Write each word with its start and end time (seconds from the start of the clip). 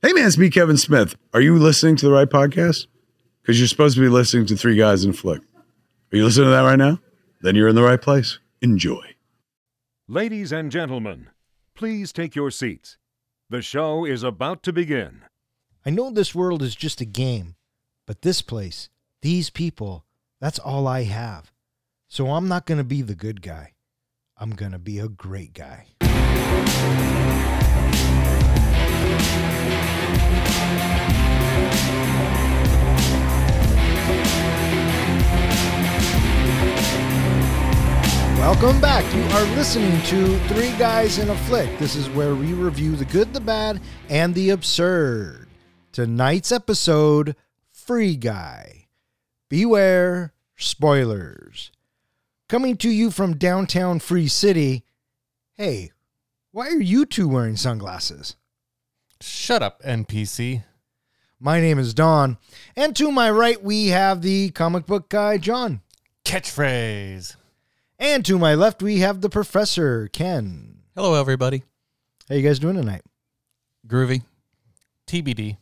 Hey 0.00 0.12
man, 0.12 0.28
it's 0.28 0.38
me, 0.38 0.48
Kevin 0.48 0.76
Smith. 0.76 1.16
Are 1.34 1.40
you 1.40 1.58
listening 1.58 1.96
to 1.96 2.06
the 2.06 2.12
right 2.12 2.28
podcast? 2.28 2.86
Because 3.42 3.58
you're 3.58 3.66
supposed 3.66 3.96
to 3.96 4.00
be 4.00 4.08
listening 4.08 4.46
to 4.46 4.56
Three 4.56 4.76
Guys 4.76 5.02
in 5.02 5.10
a 5.10 5.12
Flick. 5.12 5.42
Are 6.12 6.16
you 6.16 6.24
listening 6.24 6.46
to 6.46 6.50
that 6.52 6.60
right 6.60 6.78
now? 6.78 7.00
Then 7.40 7.56
you're 7.56 7.66
in 7.66 7.74
the 7.74 7.82
right 7.82 8.00
place. 8.00 8.38
Enjoy. 8.62 9.02
Ladies 10.06 10.52
and 10.52 10.70
gentlemen, 10.70 11.30
please 11.74 12.12
take 12.12 12.36
your 12.36 12.52
seats. 12.52 12.96
The 13.50 13.60
show 13.60 14.04
is 14.04 14.22
about 14.22 14.62
to 14.62 14.72
begin. 14.72 15.22
I 15.84 15.90
know 15.90 16.12
this 16.12 16.32
world 16.32 16.62
is 16.62 16.76
just 16.76 17.00
a 17.00 17.04
game, 17.04 17.56
but 18.06 18.22
this 18.22 18.40
place, 18.40 18.90
these 19.22 19.50
people, 19.50 20.04
that's 20.40 20.60
all 20.60 20.86
I 20.86 21.02
have. 21.02 21.50
So 22.06 22.30
I'm 22.30 22.46
not 22.46 22.66
going 22.66 22.78
to 22.78 22.84
be 22.84 23.02
the 23.02 23.16
good 23.16 23.42
guy. 23.42 23.72
I'm 24.36 24.50
going 24.50 24.70
to 24.70 24.78
be 24.78 25.00
a 25.00 25.08
great 25.08 25.54
guy. 25.54 25.86
Welcome 38.48 38.80
back. 38.80 39.04
You 39.14 39.22
are 39.36 39.56
listening 39.56 40.02
to 40.04 40.38
Three 40.48 40.72
Guys 40.78 41.18
in 41.18 41.28
a 41.28 41.36
Flick. 41.36 41.78
This 41.78 41.94
is 41.94 42.08
where 42.10 42.34
we 42.34 42.54
review 42.54 42.96
the 42.96 43.04
good, 43.04 43.32
the 43.32 43.40
bad, 43.40 43.80
and 44.08 44.34
the 44.34 44.50
absurd. 44.50 45.48
Tonight's 45.92 46.50
episode 46.50 47.36
Free 47.70 48.16
Guy. 48.16 48.88
Beware 49.48 50.32
spoilers. 50.56 51.70
Coming 52.48 52.76
to 52.78 52.90
you 52.90 53.10
from 53.10 53.36
downtown 53.36 53.98
Free 53.98 54.28
City. 54.28 54.82
Hey, 55.54 55.92
why 56.50 56.68
are 56.68 56.80
you 56.80 57.06
two 57.06 57.28
wearing 57.28 57.56
sunglasses? 57.56 58.34
Shut 59.20 59.62
up, 59.62 59.82
NPC. 59.82 60.64
My 61.40 61.60
name 61.60 61.78
is 61.78 61.94
Don, 61.94 62.38
and 62.76 62.94
to 62.96 63.10
my 63.10 63.30
right 63.30 63.62
we 63.62 63.88
have 63.88 64.22
the 64.22 64.50
comic 64.50 64.86
book 64.86 65.08
guy, 65.08 65.38
John. 65.38 65.80
Catchphrase. 66.24 67.36
And 67.98 68.24
to 68.24 68.38
my 68.38 68.54
left 68.54 68.82
we 68.82 68.98
have 68.98 69.20
the 69.20 69.28
professor, 69.28 70.08
Ken. 70.12 70.80
Hello, 70.94 71.14
everybody. 71.14 71.64
How 72.28 72.36
you 72.36 72.42
guys 72.42 72.58
doing 72.58 72.76
tonight? 72.76 73.02
Groovy. 73.86 74.22
TBD. 75.06 75.56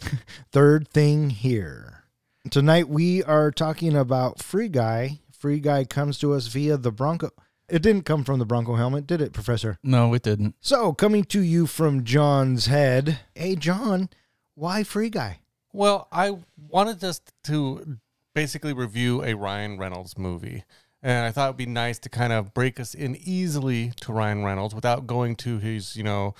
Third 0.52 0.88
thing 0.88 1.30
here. 1.30 2.04
Tonight 2.50 2.88
we 2.88 3.22
are 3.22 3.50
talking 3.50 3.94
about 3.96 4.42
Free 4.42 4.68
Guy. 4.68 5.20
Free 5.36 5.60
Guy 5.60 5.84
comes 5.84 6.18
to 6.18 6.32
us 6.32 6.46
via 6.48 6.76
the 6.76 6.90
Bronco. 6.90 7.30
It 7.70 7.82
didn't 7.82 8.04
come 8.04 8.24
from 8.24 8.38
the 8.40 8.44
Bronco 8.44 8.74
helmet, 8.74 9.06
did 9.06 9.20
it, 9.20 9.32
Professor? 9.32 9.78
No, 9.82 10.12
it 10.12 10.22
didn't. 10.22 10.56
So, 10.60 10.92
coming 10.92 11.24
to 11.24 11.40
you 11.40 11.66
from 11.66 12.04
John's 12.04 12.66
head. 12.66 13.20
Hey, 13.34 13.54
John, 13.54 14.08
why 14.54 14.82
Free 14.82 15.08
Guy? 15.08 15.38
Well, 15.72 16.08
I 16.10 16.38
wanted 16.68 17.02
us 17.04 17.20
to 17.44 17.98
basically 18.34 18.72
review 18.72 19.22
a 19.22 19.34
Ryan 19.34 19.78
Reynolds 19.78 20.18
movie. 20.18 20.64
And 21.02 21.24
I 21.24 21.30
thought 21.30 21.46
it'd 21.46 21.56
be 21.56 21.66
nice 21.66 21.98
to 22.00 22.08
kind 22.08 22.32
of 22.32 22.52
break 22.52 22.80
us 22.80 22.92
in 22.92 23.16
easily 23.16 23.92
to 24.00 24.12
Ryan 24.12 24.44
Reynolds 24.44 24.74
without 24.74 25.06
going 25.06 25.36
to 25.36 25.58
his, 25.58 25.96
you 25.96 26.02
know, 26.02 26.34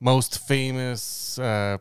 most 0.00 0.38
famous, 0.46 1.38
uh, 1.38 1.78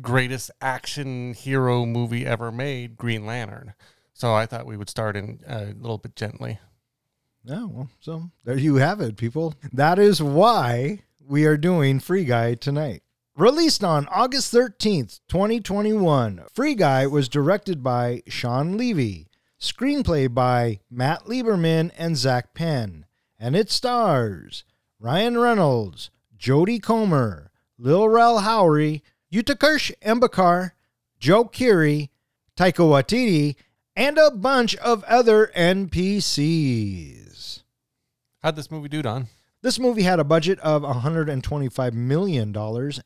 greatest 0.00 0.50
action 0.60 1.32
hero 1.34 1.86
movie 1.86 2.26
ever 2.26 2.50
made, 2.50 2.96
Green 2.96 3.24
Lantern. 3.24 3.74
So 4.14 4.34
I 4.34 4.46
thought 4.46 4.66
we 4.66 4.76
would 4.76 4.90
start 4.90 5.16
in 5.16 5.40
uh, 5.48 5.66
a 5.70 5.80
little 5.80 5.98
bit 5.98 6.16
gently. 6.16 6.58
Oh, 7.48 7.66
well, 7.66 7.90
so 8.00 8.30
there 8.44 8.56
you 8.58 8.76
have 8.76 9.00
it, 9.00 9.16
people. 9.16 9.54
That 9.72 9.98
is 9.98 10.22
why 10.22 11.00
we 11.26 11.44
are 11.44 11.56
doing 11.56 11.98
Free 11.98 12.24
Guy 12.24 12.54
tonight. 12.54 13.02
Released 13.36 13.82
on 13.82 14.06
August 14.08 14.52
13th, 14.52 15.20
2021, 15.28 16.42
Free 16.52 16.74
Guy 16.74 17.06
was 17.06 17.28
directed 17.28 17.82
by 17.82 18.22
Shawn 18.28 18.76
Levy, 18.76 19.28
screenplay 19.58 20.32
by 20.32 20.80
Matt 20.90 21.24
Lieberman 21.24 21.90
and 21.96 22.16
Zak 22.16 22.54
Penn, 22.54 23.06
and 23.38 23.56
it 23.56 23.70
stars 23.70 24.64
Ryan 25.00 25.38
Reynolds, 25.38 26.10
Jodie 26.38 26.82
Comer, 26.82 27.50
Lil 27.78 28.08
Rel 28.08 28.40
Howery, 28.40 29.00
Utkarsh 29.32 29.92
Ambudkar, 30.02 30.72
Joe 31.18 31.44
Keery, 31.46 32.10
Taika 32.56 32.84
Waititi, 32.84 33.56
and 33.96 34.18
a 34.18 34.30
bunch 34.30 34.76
of 34.76 35.02
other 35.04 35.50
NPCs. 35.56 37.21
How'd 38.42 38.56
this 38.56 38.72
movie 38.72 38.88
do, 38.88 39.02
Don? 39.02 39.28
This 39.60 39.78
movie 39.78 40.02
had 40.02 40.18
a 40.18 40.24
budget 40.24 40.58
of 40.58 40.82
$125 40.82 41.92
million, 41.92 42.56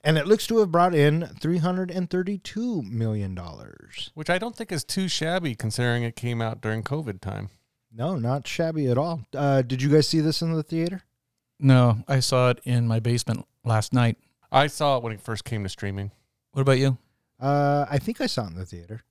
and 0.03 0.17
it 0.17 0.27
looks 0.27 0.47
to 0.47 0.59
have 0.61 0.73
brought 0.73 0.95
in 0.95 1.29
$332 1.39 2.91
million. 2.91 3.39
Which 4.15 4.31
I 4.31 4.39
don't 4.39 4.57
think 4.57 4.73
is 4.73 4.83
too 4.83 5.09
shabby 5.09 5.55
considering 5.55 6.05
it 6.05 6.17
came 6.17 6.41
out 6.41 6.63
during 6.63 6.83
COVID 6.83 7.21
time. 7.21 7.51
No, 7.93 8.17
not 8.17 8.47
shabby 8.47 8.87
at 8.89 8.97
all. 8.97 9.27
Uh, 9.35 9.61
did 9.61 9.83
you 9.83 9.91
guys 9.91 10.09
see 10.09 10.21
this 10.21 10.41
in 10.41 10.55
the 10.55 10.63
theater? 10.63 11.03
No, 11.61 11.99
I 12.09 12.21
saw 12.21 12.49
it 12.49 12.61
in 12.65 12.89
my 12.89 13.01
basement 13.01 13.47
last 13.63 13.93
night. 13.93 14.17
I 14.51 14.69
saw 14.69 14.97
it 14.97 15.03
when 15.03 15.13
it 15.13 15.21
first 15.21 15.45
came 15.45 15.63
to 15.65 15.69
streaming. 15.69 16.13
What 16.53 16.63
about 16.63 16.79
you? 16.79 16.97
Uh, 17.39 17.85
I 17.91 17.99
think 17.99 18.23
I 18.23 18.27
saw 18.27 18.45
it 18.45 18.53
in 18.53 18.57
the 18.57 18.65
theater. 18.65 19.03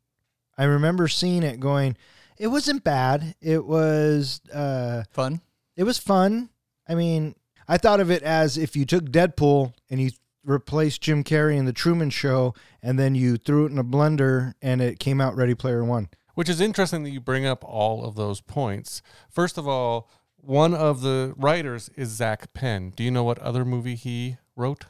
I 0.58 0.64
remember 0.64 1.08
seeing 1.08 1.44
it 1.44 1.60
going, 1.60 1.98
it 2.40 2.48
wasn't 2.48 2.84
bad. 2.84 3.36
It 3.42 3.64
was 3.64 4.42
uh, 4.52 5.04
Fun? 5.12 5.42
It 5.76 5.84
was 5.84 5.98
fun. 5.98 6.50
I 6.88 6.96
mean, 6.96 7.36
I 7.68 7.78
thought 7.78 8.00
of 8.00 8.12
it 8.12 8.24
as 8.24 8.58
if 8.58 8.76
you 8.76 8.86
took 8.86 9.06
Deadpool 9.06 9.74
and 9.90 10.02
you 10.02 10.12
replaced 10.44 11.02
Jim 11.02 11.24
Carrey 11.24 11.58
in 11.58 11.66
the 11.66 11.74
Truman 11.74 12.12
Show, 12.12 12.54
and 12.82 13.00
then 13.00 13.16
you 13.16 13.38
threw 13.38 13.66
it 13.66 13.72
in 13.72 13.80
a 13.80 13.84
blender 13.84 14.54
and 14.62 14.82
it 14.82 15.00
came 15.00 15.20
out 15.20 15.36
Ready 15.36 15.56
Player 15.56 15.84
One. 15.84 16.10
Which 16.36 16.50
is 16.50 16.62
interesting 16.62 17.04
that 17.04 17.12
you 17.12 17.22
bring 17.22 17.46
up 17.46 17.64
all 17.64 18.04
of 18.04 18.16
those 18.16 18.42
points. 18.42 19.02
First 19.30 19.58
of 19.58 19.68
all, 19.68 20.10
one 20.36 20.76
of 20.76 21.02
the 21.02 21.34
writers 21.38 21.90
is 21.96 22.10
Zak 22.10 22.54
Penn. 22.54 22.92
Do 22.96 23.04
you 23.04 23.10
know 23.10 23.24
what 23.24 23.40
other 23.40 23.66
movie 23.66 23.96
he 23.96 24.38
wrote? 24.56 24.86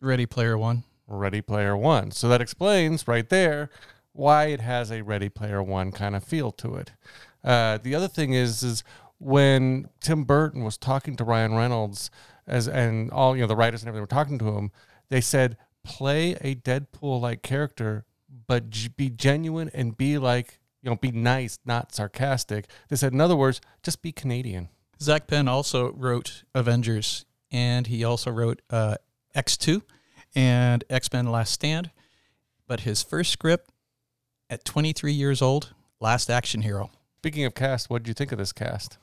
Ready 0.00 0.26
Player 0.26 0.58
One. 0.58 0.84
Ready 1.06 1.40
Player 1.40 1.76
One. 1.76 2.10
So 2.10 2.28
that 2.28 2.40
explains 2.40 3.06
right 3.06 3.28
there 3.28 3.70
why 4.12 4.46
it 4.46 4.60
has 4.60 4.90
a 4.90 5.02
Ready 5.02 5.28
Player 5.28 5.62
One 5.62 5.92
kind 5.92 6.16
of 6.16 6.24
feel 6.24 6.50
to 6.52 6.74
it. 6.74 6.92
Uh, 7.44 7.78
the 7.78 7.94
other 7.94 8.08
thing 8.08 8.32
is, 8.32 8.62
is 8.62 8.82
when 9.18 9.88
Tim 10.00 10.24
Burton 10.24 10.64
was 10.64 10.76
talking 10.78 11.16
to 11.16 11.24
Ryan 11.24 11.54
Reynolds 11.54 12.10
as 12.46 12.66
and 12.68 13.10
all 13.10 13.36
you 13.36 13.42
know 13.42 13.48
the 13.48 13.56
writers 13.56 13.82
and 13.82 13.88
everything 13.88 14.02
were 14.02 14.06
talking 14.06 14.38
to 14.38 14.56
him, 14.56 14.70
they 15.10 15.20
said 15.20 15.56
play 15.84 16.32
a 16.40 16.54
Deadpool 16.54 17.20
like 17.20 17.42
character, 17.42 18.04
but 18.46 18.70
j- 18.70 18.88
be 18.96 19.10
genuine 19.10 19.70
and 19.74 19.96
be 19.96 20.18
like 20.18 20.60
you 20.82 20.90
know 20.90 20.96
be 20.96 21.10
nice, 21.10 21.58
not 21.64 21.94
sarcastic. 21.94 22.68
They 22.88 22.96
said 22.96 23.12
in 23.12 23.20
other 23.20 23.36
words, 23.36 23.60
just 23.82 24.02
be 24.02 24.12
Canadian. 24.12 24.68
Zak 25.00 25.26
Penn 25.26 25.46
also 25.46 25.92
wrote 25.92 26.44
Avengers, 26.54 27.24
and 27.52 27.86
he 27.86 28.02
also 28.02 28.30
wrote 28.30 28.62
uh, 28.70 28.96
X2 29.36 29.82
and 30.34 30.84
X 30.90 31.12
Men 31.12 31.26
Last 31.26 31.52
Stand. 31.52 31.90
But 32.66 32.80
his 32.80 33.02
first 33.02 33.32
script 33.32 33.70
at 34.50 34.64
23 34.64 35.12
years 35.12 35.40
old, 35.40 35.74
Last 36.00 36.30
Action 36.30 36.62
Hero. 36.62 36.90
Speaking 37.18 37.44
of 37.44 37.54
cast, 37.54 37.88
what 37.88 38.02
did 38.02 38.08
you 38.08 38.14
think 38.14 38.32
of 38.32 38.38
this 38.38 38.52
cast? 38.52 38.98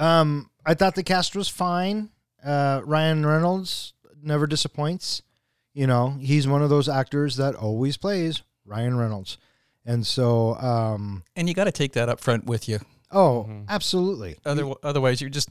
Um, 0.00 0.50
I 0.64 0.74
thought 0.74 0.94
the 0.94 1.02
cast 1.02 1.36
was 1.36 1.48
fine. 1.48 2.10
Uh, 2.44 2.80
Ryan 2.84 3.24
Reynolds 3.26 3.92
never 4.22 4.46
disappoints. 4.46 5.22
You 5.74 5.86
know, 5.86 6.16
he's 6.20 6.48
one 6.48 6.62
of 6.62 6.70
those 6.70 6.88
actors 6.88 7.36
that 7.36 7.54
always 7.54 7.96
plays 7.96 8.42
Ryan 8.64 8.96
Reynolds. 8.96 9.38
And 9.84 10.06
so, 10.06 10.56
um, 10.56 11.22
And 11.36 11.48
you 11.48 11.54
got 11.54 11.64
to 11.64 11.72
take 11.72 11.92
that 11.92 12.08
up 12.08 12.20
front 12.20 12.44
with 12.46 12.68
you. 12.68 12.80
oh, 13.12 13.46
Mhm. 13.48 13.68
absolutely. 13.68 14.36
Other, 14.44 14.70
otherwise, 14.82 15.20
you're 15.20 15.30
just 15.30 15.48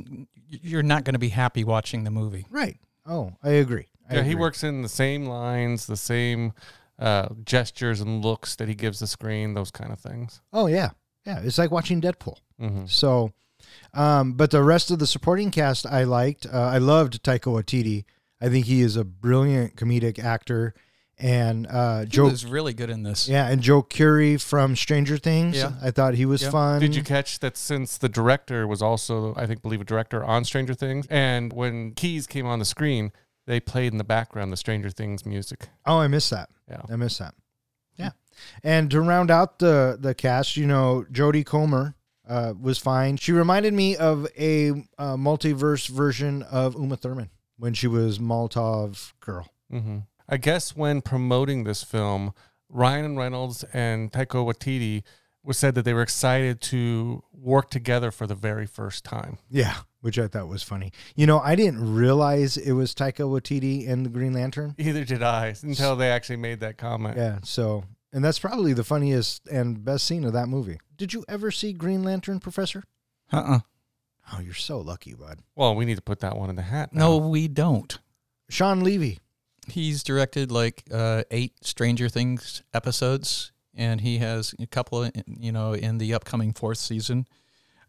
you're 0.48 0.84
not 0.84 1.04
going 1.04 1.14
to 1.14 1.20
be 1.20 1.30
happy 1.30 1.64
watching 1.64 2.04
the 2.04 2.12
movie. 2.12 2.46
Right. 2.50 2.78
Oh, 3.06 3.34
I 3.44 3.52
agree. 3.52 3.88
I 4.10 4.16
yeah, 4.16 4.24
he 4.24 4.34
works 4.36 4.64
in 4.64 4.82
the 4.82 4.90
same 4.90 5.26
lines, 5.26 5.86
the 5.88 5.98
same 5.98 6.54
uh, 6.98 7.30
gestures 7.46 8.02
and 8.02 8.24
looks 8.26 8.56
that 8.58 8.68
he 8.68 8.76
gives 8.76 9.00
the 9.00 9.08
screen, 9.08 9.54
those 9.54 9.72
kind 9.72 9.92
of 9.94 10.00
things. 10.00 10.42
Oh, 10.52 10.66
yeah. 10.68 10.90
Yeah. 11.26 11.40
It's 11.44 11.58
like 11.58 11.72
watching 11.72 12.02
Deadpool. 12.02 12.38
hmm 12.60 12.86
So, 12.88 13.32
um, 13.94 14.34
but 14.34 14.52
the 14.52 14.64
rest 14.64 14.92
of 14.92 15.00
the 15.00 15.08
supporting 15.08 15.52
cast 15.52 15.86
I 15.86 16.04
liked. 16.04 16.46
Uh, 16.46 16.60
I 16.60 16.78
loved 16.78 17.24
Taika 17.24 17.52
Waititi. 17.52 18.06
I 18.42 18.50
think 18.50 18.66
he 18.68 18.82
is 18.82 18.96
a 18.96 19.04
brilliant 19.04 19.76
comedic 19.76 20.20
actor. 20.20 20.74
And 21.22 21.68
uh, 21.68 22.02
He 22.02 22.06
Joe, 22.06 22.24
was 22.26 22.46
really 22.46 22.74
good 22.74 22.90
in 22.90 23.04
this. 23.04 23.28
yeah, 23.28 23.50
and 23.50 23.62
Joe 23.62 23.84
Keery 23.84 24.42
from 24.42 24.78
Stranger 24.78 25.18
Things. 25.18 25.58
Yeah. 25.58 25.74
I 25.82 25.92
thought 25.92 26.14
he 26.14 26.26
was 26.26 26.42
Yeah. 26.44 26.50
fun. 26.52 26.80
Did 26.80 26.96
you 26.96 27.04
catch 27.04 27.40
that 27.40 27.58
since 27.58 27.98
the 27.98 28.08
director 28.08 28.66
was 28.66 28.82
also, 28.82 29.34
I 29.36 29.46
think, 29.46 29.62
believe 29.62 29.82
a 29.82 29.84
director 29.84 30.24
on 30.24 30.46
Stranger 30.46 30.74
Things, 30.74 31.06
and 31.10 31.52
when 31.52 31.92
Keys 31.92 32.26
came 32.26 32.46
on 32.46 32.60
the 32.60 32.64
screen, 32.66 33.12
they 33.48 33.60
played 33.60 33.92
in 33.92 33.98
the 33.98 34.06
background 34.06 34.54
the 34.54 34.58
Stranger 34.58 34.90
Things 34.90 35.26
music. 35.26 35.68
Oh, 35.86 35.98
I 35.98 36.08
missed 36.08 36.30
that. 36.30 36.50
Yeah. 36.70 36.84
I 36.90 36.96
missed 36.96 37.20
that. 37.20 37.34
Yeah. 37.98 38.12
And 38.64 38.90
to 38.92 39.02
round 39.02 39.30
out 39.30 39.60
the 39.60 39.98
the 40.00 40.16
cast, 40.16 40.56
you 40.56 40.68
know, 40.68 41.04
Jodie 41.12 41.46
Comer 41.46 41.96
uh, 42.30 42.54
was 42.62 42.78
fine. 42.78 43.18
She 43.18 43.32
reminded 43.34 43.74
me 43.74 43.98
of 43.98 44.28
a 44.38 44.70
uh, 44.70 45.16
multiverse 45.18 45.90
version 45.90 46.44
of 46.44 46.76
Uma 46.76 46.96
Thurman 46.96 47.30
when 47.58 47.74
she 47.74 47.88
was 47.88 48.20
Molotov 48.20 49.14
Girl. 49.20 49.48
hmm 49.70 50.00
I 50.32 50.38
guess 50.38 50.76
when 50.76 51.02
promoting 51.02 51.64
this 51.64 51.84
film, 51.84 52.34
Ryan 52.70 53.18
Reynolds 53.18 53.64
and 53.74 54.12
Taika 54.12 54.46
Waititi 54.46 55.02
was 55.44 55.58
said 55.58 55.74
that 55.74 55.86
they 55.86 55.94
were 55.94 56.04
excited 56.04 56.62
to 56.62 57.24
work 57.34 57.72
together 57.72 58.12
for 58.12 58.28
the 58.28 58.36
very 58.36 58.68
first 58.68 59.04
time. 59.04 59.40
Yeah, 59.50 59.78
which 60.02 60.20
I 60.20 60.28
thought 60.28 60.48
was 60.48 60.62
funny. 60.62 60.92
You 61.16 61.26
know, 61.26 61.40
I 61.40 61.56
didn't 61.56 61.96
realize 61.96 62.58
it 62.58 62.74
was 62.74 62.94
Taika 62.94 63.22
Waititi 63.28 63.90
and 63.90 64.06
the 64.06 64.10
Green 64.12 64.34
Lantern. 64.34 64.76
Either 64.78 65.04
did 65.04 65.24
I 65.24 65.56
until 65.64 65.96
they 65.96 66.12
actually 66.12 66.36
made 66.38 66.60
that 66.60 66.78
comment. 66.78 67.18
Yeah, 67.18 67.40
so 67.44 67.86
and 68.12 68.24
that's 68.24 68.40
probably 68.40 68.74
the 68.74 68.84
funniest 68.84 69.48
and 69.48 69.84
best 69.84 70.06
scene 70.06 70.24
of 70.26 70.34
that 70.34 70.48
movie. 70.48 70.80
Did 70.98 71.14
you 71.14 71.24
ever 71.28 71.52
see 71.52 71.74
Green 71.74 72.04
Lantern, 72.04 72.40
Professor? 72.40 72.84
Uh-uh. 73.32 73.60
Oh, 74.34 74.40
you're 74.40 74.54
so 74.54 74.80
lucky, 74.80 75.14
bud. 75.14 75.40
Well, 75.56 75.76
we 75.76 75.86
need 75.86 75.96
to 75.96 76.02
put 76.02 76.20
that 76.20 76.38
one 76.38 76.50
in 76.50 76.56
the 76.56 76.62
hat. 76.62 76.94
No, 76.94 77.20
now. 77.20 77.28
we 77.28 77.48
don't. 77.48 77.98
Shawn 78.50 78.84
Levy. 78.84 79.20
He's 79.68 80.04
directed 80.04 80.52
like 80.52 80.84
uh, 80.92 81.24
eight 81.32 81.54
Stranger 81.62 82.10
Things 82.10 82.64
episodes, 82.74 83.52
and 83.76 84.02
he 84.02 84.18
has 84.20 84.56
a 84.60 84.66
couple 84.68 85.04
of, 85.04 85.12
you 85.28 85.52
know, 85.52 85.74
in 85.74 85.98
the 86.00 86.14
upcoming 86.14 86.54
fourth 86.54 86.80
season. 86.80 87.28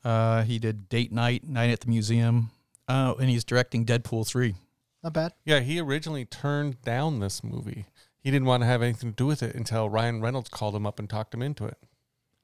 Uh, 0.05 0.43
he 0.43 0.59
did 0.59 0.89
Date 0.89 1.13
Night, 1.13 1.47
Night 1.47 1.71
at 1.71 1.81
the 1.81 1.89
Museum, 1.89 2.51
uh, 2.89 3.15
and 3.19 3.29
he's 3.31 3.45
directing 3.45 3.85
Deadpool 3.85 4.27
3. 4.27 4.55
Not 5.03 5.13
bad. 5.15 5.33
Yeah, 5.45 5.61
he 5.61 5.81
originally 5.81 6.25
turned 6.27 6.83
down 6.83 7.21
this 7.21 7.43
movie. 7.43 7.87
He 8.23 8.31
didn't 8.31 8.47
want 8.47 8.63
to 8.63 8.67
have 8.67 8.83
anything 8.83 9.11
to 9.11 9.17
do 9.17 9.27
with 9.27 9.43
it 9.43 9.55
until 9.55 9.89
Ryan 9.89 10.21
Reynolds 10.21 10.49
called 10.49 10.75
him 10.75 10.87
up 10.87 10.99
and 10.99 11.09
talked 11.09 11.33
him 11.35 11.43
into 11.43 11.65
it. 11.65 11.79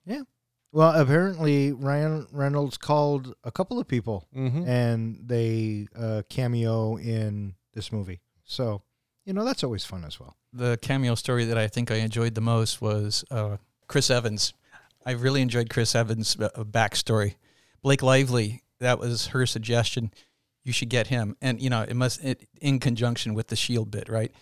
Yeah. 0.06 0.22
Well, 0.72 0.98
apparently 1.00 1.72
Ryan 1.72 2.26
Reynolds 2.32 2.76
called 2.78 3.34
a 3.44 3.50
couple 3.50 3.78
of 3.78 3.86
people 3.88 4.26
Mm-hmm. 4.36 4.68
and 4.68 5.20
they 5.24 5.86
uh, 5.98 6.22
cameo 6.28 6.96
in 6.96 7.54
this 7.74 7.92
movie. 7.92 8.20
So, 8.44 8.82
you 9.24 9.32
know, 9.32 9.44
that's 9.44 9.64
always 9.64 9.84
fun 9.84 10.04
as 10.04 10.18
well. 10.20 10.36
The 10.52 10.78
cameo 10.78 11.14
story 11.14 11.44
that 11.46 11.58
I 11.58 11.68
think 11.68 11.90
I 11.90 11.96
enjoyed 11.96 12.34
the 12.34 12.40
most 12.40 12.80
was 12.80 13.24
uh, 13.30 13.56
Chris 13.86 14.10
Evans. 14.10 14.54
I 15.04 15.12
really 15.12 15.42
enjoyed 15.42 15.68
Chris 15.70 15.94
Evans' 15.94 16.36
uh, 16.40 16.48
backstory. 16.64 17.34
Blake 17.82 18.02
Lively, 18.02 18.62
that 18.80 18.98
was 18.98 19.28
her 19.28 19.46
suggestion. 19.46 20.10
You 20.64 20.72
should 20.72 20.88
get 20.88 21.06
him, 21.08 21.36
and 21.40 21.60
you 21.62 21.70
know 21.70 21.82
it 21.82 21.94
must 21.94 22.24
it, 22.24 22.48
in 22.60 22.80
conjunction 22.80 23.34
with 23.34 23.46
the 23.48 23.56
Shield 23.56 23.90
bit, 23.90 24.08
right? 24.08 24.32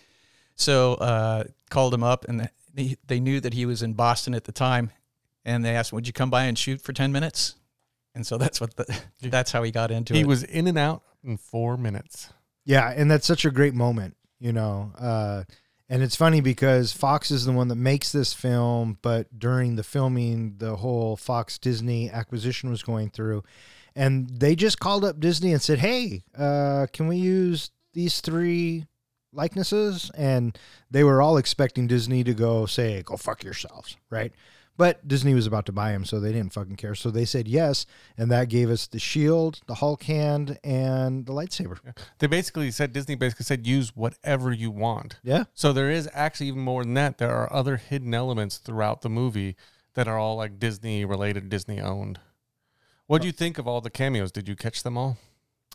So 0.55 0.93
uh, 0.95 1.43
called 1.69 1.93
him 1.93 2.03
up, 2.03 2.25
and 2.25 2.49
they, 2.73 2.97
they 3.05 3.19
knew 3.19 3.39
that 3.41 3.53
he 3.53 3.65
was 3.65 3.81
in 3.81 3.93
Boston 3.93 4.33
at 4.33 4.45
the 4.45 4.51
time, 4.51 4.91
and 5.43 5.63
they 5.63 5.75
asked, 5.75 5.93
"Would 5.93 6.07
you 6.07 6.13
come 6.13 6.29
by 6.29 6.43
and 6.43 6.57
shoot 6.57 6.81
for 6.81 6.93
ten 6.93 7.11
minutes?" 7.11 7.55
And 8.13 8.25
so 8.25 8.37
that's 8.37 8.61
what 8.61 8.75
the, 8.75 9.01
that's 9.21 9.51
how 9.51 9.63
he 9.63 9.71
got 9.71 9.91
into 9.91 10.13
He 10.13 10.19
it. 10.19 10.23
He 10.23 10.27
was 10.27 10.43
in 10.43 10.67
and 10.67 10.77
out 10.77 11.03
in 11.23 11.37
four 11.37 11.77
minutes. 11.77 12.29
Yeah, 12.63 12.91
and 12.95 13.11
that's 13.11 13.27
such 13.27 13.45
a 13.45 13.51
great 13.51 13.73
moment, 13.73 14.15
you 14.39 14.53
know. 14.53 14.91
Uh, 14.97 15.43
and 15.87 16.01
it's 16.01 16.15
funny 16.15 16.41
because 16.41 16.91
Fox 16.91 17.29
is 17.29 17.45
the 17.45 17.51
one 17.51 17.67
that 17.67 17.75
makes 17.75 18.11
this 18.11 18.33
film, 18.33 18.97
but 19.03 19.37
during 19.37 19.75
the 19.75 19.83
filming, 19.83 20.55
the 20.57 20.77
whole 20.77 21.15
Fox 21.15 21.59
Disney 21.59 22.09
acquisition 22.09 22.69
was 22.71 22.81
going 22.81 23.09
through, 23.09 23.43
and 23.95 24.29
they 24.29 24.55
just 24.55 24.79
called 24.79 25.05
up 25.05 25.19
Disney 25.19 25.51
and 25.51 25.61
said, 25.61 25.79
"Hey, 25.79 26.23
uh, 26.37 26.87
can 26.91 27.07
we 27.07 27.17
use 27.17 27.69
these 27.93 28.21
three 28.21 28.85
likenesses?" 29.35 30.11
And 30.15 30.57
they 30.89 31.03
were 31.03 31.21
all 31.21 31.37
expecting 31.37 31.87
Disney 31.87 32.23
to 32.23 32.33
go 32.33 32.65
say, 32.65 33.03
"Go 33.03 33.17
fuck 33.17 33.43
yourselves," 33.43 33.97
right? 34.09 34.33
But 34.77 35.07
Disney 35.07 35.33
was 35.33 35.47
about 35.47 35.65
to 35.67 35.71
buy 35.71 35.91
him, 35.91 36.03
so 36.03 36.19
they 36.19 36.33
didn't 36.33 36.51
fucking 36.51 36.75
care. 36.75 36.95
So 36.95 37.09
they 37.09 37.23
said 37.23 37.47
yes, 37.47 37.85
and 38.17 38.29
that 38.31 38.49
gave 38.49 38.69
us 38.69 38.87
the 38.87 38.99
shield, 38.99 39.61
the 39.67 39.75
Hulk 39.75 40.03
hand, 40.03 40.59
and 40.65 41.25
the 41.25 41.31
lightsaber. 41.31 41.77
They 42.19 42.27
basically 42.27 42.71
said 42.71 42.91
Disney 42.91 43.15
basically 43.15 43.45
said 43.45 43.65
use 43.65 43.95
whatever 43.95 44.51
you 44.51 44.71
want. 44.71 45.17
Yeah. 45.23 45.45
So 45.53 45.71
there 45.71 45.89
is 45.89 46.09
actually 46.13 46.47
even 46.47 46.59
more 46.59 46.83
than 46.83 46.93
that. 46.95 47.19
There 47.19 47.31
are 47.31 47.51
other 47.53 47.77
hidden 47.77 48.13
elements 48.13 48.57
throughout 48.57 49.01
the 49.01 49.09
movie 49.09 49.55
that 49.93 50.09
are 50.09 50.17
all 50.17 50.35
like 50.35 50.59
Disney 50.59 51.05
related, 51.05 51.47
Disney 51.47 51.79
owned. 51.79 52.19
What 53.07 53.21
do 53.21 53.27
you 53.27 53.31
think 53.31 53.57
of 53.57 53.67
all 53.67 53.79
the 53.79 53.89
cameos? 53.89 54.31
Did 54.31 54.49
you 54.49 54.57
catch 54.57 54.83
them 54.83 54.97
all? 54.97 55.17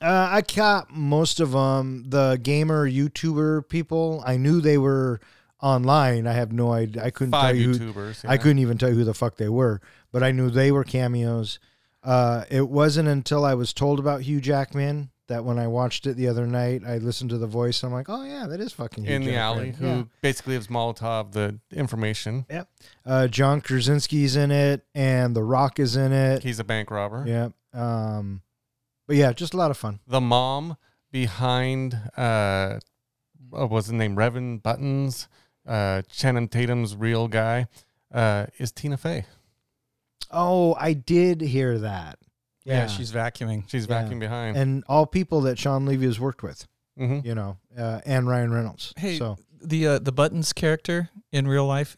Uh, 0.01 0.29
I 0.31 0.43
caught 0.43 0.91
most 0.91 1.41
of 1.41 1.53
them. 1.53 2.05
The 2.09 2.39
gamer 2.43 2.89
YouTuber 2.89 3.69
people, 3.69 4.23
I 4.27 4.37
knew 4.37 4.61
they 4.61 4.79
were 4.79 5.21
online. 5.61 6.27
I 6.27 6.33
have 6.33 6.53
no 6.53 6.73
idea. 6.73 7.05
I 7.05 7.11
couldn't 7.11 7.33
Five 7.33 7.43
tell 7.43 7.55
you. 7.57 7.75
Who, 7.75 7.93
YouTubers. 7.93 8.25
I 8.29 8.39
couldn't 8.39 8.61
even 8.61 8.79
tell 8.79 8.89
you 8.89 8.95
who 8.97 9.05
the 9.05 9.15
fuck 9.15 9.37
they 9.37 9.49
were, 9.51 9.81
but 10.11 10.23
I 10.23 10.33
knew 10.33 10.49
they 10.51 10.73
were 10.73 10.85
cameos. 10.85 11.59
Uh, 12.03 12.45
it 12.51 12.69
wasn't 12.71 13.09
until 13.09 13.45
I 13.45 13.53
was 13.55 13.75
told 13.75 13.99
about 13.99 14.23
Hugh 14.23 14.41
Jackman 14.41 15.11
that 15.27 15.45
when 15.45 15.59
I 15.59 15.67
watched 15.69 16.07
it 16.07 16.17
the 16.17 16.29
other 16.29 16.47
night, 16.47 16.81
I 16.85 16.97
listened 16.97 17.31
to 17.31 17.39
the 17.39 17.47
voice. 17.47 17.83
And 17.83 17.91
I'm 17.91 17.95
like, 17.95 18.09
oh 18.09 18.25
yeah, 18.25 18.47
that 18.47 18.59
is 18.59 18.73
fucking 18.73 19.05
Hugh 19.05 19.15
in 19.17 19.23
the 19.23 19.33
Jackman. 19.33 19.39
alley, 19.67 19.71
who 19.73 19.87
Yeah. 19.87 20.03
basically 20.23 20.55
gives 20.55 20.69
Molotov 20.69 21.33
the 21.33 21.61
information. 21.73 22.47
Uh, 23.05 23.29
John 23.29 23.61
Krasinski's 23.61 24.35
in 24.35 24.51
it, 24.51 24.83
and 24.95 25.37
The 25.37 25.43
Rock 25.45 25.79
is 25.79 25.95
in 25.95 26.13
it. 26.13 26.43
He's 26.43 26.59
a 26.59 26.65
bank 26.65 26.91
robber. 26.91 27.25
Yeah. 27.27 27.51
Um, 27.75 28.41
but 29.11 29.17
yeah, 29.17 29.33
just 29.33 29.55
a 29.55 29.57
lot 29.57 29.73
of 29.73 29.77
fun. 29.77 29.99
The 30.07 30.21
mom 30.21 30.77
behind 31.11 31.99
uh, 32.17 32.79
what 33.49 33.69
was 33.69 33.89
the 33.89 33.95
name? 33.95 34.15
Revan 34.15 34.63
Buttons, 34.63 35.27
uh, 35.67 36.03
Channing 36.03 36.47
Tatum's 36.47 36.95
real 36.95 37.27
guy, 37.27 37.67
uh, 38.15 38.47
is 38.59 38.71
Tina 38.71 38.97
Fey. 38.97 39.25
Oh, 40.31 40.77
I 40.79 40.93
did 40.93 41.41
hear 41.41 41.79
that. 41.81 42.19
yeah, 42.65 42.87
she's 42.87 43.11
vacuuming. 43.11 43.69
She's 43.69 43.87
Yeah. 43.89 44.01
backing 44.03 44.21
behind. 44.21 44.57
and 44.57 44.85
all 44.87 45.07
people 45.07 45.41
that 45.41 45.59
Shawn 45.59 45.87
Levy 45.87 46.07
has 46.07 46.21
worked 46.21 46.45
with, 46.45 46.69
Mhm. 46.97 47.25
you 47.25 47.35
know, 47.35 47.57
uh, 47.77 48.01
and 48.07 48.29
Ryan 48.29 48.53
Reynolds. 48.53 48.93
Hey, 48.97 49.19
so 49.19 49.39
the 49.61 49.87
uh, 49.89 49.99
the 49.99 50.13
Buttons 50.13 50.53
character 50.53 51.11
in 51.33 51.49
real 51.49 51.67
life 51.67 51.97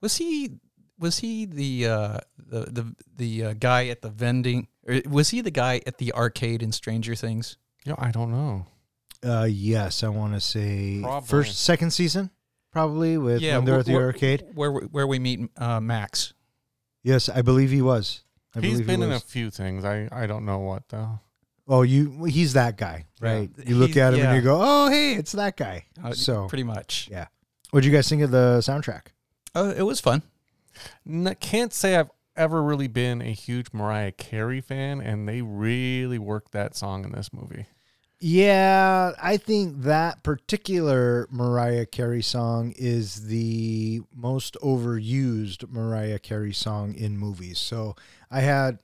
was 0.00 0.16
he 0.16 0.52
was 0.98 1.18
he 1.18 1.44
the 1.44 1.86
uh, 1.86 2.18
the 2.38 2.60
the 2.70 2.96
the 3.14 3.44
uh, 3.44 3.52
guy 3.58 3.88
at 3.88 4.00
the 4.00 4.08
vending 4.08 4.68
or 4.86 5.00
was 5.08 5.30
he 5.30 5.40
the 5.40 5.50
guy 5.50 5.80
at 5.86 5.98
the 5.98 6.12
arcade 6.12 6.62
in 6.62 6.72
Stranger 6.72 7.14
Things? 7.14 7.56
Yeah, 7.84 7.94
I 7.98 8.10
don't 8.10 8.30
know. 8.30 8.66
uh, 9.24 9.44
yes, 9.50 10.02
I 10.02 10.08
want 10.08 10.34
to 10.34 10.40
say 10.40 11.00
Probably. 11.02 11.26
first, 11.28 11.60
second 11.60 11.90
season, 11.92 12.30
probably 12.72 13.16
with 13.18 13.42
when 13.42 13.64
they're 13.64 13.76
wh- 13.76 13.80
at 13.80 13.86
the 13.86 13.92
where- 13.94 14.06
arcade. 14.06 14.44
where 14.54 14.72
we- 14.72 14.86
where 14.86 15.06
we 15.06 15.18
meet 15.18 15.50
uh, 15.56 15.80
Max. 15.80 16.34
Yes, 17.02 17.28
I 17.28 17.42
believe 17.42 17.70
he 17.70 17.82
was. 17.82 18.22
I 18.54 18.60
He's 18.60 18.72
believe 18.72 18.86
been 18.86 19.00
he 19.00 19.06
in 19.06 19.12
a 19.12 19.20
few 19.20 19.50
things. 19.50 19.84
I, 19.84 20.08
I 20.12 20.26
don't 20.26 20.44
know 20.44 20.58
what 20.60 20.88
though. 20.88 21.20
Oh, 21.68 21.82
you. 21.82 22.24
He's 22.24 22.52
that 22.54 22.76
guy, 22.76 23.06
Yeah. 23.20 23.28
right? 23.32 23.50
You 23.66 23.76
look 23.76 23.90
He's- 23.90 23.98
at 23.98 24.14
him 24.14 24.24
and 24.26 24.36
you 24.36 24.42
go, 24.42 24.58
"Oh, 24.62 24.88
hey, 24.88 25.14
it's 25.14 25.32
that 25.32 25.56
guy." 25.56 25.84
Uh, 26.02 26.12
so, 26.12 26.46
pretty 26.48 26.62
much. 26.64 27.08
yeah. 27.10 27.26
What'd 27.70 27.84
you 27.84 27.92
guys 27.92 28.08
think 28.08 28.22
of 28.22 28.30
the 28.30 28.58
soundtrack? 28.60 29.08
Oh, 29.54 29.70
it 29.70 29.82
was 29.82 30.00
fun. 30.00 30.22
N- 31.06 31.36
can't 31.40 31.72
say 31.72 31.96
I've 31.96 32.10
ever 32.36 32.62
really 32.62 32.88
been 32.88 33.20
a 33.20 33.32
huge 33.32 33.68
Mariah 33.72 34.12
Carey 34.12 34.60
fan, 34.60 35.00
and 35.00 35.28
they 35.28 35.42
really 35.42 36.18
worked 36.18 36.52
that 36.52 36.76
song 36.76 37.04
in 37.04 37.12
this 37.12 37.32
movie. 37.32 37.66
Yeah, 38.18 39.12
I 39.22 39.36
think 39.36 39.82
that 39.82 40.22
particular 40.22 41.28
Mariah 41.30 41.84
Carey 41.84 42.22
song 42.22 42.72
is 42.76 43.26
the 43.26 44.00
most 44.14 44.56
overused 44.62 45.68
Mariah 45.70 46.18
Carey 46.18 46.54
song 46.54 46.94
in 46.94 47.18
movies. 47.18 47.58
So 47.58 47.94
I 48.30 48.40
had 48.40 48.78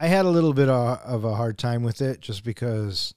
I 0.00 0.06
had 0.06 0.24
a 0.24 0.30
little 0.30 0.54
bit 0.54 0.68
of, 0.68 1.24
a 1.24 1.34
hard 1.34 1.58
time 1.58 1.82
with 1.82 2.00
it 2.00 2.20
just 2.20 2.44
because 2.44 3.14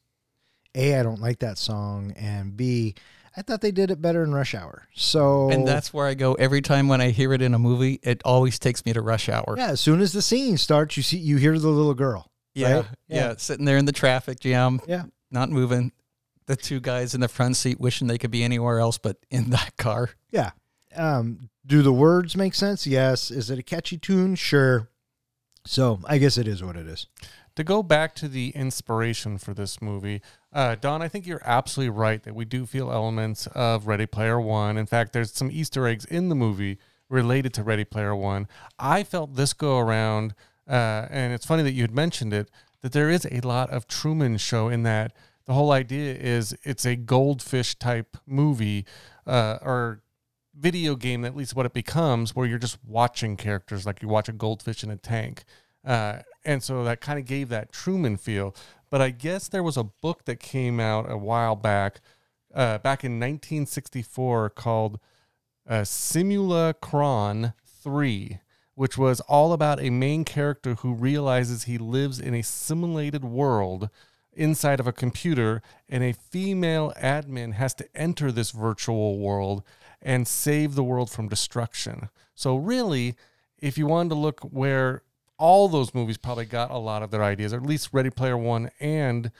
a 0.75 0.95
I 0.95 1.03
don't 1.03 1.21
like 1.21 1.39
that 1.39 1.57
song 1.57 2.11
and 2.17 2.57
b 2.57 2.95
I 3.35 3.41
thought 3.41 3.61
they 3.61 3.71
did 3.71 3.91
it 3.91 4.01
better 4.01 4.23
in 4.23 4.33
Rush 4.33 4.53
Hour. 4.53 4.87
So 4.93 5.49
And 5.51 5.65
that's 5.67 5.93
where 5.93 6.05
I 6.05 6.13
go 6.15 6.33
every 6.33 6.61
time 6.61 6.87
when 6.89 6.99
I 6.99 7.11
hear 7.11 7.31
it 7.33 7.41
in 7.41 7.53
a 7.53 7.59
movie. 7.59 7.99
It 8.03 8.21
always 8.25 8.59
takes 8.59 8.85
me 8.85 8.91
to 8.93 9.01
Rush 9.01 9.29
Hour. 9.29 9.55
yeah. 9.57 9.69
As 9.69 9.79
soon 9.79 10.01
as 10.01 10.11
the 10.11 10.21
scene 10.21 10.57
starts, 10.57 10.97
you 10.97 11.03
see 11.03 11.17
you 11.17 11.37
hear 11.37 11.57
the 11.57 11.69
little 11.69 11.93
girl. 11.93 12.29
yeah, 12.53 12.73
right? 12.75 12.85
yeah. 13.07 13.33
Sitting 13.37 13.65
there 13.65 13.77
in 13.77 13.85
the 13.85 13.91
traffic 13.93 14.39
jam, 14.41 14.81
Yeah. 14.87 15.03
not 15.31 15.49
moving. 15.49 15.91
The 16.47 16.55
two 16.57 16.81
guys 16.81 17.13
in 17.15 17.21
the 17.21 17.29
front 17.29 17.55
seat 17.55 17.79
wishing 17.79 18.07
they 18.07 18.17
could 18.17 18.31
be 18.31 18.43
anywhere 18.43 18.79
else 18.79 18.97
but 18.97 19.17
in 19.29 19.49
that 19.51 19.77
car. 19.77 20.09
Yeah. 20.31 20.51
Um, 20.95 21.49
do 21.65 21.81
the 21.83 21.93
words 21.93 22.35
make 22.35 22.53
sense? 22.53 22.85
Yes. 22.85 23.31
Is 23.31 23.49
it 23.49 23.57
a 23.59 23.63
catchy 23.63 23.97
tune? 23.97 24.35
Sure. 24.35 24.89
So 25.65 25.99
I 26.05 26.17
guess 26.17 26.37
it 26.37 26.47
is 26.47 26.61
what 26.63 26.75
it 26.75 26.87
is. 26.87 27.07
To 27.55 27.63
go 27.63 27.83
back 27.83 28.15
to 28.15 28.27
the 28.27 28.49
inspiration 28.49 29.37
for 29.37 29.53
this 29.53 29.81
movie, 29.81 30.21
uh, 30.53 30.75
Don, 30.75 31.01
I 31.01 31.07
think 31.07 31.25
you're 31.25 31.41
absolutely 31.45 31.91
right 31.91 32.21
that 32.23 32.35
we 32.35 32.45
do 32.45 32.65
feel 32.65 32.91
elements 32.91 33.47
of 33.47 33.87
Ready 33.87 34.05
Player 34.05 34.39
One. 34.39 34.77
In 34.77 34.85
fact, 34.85 35.13
there's 35.13 35.31
some 35.31 35.49
Easter 35.51 35.87
eggs 35.87 36.05
in 36.05 36.29
the 36.29 36.35
movie 36.35 36.77
related 37.09 37.53
to 37.55 37.63
Ready 37.63 37.85
Player 37.85 38.15
One. 38.15 38.47
I 38.79 39.03
felt 39.03 39.35
this 39.35 39.53
go 39.53 39.79
around, 39.79 40.33
uh, 40.67 41.07
and 41.09 41.33
it's 41.33 41.45
funny 41.45 41.63
that 41.63 41.71
you 41.73 41.83
had 41.83 41.95
mentioned 41.95 42.33
it, 42.33 42.49
that 42.81 42.91
there 42.91 43.09
is 43.09 43.27
a 43.31 43.41
lot 43.41 43.69
of 43.69 43.87
Truman 43.87 44.37
Show 44.37 44.67
in 44.67 44.83
that. 44.83 45.13
The 45.45 45.53
whole 45.53 45.71
idea 45.71 46.13
is 46.15 46.55
it's 46.63 46.85
a 46.85 46.95
goldfish 46.95 47.75
type 47.75 48.17
movie 48.25 48.85
uh, 49.25 49.57
or 49.61 50.01
video 50.53 50.95
game, 50.95 51.25
at 51.25 51.35
least 51.35 51.55
what 51.55 51.65
it 51.65 51.73
becomes, 51.73 52.35
where 52.35 52.45
you're 52.45 52.59
just 52.59 52.77
watching 52.85 53.37
characters 53.37 53.85
like 53.85 54.01
you 54.01 54.07
watch 54.07 54.29
a 54.29 54.33
goldfish 54.33 54.83
in 54.83 54.91
a 54.91 54.97
tank. 54.97 55.43
Uh, 55.85 56.19
and 56.45 56.61
so 56.61 56.83
that 56.83 57.01
kind 57.01 57.17
of 57.19 57.25
gave 57.25 57.49
that 57.49 57.71
Truman 57.71 58.17
feel. 58.17 58.55
But 58.91 59.01
I 59.01 59.09
guess 59.09 59.47
there 59.47 59.63
was 59.63 59.77
a 59.77 59.85
book 59.85 60.25
that 60.25 60.39
came 60.39 60.79
out 60.79 61.09
a 61.09 61.17
while 61.17 61.55
back 61.55 62.01
uh, 62.53 62.77
back 62.79 63.05
in 63.05 63.13
1964 63.13 64.49
called 64.49 64.99
uh, 65.67 65.81
Simulacron 65.81 67.53
3, 67.65 68.39
which 68.75 68.97
was 68.97 69.21
all 69.21 69.53
about 69.53 69.81
a 69.81 69.89
main 69.89 70.25
character 70.25 70.75
who 70.75 70.93
realizes 70.93 71.63
he 71.63 71.77
lives 71.77 72.19
in 72.19 72.33
a 72.33 72.43
simulated 72.43 73.23
world 73.23 73.89
inside 74.33 74.81
of 74.81 74.87
a 74.87 74.93
computer, 74.93 75.61
and 75.87 76.03
a 76.03 76.13
female 76.13 76.93
admin 77.01 77.53
has 77.53 77.73
to 77.75 77.87
enter 77.95 78.31
this 78.31 78.51
virtual 78.51 79.17
world 79.17 79.63
and 80.01 80.27
save 80.27 80.75
the 80.75 80.83
world 80.83 81.09
from 81.09 81.29
destruction. 81.29 82.09
So, 82.35 82.57
really, 82.57 83.15
if 83.57 83.77
you 83.77 83.87
wanted 83.87 84.09
to 84.09 84.15
look 84.15 84.41
where 84.41 85.03
all 85.41 85.67
those 85.67 85.93
movies 85.95 86.17
probably 86.17 86.45
got 86.45 86.69
a 86.69 86.77
lot 86.77 87.01
of 87.01 87.09
their 87.09 87.23
ideas, 87.23 87.51
or 87.51 87.57
at 87.57 87.65
least 87.65 87.89
Ready 87.91 88.11
Player 88.11 88.37
One 88.37 88.69
and 88.79 89.31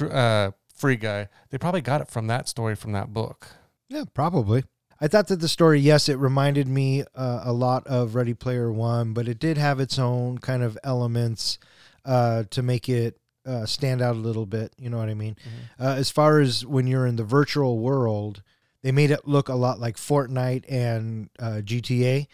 uh, 0.00 0.50
Free 0.74 0.96
Guy, 0.96 1.28
they 1.50 1.58
probably 1.58 1.80
got 1.80 2.00
it 2.00 2.08
from 2.08 2.26
that 2.26 2.48
story 2.48 2.74
from 2.74 2.90
that 2.92 3.14
book. 3.14 3.46
Yeah, 3.88 4.04
probably. 4.12 4.64
I 5.00 5.06
thought 5.06 5.28
that 5.28 5.40
the 5.40 5.48
story, 5.48 5.78
yes, 5.78 6.08
it 6.08 6.18
reminded 6.18 6.66
me 6.66 7.04
uh, 7.14 7.42
a 7.44 7.52
lot 7.52 7.86
of 7.86 8.16
Ready 8.16 8.34
Player 8.34 8.72
One, 8.72 9.12
but 9.12 9.28
it 9.28 9.38
did 9.38 9.56
have 9.56 9.78
its 9.78 9.96
own 9.96 10.38
kind 10.38 10.62
of 10.62 10.76
elements 10.82 11.58
uh, 12.04 12.44
to 12.50 12.62
make 12.62 12.88
it 12.88 13.18
uh, 13.46 13.64
stand 13.64 14.02
out 14.02 14.16
a 14.16 14.18
little 14.18 14.46
bit. 14.46 14.72
You 14.76 14.90
know 14.90 14.98
what 14.98 15.08
I 15.08 15.14
mean? 15.14 15.36
Uh, 15.78 15.94
as 15.98 16.10
far 16.10 16.40
as 16.40 16.66
when 16.66 16.88
you're 16.88 17.06
in 17.06 17.16
the 17.16 17.24
virtual 17.24 17.78
world, 17.78 18.42
they 18.82 18.90
made 18.90 19.12
it 19.12 19.26
look 19.28 19.48
a 19.48 19.54
lot 19.54 19.78
like 19.78 19.96
Fortnite 19.96 20.64
and 20.68 21.30
uh, 21.38 21.60
GTA, 21.64 22.26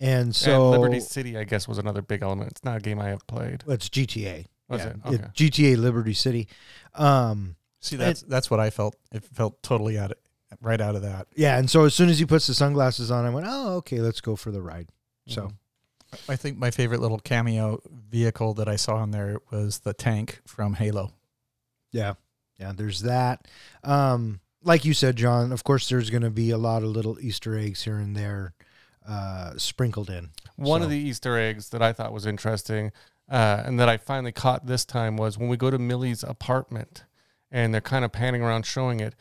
and 0.00 0.34
so 0.34 0.72
and 0.72 0.82
Liberty 0.82 1.00
City, 1.00 1.36
I 1.36 1.44
guess, 1.44 1.66
was 1.66 1.78
another 1.78 2.02
big 2.02 2.22
element. 2.22 2.50
It's 2.52 2.64
not 2.64 2.78
a 2.78 2.80
game 2.80 2.98
I 2.98 3.08
have 3.08 3.26
played. 3.26 3.62
Well, 3.66 3.74
it's 3.74 3.88
GTA. 3.88 4.46
Was 4.68 4.80
yeah, 4.80 4.88
it? 4.88 4.96
Okay. 5.06 5.24
GTA 5.34 5.76
Liberty 5.76 6.14
City. 6.14 6.48
Um, 6.94 7.56
See, 7.80 7.96
that's 7.96 8.22
that's 8.22 8.50
what 8.50 8.60
I 8.60 8.70
felt. 8.70 8.96
It 9.12 9.24
felt 9.24 9.62
totally 9.62 9.98
out 9.98 10.12
of, 10.12 10.18
right 10.60 10.80
out 10.80 10.96
of 10.96 11.02
that. 11.02 11.28
yeah, 11.36 11.58
and 11.58 11.70
so 11.70 11.84
as 11.84 11.94
soon 11.94 12.08
as 12.08 12.18
he 12.18 12.26
puts 12.26 12.46
the 12.46 12.54
sunglasses 12.54 13.10
on, 13.10 13.24
I 13.24 13.30
went, 13.30 13.46
"Oh, 13.48 13.76
okay, 13.76 14.00
let's 14.00 14.20
go 14.20 14.36
for 14.36 14.50
the 14.50 14.62
ride." 14.62 14.88
So. 15.26 15.42
Mhm. 15.42 15.52
I 16.28 16.36
think 16.36 16.56
my 16.56 16.70
favorite 16.70 17.00
little 17.00 17.18
cameo 17.18 17.80
vehicle 17.90 18.54
that 18.54 18.68
I 18.68 18.76
saw 18.76 19.02
in 19.02 19.10
there 19.10 19.38
was 19.50 19.80
the 19.80 19.92
tank 19.92 20.40
from 20.46 20.74
Halo. 20.74 21.12
Yeah. 21.90 22.14
Yeah, 22.58 22.72
there's 22.74 23.00
that. 23.02 23.46
Um, 23.84 24.40
like 24.62 24.84
you 24.84 24.94
said, 24.94 25.16
John, 25.16 25.52
of 25.52 25.64
course 25.64 25.88
there's 25.88 26.08
gonna 26.10 26.30
be 26.30 26.50
a 26.50 26.58
lot 26.58 26.82
of 26.82 26.90
little 26.90 27.18
Easter 27.20 27.58
eggs 27.58 27.82
here 27.82 27.98
and 27.98 28.16
there 28.16 28.54
uh 29.06 29.56
sprinkled 29.56 30.10
in. 30.10 30.30
One 30.56 30.82
of 30.82 30.90
the 30.90 30.98
Easter 30.98 31.38
eggs 31.38 31.70
that 31.70 31.82
I 31.82 31.92
thought 31.92 32.12
was 32.12 32.26
interesting 32.26 32.92
uh, 33.28 33.62
and 33.64 33.78
that 33.80 33.88
I 33.88 33.96
finally 33.96 34.32
caught 34.32 34.66
this 34.66 34.84
time 34.84 35.16
was 35.16 35.36
when 35.36 35.48
we 35.48 35.56
go 35.56 35.70
to 35.70 35.78
Millie's 35.78 36.22
apartment 36.22 37.04
and 37.50 37.72
they're 37.72 37.80
kind 37.80 38.04
of 38.04 38.12
panning 38.12 38.42
around 38.42 38.66
showing 38.66 39.00
it. 39.00 39.14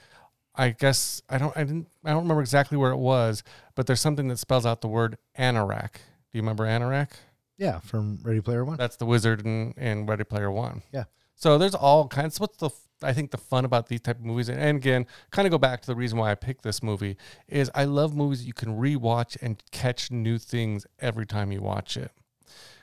I 0.56 0.70
guess 0.70 1.22
I 1.30 1.38
don't 1.38 1.56
I 1.58 1.63
didn't 1.63 1.88
I 2.04 2.12
don't 2.12 2.24
remember 2.24 2.42
exactly 2.42 2.77
where 2.77 2.92
it 2.92 2.98
was, 2.98 3.44
but 3.75 3.88
there's 3.88 4.01
something 4.01 4.27
that 4.30 4.39
spells 4.39 4.65
out 4.65 4.82
the 4.82 4.88
word 4.88 5.18
Anorak. 5.38 5.94
Do 5.94 6.38
you 6.38 6.42
remember 6.42 6.65
Anorak? 6.65 7.10
Yeah, 7.58 7.80
from 7.80 8.20
Ready 8.22 8.42
Player 8.42 8.63
One. 8.63 8.77
That's 8.77 8.96
the 8.98 9.06
wizard 9.06 9.46
in, 9.46 9.74
in 9.77 10.06
Ready 10.06 10.24
Player 10.24 10.51
One. 10.51 10.82
Yeah. 10.92 11.06
So 11.36 11.58
there's 11.58 11.75
all 11.75 12.08
kinds. 12.08 12.39
What's 12.39 12.58
the 12.58 12.70
I 13.04 13.14
think 13.14 13.32
the 13.32 13.38
fun 13.38 13.66
about 13.66 13.88
these 13.88 14.00
type 14.02 14.20
of 14.20 14.25
movies, 14.25 14.50
and, 14.50 14.78
again, 14.78 15.06
kind 15.32 15.46
of 15.46 15.52
go 15.52 15.58
back 15.58 15.82
to 15.82 15.88
the 15.88 15.96
reason 15.96 16.18
why 16.18 16.32
I 16.32 16.36
picked 16.36 16.64
this 16.64 16.82
movie 16.82 17.18
is 17.48 17.70
I 17.75 17.84
love 17.86 18.16
movies 18.16 18.46
you 18.46 18.54
can 18.54 18.78
rewatch 18.78 19.38
and 19.42 19.62
catch 19.72 20.12
new 20.12 20.38
things 20.38 20.86
every 21.00 21.25
time 21.25 21.52
you 21.52 21.62
watch 21.62 21.98
it. 21.98 22.12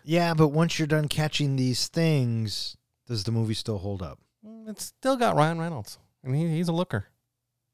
Yeah, 0.05 0.35
but 0.35 0.49
once 0.49 0.79
you're 0.79 0.87
done 0.89 1.09
catching 1.09 1.57
these 1.57 1.89
things, 1.89 2.77
does 3.07 3.25
the 3.25 3.33
movie 3.33 3.55
still 3.55 3.79
hold 3.79 4.03
up? 4.03 4.19
Mm, 4.47 4.69
It's 4.69 4.85
still 4.85 5.17
got 5.17 5.37
Ryan 5.37 5.59
Reynolds, 5.61 5.99
and 6.23 6.35
he, 6.37 6.49
he's 6.49 6.69
a 6.69 6.73
looker. 6.73 7.07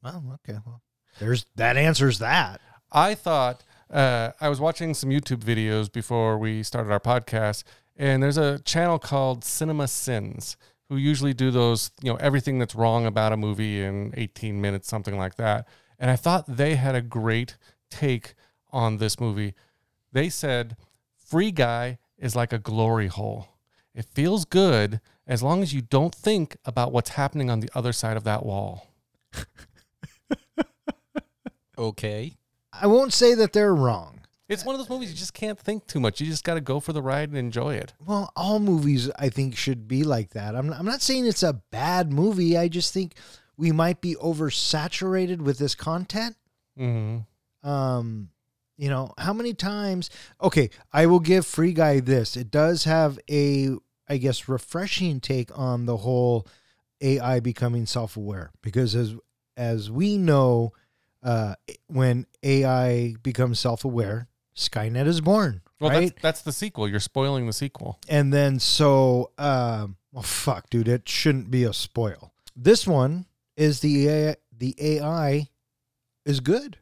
Oh, 0.05 0.23
okay. 0.35 0.59
Well, 0.65 0.83
there's 1.19 1.47
that 1.57 1.77
answers 1.77 2.19
that. 2.21 2.61
I 2.93 3.15
thought 3.15 3.65
uh, 3.91 4.31
I 4.41 4.49
was 4.49 4.61
watching 4.61 4.95
some 4.95 5.11
YouTube 5.11 5.39
videos 5.43 5.91
before 5.91 6.39
we 6.39 6.63
started 6.63 6.93
our 6.93 7.01
podcast, 7.01 7.65
and 7.97 8.23
there's 8.23 8.39
a 8.39 8.61
channel 8.61 8.99
called 8.99 9.45
Cinema 9.45 9.89
Sins 9.89 10.57
who 10.89 10.97
usually 10.97 11.35
do 11.35 11.51
those, 11.51 11.91
you 12.03 12.11
know, 12.11 12.19
everything 12.19 12.59
that's 12.59 12.75
wrong 12.75 13.07
about 13.07 13.33
a 13.33 13.37
movie 13.37 13.83
in 13.83 14.13
18 14.17 14.61
minutes, 14.61 14.89
something 14.89 15.17
like 15.17 15.37
that. 15.37 15.69
And 15.99 16.11
I 16.11 16.17
thought 16.17 16.45
they 16.47 16.77
had 16.77 16.95
a 16.95 17.03
great 17.03 17.57
take 17.91 18.35
on 18.71 18.99
this 18.99 19.21
movie. 19.21 19.55
They 20.13 20.29
said, 20.29 20.77
Free 21.17 21.51
Guy 21.51 21.99
is 22.17 22.35
like 22.35 22.53
a 22.53 22.59
glory 22.59 23.09
hole. 23.09 23.49
It 23.95 24.07
feels 24.15 24.45
good 24.45 25.01
as 25.27 25.43
long 25.43 25.63
as 25.63 25.75
you 25.75 25.83
don't 25.83 26.15
think 26.15 26.57
about 26.65 26.93
what's 26.93 27.11
happening 27.11 27.51
on 27.51 27.61
the 27.61 27.71
other 27.75 27.93
side 27.93 28.17
of 28.17 28.25
that 28.25 28.47
wall. 28.47 28.87
Okay. 31.79 32.35
I 32.73 32.89
won't 32.89 33.13
say 33.13 33.35
that 33.35 33.53
they're 33.53 33.75
wrong. 33.75 34.18
It's 34.49 34.65
one 34.65 34.75
of 34.75 34.79
those 34.79 34.89
movies 34.89 35.11
you 35.11 35.17
just 35.17 35.35
can't 35.35 35.59
think 35.59 35.87
too 35.87 36.01
much. 36.01 36.21
You 36.21 36.27
just 36.27 36.45
got 36.45 36.55
to 36.55 36.61
go 36.61 36.81
for 36.81 36.93
the 36.95 37.03
ride 37.03 37.29
and 37.29 37.37
enjoy 37.37 37.75
it. 37.75 37.93
Well, 38.05 38.33
all 38.35 38.61
movies 38.61 39.11
I 39.19 39.29
think 39.29 39.57
should 39.57 39.87
be 39.87 40.05
like 40.05 40.31
that. 40.31 40.57
I'm 40.57 40.73
I'm 40.73 40.87
not 40.87 41.03
saying 41.03 41.27
it's 41.27 41.43
a 41.43 41.61
bad 41.71 42.13
movie. 42.13 42.57
I 42.57 42.69
just 42.69 42.95
think 42.95 43.15
we 43.57 43.73
might 43.73 44.01
be 44.01 44.15
oversaturated 44.15 45.39
with 45.43 45.59
this 45.59 45.75
content. 45.75 46.37
Mm-hmm. 46.79 47.69
um 47.69 48.29
you 48.77 48.89
know 48.89 49.13
how 49.19 49.33
many 49.33 49.53
times 49.53 50.11
okay 50.41 50.71
i 50.93 51.07
will 51.07 51.19
give 51.19 51.45
free 51.45 51.73
guy 51.73 51.99
this 51.99 52.37
it 52.37 52.53
does 52.53 52.85
have 52.85 53.19
a 53.29 53.71
i 54.09 54.17
guess 54.17 54.49
refreshing 54.49 55.19
take 55.19 55.51
on 55.59 55.87
the 55.87 55.97
whole 55.97 56.47
ai 57.01 57.41
becoming 57.41 57.85
self-aware 57.85 58.53
because 58.63 58.95
as 58.95 59.17
as 59.57 59.91
we 59.91 60.17
know 60.17 60.73
uh 61.25 61.57
when 61.89 62.27
ai 62.45 63.17
becomes 63.25 63.59
self-aware 63.59 64.29
skynet 64.59 65.07
is 65.07 65.21
born 65.21 65.61
Well, 65.81 65.91
right 65.91 66.09
that's, 66.11 66.23
that's 66.23 66.43
the 66.43 66.53
sequel. 66.53 66.89
You're 66.89 67.01
spoiling 67.01 67.47
the 67.47 67.53
sequel. 67.53 67.99
and 68.09 68.33
then 68.33 68.59
so 68.59 69.31
um 69.39 69.97
well 70.13 70.23
fuck 70.25 70.69
dude 70.69 70.89
it 70.89 71.09
shouldn't 71.09 71.51
be 71.51 71.65
a 71.65 71.73
spoil 71.73 72.33
this 72.57 72.87
one 72.87 73.27
is 73.57 73.81
the 73.81 74.09
AI, 74.09 74.37
the 74.57 74.75
ai 74.79 75.49
is 76.25 76.41
good 76.41 76.79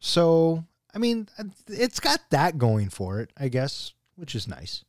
so 0.00 0.64
i 0.94 0.98
mean 0.98 1.28
it's 1.68 2.00
got 2.00 2.20
that 2.30 2.58
going 2.58 2.88
for 2.88 3.20
it 3.20 3.30
i 3.38 3.48
guess 3.48 3.92
which 4.16 4.34
is 4.34 4.48
nice 4.48 4.84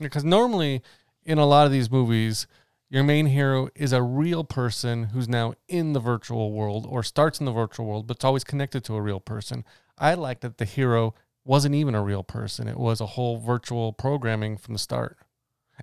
Because 0.00 0.24
normally, 0.24 0.82
in 1.24 1.38
a 1.38 1.46
lot 1.46 1.66
of 1.66 1.72
these 1.72 1.90
movies, 1.90 2.46
your 2.90 3.02
main 3.04 3.26
hero 3.26 3.68
is 3.74 3.92
a 3.92 4.02
real 4.02 4.44
person 4.44 5.04
who's 5.12 5.28
now 5.28 5.54
in 5.68 5.92
the 5.92 6.00
virtual 6.00 6.52
world 6.52 6.86
or 6.88 7.02
starts 7.02 7.40
in 7.40 7.46
the 7.46 7.52
virtual 7.52 7.84
world, 7.86 8.06
but 8.06 8.16
it's 8.18 8.24
always 8.24 8.44
connected 8.44 8.82
to 8.84 8.94
a 8.96 9.02
real 9.02 9.20
person. 9.20 9.64
I 9.98 10.14
like 10.14 10.40
that 10.40 10.58
the 10.58 10.64
hero 10.64 11.14
wasn't 11.48 11.74
even 11.74 11.94
a 11.94 12.02
real 12.02 12.22
person, 12.22 12.68
it 12.68 12.76
was 12.78 13.00
a 13.00 13.06
whole 13.06 13.38
virtual 13.38 13.92
programming 13.92 14.56
from 14.56 14.74
the 14.74 14.78
start. 14.78 15.16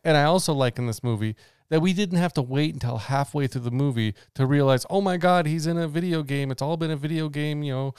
And 0.04 0.16
I 0.16 0.24
also 0.24 0.54
like 0.54 0.78
in 0.78 0.88
this 0.88 1.04
movie 1.04 1.36
that 1.70 1.82
we 1.82 1.92
didn't 1.94 2.20
have 2.20 2.34
to 2.34 2.42
wait 2.42 2.74
until 2.74 2.98
halfway 2.98 3.48
through 3.48 3.62
the 3.62 3.72
movie 3.72 4.14
to 4.36 4.46
realize, 4.46 4.86
oh 4.90 5.02
my 5.02 5.18
God, 5.18 5.46
he's 5.48 5.66
in 5.68 5.78
a 5.78 5.88
video 5.88 6.22
game. 6.22 6.52
It's 6.52 6.62
all 6.62 6.78
been 6.78 6.92
a 6.92 6.96
video 6.98 7.28
game, 7.30 7.64
you 7.64 7.74
know, 7.74 7.94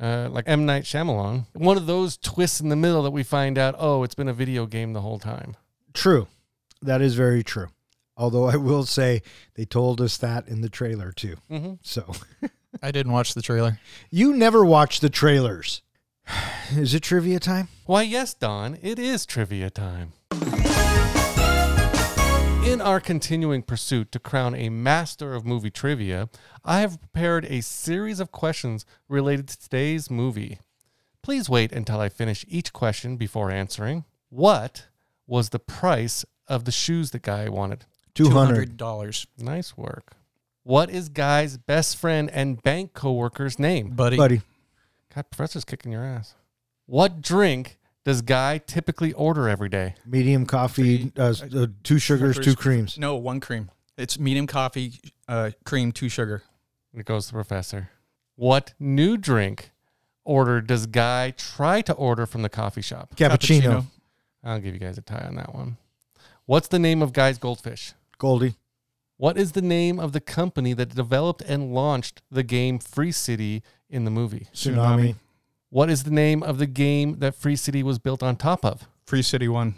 uh, 0.00 0.28
like 0.30 0.44
M. 0.48 0.66
Night 0.66 0.82
Shyamalan. 0.84 1.46
One 1.52 1.76
of 1.76 1.86
those 1.86 2.16
twists 2.16 2.60
in 2.60 2.68
the 2.70 2.76
middle 2.76 3.02
that 3.04 3.12
we 3.12 3.22
find 3.22 3.56
out, 3.58 3.76
oh, 3.78 4.02
it's 4.02 4.16
been 4.16 4.26
a 4.28 4.32
video 4.34 4.66
game 4.66 4.92
the 4.92 5.00
whole 5.02 5.18
time. 5.20 5.56
true 5.92 6.26
that 6.82 7.00
is 7.00 7.14
very 7.14 7.42
true 7.42 7.68
although 8.16 8.44
i 8.44 8.56
will 8.56 8.84
say 8.84 9.22
they 9.54 9.64
told 9.64 10.00
us 10.00 10.18
that 10.18 10.46
in 10.48 10.60
the 10.60 10.68
trailer 10.68 11.10
too 11.12 11.36
Mm-hmm. 11.50 11.74
so 11.82 12.12
I 12.82 12.90
didn't 12.90 13.12
watch 13.12 13.32
the 13.34 13.40
trailer. 13.42 13.78
you 14.10 14.34
never 14.36 14.64
watch 14.64 15.00
the 15.00 15.08
trailers 15.08 15.80
is 16.76 16.94
it 16.94 17.00
trivia 17.00 17.40
time 17.40 17.68
Why, 17.86 18.02
yes, 18.02 18.34
Don, 18.34 18.78
it 18.82 18.98
is 18.98 19.26
trivia 19.26 19.70
time. 19.70 20.12
In 22.64 22.80
our 22.80 22.98
continuing 22.98 23.62
pursuit 23.62 24.10
to 24.12 24.18
crown 24.18 24.54
a 24.54 24.70
master 24.70 25.34
of 25.34 25.44
movie 25.44 25.70
trivia, 25.70 26.30
I 26.64 26.80
have 26.80 26.98
prepared 26.98 27.44
a 27.44 27.60
series 27.60 28.20
of 28.20 28.32
questions 28.32 28.86
related 29.06 29.48
to 29.48 29.60
today's 29.60 30.10
movie. 30.10 30.58
Please 31.22 31.48
wait 31.48 31.72
until 31.72 32.00
I 32.00 32.08
finish 32.08 32.44
each 32.48 32.72
question 32.72 33.16
before 33.16 33.50
answering. 33.50 34.04
What 34.30 34.86
was 35.26 35.50
the 35.50 35.58
price 35.58 36.24
of 36.48 36.64
the 36.64 36.72
shoes 36.72 37.10
that 37.10 37.22
Guy 37.22 37.48
wanted? 37.50 37.84
200 38.14 38.78
$200. 38.78 39.26
Nice 39.38 39.76
work. 39.76 40.14
What 40.62 40.88
is 40.90 41.10
Guy's 41.10 41.58
best 41.58 41.98
friend 41.98 42.30
and 42.30 42.62
bank 42.62 42.94
coworker's 42.94 43.58
name? 43.58 43.90
Buddy. 43.90 44.16
buddy 44.16 44.40
God, 45.14 45.30
Professor's 45.30 45.64
kicking 45.64 45.92
your 45.92 46.04
ass. 46.04 46.34
What 46.86 47.20
drink 47.20 47.78
does 48.04 48.20
Guy 48.22 48.58
typically 48.58 49.12
order 49.12 49.48
every 49.48 49.68
day? 49.68 49.94
medium 50.06 50.44
coffee 50.46 51.12
uh, 51.18 51.28
s- 51.30 51.42
uh, 51.42 51.66
two 51.82 51.98
sugars 51.98 52.36
two 52.36 52.42
Sugars. 52.42 52.56
creams 52.56 52.98
No, 52.98 53.16
one 53.16 53.40
cream. 53.40 53.70
It's 53.96 54.18
medium 54.18 54.46
coffee, 54.46 55.00
uh, 55.28 55.52
cream, 55.64 55.92
two 55.92 56.08
sugar. 56.08 56.42
It 56.96 57.06
goes 57.06 57.26
to 57.26 57.32
the 57.32 57.36
professor. 57.36 57.90
What 58.36 58.74
new 58.80 59.16
drink 59.16 59.70
order 60.24 60.60
does 60.60 60.86
Guy 60.86 61.30
try 61.30 61.80
to 61.82 61.92
order 61.92 62.26
from 62.26 62.42
the 62.42 62.48
coffee 62.48 62.82
shop? 62.82 63.14
cappuccino. 63.16 63.84
I'll 64.42 64.58
give 64.58 64.74
you 64.74 64.80
guys 64.80 64.98
a 64.98 65.02
tie 65.02 65.24
on 65.26 65.36
that 65.36 65.54
one. 65.54 65.76
What's 66.46 66.68
the 66.68 66.78
name 66.78 67.00
of 67.02 67.12
Guy's 67.12 67.38
goldfish? 67.38 67.94
goldie 68.18 68.54
What 69.16 69.38
is 69.38 69.52
the 69.52 69.62
name 69.62 69.98
of 69.98 70.12
the 70.12 70.20
company 70.20 70.72
that 70.74 70.94
developed 70.94 71.40
and 71.42 71.72
launched 71.72 72.20
the 72.30 72.42
game 72.42 72.78
Free 72.78 73.12
City 73.12 73.62
in 73.88 74.04
the 74.04 74.10
movie? 74.10 74.48
Tsunami. 74.54 75.16
What 75.70 75.90
is 75.90 76.04
the 76.04 76.10
name 76.10 76.42
of 76.42 76.58
the 76.58 76.66
game 76.66 77.18
that 77.18 77.34
Free 77.34 77.56
City 77.56 77.82
was 77.82 77.98
built 77.98 78.22
on 78.22 78.36
top 78.36 78.64
of? 78.64 78.86
Free 79.04 79.22
City 79.22 79.48
One. 79.48 79.74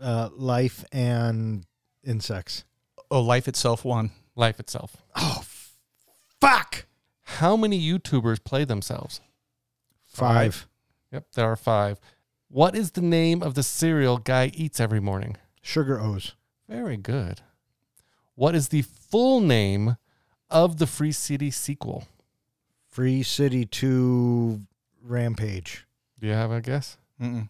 Uh, 0.00 0.28
life 0.32 0.84
and 0.92 1.66
insects. 2.04 2.64
Oh, 3.10 3.20
Life 3.20 3.48
itself 3.48 3.84
one. 3.84 4.10
Life 4.36 4.60
itself. 4.60 4.96
Oh, 5.16 5.42
fuck. 6.40 6.84
How 7.22 7.56
many 7.56 7.80
YouTubers 7.80 8.42
play 8.44 8.64
themselves? 8.64 9.20
Five. 10.06 10.68
Yep, 11.12 11.26
there 11.34 11.46
are 11.50 11.56
five. 11.56 11.98
What 12.48 12.76
is 12.76 12.92
the 12.92 13.00
name 13.02 13.42
of 13.42 13.54
the 13.54 13.62
cereal 13.62 14.18
Guy 14.18 14.50
eats 14.54 14.78
every 14.78 15.00
morning? 15.00 15.36
Sugar 15.62 15.98
O's. 16.00 16.34
Very 16.68 16.96
good. 16.96 17.40
What 18.34 18.54
is 18.54 18.68
the 18.68 18.82
full 18.82 19.40
name 19.40 19.96
of 20.50 20.78
the 20.78 20.86
Free 20.86 21.12
City 21.12 21.50
sequel? 21.50 22.06
Free 22.90 23.22
City 23.22 23.64
2 23.64 24.60
Rampage. 25.02 25.86
Do 26.18 26.26
you 26.26 26.32
have 26.32 26.50
a 26.50 26.60
guess? 26.60 26.98
Mm-mm. 27.20 27.48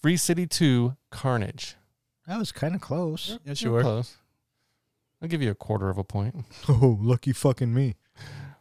Free 0.00 0.16
City 0.16 0.46
2 0.46 0.96
Carnage. 1.10 1.76
That 2.26 2.38
was 2.38 2.52
kind 2.52 2.74
of 2.74 2.80
close. 2.80 3.38
Yes, 3.44 3.62
You're 3.62 3.70
you 3.70 3.74
were. 3.74 3.82
Close. 3.82 4.16
I'll 5.20 5.28
give 5.28 5.42
you 5.42 5.50
a 5.50 5.54
quarter 5.54 5.88
of 5.88 5.98
a 5.98 6.04
point. 6.04 6.44
Oh, 6.68 6.98
lucky 7.00 7.32
fucking 7.32 7.72
me. 7.72 7.96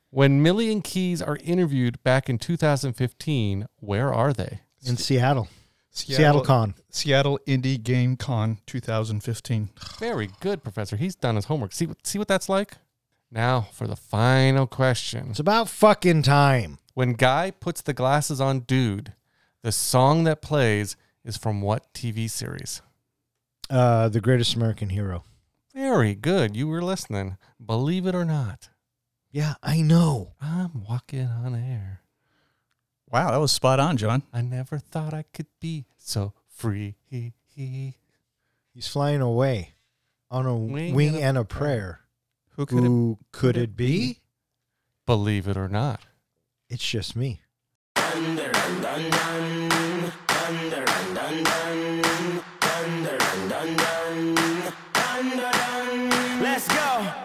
When 0.10 0.42
Millie 0.42 0.72
and 0.72 0.84
Keys 0.84 1.22
are 1.22 1.38
interviewed 1.44 2.01
back 2.03 2.30
in 2.30 2.38
2015, 2.38 3.68
where 3.80 4.13
are 4.13 4.32
they? 4.32 4.62
In 4.86 4.98
Seattle. 4.98 5.48
Seattle, 5.89 6.42
Con. 6.42 6.74
Seattle 6.89 7.39
Indie 7.48 7.82
Game 7.82 8.15
Con 8.18 8.58
2015. 8.65 9.70
Very 10.00 10.30
good, 10.39 10.63
Professor. 10.63 10.96
He's 10.96 11.15
done 11.15 11.36
his 11.36 11.46
homework. 11.46 11.72
See 11.72 11.86
what 11.86 12.06
see 12.06 12.18
what 12.18 12.27
that's 12.27 12.50
like? 12.50 12.77
Now 13.34 13.62
for 13.72 13.88
the 13.88 13.96
final 13.96 14.68
question. 14.68 15.30
It's 15.32 15.40
about 15.40 15.68
fucking 15.68 16.22
time. 16.22 16.78
When 16.94 17.13
Guy 17.13 17.50
puts 17.50 17.82
the 17.82 17.92
glasses 17.94 18.40
on 18.40 18.60
Dude, 18.60 19.13
the 19.63 19.72
song 19.72 20.24
that 20.25 20.44
plays 20.44 20.96
is 21.25 21.36
from 21.36 21.60
what 21.63 21.92
TV 21.96 22.30
series? 22.30 22.84
Uh, 23.72 24.08
the 24.10 24.22
greatest 24.22 24.54
American 24.54 24.90
hero. 24.90 25.24
Very 25.74 26.13
good. 26.13 26.56
You 26.56 26.68
were 26.68 26.84
listening. 26.84 27.38
Believe 27.63 28.06
it 28.06 28.13
or 28.13 28.24
not, 28.25 28.70
Yeah, 29.32 29.56
I 29.63 29.82
know. 29.82 30.34
I'm 30.40 30.84
walking 30.88 31.25
on 31.25 31.56
air. 31.56 32.02
Wow, 33.12 33.32
that 33.32 33.38
was 33.38 33.52
spot 33.52 33.80
on, 33.80 33.98
John. 33.98 34.22
I 34.32 34.42
never 34.42 34.78
thought 34.78 35.12
I 35.12 35.24
could 35.34 35.48
be 35.60 35.86
so 35.98 36.34
free. 36.48 36.98
He's 37.10 38.88
flying 38.88 39.22
away 39.22 39.74
on 40.30 40.46
a 40.46 40.56
Wing 40.56 40.94
wing, 40.94 41.16
and 41.16 41.18
a 41.18 41.22
and 41.24 41.38
a 41.40 41.46
prayer. 41.46 42.02
Who 42.55 42.65
could 42.67 42.83
it? 42.83 43.17
Could 43.31 43.57
it 43.57 43.75
be? 43.75 44.19
Believe 45.07 45.48
it 45.48 45.57
or 45.57 45.67
not. 45.67 46.01
It's 46.69 46.88
just 46.88 47.15
me. 47.15 47.41
Let's 56.41 56.67
go. 56.67 57.24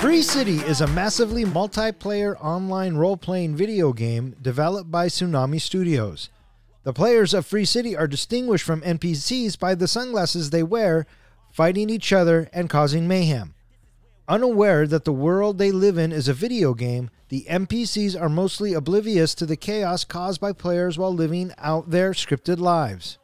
Free 0.00 0.22
City 0.22 0.56
is 0.56 0.80
a 0.80 0.86
massively 0.88 1.44
multiplayer 1.44 2.36
online 2.40 2.96
role 2.96 3.16
playing 3.16 3.54
video 3.54 3.92
game 3.92 4.34
developed 4.42 4.90
by 4.90 5.06
Tsunami 5.06 5.60
Studios. 5.60 6.28
The 6.82 6.92
players 6.92 7.34
of 7.34 7.46
Free 7.46 7.64
City 7.64 7.96
are 7.96 8.06
distinguished 8.08 8.64
from 8.64 8.82
NPCs 8.82 9.58
by 9.58 9.74
the 9.74 9.88
sunglasses 9.88 10.50
they 10.50 10.62
wear, 10.62 11.06
fighting 11.56 11.88
each 11.88 12.12
other 12.12 12.50
and 12.52 12.68
causing 12.68 13.08
mayhem. 13.08 13.54
Unaware 14.28 14.86
that 14.86 15.06
the 15.06 15.12
world 15.12 15.56
they 15.56 15.72
live 15.72 15.96
in 15.96 16.12
is 16.12 16.28
a 16.28 16.34
video 16.34 16.74
game, 16.74 17.08
the 17.30 17.46
NPCs 17.48 18.20
are 18.20 18.28
mostly 18.28 18.74
oblivious 18.74 19.34
to 19.34 19.46
the 19.46 19.56
chaos 19.56 20.04
caused 20.04 20.38
by 20.38 20.52
players 20.52 20.98
while 20.98 21.14
living 21.14 21.52
out 21.56 21.90
their 21.90 22.10
scripted 22.10 22.58
lives. 22.58 23.16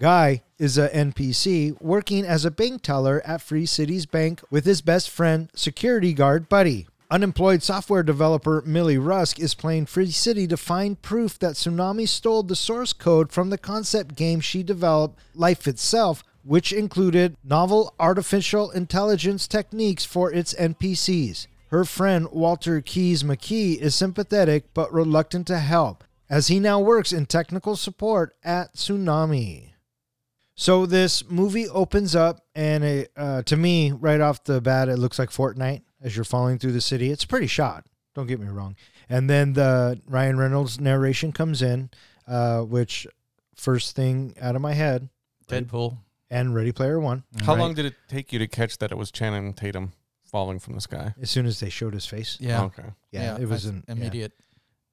Guy 0.00 0.42
is 0.58 0.78
a 0.78 0.88
NPC 0.88 1.80
working 1.80 2.24
as 2.24 2.44
a 2.44 2.50
bank 2.50 2.82
teller 2.82 3.22
at 3.24 3.40
Free 3.40 3.66
City's 3.66 4.04
bank 4.04 4.42
with 4.50 4.64
his 4.64 4.80
best 4.80 5.08
friend, 5.08 5.48
security 5.54 6.12
guard 6.12 6.48
Buddy. 6.48 6.88
Unemployed 7.08 7.62
software 7.62 8.02
developer 8.02 8.64
Millie 8.66 8.98
Rusk 8.98 9.38
is 9.38 9.54
playing 9.54 9.86
Free 9.86 10.10
City 10.10 10.48
to 10.48 10.56
find 10.56 11.00
proof 11.02 11.38
that 11.38 11.54
Tsunami 11.54 12.08
stole 12.08 12.42
the 12.42 12.56
source 12.56 12.92
code 12.92 13.30
from 13.30 13.50
the 13.50 13.58
concept 13.58 14.16
game 14.16 14.40
she 14.40 14.64
developed, 14.64 15.20
Life 15.34 15.68
Itself, 15.68 16.24
which 16.50 16.72
included 16.72 17.36
novel 17.44 17.94
artificial 18.00 18.72
intelligence 18.72 19.46
techniques 19.46 20.04
for 20.04 20.32
its 20.32 20.52
NPCs. 20.54 21.46
Her 21.68 21.84
friend 21.84 22.26
Walter 22.32 22.80
Keys 22.80 23.22
McKee 23.22 23.78
is 23.78 23.94
sympathetic 23.94 24.74
but 24.74 24.92
reluctant 24.92 25.46
to 25.46 25.60
help, 25.60 26.02
as 26.28 26.48
he 26.48 26.58
now 26.58 26.80
works 26.80 27.12
in 27.12 27.26
technical 27.26 27.76
support 27.76 28.34
at 28.42 28.74
Tsunami. 28.74 29.74
So 30.56 30.86
this 30.86 31.22
movie 31.30 31.68
opens 31.68 32.16
up, 32.16 32.44
and 32.56 32.82
it, 32.82 33.12
uh, 33.16 33.42
to 33.42 33.56
me, 33.56 33.92
right 33.92 34.20
off 34.20 34.42
the 34.42 34.60
bat, 34.60 34.88
it 34.88 34.98
looks 34.98 35.20
like 35.20 35.30
Fortnite 35.30 35.82
as 36.02 36.16
you're 36.16 36.24
falling 36.24 36.58
through 36.58 36.72
the 36.72 36.80
city. 36.80 37.12
It's 37.12 37.24
pretty 37.24 37.46
shot. 37.46 37.86
Don't 38.16 38.26
get 38.26 38.40
me 38.40 38.48
wrong. 38.48 38.74
And 39.08 39.30
then 39.30 39.52
the 39.52 40.00
Ryan 40.04 40.36
Reynolds 40.36 40.80
narration 40.80 41.30
comes 41.30 41.62
in, 41.62 41.90
uh, 42.26 42.62
which 42.62 43.06
first 43.54 43.94
thing 43.94 44.34
out 44.40 44.56
of 44.56 44.62
my 44.62 44.72
head, 44.72 45.10
Deadpool. 45.48 45.98
And 46.30 46.54
Ready 46.54 46.72
Player 46.72 47.00
One. 47.00 47.24
How 47.42 47.54
Right. 47.54 47.60
long 47.60 47.74
did 47.74 47.84
it 47.86 47.94
take 48.08 48.32
you 48.32 48.38
to 48.38 48.46
catch 48.48 48.78
that 48.78 48.90
it 48.92 48.98
was 48.98 49.10
Channing 49.10 49.52
Tatum 49.54 49.92
falling 50.24 50.58
from 50.58 50.74
the 50.74 50.80
sky? 50.80 51.14
As 51.20 51.30
soon 51.30 51.46
as 51.46 51.60
they 51.60 51.70
showed 51.70 51.92
his 51.94 52.06
face, 52.06 52.36
Yeah. 52.40 52.62
Okay. 52.64 52.84
yeah, 53.10 53.36
it 53.38 53.48
was 53.48 53.66
I- 53.66 53.70
an, 53.70 53.84
yeah. 53.88 53.92
immediate. 53.94 54.32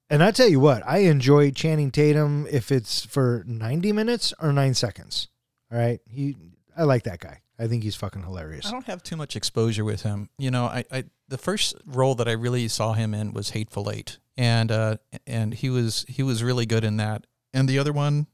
And 0.10 0.24
I 0.24 0.32
tell 0.32 0.48
you 0.48 0.60
what, 0.62 0.84
I 0.88 1.00
enjoy 1.00 1.52
Channing 1.52 1.92
Tatum 1.92 2.48
if 2.50 2.72
it's 2.72 3.06
for 3.06 3.44
90 3.46 3.92
minutes 3.92 4.34
or 4.40 4.54
nine 4.54 4.74
seconds. 4.74 5.28
All 5.72 5.78
right, 5.78 6.00
he, 6.10 6.38
I 6.78 6.84
like 6.84 7.04
that 7.04 7.20
guy. 7.20 7.42
I 7.60 7.68
think 7.68 7.84
he's 7.84 7.96
fucking 7.96 8.24
hilarious. 8.24 8.68
I 8.68 8.72
don't 8.72 8.86
have 8.86 9.04
too 9.04 9.18
much 9.18 9.36
exposure 9.36 9.84
with 9.84 10.04
him. 10.04 10.30
You 10.38 10.50
know, 10.52 10.66
I, 10.66 10.86
I 10.92 11.04
the 11.28 11.38
first 11.40 11.76
role 11.86 12.16
that 12.16 12.28
I 12.28 12.32
really 12.34 12.68
saw 12.68 12.94
him 12.94 13.14
in 13.14 13.34
was 13.34 13.50
Hateful 13.50 13.90
Eight, 13.92 14.20
and 14.38 14.72
uh, 14.72 14.98
and 15.26 15.54
he 15.56 15.70
was 15.72 16.06
he 16.08 16.22
was 16.24 16.42
really 16.44 16.66
good 16.68 16.84
in 16.84 16.98
that. 16.98 17.26
And 17.54 17.68
the 17.68 17.80
other 17.80 17.92
one, 17.92 18.28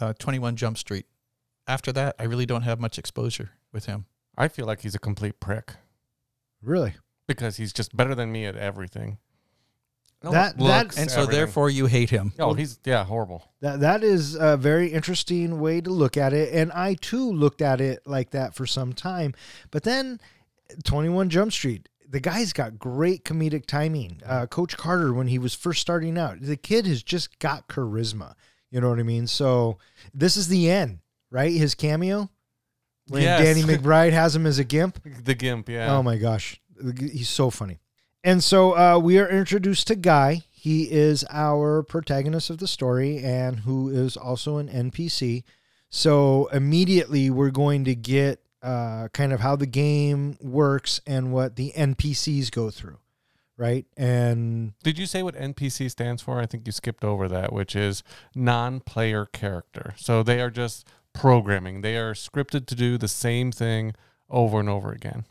uh, 0.00 0.14
Twenty 0.18 0.40
One 0.40 0.56
Jump 0.56 0.76
Street. 0.78 1.06
After 1.66 1.92
that, 1.92 2.16
I 2.18 2.24
really 2.24 2.46
don't 2.46 2.62
have 2.62 2.78
much 2.80 2.98
exposure 2.98 3.50
with 3.72 3.86
him. 3.86 4.06
I 4.36 4.48
feel 4.48 4.66
like 4.66 4.80
he's 4.82 4.94
a 4.94 4.98
complete 4.98 5.40
prick 5.40 5.74
Really, 6.62 6.94
because 7.26 7.56
he's 7.58 7.72
just 7.72 7.96
better 7.96 8.14
than 8.14 8.32
me 8.32 8.46
at 8.46 8.56
everything. 8.56 9.18
That- 10.22 10.58
Looks, 10.58 10.94
that- 10.96 11.02
And 11.02 11.10
so 11.10 11.22
everything. 11.22 11.36
therefore, 11.40 11.68
you 11.70 11.84
hate 11.86 12.08
him. 12.10 12.32
oh, 12.38 12.54
he's 12.54 12.78
yeah, 12.84 13.04
horrible. 13.04 13.52
that 13.60 13.80
that 13.80 14.02
is 14.02 14.34
a 14.34 14.56
very 14.56 14.88
interesting 14.92 15.60
way 15.60 15.82
to 15.82 15.90
look 15.90 16.16
at 16.16 16.32
it, 16.32 16.54
and 16.54 16.72
I 16.72 16.94
too 16.94 17.30
looked 17.30 17.60
at 17.60 17.80
it 17.82 18.06
like 18.06 18.30
that 18.30 18.54
for 18.54 18.66
some 18.66 18.94
time. 18.94 19.34
But 19.70 19.82
then, 19.82 20.20
Twenty 20.84 21.10
One 21.10 21.28
Jump 21.28 21.52
Street. 21.52 21.88
The 22.08 22.20
guy's 22.20 22.52
got 22.54 22.78
great 22.78 23.24
comedic 23.24 23.66
timing. 23.66 24.20
Uh, 24.24 24.46
Coach 24.46 24.76
Carter, 24.78 25.12
when 25.12 25.26
he 25.26 25.38
was 25.38 25.52
first 25.52 25.80
starting 25.80 26.16
out, 26.16 26.40
the 26.40 26.56
kid 26.56 26.86
has 26.86 27.02
just 27.02 27.38
got 27.40 27.66
charisma. 27.68 28.34
You 28.70 28.80
know 28.80 28.88
what 28.88 29.00
I 29.00 29.02
mean? 29.02 29.26
So 29.26 29.78
this 30.14 30.36
is 30.36 30.48
the 30.48 30.70
end, 30.70 31.00
right? 31.34 31.52
His 31.52 31.74
cameo 31.74 32.30
when 33.08 33.22
Yes. 33.22 33.42
Danny 33.42 33.62
McBride 33.76 34.12
has 34.12 34.34
him 34.36 34.46
as 34.46 34.58
a 34.60 34.64
gimp. 34.64 35.00
The 35.24 35.34
gimp, 35.34 35.68
yeah. 35.68 35.94
Oh 35.94 36.02
my 36.02 36.16
gosh, 36.16 36.60
he's 36.98 37.28
so 37.28 37.50
funny. 37.50 37.80
And 38.22 38.42
so 38.42 38.74
uh, 38.76 38.98
we 38.98 39.18
are 39.18 39.28
introduced 39.28 39.88
to 39.88 39.96
Guy. 39.96 40.44
He 40.50 40.90
is 40.90 41.26
our 41.28 41.82
protagonist 41.82 42.48
of 42.48 42.56
the 42.58 42.66
story 42.68 43.18
and 43.18 43.60
who 43.60 43.90
is 43.90 44.16
also 44.16 44.56
an 44.56 44.68
NPC. 44.68 45.42
So 45.90 46.46
immediately 46.46 47.28
we're 47.28 47.50
going 47.50 47.84
to 47.84 47.94
get 47.94 48.40
uh, 48.62 49.08
kind 49.08 49.32
of 49.34 49.40
how 49.40 49.56
the 49.56 49.66
game 49.66 50.38
works 50.40 51.00
and 51.06 51.32
what 51.32 51.56
the 51.56 51.72
NPCs 51.76 52.50
go 52.50 52.70
through, 52.70 52.96
right? 53.58 53.84
And 53.98 54.72
Did 54.82 54.98
you 54.98 55.04
say 55.04 55.22
what 55.22 55.34
NPC 55.34 55.90
stands 55.90 56.22
for? 56.22 56.40
I 56.40 56.46
think 56.46 56.64
you 56.64 56.72
skipped 56.72 57.04
over 57.04 57.28
that, 57.28 57.52
which 57.52 57.76
is 57.76 58.02
non-player 58.34 59.26
character. 59.26 59.92
So 59.98 60.22
they 60.22 60.40
are 60.40 60.48
just 60.50 60.88
programming. 61.14 61.80
They 61.80 61.96
are 61.96 62.12
scripted 62.12 62.66
to 62.66 62.74
do 62.74 62.98
the 62.98 63.08
same 63.08 63.50
thing 63.52 63.94
over 64.28 64.60
and 64.60 64.68
over 64.68 64.92
again. 64.92 65.24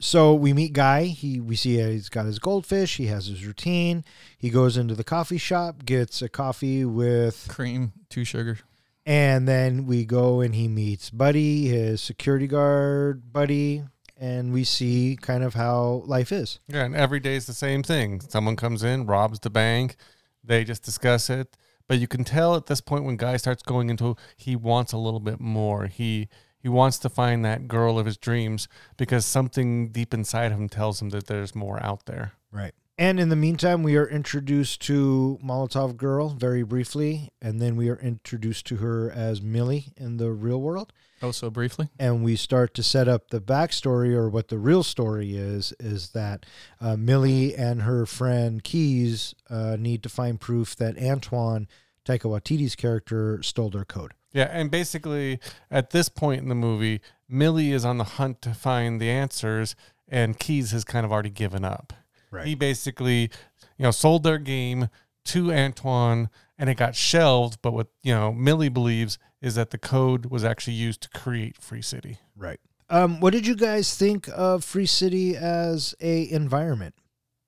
so 0.00 0.34
we 0.34 0.52
meet 0.52 0.72
Guy. 0.72 1.04
He 1.04 1.40
we 1.40 1.56
see 1.56 1.82
uh, 1.82 1.88
he's 1.88 2.08
got 2.08 2.26
his 2.26 2.38
goldfish. 2.38 2.96
He 2.96 3.06
has 3.06 3.26
his 3.26 3.44
routine. 3.44 4.04
He 4.38 4.50
goes 4.50 4.76
into 4.76 4.94
the 4.94 5.04
coffee 5.04 5.38
shop, 5.38 5.84
gets 5.84 6.22
a 6.22 6.28
coffee 6.28 6.84
with 6.84 7.46
Cream, 7.48 7.92
two 8.10 8.24
sugar. 8.24 8.58
And 9.06 9.46
then 9.48 9.86
we 9.86 10.04
go 10.04 10.40
and 10.40 10.54
he 10.54 10.66
meets 10.68 11.10
Buddy, 11.10 11.68
his 11.68 12.00
security 12.00 12.48
guard 12.48 13.32
buddy, 13.32 13.84
and 14.18 14.52
we 14.52 14.64
see 14.64 15.16
kind 15.20 15.44
of 15.44 15.54
how 15.54 16.02
life 16.06 16.32
is. 16.32 16.58
Yeah, 16.66 16.84
and 16.84 16.94
every 16.96 17.20
day 17.20 17.36
is 17.36 17.46
the 17.46 17.54
same 17.54 17.82
thing. 17.84 18.20
Someone 18.20 18.56
comes 18.56 18.82
in, 18.82 19.06
robs 19.06 19.38
the 19.40 19.50
bank, 19.50 19.94
they 20.42 20.64
just 20.64 20.82
discuss 20.82 21.30
it. 21.30 21.56
But 21.88 21.98
you 21.98 22.08
can 22.08 22.24
tell 22.24 22.56
at 22.56 22.66
this 22.66 22.80
point 22.80 23.04
when 23.04 23.16
Guy 23.16 23.36
starts 23.36 23.62
going 23.62 23.90
into 23.90 24.16
he 24.36 24.56
wants 24.56 24.92
a 24.92 24.98
little 24.98 25.20
bit 25.20 25.40
more. 25.40 25.86
He 25.86 26.28
he 26.58 26.68
wants 26.68 26.98
to 26.98 27.08
find 27.08 27.44
that 27.44 27.68
girl 27.68 27.98
of 27.98 28.06
his 28.06 28.16
dreams 28.16 28.66
because 28.96 29.24
something 29.24 29.90
deep 29.90 30.12
inside 30.12 30.50
him 30.50 30.68
tells 30.68 31.00
him 31.00 31.10
that 31.10 31.26
there's 31.26 31.54
more 31.54 31.80
out 31.82 32.06
there. 32.06 32.32
Right. 32.50 32.72
And 32.98 33.20
in 33.20 33.28
the 33.28 33.36
meantime, 33.36 33.82
we 33.82 33.96
are 33.96 34.08
introduced 34.08 34.80
to 34.82 35.38
Molotov 35.44 35.98
Girl 35.98 36.30
very 36.30 36.62
briefly, 36.62 37.28
and 37.42 37.60
then 37.60 37.76
we 37.76 37.90
are 37.90 37.98
introduced 38.00 38.66
to 38.68 38.76
her 38.76 39.10
as 39.10 39.42
Millie 39.42 39.92
in 39.98 40.16
the 40.16 40.32
real 40.32 40.60
world. 40.60 40.94
Oh, 41.26 41.32
so 41.32 41.50
briefly. 41.50 41.88
and 41.98 42.22
we 42.22 42.36
start 42.36 42.72
to 42.74 42.82
set 42.82 43.08
up 43.08 43.30
the 43.30 43.40
backstory 43.40 44.12
or 44.14 44.28
what 44.28 44.48
the 44.48 44.58
real 44.58 44.82
story 44.82 45.36
is 45.36 45.72
is 45.80 46.10
that 46.10 46.46
uh, 46.80 46.96
Millie 46.96 47.54
and 47.54 47.82
her 47.82 48.06
friend 48.06 48.62
Keys 48.62 49.34
uh, 49.50 49.76
need 49.78 50.02
to 50.04 50.08
find 50.08 50.40
proof 50.40 50.76
that 50.76 50.96
Antwan 50.96 51.66
Taika 52.04 52.30
Waititi's 52.30 52.76
character 52.76 53.42
stole 53.42 53.70
their 53.70 53.84
code. 53.84 54.12
Yeah, 54.32 54.48
and 54.52 54.70
basically 54.70 55.40
at 55.70 55.90
this 55.90 56.08
point 56.08 56.42
in 56.42 56.48
the 56.48 56.54
movie, 56.54 57.00
Millie 57.28 57.72
is 57.72 57.84
on 57.84 57.98
the 57.98 58.04
hunt 58.04 58.42
to 58.42 58.54
find 58.54 59.00
the 59.00 59.10
answers, 59.10 59.74
and 60.08 60.38
Keys 60.38 60.70
has 60.70 60.84
kind 60.84 61.04
of 61.04 61.10
already 61.10 61.30
given 61.30 61.64
up. 61.64 61.92
Right. 62.30 62.46
He 62.46 62.54
basically, 62.54 63.22
you 63.78 63.82
know, 63.84 63.90
sold 63.90 64.22
their 64.22 64.38
game 64.38 64.88
to 65.26 65.46
Antwan, 65.46 66.28
and 66.58 66.70
it 66.70 66.76
got 66.76 66.94
shelved. 66.94 67.58
But 67.62 67.72
what 67.72 67.88
you 68.02 68.14
know, 68.14 68.32
Millie 68.32 68.68
believes 68.68 69.18
is 69.40 69.54
that 69.54 69.70
the 69.70 69.78
code 69.78 70.26
was 70.26 70.44
actually 70.44 70.74
used 70.74 71.02
to 71.02 71.08
create 71.10 71.56
Free 71.60 71.82
City. 71.82 72.18
Right. 72.36 72.60
Um, 72.88 73.20
what 73.20 73.32
did 73.32 73.46
you 73.46 73.56
guys 73.56 73.96
think 73.96 74.28
of 74.34 74.64
Free 74.64 74.86
City 74.86 75.36
as 75.36 75.94
a 76.00 76.30
environment? 76.30 76.94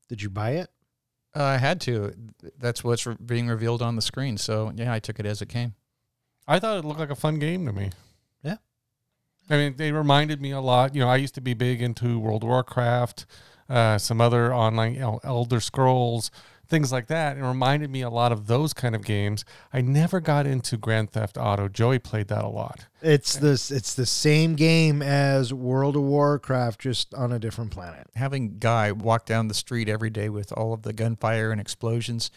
Did 0.08 0.22
you 0.22 0.30
buy 0.30 0.52
it? 0.52 0.70
Uh, 1.36 1.44
I 1.44 1.56
had 1.58 1.80
to. 1.82 2.14
That's 2.58 2.82
what's 2.82 3.06
re- 3.06 3.16
being 3.24 3.48
revealed 3.48 3.82
on 3.82 3.96
the 3.96 4.02
screen. 4.02 4.38
So 4.38 4.72
yeah, 4.74 4.92
I 4.92 4.98
took 4.98 5.20
it 5.20 5.26
as 5.26 5.40
it 5.42 5.48
came. 5.48 5.74
I 6.46 6.58
thought 6.58 6.78
it 6.78 6.84
looked 6.84 6.98
like 6.98 7.10
a 7.10 7.14
fun 7.14 7.38
game 7.38 7.66
to 7.66 7.72
me. 7.72 7.90
Yeah. 8.42 8.56
I 9.50 9.56
mean, 9.56 9.76
they 9.76 9.92
reminded 9.92 10.40
me 10.40 10.50
a 10.50 10.60
lot. 10.60 10.94
You 10.94 11.02
know, 11.02 11.08
I 11.08 11.16
used 11.16 11.34
to 11.34 11.40
be 11.40 11.54
big 11.54 11.82
into 11.82 12.18
World 12.18 12.42
of 12.42 12.48
Warcraft, 12.48 13.26
uh, 13.68 13.98
some 13.98 14.20
other 14.20 14.54
online 14.54 14.94
you 14.94 15.00
know, 15.00 15.20
Elder 15.22 15.60
Scrolls, 15.60 16.30
things 16.68 16.92
like 16.92 17.06
that. 17.06 17.36
It 17.36 17.42
reminded 17.42 17.90
me 17.90 18.02
a 18.02 18.10
lot 18.10 18.32
of 18.32 18.46
those 18.46 18.72
kind 18.72 18.94
of 18.94 19.04
games. 19.04 19.44
I 19.72 19.80
never 19.80 20.20
got 20.20 20.46
into 20.46 20.76
Grand 20.76 21.10
Theft 21.10 21.36
Auto. 21.38 21.68
Joey 21.68 21.98
played 21.98 22.28
that 22.28 22.44
a 22.44 22.48
lot. 22.48 22.86
It's 23.02 23.36
this. 23.36 23.70
It's 23.70 23.94
the 23.94 24.06
same 24.06 24.54
game 24.54 25.02
as 25.02 25.52
World 25.52 25.96
of 25.96 26.02
Warcraft, 26.02 26.80
just 26.80 27.14
on 27.14 27.32
a 27.32 27.38
different 27.38 27.70
planet. 27.70 28.06
having 28.14 28.58
Guy 28.58 28.92
walk 28.92 29.24
down 29.26 29.48
the 29.48 29.54
street 29.54 29.88
every 29.88 30.10
day 30.10 30.28
with 30.28 30.52
all 30.52 30.72
of 30.72 30.82
the 30.82 30.92
gunfire 30.92 31.50
and 31.50 31.60
explosions 31.60 32.30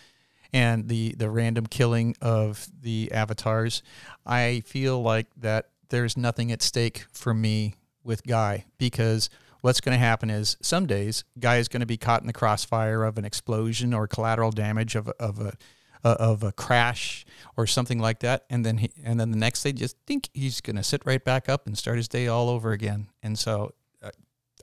and 0.53 0.87
the 0.87 1.13
the 1.17 1.29
random 1.29 1.65
killing 1.65 2.15
of 2.21 2.67
the 2.81 3.11
avatars, 3.11 3.83
I 4.25 4.61
feel 4.65 5.01
like 5.01 5.27
that 5.37 5.69
there's 5.89 6.17
nothing 6.17 6.51
at 6.51 6.61
stake 6.61 7.05
for 7.11 7.33
me 7.33 7.75
with 8.03 8.23
Guy 8.25 8.65
because 8.77 9.29
what's 9.62 9.82
going 9.82 9.95
to 9.95 10.00
happen 10.04 10.30
is 10.30 10.58
some 10.62 10.86
days 10.86 11.24
Guy 11.39 11.58
is 11.58 11.67
going 11.67 11.80
to 11.82 11.86
be 11.86 11.97
caught 11.97 12.21
in 12.21 12.28
the 12.28 12.34
crossfire 12.34 13.04
of 13.04 13.17
an 13.17 13.26
explosion 13.26 13.93
or 13.93 14.08
collateral 14.08 14.52
damage 14.52 14.95
of 14.95 15.08
of 15.19 15.39
a 15.39 15.54
uh, 16.04 16.15
of 16.19 16.43
a 16.43 16.52
crash 16.52 17.26
or 17.56 17.67
something 17.67 18.00
like 18.00 18.19
that, 18.19 18.45
and 18.50 18.65
then 18.65 18.80
he, 18.80 18.91
and 19.04 19.19
then 19.19 19.30
the 19.32 19.38
next 19.38 19.62
day, 19.63 19.71
just 19.71 19.95
think 20.08 20.30
he's 20.34 20.60
going 20.62 20.76
to 20.76 20.84
sit 20.84 21.04
right 21.06 21.24
back 21.24 21.47
up 21.47 21.67
and 21.67 21.78
start 21.78 21.97
his 21.97 22.08
day 22.08 22.28
all 22.28 22.50
over 22.50 22.71
again. 22.71 23.08
And 23.21 23.38
so, 23.38 23.74
uh, 24.02 24.10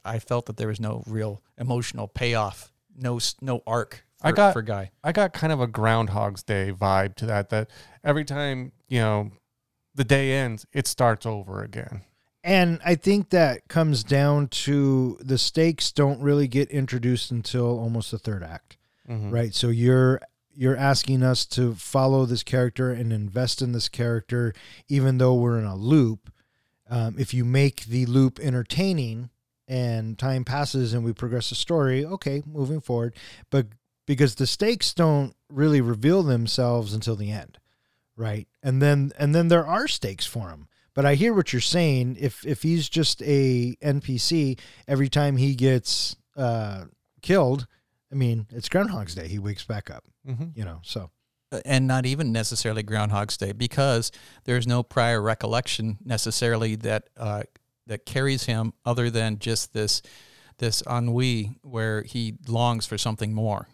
I 0.05 0.19
felt 0.19 0.47
that 0.47 0.57
there 0.57 0.67
was 0.69 0.81
no 0.81 1.05
real 1.07 1.43
emotional 1.57 2.09
payoff, 2.09 2.73
no 2.97 3.21
no 3.41 3.63
arc. 3.67 4.05
For, 4.21 4.27
I 4.27 4.33
got- 4.33 4.53
for 4.53 4.63
guy. 4.63 4.91
I 5.05 5.13
got 5.13 5.33
kind 5.33 5.53
of 5.53 5.61
a 5.61 5.69
Groundhog's 5.69 6.43
Day 6.43 6.73
vibe 6.73 7.15
to 7.17 7.27
that. 7.27 7.51
That 7.51 7.71
every 8.03 8.25
time 8.25 8.73
you 8.89 8.99
know 8.99 9.31
the 9.95 10.05
day 10.05 10.33
ends, 10.33 10.67
it 10.73 10.89
starts 10.89 11.25
over 11.25 11.63
again. 11.63 12.03
And 12.45 12.81
I 12.85 12.95
think 12.95 13.31
that 13.31 13.67
comes 13.69 14.05
down 14.05 14.49
to 14.49 15.19
the 15.21 15.39
stakes 15.39 15.91
don't 15.93 16.21
really 16.21 16.49
get 16.49 16.71
introduced 16.71 17.31
until 17.31 17.67
almost 17.79 18.11
the 18.11 18.19
third 18.19 18.43
act, 18.43 18.77
Mhm. 19.09 19.33
right? 19.33 19.55
So 19.55 19.69
you're 19.69 20.21
you're 20.55 20.77
asking 20.77 21.23
us 21.23 21.47
to 21.47 21.73
follow 21.77 22.27
this 22.27 22.43
character 22.43 22.91
and 22.91 23.13
invest 23.13 23.63
in 23.63 23.71
this 23.71 23.89
character, 23.89 24.53
even 24.89 25.19
though 25.19 25.35
we're 25.37 25.57
in 25.59 25.65
a 25.65 25.77
loop. 25.77 26.33
Um, 26.91 27.15
if 27.17 27.33
you 27.33 27.45
make 27.45 27.85
the 27.85 28.07
loop 28.07 28.41
entertaining 28.41 29.31
and 29.69 30.19
time 30.19 30.45
passes 30.45 30.95
and 30.95 31.05
we 31.05 31.13
progress 31.13 31.51
the 31.51 31.55
story, 31.55 32.05
okay, 32.05 32.43
moving 32.45 32.81
forward. 32.81 33.15
But 33.51 33.69
because 34.05 34.35
the 34.35 34.49
stakes 34.49 34.93
don't 34.93 35.37
really 35.49 35.81
reveal 35.81 36.25
themselves 36.25 36.93
until 36.93 37.15
the 37.15 37.31
end, 37.31 37.59
right? 38.17 38.49
And 38.61 38.83
then 38.83 39.13
and 39.17 39.37
then 39.37 39.47
there 39.49 39.67
are 39.67 39.87
stakes 39.87 40.27
for 40.27 40.49
him. 40.51 40.67
But 40.99 41.07
I 41.07 41.15
hear 41.15 41.33
what 41.33 41.53
you're 41.53 41.61
saying. 41.61 42.17
If 42.19 42.45
if 42.45 42.63
he's 42.63 42.89
just 42.89 43.23
a 43.23 43.77
NPC, 43.81 44.59
every 44.89 45.09
time 45.09 45.37
he 45.37 45.55
gets 45.55 46.17
uh, 46.37 46.87
killed, 47.23 47.69
I 48.11 48.17
mean, 48.17 48.49
it's 48.51 48.69
Groundhog's 48.69 49.15
Day. 49.15 49.29
He 49.29 49.39
wakes 49.39 49.63
back 49.65 49.91
up, 49.93 50.03
Mhm. 50.29 50.57
you 50.57 50.65
know. 50.65 50.81
So 50.83 51.13
Uh, 51.53 51.61
and 51.65 51.87
not 51.87 52.05
even 52.05 52.33
necessarily 52.33 52.83
Groundhog's 52.83 53.37
Day 53.37 53.53
because 53.53 54.11
there's 54.43 54.67
no 54.67 54.83
prior 54.83 55.23
recollection 55.23 55.99
necessarily 56.05 56.75
that 56.75 57.09
uh, 57.17 57.45
that 57.87 58.05
carries 58.05 58.47
him 58.47 58.73
other 58.85 59.09
than 59.09 59.39
just 59.39 59.73
this 59.75 60.03
this 60.57 60.83
ennui 60.91 61.61
where 61.63 62.03
he 62.03 62.39
longs 62.49 62.87
for 62.87 62.99
something 62.99 63.33
more. 63.33 63.69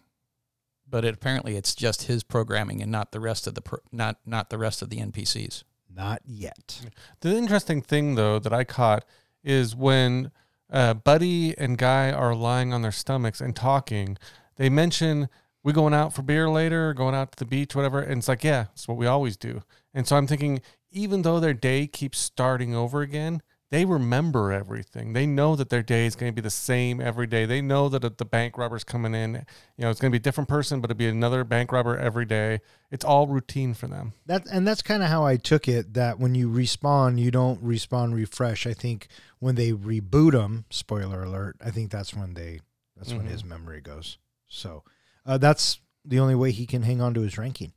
But 0.87 1.03
it, 1.03 1.15
apparently, 1.15 1.55
it's 1.55 1.73
just 1.73 2.03
his 2.03 2.23
programming 2.23 2.83
and 2.83 2.91
not 2.91 3.11
the 3.11 3.19
rest 3.19 3.47
of 3.47 3.55
the 3.55 3.61
pro- 3.61 3.79
not 3.91 4.19
not 4.27 4.51
the 4.51 4.59
rest 4.59 4.83
of 4.83 4.91
the 4.91 4.99
NPCs. 4.99 5.63
Not 5.95 6.21
yet. 6.25 6.81
The 7.21 7.35
interesting 7.35 7.81
thing, 7.81 8.15
though, 8.15 8.39
that 8.39 8.53
I 8.53 8.63
caught 8.63 9.05
is 9.43 9.75
when 9.75 10.31
uh, 10.71 10.95
Buddy 10.95 11.57
and 11.57 11.77
Guy 11.77 12.11
are 12.11 12.35
lying 12.35 12.73
on 12.73 12.81
their 12.81 12.91
stomachs 12.91 13.39
and 13.41 13.55
talking, 13.55 14.17
they 14.57 14.69
mention, 14.69 15.29
we 15.63 15.73
going 15.73 15.93
out 15.93 16.13
for 16.13 16.21
beer 16.21 16.49
later, 16.49 16.93
going 16.93 17.15
out 17.15 17.31
to 17.31 17.39
the 17.39 17.45
beach, 17.45 17.75
whatever. 17.75 17.99
And 18.01 18.19
it's 18.19 18.27
like, 18.27 18.43
yeah, 18.43 18.65
it's 18.73 18.87
what 18.87 18.97
we 18.97 19.07
always 19.07 19.37
do. 19.37 19.63
And 19.93 20.07
so 20.07 20.15
I'm 20.15 20.27
thinking, 20.27 20.61
even 20.91 21.21
though 21.21 21.39
their 21.39 21.53
day 21.53 21.87
keeps 21.87 22.19
starting 22.19 22.75
over 22.75 23.01
again, 23.01 23.41
they 23.75 23.83
remember 23.83 24.53
everything. 24.53 25.11
They 25.11 25.25
know 25.25 25.57
that 25.57 25.69
their 25.69 25.83
day 25.83 26.05
is 26.05 26.15
going 26.15 26.31
to 26.31 26.35
be 26.35 26.41
the 26.41 26.49
same 26.49 27.01
every 27.01 27.27
day. 27.27 27.45
They 27.45 27.59
know 27.61 27.89
that 27.89 28.17
the 28.17 28.23
bank 28.23 28.57
robber's 28.57 28.85
coming 28.85 29.13
in. 29.13 29.33
You 29.75 29.83
know, 29.83 29.89
it's 29.89 29.99
going 29.99 30.13
to 30.13 30.17
be 30.17 30.21
a 30.21 30.23
different 30.23 30.47
person, 30.47 30.79
but 30.79 30.89
it'll 30.89 30.97
be 30.97 31.09
another 31.09 31.43
bank 31.43 31.73
robber 31.73 31.97
every 31.97 32.23
day. 32.23 32.61
It's 32.89 33.03
all 33.03 33.27
routine 33.27 33.73
for 33.73 33.87
them. 33.87 34.13
That 34.27 34.45
and 34.49 34.65
that's 34.65 34.81
kind 34.81 35.03
of 35.03 35.09
how 35.09 35.25
I 35.25 35.35
took 35.35 35.67
it. 35.67 35.93
That 35.93 36.19
when 36.19 36.35
you 36.35 36.49
respawn, 36.49 37.19
you 37.19 37.31
don't 37.31 37.61
respawn 37.61 38.13
refresh. 38.13 38.65
I 38.65 38.71
think 38.73 39.09
when 39.39 39.55
they 39.55 39.73
reboot 39.73 40.31
them, 40.31 40.63
spoiler 40.69 41.23
alert, 41.23 41.57
I 41.61 41.69
think 41.69 41.91
that's 41.91 42.13
when 42.13 42.33
they 42.33 42.61
that's 42.95 43.11
when 43.11 43.25
Mhm. 43.27 43.31
his 43.31 43.43
memory 43.43 43.81
goes. 43.81 44.17
So 44.47 44.85
uh, 45.25 45.37
that's 45.37 45.81
the 46.05 46.19
only 46.21 46.35
way 46.35 46.53
he 46.53 46.65
can 46.65 46.83
hang 46.83 47.01
on 47.01 47.13
to 47.15 47.21
his 47.21 47.37
ranking. 47.37 47.73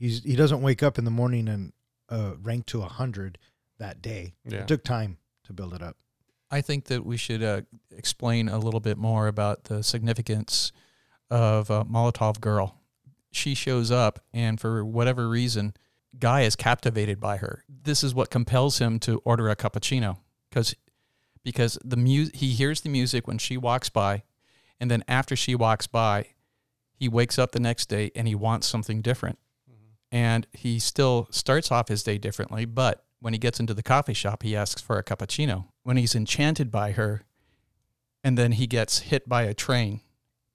He's 0.00 0.24
he 0.24 0.34
doesn't 0.34 0.62
wake 0.62 0.82
up 0.82 0.98
in 0.98 1.04
the 1.04 1.12
morning 1.12 1.46
and 1.46 1.72
uh, 2.08 2.32
rank 2.42 2.66
to 2.66 2.80
hundred 2.80 3.38
that 3.78 4.02
day. 4.02 4.34
Yeah. 4.44 4.58
It 4.58 4.68
took 4.68 4.84
time 4.84 5.18
to 5.44 5.52
build 5.52 5.74
it 5.74 5.82
up. 5.82 5.96
I 6.50 6.60
think 6.60 6.84
that 6.84 7.04
we 7.04 7.16
should 7.16 7.42
uh, 7.42 7.62
explain 7.90 8.48
a 8.48 8.58
little 8.58 8.80
bit 8.80 8.96
more 8.96 9.26
about 9.26 9.64
the 9.64 9.82
significance 9.82 10.72
of 11.30 11.70
uh, 11.70 11.84
Molotov 11.84 12.40
Girl. 12.40 12.80
She 13.32 13.54
shows 13.54 13.90
up, 13.90 14.20
and 14.32 14.60
for 14.60 14.84
whatever 14.84 15.28
reason, 15.28 15.74
Guy 16.18 16.42
is 16.42 16.56
captivated 16.56 17.20
by 17.20 17.38
her. 17.38 17.64
This 17.68 18.02
is 18.02 18.14
what 18.14 18.30
compels 18.30 18.78
him 18.78 18.98
to 19.00 19.20
order 19.24 19.48
a 19.48 19.56
cappuccino 19.56 20.18
because 20.48 20.74
because 21.42 21.78
the 21.84 21.96
mu- 21.96 22.30
he 22.32 22.52
hears 22.52 22.80
the 22.80 22.88
music 22.88 23.26
when 23.26 23.38
she 23.38 23.56
walks 23.56 23.88
by, 23.88 24.22
and 24.80 24.90
then 24.90 25.04
after 25.06 25.36
she 25.36 25.54
walks 25.54 25.86
by, 25.86 26.26
he 26.94 27.08
wakes 27.08 27.38
up 27.38 27.52
the 27.52 27.60
next 27.60 27.88
day 27.88 28.10
and 28.16 28.26
he 28.26 28.34
wants 28.34 28.66
something 28.66 29.02
different. 29.02 29.38
And 30.10 30.46
he 30.52 30.78
still 30.78 31.28
starts 31.30 31.70
off 31.70 31.88
his 31.88 32.02
day 32.02 32.16
differently, 32.16 32.64
but 32.64 33.04
when 33.20 33.32
he 33.32 33.38
gets 33.38 33.60
into 33.60 33.74
the 33.74 33.82
coffee 33.82 34.14
shop, 34.14 34.42
he 34.42 34.56
asks 34.56 34.80
for 34.80 34.98
a 34.98 35.04
cappuccino. 35.04 35.66
When 35.82 35.96
he's 35.96 36.14
enchanted 36.14 36.70
by 36.70 36.92
her, 36.92 37.22
and 38.22 38.36
then 38.36 38.52
he 38.52 38.66
gets 38.66 39.00
hit 39.00 39.28
by 39.28 39.42
a 39.42 39.54
train, 39.54 40.00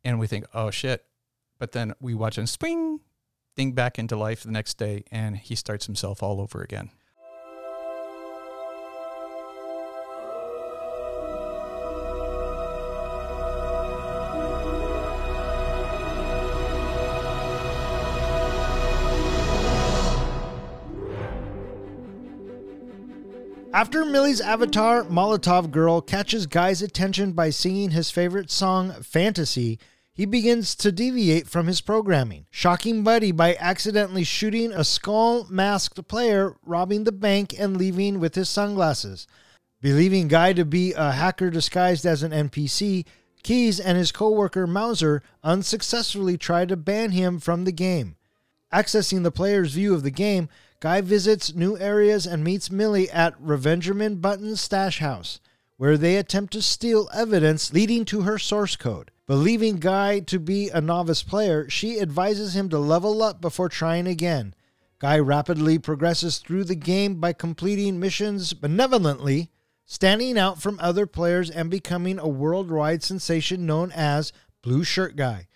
and 0.03 0.19
we 0.19 0.27
think, 0.27 0.45
oh 0.53 0.71
shit. 0.71 1.05
But 1.57 1.71
then 1.71 1.93
we 1.99 2.13
watch 2.13 2.37
him 2.37 2.47
spring, 2.47 2.99
ding 3.55 3.73
back 3.73 3.99
into 3.99 4.15
life 4.15 4.43
the 4.43 4.51
next 4.51 4.77
day, 4.77 5.03
and 5.11 5.37
he 5.37 5.55
starts 5.55 5.85
himself 5.85 6.23
all 6.23 6.41
over 6.41 6.61
again. 6.61 6.89
After 23.81 24.05
Millie's 24.05 24.41
avatar, 24.41 25.05
Molotov 25.05 25.71
Girl 25.71 26.01
catches 26.01 26.45
Guy's 26.45 26.83
attention 26.83 27.31
by 27.31 27.49
singing 27.49 27.89
his 27.89 28.11
favorite 28.11 28.51
song, 28.51 28.91
Fantasy, 29.01 29.79
he 30.13 30.27
begins 30.27 30.75
to 30.75 30.91
deviate 30.91 31.47
from 31.47 31.65
his 31.65 31.81
programming, 31.81 32.45
shocking 32.51 33.03
Buddy 33.03 33.31
by 33.31 33.55
accidentally 33.55 34.23
shooting 34.23 34.71
a 34.71 34.83
skull 34.83 35.47
masked 35.49 36.07
player, 36.07 36.57
robbing 36.63 37.05
the 37.05 37.11
bank, 37.11 37.55
and 37.57 37.75
leaving 37.75 38.19
with 38.19 38.35
his 38.35 38.49
sunglasses. 38.51 39.25
Believing 39.81 40.27
Guy 40.27 40.53
to 40.53 40.63
be 40.63 40.93
a 40.93 41.13
hacker 41.13 41.49
disguised 41.49 42.05
as 42.05 42.21
an 42.21 42.49
NPC, 42.49 43.07
Keys 43.41 43.79
and 43.79 43.97
his 43.97 44.11
coworker 44.11 44.67
Mouser 44.67 45.23
unsuccessfully 45.43 46.37
try 46.37 46.65
to 46.67 46.77
ban 46.77 47.13
him 47.13 47.39
from 47.39 47.63
the 47.63 47.71
game. 47.71 48.15
Accessing 48.71 49.23
the 49.23 49.31
player's 49.31 49.73
view 49.73 49.95
of 49.95 50.03
the 50.03 50.11
game, 50.11 50.49
Guy 50.81 51.01
visits 51.01 51.53
new 51.53 51.77
areas 51.77 52.25
and 52.25 52.43
meets 52.43 52.71
Millie 52.71 53.07
at 53.11 53.39
Revenjamin 53.39 54.19
Buttons' 54.19 54.61
stash 54.61 54.97
house, 54.97 55.39
where 55.77 55.95
they 55.95 56.17
attempt 56.17 56.53
to 56.53 56.61
steal 56.63 57.07
evidence 57.13 57.71
leading 57.71 58.03
to 58.05 58.21
her 58.21 58.39
source 58.39 58.75
code. 58.75 59.11
Believing 59.27 59.77
Guy 59.77 60.21
to 60.21 60.39
be 60.39 60.69
a 60.69 60.81
novice 60.81 61.21
player, 61.21 61.69
she 61.69 61.99
advises 61.99 62.55
him 62.55 62.67
to 62.69 62.79
level 62.79 63.21
up 63.21 63.39
before 63.39 63.69
trying 63.69 64.07
again. 64.07 64.55
Guy 64.97 65.19
rapidly 65.19 65.77
progresses 65.77 66.39
through 66.39 66.63
the 66.63 66.73
game 66.73 67.19
by 67.19 67.33
completing 67.33 67.99
missions 67.99 68.53
benevolently, 68.53 69.51
standing 69.85 70.35
out 70.35 70.59
from 70.59 70.79
other 70.81 71.05
players 71.05 71.51
and 71.51 71.69
becoming 71.69 72.17
a 72.17 72.27
worldwide 72.27 73.03
sensation 73.03 73.67
known 73.67 73.91
as 73.91 74.33
Blue 74.63 74.83
Shirt 74.83 75.15
Guy. 75.15 75.47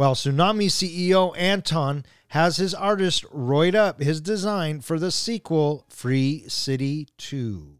While 0.00 0.14
Tsunami 0.14 0.68
CEO 0.68 1.36
Antwan 1.36 2.06
has 2.28 2.56
his 2.56 2.72
artist 2.72 3.22
roid 3.24 3.74
up 3.74 4.00
his 4.00 4.22
design 4.22 4.80
for 4.80 4.98
the 4.98 5.10
sequel 5.10 5.84
Free 5.90 6.44
City 6.48 7.08
2. 7.18 7.74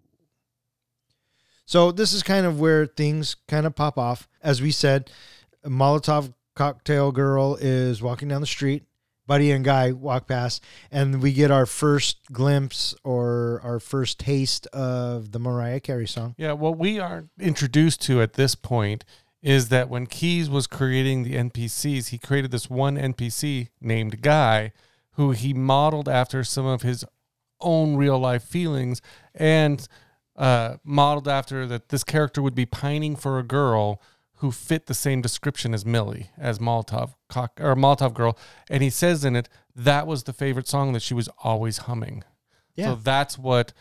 So 1.65 1.91
this 1.91 2.13
is 2.13 2.23
kind 2.23 2.45
of 2.45 2.61
where 2.61 2.85
things 2.85 3.37
kind 3.49 3.65
of 3.65 3.75
pop 3.75 3.97
off. 3.97 4.29
As 4.43 4.61
we 4.61 4.71
said, 4.71 5.11
Molotov 5.65 6.35
cocktail 6.55 7.11
girl 7.11 7.57
is 7.59 8.03
walking 8.03 8.29
down 8.29 8.43
the 8.43 8.47
street. 8.47 8.85
Buddy 9.27 9.51
and 9.51 9.65
Guy 9.65 9.93
walk 9.93 10.29
past, 10.29 10.63
and 10.91 11.23
we 11.23 11.33
get 11.33 11.51
our 11.51 11.65
first 11.65 12.19
glimpse 12.31 12.95
or 13.03 13.63
our 13.65 13.81
first 13.81 14.19
taste 14.19 14.67
of 14.75 15.33
the 15.33 15.39
Mariah 15.39 15.81
Carey 15.81 16.07
song. 16.07 16.35
Yeah, 16.37 16.53
what 16.53 16.77
we 16.77 16.99
are 16.99 17.31
introduced 17.39 18.03
to 18.03 18.21
at 18.21 18.35
this 18.35 18.55
point 18.55 19.07
is 19.43 19.69
that 19.69 19.89
when 19.89 20.07
Keys 20.07 20.51
was 20.51 20.67
creating 20.67 21.23
the 21.23 21.35
NPCs, 21.35 22.09
he 22.09 22.19
created 22.19 22.51
this 22.51 22.69
one 22.69 22.97
NPC 22.97 23.69
named 23.81 24.21
Guy 24.21 24.73
who 25.13 25.33
he 25.33 25.53
modeled 25.53 26.09
after 26.09 26.45
some 26.45 26.67
of 26.67 26.83
his 26.83 27.05
own 27.61 27.97
real 27.97 28.19
life 28.19 28.43
feelings 28.43 29.03
and 29.35 29.87
uh, 30.37 30.77
modeled 30.85 31.29
after 31.29 31.67
that 31.67 31.89
this 31.91 32.05
character 32.05 32.41
would 32.41 32.55
be 32.55 32.67
pining 32.67 33.17
for 33.17 33.39
a 33.39 33.43
girl 33.43 34.01
who 34.37 34.51
fit 34.51 34.87
the 34.87 34.95
same 34.95 35.21
description 35.21 35.75
as 35.75 35.85
Millie, 35.85 36.31
as 36.39 36.59
Molotov 36.59 37.15
cock 37.29 37.61
or 37.61 37.77
Molotov 37.77 38.15
girl, 38.15 38.39
and 38.71 38.83
he 38.83 38.89
says 38.89 39.25
in 39.25 39.37
it 39.37 39.49
that 39.77 40.07
was 40.07 40.23
the 40.23 40.33
favorite 40.33 40.67
song 40.67 40.95
that 40.95 41.03
she 41.03 41.13
was 41.13 41.29
always 41.45 41.79
humming. 41.79 42.25
Yeah. 42.75 42.87
So 42.87 42.95
that's 42.97 43.39
what 43.39 43.75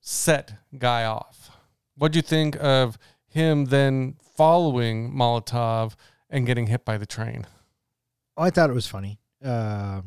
set 0.00 0.54
Guy 0.78 1.04
off. 1.04 1.50
What 1.96 2.12
do 2.12 2.18
you 2.18 2.22
think 2.22 2.56
of 2.60 2.96
him 3.26 3.66
then 3.66 4.16
following 4.34 5.12
Molotov 5.12 5.94
and 6.30 6.46
getting 6.46 6.66
hit 6.66 6.84
by 6.84 6.98
the 6.98 7.06
train? 7.06 7.46
Oh, 8.36 8.42
I 8.42 8.50
thought 8.50 8.70
it 8.70 8.74
was 8.74 8.86
funny. 8.86 9.18
Uh, 9.44 10.02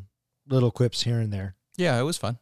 little 0.48 0.70
quips 0.70 1.02
here 1.02 1.18
and 1.18 1.32
there. 1.32 1.54
Yeah, 1.76 1.98
it 1.98 2.02
was 2.02 2.18
fun. 2.18 2.38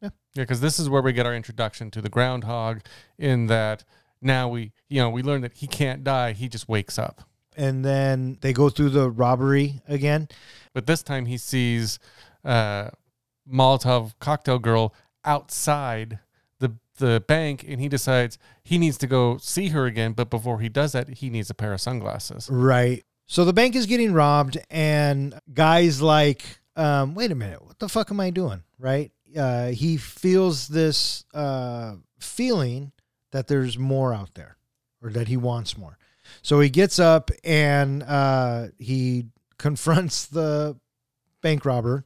Yeah, 0.00 0.10
yeah, 0.34 0.42
because 0.42 0.60
this 0.60 0.78
is 0.78 0.88
where 0.88 1.02
we 1.02 1.12
get 1.12 1.26
our 1.26 1.34
introduction 1.34 1.90
to 1.92 2.02
the 2.02 2.08
groundhog 2.08 2.80
in 3.18 3.46
that 3.46 3.84
now 4.20 4.48
we, 4.48 4.72
you 4.88 5.00
know, 5.00 5.10
we 5.10 5.22
learn 5.22 5.42
that 5.42 5.54
he 5.54 5.66
can't 5.66 6.04
die, 6.04 6.32
he 6.32 6.48
just 6.48 6.68
wakes 6.68 6.98
up. 6.98 7.22
And 7.56 7.84
then 7.84 8.38
they 8.40 8.52
go 8.52 8.68
through 8.68 8.90
the 8.90 9.10
robbery 9.10 9.80
again. 9.86 10.28
But 10.72 10.86
this 10.86 11.02
time 11.02 11.26
he 11.26 11.38
sees 11.38 11.98
uh, 12.44 12.90
Molotov 13.50 14.14
cocktail 14.18 14.58
girl 14.58 14.94
outside 15.24 16.18
the 16.98 17.22
bank 17.26 17.64
and 17.66 17.80
he 17.80 17.88
decides 17.88 18.38
he 18.62 18.78
needs 18.78 18.96
to 18.98 19.06
go 19.06 19.36
see 19.38 19.68
her 19.68 19.86
again, 19.86 20.12
but 20.12 20.30
before 20.30 20.60
he 20.60 20.68
does 20.68 20.92
that, 20.92 21.08
he 21.08 21.30
needs 21.30 21.50
a 21.50 21.54
pair 21.54 21.72
of 21.72 21.80
sunglasses. 21.80 22.48
Right. 22.50 23.04
So 23.26 23.44
the 23.44 23.52
bank 23.52 23.74
is 23.74 23.86
getting 23.86 24.12
robbed, 24.12 24.58
and 24.70 25.38
guys 25.52 26.02
like, 26.02 26.44
um, 26.76 27.14
wait 27.14 27.30
a 27.30 27.34
minute, 27.34 27.64
what 27.64 27.78
the 27.78 27.88
fuck 27.88 28.10
am 28.10 28.20
I 28.20 28.30
doing? 28.30 28.62
Right. 28.78 29.12
Uh, 29.36 29.68
he 29.68 29.96
feels 29.96 30.68
this 30.68 31.24
uh, 31.34 31.94
feeling 32.18 32.92
that 33.32 33.48
there's 33.48 33.78
more 33.78 34.12
out 34.14 34.34
there, 34.34 34.56
or 35.02 35.10
that 35.10 35.28
he 35.28 35.36
wants 35.36 35.76
more. 35.78 35.98
So 36.42 36.60
he 36.60 36.68
gets 36.68 36.98
up 36.98 37.30
and 37.42 38.02
uh, 38.02 38.68
he 38.78 39.26
confronts 39.58 40.26
the 40.26 40.76
bank 41.40 41.64
robber, 41.64 42.04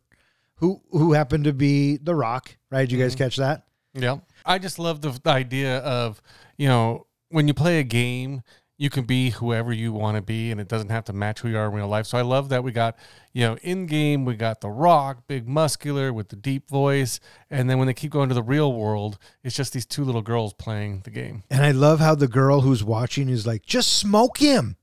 who 0.57 0.81
who 0.91 1.13
happened 1.13 1.45
to 1.45 1.53
be 1.53 1.97
the 1.99 2.15
Rock. 2.15 2.57
Right? 2.71 2.89
Did 2.89 2.93
you 2.93 3.03
guys 3.03 3.15
Mhm. 3.15 3.19
catch 3.19 3.37
that? 3.37 3.65
Yeah. 3.99 4.19
I 4.45 4.59
just 4.59 4.79
love 4.79 5.01
the, 5.01 5.11
the 5.11 5.31
idea 5.31 5.79
of, 5.79 6.23
you 6.57 6.69
know, 6.69 7.07
when 7.31 7.49
you 7.49 7.55
play 7.55 7.79
a 7.79 7.85
game, 7.85 8.43
you 8.79 8.91
can 8.91 9.05
be 9.05 9.31
whoever 9.31 9.73
you 9.73 9.93
want 9.93 10.17
to 10.17 10.23
be 10.23 10.53
and 10.53 10.61
it 10.61 10.69
doesn't 10.69 10.91
have 10.91 11.05
to 11.05 11.13
match 11.13 11.41
who 11.41 11.49
you 11.49 11.59
are 11.59 11.67
in 11.67 11.73
real 11.73 11.89
life. 11.89 12.07
So 12.07 12.17
I 12.17 12.23
love 12.23 12.49
that 12.51 12.63
we 12.63 12.71
got, 12.71 12.97
you 13.33 13.43
know, 13.43 13.57
in 13.63 13.87
game, 13.87 14.25
we 14.25 14.37
got 14.37 14.61
The 14.61 14.71
Rock, 14.71 15.25
big 15.27 15.49
muscular 15.49 16.13
with 16.13 16.29
the 16.29 16.37
deep 16.37 16.71
voice. 16.71 17.19
And 17.51 17.69
then 17.69 17.79
when 17.79 17.89
they 17.89 17.95
keep 17.95 18.13
going 18.13 18.29
to 18.29 18.37
the 18.37 18.43
real 18.43 18.73
world, 18.73 19.19
it's 19.43 19.57
just 19.57 19.73
these 19.73 19.85
two 19.85 20.05
little 20.05 20.23
girls 20.23 20.55
playing 20.55 21.01
the 21.03 21.11
game. 21.11 21.43
And 21.51 21.65
I 21.65 21.73
love 21.73 21.99
how 21.99 22.15
the 22.15 22.29
girl 22.29 22.61
who's 22.61 22.85
watching 22.85 23.29
is 23.29 23.47
like, 23.47 23.67
just 23.67 23.95
smoke 23.95 24.39
him. 24.39 24.77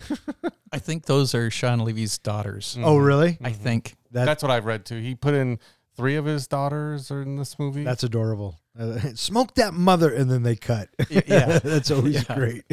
I 0.72 0.78
think 0.78 1.04
those 1.04 1.34
are 1.34 1.50
Shawn 1.50 1.80
Levy's 1.80 2.18
daughters. 2.18 2.78
Oh, 2.80 2.96
really? 2.96 3.38
I 3.42 3.50
mm-hmm. 3.50 3.62
think. 3.62 3.94
That, 4.10 4.24
That's 4.24 4.42
what 4.42 4.50
I've 4.50 4.64
read 4.64 4.86
too. 4.86 5.00
He 5.00 5.14
put 5.14 5.34
in 5.34 5.58
three 5.96 6.16
of 6.16 6.24
his 6.24 6.46
daughters 6.46 7.10
are 7.10 7.22
in 7.22 7.36
this 7.36 7.58
movie. 7.58 7.84
That's 7.84 8.02
adorable. 8.04 8.60
Uh, 8.78 8.98
smoke 9.14 9.54
that 9.54 9.74
mother, 9.74 10.12
and 10.12 10.30
then 10.30 10.42
they 10.42 10.56
cut. 10.56 10.88
Yeah. 11.08 11.58
that's 11.64 11.90
always 11.90 12.14
Yeah. 12.28 12.34
great. 12.34 12.64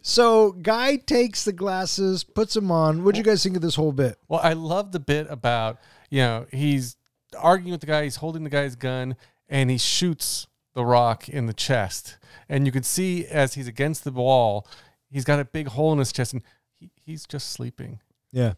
so, 0.00 0.52
guy 0.52 0.96
takes 0.96 1.44
the 1.44 1.52
glasses, 1.52 2.24
puts 2.24 2.54
them 2.54 2.70
on. 2.70 3.04
What'd 3.04 3.18
you 3.18 3.24
guys 3.24 3.42
think 3.42 3.56
of 3.56 3.62
this 3.62 3.74
whole 3.74 3.92
bit? 3.92 4.16
Well, 4.28 4.40
I 4.42 4.54
love 4.54 4.92
the 4.92 5.00
bit 5.00 5.26
about, 5.28 5.78
you 6.10 6.20
know, 6.22 6.46
he's 6.50 6.96
arguing 7.38 7.72
with 7.72 7.80
the 7.82 7.86
guy, 7.86 8.04
he's 8.04 8.16
holding 8.16 8.44
the 8.44 8.50
guy's 8.50 8.74
gun, 8.76 9.16
and 9.48 9.70
he 9.70 9.76
shoots 9.78 10.46
the 10.74 10.84
rock 10.84 11.28
in 11.28 11.46
the 11.46 11.52
chest. 11.52 12.16
And 12.48 12.64
you 12.64 12.72
can 12.72 12.82
see 12.82 13.26
as 13.26 13.54
he's 13.54 13.68
against 13.68 14.04
the 14.04 14.10
wall, 14.10 14.66
he's 15.10 15.24
got 15.24 15.38
a 15.38 15.44
big 15.44 15.68
hole 15.68 15.92
in 15.92 15.98
his 15.98 16.12
chest 16.12 16.32
and 16.32 16.42
he, 16.78 16.90
he's 17.04 17.26
just 17.26 17.50
sleeping. 17.50 18.00
Yeah, 18.32 18.54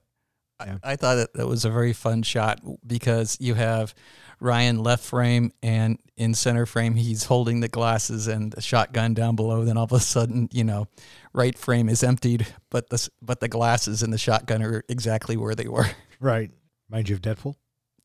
I, 0.64 0.92
I 0.92 0.96
thought 0.96 1.16
that, 1.16 1.34
that 1.34 1.46
was 1.46 1.64
a 1.64 1.70
very 1.70 1.92
fun 1.92 2.22
shot 2.22 2.60
because 2.86 3.36
you 3.40 3.54
have 3.54 3.94
Ryan 4.40 4.82
left 4.82 5.04
frame 5.04 5.52
and 5.62 5.98
in 6.16 6.34
center 6.34 6.66
frame 6.66 6.94
he's 6.94 7.24
holding 7.24 7.60
the 7.60 7.68
glasses 7.68 8.26
and 8.26 8.52
the 8.52 8.60
shotgun 8.60 9.14
down 9.14 9.36
below. 9.36 9.64
Then 9.64 9.76
all 9.76 9.84
of 9.84 9.92
a 9.92 10.00
sudden, 10.00 10.48
you 10.52 10.64
know, 10.64 10.86
right 11.32 11.56
frame 11.58 11.88
is 11.88 12.02
emptied, 12.02 12.46
but 12.70 12.90
the 12.90 13.08
but 13.22 13.40
the 13.40 13.48
glasses 13.48 14.02
and 14.02 14.12
the 14.12 14.18
shotgun 14.18 14.62
are 14.62 14.84
exactly 14.88 15.36
where 15.36 15.54
they 15.54 15.68
were. 15.68 15.86
right. 16.20 16.50
Mind 16.88 17.08
you 17.08 17.14
of 17.16 17.22
Deadpool? 17.22 17.54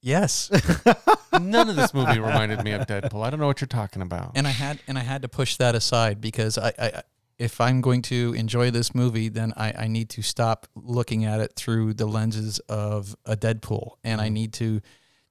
Yes, 0.02 0.50
None 1.41 1.69
of 1.69 1.76
this 1.76 1.93
movie 1.93 2.19
reminded 2.19 2.63
me 2.63 2.72
of 2.72 2.88
Deadpool. 2.88 3.22
I 3.26 3.30
don't 3.30 3.39
know 3.39 3.48
what 3.48 3.60
you're 3.60 3.67
talking 3.67 4.02
about. 4.02 4.32
and 4.36 4.48
I 4.48 4.52
had 4.52 4.80
and 4.88 4.98
I 4.98 5.02
had 5.02 5.24
to 5.24 5.28
push 5.28 5.58
that 5.58 5.76
aside 5.76 6.22
because 6.22 6.58
I, 6.58 6.72
I 6.80 7.02
if 7.39 7.62
I'm 7.62 7.80
going 7.80 8.02
to 8.04 8.34
enjoy 8.38 8.69
this 8.69 8.93
movie, 8.93 9.30
then 9.30 9.54
I, 9.56 9.71
I 9.71 9.88
need 9.88 10.10
to 10.12 10.21
stop 10.21 10.67
looking 10.75 11.23
at 11.23 11.39
it 11.39 11.54
through 11.56 11.93
the 11.93 12.06
lenses 12.06 12.60
of 12.69 13.15
a 13.25 13.36
Deadpool, 13.36 13.93
and 14.04 14.19
I 14.19 14.25
mm-hmm. 14.25 14.34
need 14.34 14.54
to 14.54 14.82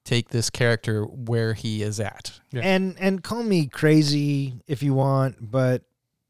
take 0.03 0.29
this 0.29 0.49
character 0.49 1.03
where 1.03 1.53
he 1.53 1.83
is 1.83 1.99
at. 1.99 2.39
Yeah. 2.51 2.61
And 2.63 2.97
and 2.99 3.23
call 3.23 3.43
me 3.43 3.67
crazy 3.67 4.55
if 4.67 4.81
you 4.81 4.95
want, 4.95 5.37
but 5.39 5.83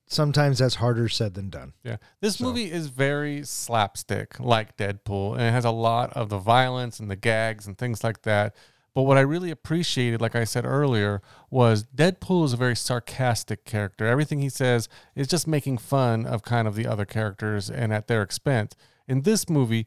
sometimes 0.08 0.60
that's 0.60 0.76
harder 0.76 1.08
said 1.08 1.34
than 1.34 1.50
done. 1.50 1.74
Yeah. 1.84 1.98
This 2.20 2.38
So- 2.38 2.44
movie 2.44 2.70
is 2.70 2.88
very 2.88 3.46
slapstick, 3.46 4.39
like 4.39 4.76
Deadpool, 4.76 5.34
and 5.34 5.44
it 5.44 5.52
has 5.52 5.65
a 5.65 5.72
lot 5.72 6.12
of 6.13 6.28
the 6.30 6.39
violence 6.39 7.00
and 7.00 7.10
the 7.10 7.15
gags 7.15 7.68
and 7.68 7.78
things 7.78 8.04
like 8.04 8.24
that. 8.24 8.56
But 9.00 9.04
what 9.04 9.18
I 9.18 9.22
really 9.22 9.50
appreciated, 9.50 10.20
like 10.20 10.36
I 10.36 10.44
said 10.44 10.66
earlier, 10.66 11.22
was 11.50 11.86
Deadpool 11.86 12.44
is 12.44 12.52
a 12.52 12.58
very 12.58 12.76
sarcastic 12.76 13.64
character. 13.64 14.06
Everything 14.06 14.42
he 14.42 14.50
says 14.50 14.90
is 15.16 15.26
just 15.26 15.48
making 15.48 15.78
fun 15.78 16.26
of 16.26 16.44
kind 16.44 16.68
of 16.68 16.76
the 16.76 16.86
other 16.86 17.06
characters 17.06 17.70
and 17.70 17.94
at 17.94 18.08
their 18.08 18.22
expense. 18.22 18.76
In 19.08 19.22
this 19.22 19.48
movie, 19.48 19.86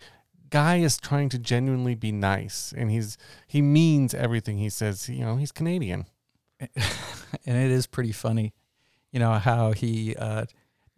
Guy 0.48 0.78
is 0.78 0.96
trying 0.96 1.28
to 1.28 1.38
genuinely 1.38 1.94
be 1.94 2.10
nice, 2.10 2.72
and 2.74 2.90
he's 2.90 3.18
he 3.46 3.60
means 3.60 4.14
everything 4.14 4.56
he 4.56 4.70
says. 4.70 5.10
You 5.10 5.26
know, 5.26 5.36
he's 5.36 5.52
Canadian. 5.52 6.06
and 6.58 6.70
it 7.44 7.70
is 7.70 7.86
pretty 7.86 8.12
funny, 8.12 8.54
you 9.10 9.20
know 9.20 9.34
how 9.34 9.72
he 9.72 10.16
uh, 10.16 10.46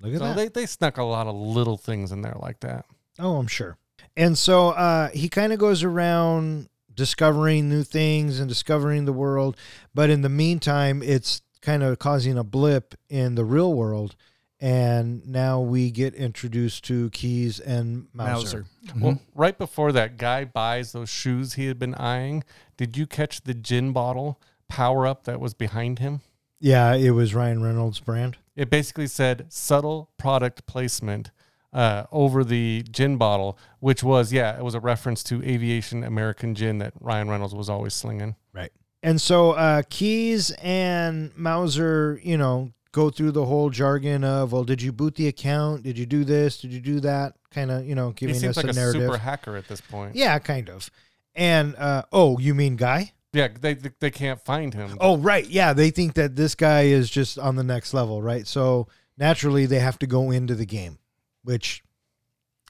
Look 0.00 0.14
at 0.14 0.18
So 0.20 0.24
that. 0.28 0.36
they, 0.36 0.48
they 0.48 0.66
snuck 0.66 0.96
a 0.96 1.02
lot 1.02 1.26
of 1.26 1.34
little 1.34 1.76
things 1.76 2.12
in 2.12 2.22
there 2.22 2.36
like 2.40 2.60
that. 2.60 2.86
Oh, 3.18 3.36
I'm 3.36 3.46
sure. 3.46 3.76
And 4.16 4.38
so 4.38 4.68
uh, 4.70 5.08
he 5.10 5.28
kind 5.28 5.52
of 5.52 5.58
goes 5.58 5.82
around 5.82 6.68
discovering 6.96 7.68
new 7.68 7.84
things 7.84 8.40
and 8.40 8.48
discovering 8.48 9.04
the 9.04 9.12
world. 9.12 9.56
But 9.94 10.10
in 10.10 10.22
the 10.22 10.28
meantime, 10.28 11.02
it's 11.02 11.42
kind 11.60 11.82
of 11.82 11.98
causing 11.98 12.36
a 12.38 12.44
blip 12.44 12.94
in 13.08 13.34
the 13.34 13.44
real 13.44 13.72
world. 13.74 14.16
And 14.58 15.26
now 15.26 15.60
we 15.60 15.90
get 15.90 16.14
introduced 16.14 16.84
to 16.84 17.10
Keys 17.10 17.60
and 17.60 18.08
Mouser. 18.14 18.64
Mouser. 18.64 18.66
Well, 18.98 19.12
mm-hmm. 19.14 19.40
right 19.40 19.56
before 19.56 19.92
that 19.92 20.16
guy 20.16 20.44
buys 20.44 20.92
those 20.92 21.10
shoes 21.10 21.54
he 21.54 21.66
had 21.66 21.78
been 21.78 21.94
eyeing, 21.94 22.42
did 22.78 22.96
you 22.96 23.06
catch 23.06 23.42
the 23.42 23.52
gin 23.52 23.92
bottle 23.92 24.40
power 24.68 25.06
up 25.06 25.24
that 25.24 25.40
was 25.40 25.52
behind 25.52 25.98
him? 25.98 26.22
Yeah, 26.58 26.94
it 26.94 27.10
was 27.10 27.34
Ryan 27.34 27.62
Reynolds' 27.62 28.00
brand. 28.00 28.38
It 28.54 28.70
basically 28.70 29.08
said 29.08 29.46
subtle 29.50 30.10
product 30.16 30.66
placement 30.66 31.30
uh, 31.76 32.06
over 32.10 32.42
the 32.42 32.82
gin 32.90 33.16
bottle, 33.18 33.58
which 33.80 34.02
was, 34.02 34.32
yeah, 34.32 34.56
it 34.58 34.64
was 34.64 34.74
a 34.74 34.80
reference 34.80 35.22
to 35.24 35.42
aviation 35.44 36.02
American 36.02 36.54
gin 36.54 36.78
that 36.78 36.94
Ryan 37.00 37.28
Reynolds 37.28 37.54
was 37.54 37.68
always 37.68 37.92
slinging. 37.94 38.34
Right. 38.52 38.72
And 39.02 39.20
so 39.20 39.52
uh, 39.52 39.82
Keys 39.90 40.50
and 40.62 41.30
Mouser, 41.36 42.18
you 42.24 42.36
know, 42.38 42.72
go 42.92 43.10
through 43.10 43.32
the 43.32 43.44
whole 43.44 43.68
jargon 43.70 44.24
of, 44.24 44.52
well, 44.52 44.64
did 44.64 44.80
you 44.80 44.90
boot 44.90 45.14
the 45.16 45.28
account? 45.28 45.82
Did 45.82 45.98
you 45.98 46.06
do 46.06 46.24
this? 46.24 46.58
Did 46.58 46.72
you 46.72 46.80
do 46.80 47.00
that? 47.00 47.34
Kind 47.50 47.70
of, 47.70 47.86
you 47.86 47.94
know, 47.94 48.08
He 48.08 48.14
giving 48.26 48.34
seems 48.36 48.56
us 48.56 48.64
like 48.64 48.66
a 48.66 48.70
a 48.70 48.72
narrative. 48.72 49.02
super 49.02 49.18
hacker 49.18 49.54
at 49.56 49.68
this 49.68 49.80
point. 49.82 50.16
yeah, 50.16 50.38
kind 50.38 50.68
of. 50.70 50.90
And 51.34 51.76
uh, 51.76 52.02
oh, 52.10 52.38
you 52.38 52.54
mean 52.54 52.76
Guy? 52.76 53.12
Yeah, 53.34 53.48
they, 53.60 53.74
they, 53.74 53.90
they 54.00 54.10
can't 54.10 54.40
find 54.42 54.72
him. 54.72 54.96
Oh, 54.98 55.18
right. 55.18 55.46
Yeah, 55.46 55.74
they 55.74 55.90
think 55.90 56.14
that 56.14 56.36
this 56.36 56.54
guy 56.54 56.84
is 56.84 57.10
just 57.10 57.38
on 57.38 57.56
the 57.56 57.62
next 57.64 57.92
level, 57.92 58.22
right? 58.22 58.46
So 58.46 58.88
naturally, 59.18 59.66
they 59.66 59.80
have 59.80 59.98
to 59.98 60.06
go 60.06 60.30
into 60.30 60.54
the 60.54 60.64
game, 60.64 60.98
which 61.46 61.82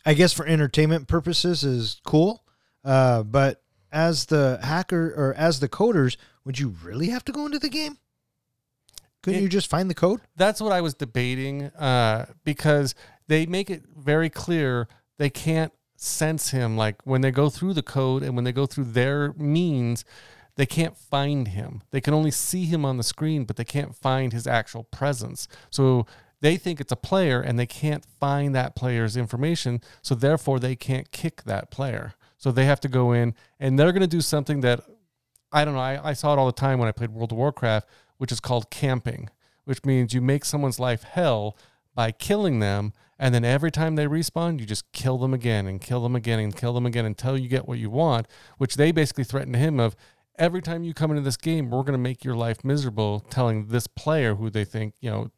I 0.05 0.13
guess 0.13 0.33
for 0.35 0.47
entertainment 0.47 1.09
purposes 1.09 1.65
is 1.65 1.99
cool. 2.05 2.45
Uh, 2.85 3.23
but 3.23 3.63
as 3.91 4.27
the 4.27 4.59
hacker 4.63 5.13
or 5.17 5.33
as 5.35 5.61
the 5.61 5.69
coders, 5.69 6.17
would 6.45 6.59
you 6.59 6.75
really 6.85 7.09
have 7.09 7.25
to 7.25 7.33
go 7.33 7.47
into 7.47 7.59
the 7.59 7.71
game? 7.71 7.97
Couldn't 9.23 9.41
It- 9.41 9.43
you 9.45 9.49
just 9.49 9.71
find 9.71 9.89
the 9.89 9.95
code? 9.95 10.21
That's 10.37 10.61
what 10.61 10.73
I 10.73 10.83
was 10.83 10.93
debating 10.95 11.65
uh, 11.65 12.27
because 12.45 12.95
they 13.29 13.47
make 13.47 13.71
it 13.71 13.85
very 13.97 14.29
clear 14.31 14.87
they 15.19 15.31
can't 15.31 15.73
sense 15.97 16.51
him. 16.51 16.77
Like 16.77 16.97
when 17.05 17.23
they 17.23 17.31
go 17.31 17.49
through 17.49 17.73
the 17.73 17.83
code 17.83 18.23
and 18.23 18.35
when 18.37 18.45
they 18.45 18.53
go 18.53 18.67
through 18.67 18.85
their 18.85 19.33
means, 19.33 20.05
they 20.57 20.67
can't 20.67 20.97
find 20.97 21.49
him. 21.49 21.83
They 21.91 22.01
can 22.03 22.13
only 22.15 22.31
see 22.31 22.67
him 22.67 22.85
on 22.85 22.99
the 22.99 23.03
screen, 23.03 23.45
but 23.45 23.57
they 23.57 23.65
can't 23.65 23.97
find 23.97 24.33
his 24.33 24.47
actual 24.47 24.85
presence. 24.85 25.49
So 25.71 26.07
they 26.41 26.57
think 26.57 26.81
it's 26.81 26.93
a 26.93 26.97
player 26.97 27.41
and 27.41 27.59
they 27.59 27.67
can't 27.67 28.05
find 28.21 28.55
that 28.55 28.77
player's 28.77 29.17
information. 29.17 29.81
So 30.03 30.15
therefore, 30.15 30.59
they 30.59 30.77
can't 30.77 31.11
kick 31.11 31.45
that 31.45 31.71
player. 31.71 32.15
So 32.37 32.53
they 32.53 32.67
have 32.67 32.81
to 32.81 32.89
go 32.89 33.13
in 33.13 33.35
and 33.59 33.79
they're 33.79 33.93
going 33.93 34.03
to 34.03 34.07
do 34.07 34.21
something 34.21 34.61
that 34.61 34.81
I 35.53 35.65
don't 35.65 35.75
know. 35.75 35.81
I, 35.81 36.11
I 36.11 36.13
saw 36.13 36.35
it 36.35 36.39
all 36.39 36.47
the 36.47 36.53
time 36.53 36.79
when 36.79 36.89
I 36.89 36.93
played 36.93 37.11
World 37.11 37.33
of 37.33 37.39
Warcraft, 37.39 37.89
which 38.19 38.33
is 38.33 38.41
called 38.41 38.71
camping, 38.71 39.31
which 39.65 39.85
means 39.85 40.13
you 40.13 40.21
make 40.21 40.45
someone's 40.45 40.79
life 40.79 41.05
hell 41.05 41.57
by 41.95 42.13
killing 42.13 42.59
them. 42.59 42.93
And 43.19 43.35
then 43.35 43.45
every 43.45 43.71
time 43.71 43.97
they 43.97 44.07
respawn, 44.07 44.61
you 44.61 44.67
just 44.67 44.93
kill 44.93 45.17
them 45.17 45.33
again 45.33 45.67
and 45.67 45.81
kill 45.81 46.03
them 46.03 46.15
again 46.15 46.39
and 46.39 46.55
kill 46.55 46.75
them 46.75 46.85
again 46.85 47.07
until 47.07 47.39
you 47.39 47.49
get 47.49 47.67
what 47.67 47.79
you 47.79 47.89
want, 47.89 48.27
which 48.59 48.77
they 48.77 48.93
basically 48.93 49.25
threaten 49.25 49.55
to 49.55 49.59
him 49.59 49.81
of 49.81 49.97
every 50.39 50.61
time 50.61 50.85
you 50.85 50.93
come 50.93 51.11
into 51.11 51.23
this 51.23 51.39
game, 51.39 51.71
we're 51.71 51.83
going 51.83 51.93
to 51.93 51.99
make 51.99 52.25
your 52.25 52.37
life 52.37 52.63
miserable, 52.63 53.21
telling 53.31 53.69
this 53.69 53.87
player 53.87 54.35
who 54.35 54.51
they 54.51 54.65
think, 54.65 54.95
you 55.01 55.11
know, 55.11 55.31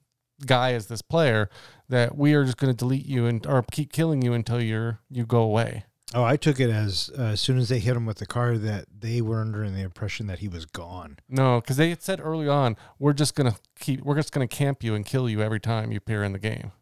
guy 0.47 0.73
is 0.73 0.87
this 0.87 1.03
player 1.03 1.49
that 1.89 2.17
we 2.17 2.35
are 2.35 2.45
just 2.45 2.57
going 2.57 2.73
to 2.73 2.77
delete 2.77 3.07
you 3.07 3.27
and 3.27 3.47
or 3.47 3.63
keep 3.71 3.93
killing 3.93 4.23
you 4.23 4.33
until 4.33 4.61
you're 4.61 5.01
you 5.11 5.25
go 5.27 5.41
away. 5.41 5.85
Oh, 6.15 6.25
I 6.25 6.37
took 6.37 6.59
it 6.59 6.71
as 6.71 7.11
uh, 7.19 7.23
as 7.23 7.41
soon 7.41 7.59
as 7.59 7.69
they 7.69 7.81
hit 7.81 7.95
him 7.97 8.07
with 8.07 8.17
the 8.19 8.27
car 8.27 8.57
that 8.57 8.87
they 8.99 9.21
were 9.21 9.41
under 9.41 9.69
the 9.69 9.83
impression 9.83 10.27
that 10.29 10.39
he 10.39 10.49
was 10.49 10.65
gone. 10.65 11.19
No, 11.29 11.61
because 11.61 11.77
they 11.77 11.91
had 11.91 12.03
said 12.03 12.21
early 12.23 12.49
on, 12.49 12.77
we're 12.99 13.13
just 13.13 13.35
gonna 13.35 13.57
keep, 13.79 14.01
we're 14.01 14.17
just 14.17 14.33
gonna 14.33 14.49
camp 14.49 14.83
you 14.83 14.95
and 14.95 15.05
kill 15.05 15.29
you 15.29 15.43
every 15.43 15.61
time 15.61 15.93
you 15.93 15.99
appear 15.99 16.25
in 16.25 16.33
the 16.33 16.39
game. 16.39 16.73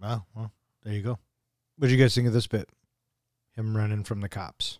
Wow. 0.00 0.26
Well, 0.34 0.52
there 0.84 0.94
you 0.94 1.02
go. 1.02 1.18
What 1.76 1.88
do 1.88 1.94
you 1.94 2.00
guys 2.00 2.14
think 2.14 2.28
of 2.28 2.32
this 2.32 2.46
bit? 2.46 2.68
Him 3.56 3.76
running 3.76 4.04
from 4.04 4.20
the 4.20 4.28
cops. 4.28 4.78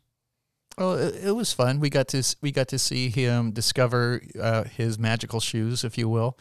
Oh, 0.77 0.93
it, 0.93 1.17
it 1.25 1.33
was 1.33 1.53
fun. 1.53 1.81
We 1.81 1.91
got 1.91 2.07
to 2.09 2.23
we 2.41 2.53
got 2.53 2.69
to 2.69 2.79
see 2.79 3.09
him 3.09 3.51
discover 3.51 4.23
uh, 4.41 4.65
his 4.65 4.97
magical 4.97 5.41
shoes, 5.41 5.83
if 5.83 5.99
you 5.99 6.09
will, 6.09 6.39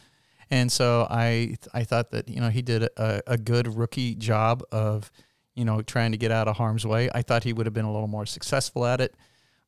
and 0.49 0.71
so 0.71 1.07
I 1.09 1.57
I 1.73 1.83
thought 1.83 2.11
that 2.11 2.29
you 2.29 2.39
know 2.39 2.49
he 2.49 2.61
did 2.61 2.83
a, 2.83 3.21
a 3.27 3.37
good 3.37 3.75
rookie 3.75 4.15
job 4.15 4.63
of 4.71 5.11
you 5.55 5.65
know 5.65 5.81
trying 5.81 6.11
to 6.11 6.17
get 6.17 6.31
out 6.31 6.47
of 6.47 6.57
harm's 6.57 6.85
way. 6.85 7.09
I 7.13 7.21
thought 7.21 7.43
he 7.43 7.53
would 7.53 7.65
have 7.65 7.73
been 7.73 7.85
a 7.85 7.91
little 7.91 8.07
more 8.07 8.25
successful 8.25 8.85
at 8.85 9.01
it, 9.01 9.15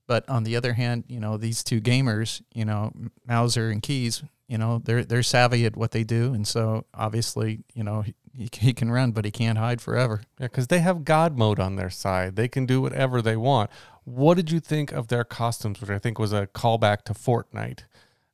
but 0.08 0.28
on 0.30 0.44
the 0.44 0.56
other 0.56 0.74
hand, 0.74 1.06
you 1.08 1.20
know 1.20 1.38
these 1.38 1.64
two 1.64 1.82
gamers, 1.82 2.42
you 2.54 2.66
know 2.66 2.92
Mouser 3.28 3.70
and 3.70 3.82
Keys, 3.82 4.24
you 4.48 4.58
know 4.58 4.82
they're 4.84 5.04
they're 5.04 5.24
savvy 5.24 5.66
at 5.66 5.76
what 5.76 5.92
they 5.92 6.04
do, 6.04 6.34
and 6.34 6.48
so 6.48 6.86
obviously 6.94 7.60
you 7.74 7.84
know 7.84 8.02
he, 8.02 8.50
he 8.54 8.74
can 8.74 8.92
run, 8.92 9.12
but 9.12 9.26
he 9.26 9.32
can't 9.32 9.58
hide 9.58 9.82
forever. 9.82 10.22
Yeah, 10.40 10.48
because 10.48 10.68
they 10.68 10.80
have 10.80 11.04
God 11.04 11.38
mode 11.38 11.60
on 11.60 11.76
their 11.76 11.90
side. 11.90 12.36
They 12.36 12.48
can 12.48 12.66
do 12.66 12.82
whatever 12.82 13.22
they 13.22 13.36
want. 13.36 13.70
What 14.06 14.36
did 14.36 14.50
you 14.50 14.60
think 14.60 14.92
of 14.92 15.08
their 15.08 15.24
costumes, 15.24 15.82
which 15.82 15.90
I 15.90 16.00
think 16.00 16.18
was 16.18 16.34
a 16.34 16.48
callback 16.48 17.04
to 17.04 17.14
Fortnite? 17.14 17.82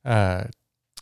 Uh, 0.04 0.44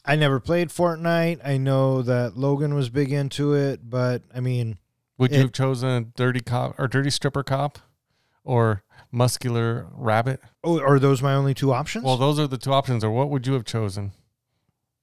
I 0.04 0.16
never 0.16 0.38
played 0.38 0.68
Fortnite. 0.68 1.40
I 1.44 1.56
know 1.56 2.02
that 2.02 2.36
Logan 2.36 2.74
was 2.74 2.90
big 2.90 3.12
into 3.12 3.54
it, 3.54 3.88
but 3.88 4.22
I 4.34 4.40
mean, 4.40 4.78
would 5.18 5.32
you 5.32 5.40
have 5.40 5.52
chosen 5.52 5.88
a 5.88 6.00
dirty 6.02 6.40
cop 6.40 6.74
or 6.78 6.88
dirty 6.88 7.10
stripper 7.10 7.42
cop, 7.42 7.78
or 8.44 8.82
muscular 9.10 9.86
rabbit? 9.92 10.40
oh, 10.62 10.80
are 10.80 10.98
those 10.98 11.22
my 11.22 11.34
only 11.34 11.54
two 11.54 11.72
options? 11.72 12.04
Well, 12.04 12.16
those 12.16 12.38
are 12.38 12.46
the 12.46 12.58
two 12.58 12.72
options. 12.72 13.02
Or 13.02 13.10
what 13.10 13.30
would 13.30 13.46
you 13.46 13.54
have 13.54 13.64
chosen 13.64 14.12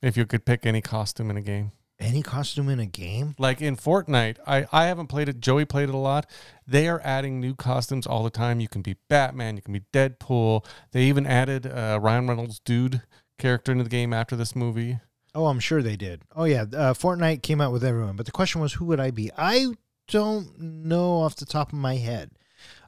if 0.03 0.15
you 0.17 0.25
could 0.25 0.45
pick 0.45 0.65
any 0.65 0.81
costume 0.81 1.29
in 1.29 1.37
a 1.37 1.41
game? 1.41 1.71
Any 1.99 2.23
costume 2.23 2.67
in 2.69 2.79
a 2.79 2.87
game? 2.87 3.35
like 3.37 3.61
in 3.61 3.75
Fortnite, 3.75 4.37
I, 4.47 4.65
I 4.71 4.85
haven't 4.85 5.07
played 5.07 5.29
it. 5.29 5.39
Joey 5.39 5.65
played 5.65 5.87
it 5.89 5.93
a 5.93 5.99
lot. 5.99 6.27
They 6.65 6.87
are 6.87 6.99
adding 7.03 7.39
new 7.39 7.53
costumes 7.53 8.07
all 8.07 8.23
the 8.23 8.31
time. 8.31 8.59
You 8.59 8.67
can 8.67 8.81
be 8.81 8.95
Batman, 9.07 9.55
you 9.55 9.61
can 9.61 9.73
be 9.73 9.83
Deadpool. 9.93 10.65
They 10.93 11.03
even 11.03 11.27
added 11.27 11.67
uh, 11.67 11.99
Ryan 12.01 12.27
Reynolds' 12.27 12.59
dude 12.59 13.03
character 13.41 13.71
into 13.71 13.84
the 13.84 13.89
game 13.89 14.13
after 14.13 14.36
this 14.38 14.56
movie. 14.56 14.99
Oh, 15.36 15.47
I'm 15.47 15.60
sure 15.60 15.82
they 15.82 15.95
did. 15.95 16.21
Oh 16.36 16.43
yeah, 16.45 16.62
uh, 16.63 16.93
Fortnite 16.93 17.41
came 17.41 17.60
out 17.62 17.71
with 17.73 17.84
everyone, 17.84 18.15
but 18.15 18.25
the 18.25 18.32
question 18.32 18.62
was, 18.62 18.73
who 18.73 18.86
would 18.86 18.99
I 18.99 19.12
be? 19.12 19.32
I 19.38 19.67
don't 20.08 20.60
know 20.60 21.21
off 21.21 21.36
the 21.36 21.45
top 21.45 21.69
of 21.73 21.80
my 21.80 21.95
head. 21.95 22.32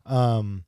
Um, 0.06 0.66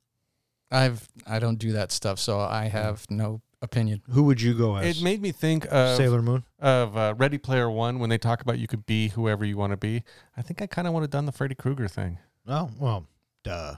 I've 0.70 1.06
I 1.26 1.38
don't 1.38 1.58
do 1.58 1.72
that 1.72 1.92
stuff, 1.92 2.18
so 2.18 2.40
I 2.40 2.64
have 2.68 3.04
no 3.10 3.42
opinion. 3.62 4.02
who 4.10 4.24
would 4.24 4.40
you 4.40 4.54
go 4.54 4.76
as? 4.76 4.98
It 4.98 5.04
made 5.04 5.20
me 5.22 5.32
think 5.32 5.66
of 5.70 5.96
Sailor 5.96 6.22
Moon. 6.22 6.44
of 6.58 6.96
uh, 6.96 7.14
Ready 7.16 7.38
Player 7.38 7.70
One 7.70 7.98
when 7.98 8.10
they 8.10 8.18
talk 8.18 8.40
about 8.40 8.58
you 8.58 8.66
could 8.66 8.86
be 8.86 9.08
whoever 9.08 9.44
you 9.44 9.56
want 9.56 9.72
to 9.72 9.76
be. 9.76 10.02
I 10.36 10.42
think 10.42 10.62
I 10.62 10.66
kind 10.66 10.88
of 10.88 10.94
would 10.94 11.02
have 11.02 11.10
done 11.10 11.26
the 11.26 11.32
Freddy 11.32 11.54
Krueger 11.54 11.88
thing. 11.88 12.18
Oh 12.48 12.70
well, 12.78 13.06
duh. 13.44 13.76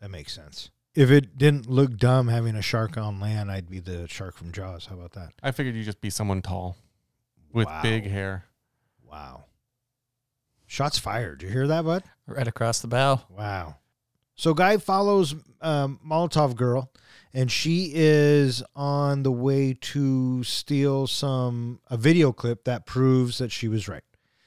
That 0.00 0.10
makes 0.10 0.34
sense. 0.34 0.70
If 0.96 1.10
it 1.10 1.36
didn't 1.36 1.68
look 1.68 1.98
dumb 1.98 2.28
having 2.28 2.56
a 2.56 2.62
shark 2.62 2.96
on 2.96 3.20
land, 3.20 3.50
I'd 3.50 3.68
be 3.68 3.80
the 3.80 4.08
shark 4.08 4.34
from 4.34 4.50
Jaws. 4.50 4.86
How 4.86 4.94
about 4.94 5.12
that? 5.12 5.32
I 5.42 5.50
figured 5.50 5.74
you'd 5.76 5.84
just 5.84 6.00
be 6.00 6.08
someone 6.08 6.40
tall 6.40 6.76
with 7.52 7.66
Wow. 7.66 7.82
big 7.82 8.06
hair. 8.06 8.46
Wow. 9.04 9.44
Shots 10.66 10.98
fired. 10.98 11.40
Did 11.40 11.46
you 11.48 11.52
hear 11.52 11.66
that, 11.68 11.84
bud? 11.84 12.02
Right 12.26 12.48
across 12.48 12.80
the 12.80 12.88
bow. 12.88 13.20
Wow. 13.28 13.76
So 14.36 14.54
Guy 14.54 14.78
follows 14.78 15.34
um, 15.60 16.00
Molotov 16.04 16.56
girl, 16.56 16.90
and 17.34 17.52
she 17.52 17.92
is 17.94 18.62
on 18.74 19.22
the 19.22 19.30
way 19.32 19.74
to 19.74 20.42
steal 20.44 21.06
some 21.06 21.80
a 21.88 21.96
video 21.98 22.32
clip 22.32 22.64
that 22.64 22.86
proves 22.86 23.36
that 23.38 23.52
she 23.52 23.68
was 23.68 23.86
right. 23.86 24.02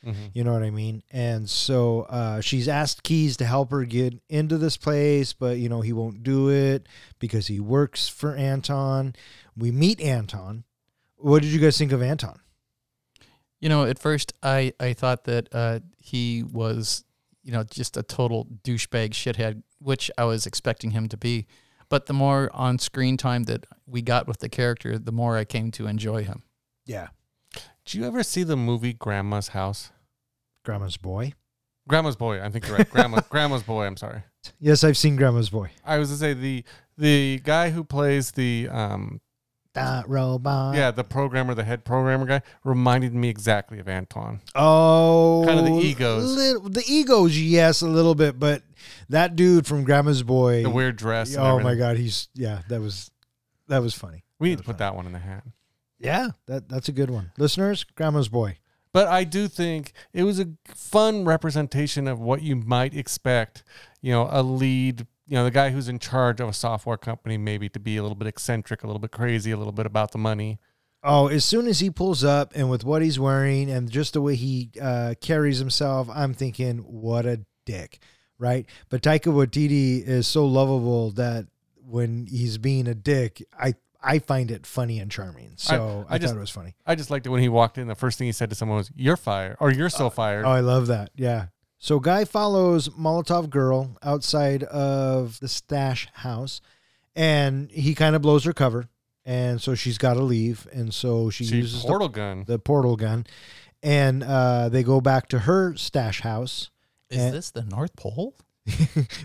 Mhm. 0.05 0.31
You 0.33 0.43
know 0.43 0.53
what 0.53 0.63
I 0.63 0.69
mean? 0.69 1.03
And 1.11 1.49
so 1.49 2.03
uh, 2.03 2.39
she's 2.41 2.67
asked 2.67 3.03
Keys 3.03 3.35
to 3.37 3.45
help 3.45 3.71
her 3.71 3.83
get 3.83 4.13
into 4.29 4.57
this 4.57 4.77
place, 4.77 5.33
but 5.33 5.57
you 5.57 5.67
know 5.69 5.81
he 5.81 5.91
won't 5.93 6.23
do 6.23 6.49
it 6.49 6.87
because 7.19 7.47
he 7.47 7.59
works 7.59 8.07
for 8.07 8.35
Antwan. 8.35 9.15
We 9.57 9.71
meet 9.71 9.99
Antwan. 9.99 10.63
What 11.17 11.41
did 11.41 11.51
you 11.51 11.59
guys 11.59 11.77
think 11.77 11.91
of 11.91 11.99
Antwan? 11.99 12.37
You 13.59 13.67
know, 13.67 13.83
at 13.83 13.99
first 13.99 14.31
I, 14.41 14.71
I 14.79 14.93
thought 14.93 15.25
that 15.25 15.49
uh, 15.53 15.79
he 16.01 16.43
was, 16.43 17.03
you 17.43 17.51
know, 17.51 17.63
just 17.63 17.97
a 17.97 18.03
total 18.03 18.47
douchebag 18.63 19.09
shithead, 19.09 19.63
which 19.79 20.09
I 20.17 20.23
was 20.23 20.45
expecting 20.45 20.91
him 20.91 21.09
to 21.09 21.17
be. 21.17 21.45
But 21.89 22.05
the 22.05 22.13
more 22.13 22.49
on 22.53 22.79
screen 22.79 23.17
time 23.17 23.43
that 23.43 23.65
we 23.85 24.01
got 24.01 24.27
with 24.27 24.39
the 24.39 24.47
character, 24.47 24.97
the 24.97 25.11
more 25.11 25.35
I 25.35 25.43
came 25.43 25.71
to 25.71 25.87
enjoy 25.87 26.23
him. 26.23 26.43
Yeah, 26.85 27.07
Did 27.89 27.97
you 27.97 28.05
ever 28.05 28.21
see 28.21 28.43
the 28.43 28.55
movie 28.55 28.93
Grandma's 28.93 29.47
House? 29.47 29.89
Grandma's 30.63 30.95
Boy. 30.95 31.33
Grandma's 31.87 32.15
Boy. 32.15 32.39
I 32.39 32.47
think 32.49 32.67
you're 32.67 32.77
right. 32.77 32.87
Grandma, 32.87 33.21
Grandma's 33.29 33.63
Boy. 33.63 33.85
I'm 33.85 33.97
sorry. 33.97 34.21
Yes, 34.59 34.83
I've 34.83 34.95
seen 34.95 35.15
Grandma's 35.15 35.49
Boy. 35.49 35.71
I 35.83 35.97
was 35.97 36.11
to 36.11 36.15
say 36.15 36.35
the 36.35 36.63
the 36.99 37.39
guy 37.43 37.71
who 37.71 37.83
plays 37.83 38.29
the 38.29 38.69
um 38.69 39.21
That 39.73 40.07
robot. 40.07 40.75
yeah 40.75 40.91
the 40.91 41.03
programmer 41.03 41.55
the 41.55 41.63
head 41.63 41.83
programmer 41.83 42.27
guy 42.27 42.43
reminded 42.63 43.15
me 43.15 43.27
exactly 43.27 43.79
of 43.79 43.87
Antwan. 43.87 44.41
Oh, 44.53 45.43
Kind 45.47 45.59
of 45.59 45.65
the 45.65 45.79
egos. 45.81 46.35
the 46.61 46.83
egos, 46.87 47.39
yes, 47.41 47.81
a 47.81 47.87
little 47.87 48.13
bit, 48.13 48.37
but 48.37 48.61
that 49.09 49.35
dude 49.35 49.65
from 49.65 49.83
Grandma's 49.83 50.21
Boy. 50.21 50.61
The 50.61 50.69
weird 50.69 50.95
dress. 50.95 51.35
Oh 51.35 51.59
my 51.59 51.73
god, 51.73 51.97
he's 51.97 52.27
yeah, 52.35 52.61
that 52.69 52.81
was 52.81 53.09
that 53.67 53.81
was 53.81 53.95
funny. 53.95 54.25
We 54.37 54.49
need 54.49 54.59
to 54.59 54.63
put 54.63 54.77
that 54.77 54.95
one 54.95 55.07
in 55.07 55.11
the 55.11 55.17
hat. 55.17 55.43
Yeah, 55.99 56.29
that 56.45 56.69
that's 56.69 56.87
a 56.87 56.93
good 56.93 57.09
one. 57.09 57.31
Listeners, 57.37 57.83
Grandma's 57.83 58.29
Boy. 58.29 58.57
But 58.91 59.07
I 59.07 59.23
do 59.23 59.47
think 59.47 59.93
it 60.13 60.23
was 60.23 60.39
a 60.39 60.47
fun 60.65 61.25
representation 61.25 62.07
of 62.07 62.19
what 62.19 62.41
you 62.41 62.55
might 62.55 62.95
expect. 62.95 63.63
You 64.01 64.13
know, 64.13 64.27
a 64.31 64.41
lead, 64.41 65.05
you 65.27 65.35
know, 65.35 65.43
the 65.43 65.51
guy 65.51 65.69
who's 65.69 65.87
in 65.87 65.99
charge 65.99 66.39
of 66.39 66.49
a 66.49 66.53
software 66.53 66.97
company, 66.97 67.37
maybe 67.37 67.69
to 67.69 67.79
be 67.79 67.97
a 67.97 68.01
little 68.01 68.15
bit 68.15 68.27
eccentric, 68.27 68.83
a 68.83 68.87
little 68.87 68.99
bit 68.99 69.11
crazy, 69.11 69.51
a 69.51 69.57
little 69.57 69.73
bit 69.73 69.85
about 69.85 70.11
the 70.11 70.17
money. 70.17 70.57
Oh, 71.03 71.27
as 71.27 71.45
soon 71.45 71.67
as 71.67 71.79
he 71.79 71.89
pulls 71.89 72.23
up 72.23 72.51
and 72.55 72.69
with 72.69 72.83
what 72.83 73.01
he's 73.01 73.19
wearing 73.19 73.69
and 73.69 73.89
just 73.89 74.13
the 74.13 74.21
way 74.21 74.35
he 74.35 74.71
uh, 74.81 75.13
carries 75.21 75.59
himself, 75.59 76.09
I'm 76.13 76.33
thinking, 76.33 76.79
what 76.79 77.25
a 77.25 77.45
dick, 77.65 77.99
right? 78.37 78.65
But 78.89 79.01
Taika 79.01 79.31
Waititi 79.31 80.05
is 80.05 80.27
so 80.27 80.45
lovable 80.45 81.11
that 81.11 81.45
when 81.77 82.25
he's 82.25 82.57
being 82.57 82.87
a 82.87 82.95
dick, 82.95 83.45
I 83.57 83.75
I 84.01 84.19
find 84.19 84.49
it 84.51 84.65
funny 84.65 84.99
and 84.99 85.11
charming. 85.11 85.51
So 85.57 86.05
I, 86.09 86.15
I 86.15 86.17
just- 86.17 86.33
thought 86.33 86.37
it 86.37 86.41
was 86.41 86.49
funny. 86.49 86.75
I 86.85 86.95
just 86.95 87.09
liked 87.11 87.25
it 87.25 87.29
when 87.29 87.41
he 87.41 87.49
walked 87.49 87.77
in. 87.77 87.87
The 87.87 87.95
first 87.95 88.17
thing 88.17 88.27
he 88.27 88.31
said 88.31 88.49
to 88.49 88.55
someone 88.55 88.77
was, 88.77 88.91
"You're 88.95 89.17
fired," 89.17 89.57
or 89.59 89.71
"You're 89.71 89.89
so 89.89 90.09
fired." 90.09 90.45
Oh, 90.45 90.49
I 90.51 90.61
love 90.61 90.87
that. 90.87 91.11
Yeah. 91.15 91.47
So 91.77 91.99
Guy 91.99 92.25
follows 92.25 92.89
Molotov 92.89 93.49
girl 93.49 93.97
outside 94.03 94.63
of 94.63 95.39
the 95.39 95.47
stash 95.47 96.07
house, 96.13 96.59
and 97.15 97.71
he 97.71 97.95
kind 97.95 98.15
of 98.15 98.21
blows 98.21 98.43
her 98.45 98.53
cover, 98.53 98.89
and 99.25 99.61
so 99.61 99.75
she's 99.75 99.97
got 99.97 100.15
to 100.15 100.21
leave, 100.23 100.67
and 100.73 100.93
so 100.93 101.29
she, 101.29 101.45
she 101.45 101.57
uses 101.57 101.81
the 101.81 101.87
portal 101.87 102.09
gun. 102.09 102.43
the 102.47 102.59
portal 102.59 102.95
gun, 102.97 103.25
and 103.83 104.23
uh, 104.23 104.67
they 104.69 104.83
go 104.83 104.99
back 105.01 105.27
to 105.29 105.39
her 105.39 105.75
stash 105.75 106.21
house. 106.21 106.69
Is 107.09 107.17
And- 107.21 107.33
this 107.33 107.51
the 107.51 107.63
North 107.63 107.95
Pole? 107.95 108.35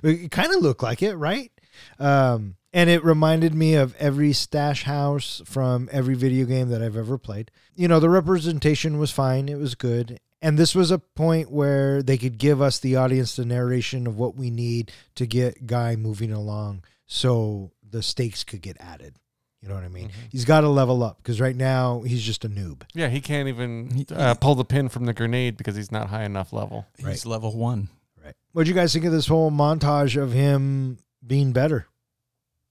it 0.02 0.30
kind 0.30 0.54
of 0.54 0.62
looked 0.62 0.82
like 0.82 1.02
it, 1.02 1.16
right? 1.16 1.50
Um, 1.98 2.56
and 2.72 2.90
it 2.90 3.04
reminded 3.04 3.54
me 3.54 3.74
of 3.74 3.94
every 3.96 4.32
stash 4.32 4.82
house 4.82 5.40
from 5.44 5.88
every 5.92 6.14
video 6.14 6.44
game 6.44 6.70
that 6.70 6.82
I've 6.82 6.96
ever 6.96 7.16
played. 7.18 7.50
You 7.76 7.88
know, 7.88 8.00
the 8.00 8.10
representation 8.10 8.98
was 8.98 9.10
fine, 9.10 9.48
it 9.48 9.58
was 9.58 9.74
good. 9.74 10.18
And 10.42 10.58
this 10.58 10.74
was 10.74 10.90
a 10.90 10.98
point 10.98 11.50
where 11.50 12.02
they 12.02 12.18
could 12.18 12.36
give 12.36 12.60
us 12.60 12.78
the 12.78 12.96
audience 12.96 13.36
the 13.36 13.46
narration 13.46 14.06
of 14.06 14.18
what 14.18 14.36
we 14.36 14.50
need 14.50 14.92
to 15.14 15.26
get 15.26 15.66
Guy 15.66 15.96
moving 15.96 16.32
along 16.32 16.84
so 17.06 17.70
the 17.88 18.02
stakes 18.02 18.44
could 18.44 18.60
get 18.60 18.76
added. 18.80 19.14
You 19.62 19.70
know 19.70 19.76
what 19.76 19.84
I 19.84 19.88
mean? 19.88 20.10
He's 20.30 20.44
got 20.44 20.60
to 20.60 20.68
level 20.68 21.02
up 21.02 21.16
because 21.22 21.40
right 21.40 21.56
now 21.56 22.02
he's 22.02 22.22
just 22.22 22.44
a 22.44 22.50
noob. 22.50 22.82
yeah, 22.92 23.08
he 23.08 23.22
can't 23.22 23.48
even 23.48 24.04
uh, 24.14 24.34
pull 24.34 24.54
the 24.56 24.64
pin 24.64 24.90
from 24.90 25.06
the 25.06 25.14
grenade 25.14 25.56
because 25.56 25.74
he's 25.74 25.90
not 25.90 26.10
high 26.10 26.24
enough 26.24 26.52
level. 26.52 26.86
He's 26.98 27.24
level 27.24 27.56
one. 27.56 27.88
Right. 28.22 28.34
What 28.52 28.64
do 28.64 28.68
you 28.68 28.74
guys 28.74 28.92
think 28.92 29.06
of 29.06 29.12
this 29.12 29.26
whole 29.26 29.50
montage 29.50 30.20
of 30.20 30.32
him 30.32 30.98
being 31.26 31.52
better? 31.52 31.86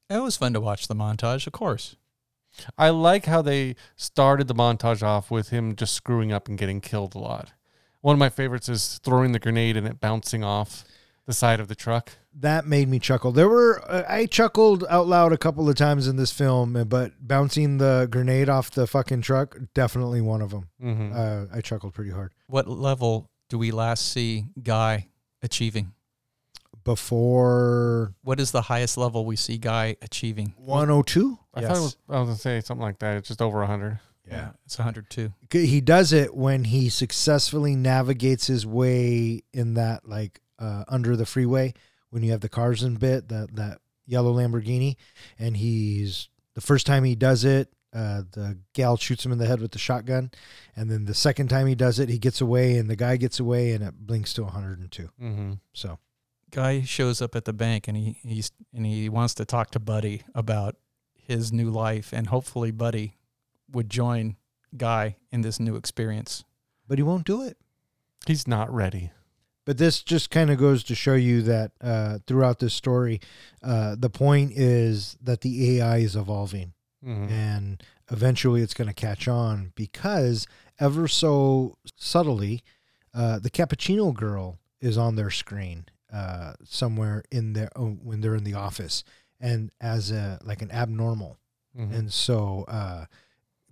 It 0.10 0.22
was 0.22 0.38
fun 0.38 0.54
to 0.54 0.62
watch 0.62 0.88
the 0.88 0.96
montage, 0.96 1.48
of 1.48 1.54
course. 1.54 1.96
I 2.78 2.90
like 2.90 3.26
how 3.26 3.42
they 3.42 3.76
started 3.96 4.48
the 4.48 4.54
montage 4.56 5.02
off 5.02 5.32
with 5.32 5.50
him 5.50 5.76
just 5.76 5.94
screwing 5.96 6.32
up 6.32 6.48
and 6.48 6.58
getting 6.58 6.82
killed 6.82 7.16
a 7.16 7.20
lot. 7.20 7.52
One 8.02 8.14
of 8.14 8.20
my 8.20 8.30
favorites 8.30 8.70
is 8.70 9.00
throwing 9.04 9.32
the 9.32 9.40
grenade 9.40 9.76
and 9.78 9.88
it 9.88 10.00
bouncing 10.00 10.44
off 10.44 10.84
the 11.26 11.34
side 11.34 11.60
of 11.60 11.68
the 11.70 11.74
truck. 11.76 12.12
that 12.36 12.66
made 12.68 12.90
me 12.90 13.00
chuckle. 13.00 13.32
There 13.32 13.48
were 13.48 13.82
uh, 13.90 14.04
I 14.10 14.26
chuckled 14.26 14.84
out 14.90 15.08
loud 15.08 15.32
a 15.32 15.38
couple 15.38 15.70
of 15.70 15.76
times 15.76 16.06
in 16.08 16.18
this 16.18 16.32
film, 16.32 16.76
uh, 16.76 16.84
but 16.84 17.14
bouncing 17.22 17.78
the 17.78 18.08
grenade 18.12 18.50
off 18.50 18.70
the 18.72 18.86
fucking 18.88 19.22
truck 19.22 19.56
definitely 19.74 20.20
one 20.20 20.42
of 20.42 20.52
them. 20.52 20.68
hmm 20.82 21.12
Uh, 21.16 21.46
I 21.52 21.62
chuckled 21.62 21.94
pretty 21.94 22.12
hard. 22.12 22.34
What 22.48 22.68
level 22.68 23.30
do 23.50 23.58
we 23.58 23.72
last 23.72 24.12
see 24.12 24.46
Guy 24.62 25.08
achieving? 25.42 25.94
Before 26.84 28.14
What 28.24 28.40
is 28.40 28.52
the 28.52 28.64
highest 28.64 28.98
level 28.98 29.26
we 29.26 29.36
see 29.36 29.58
Guy 29.58 29.96
achieving? 30.02 30.54
102, 30.58 31.40
I 31.54 31.62
thought 31.62 31.78
it 31.78 31.80
was, 31.80 31.98
I 32.10 32.20
was 32.20 32.28
gonna 32.28 32.38
say 32.38 32.62
something 32.62 32.82
like 32.84 33.00
that. 33.00 33.18
It's 33.18 33.28
just 33.28 33.42
over 33.42 33.64
hundred. 33.66 34.00
Yeah. 34.30 34.52
It's 34.66 34.78
102. 34.78 35.34
he 35.52 35.82
does 35.82 36.14
it 36.14 36.34
when 36.34 36.64
he 36.64 36.90
successfully 36.90 37.76
navigates 37.76 38.48
his 38.48 38.66
way 38.66 39.44
in 39.54 39.74
that 39.74 40.08
like 40.08 40.40
uh, 40.60 40.86
under 40.88 41.16
the 41.16 41.26
freeway 41.26 41.74
when 42.10 42.24
you 42.24 42.32
have 42.32 42.42
the 42.42 42.50
cars 42.50 42.84
in 42.84 42.96
bit 42.96 43.30
that 43.30 43.56
that 43.56 43.80
yellow 44.06 44.34
Lamborghini, 44.34 44.96
and 45.40 45.58
he's 45.58 46.30
the 46.54 46.62
first 46.62 46.86
time 46.86 47.04
he 47.04 47.16
does 47.16 47.44
it. 47.44 47.70
Uh, 47.94 48.24
the 48.32 48.58
gal 48.74 48.98
shoots 48.98 49.24
him 49.24 49.32
in 49.32 49.38
the 49.38 49.46
head 49.46 49.62
with 49.62 49.72
the 49.72 49.80
shotgun, 49.80 50.32
and 50.76 50.90
then 50.90 51.06
the 51.06 51.14
second 51.14 51.48
time 51.48 51.68
he 51.68 51.76
does 51.76 52.00
it, 52.00 52.10
he 52.10 52.18
gets 52.18 52.42
away, 52.42 52.78
and 52.78 52.90
the 52.90 52.96
guy 52.96 53.18
gets 53.18 53.40
away, 53.40 53.72
and 53.72 53.84
it 53.84 53.94
blinks 53.94 54.34
to 54.34 54.42
102. 54.44 55.10
Mm-hmm. 55.22 55.54
So 55.74 56.00
Guy 56.54 56.82
shows 56.84 57.22
up 57.22 57.36
at 57.36 57.46
the 57.46 57.54
bank 57.54 57.88
and 57.88 57.98
he 57.98 58.18
he's 58.24 58.52
and 58.74 58.86
he 58.86 59.10
wants 59.10 59.34
to 59.36 59.46
talk 59.46 59.72
to 59.72 59.80
Buddy 59.80 60.22
about 60.36 60.76
his 61.16 61.52
new 61.52 61.70
life 61.70 62.14
and 62.14 62.28
hopefully 62.28 62.72
Buddy 62.72 63.18
would 63.72 63.90
join 63.90 64.36
Guy 64.78 65.16
in 65.32 65.42
this 65.42 65.60
new 65.60 65.76
experience. 65.76 66.44
but 66.88 66.98
he 67.00 67.04
won't 67.04 67.26
do 67.26 67.42
it. 67.42 67.58
He's 68.28 68.48
not 68.48 68.72
ready. 68.74 69.12
But 69.66 69.78
this 69.78 70.04
just 70.04 70.30
kind 70.30 70.52
of 70.52 70.58
goes 70.60 70.84
to 70.84 70.96
show 70.96 71.14
you 71.16 71.42
that 71.44 71.72
uh, 71.82 72.20
throughout 72.28 72.60
this 72.60 72.74
story, 72.74 73.22
uh, 73.64 73.96
the 73.98 74.10
point 74.10 74.52
is 74.52 75.18
that 75.24 75.42
the 75.42 75.80
AI 75.80 75.98
is 76.00 76.16
evolving. 76.16 76.74
Mhm. 77.06 77.30
and 77.32 77.84
eventually 78.12 78.62
it's 78.62 78.74
going 78.74 78.88
to 78.88 78.94
catch 78.94 79.28
on 79.28 79.74
because 79.76 80.48
ever 80.80 81.06
so 81.08 81.78
subtly 81.98 82.64
uh, 83.14 83.40
the 83.40 83.50
cappuccino 83.50 84.14
girl 84.14 84.58
is 84.80 84.98
on 84.98 85.16
their 85.18 85.30
screen 85.30 85.86
uh, 86.14 86.54
somewhere 86.64 87.24
in 87.32 87.54
their 87.54 87.70
oh, 87.76 87.90
when 88.04 88.22
they're 88.22 88.36
in 88.36 88.44
the 88.44 88.54
office 88.54 89.04
and 89.40 89.72
as 89.82 90.12
a 90.12 90.40
like 90.44 90.62
an 90.62 90.72
abnormal 90.72 91.40
Mhm. 91.78 91.92
and 91.98 92.14
so 92.14 92.66
uh, 92.68 93.06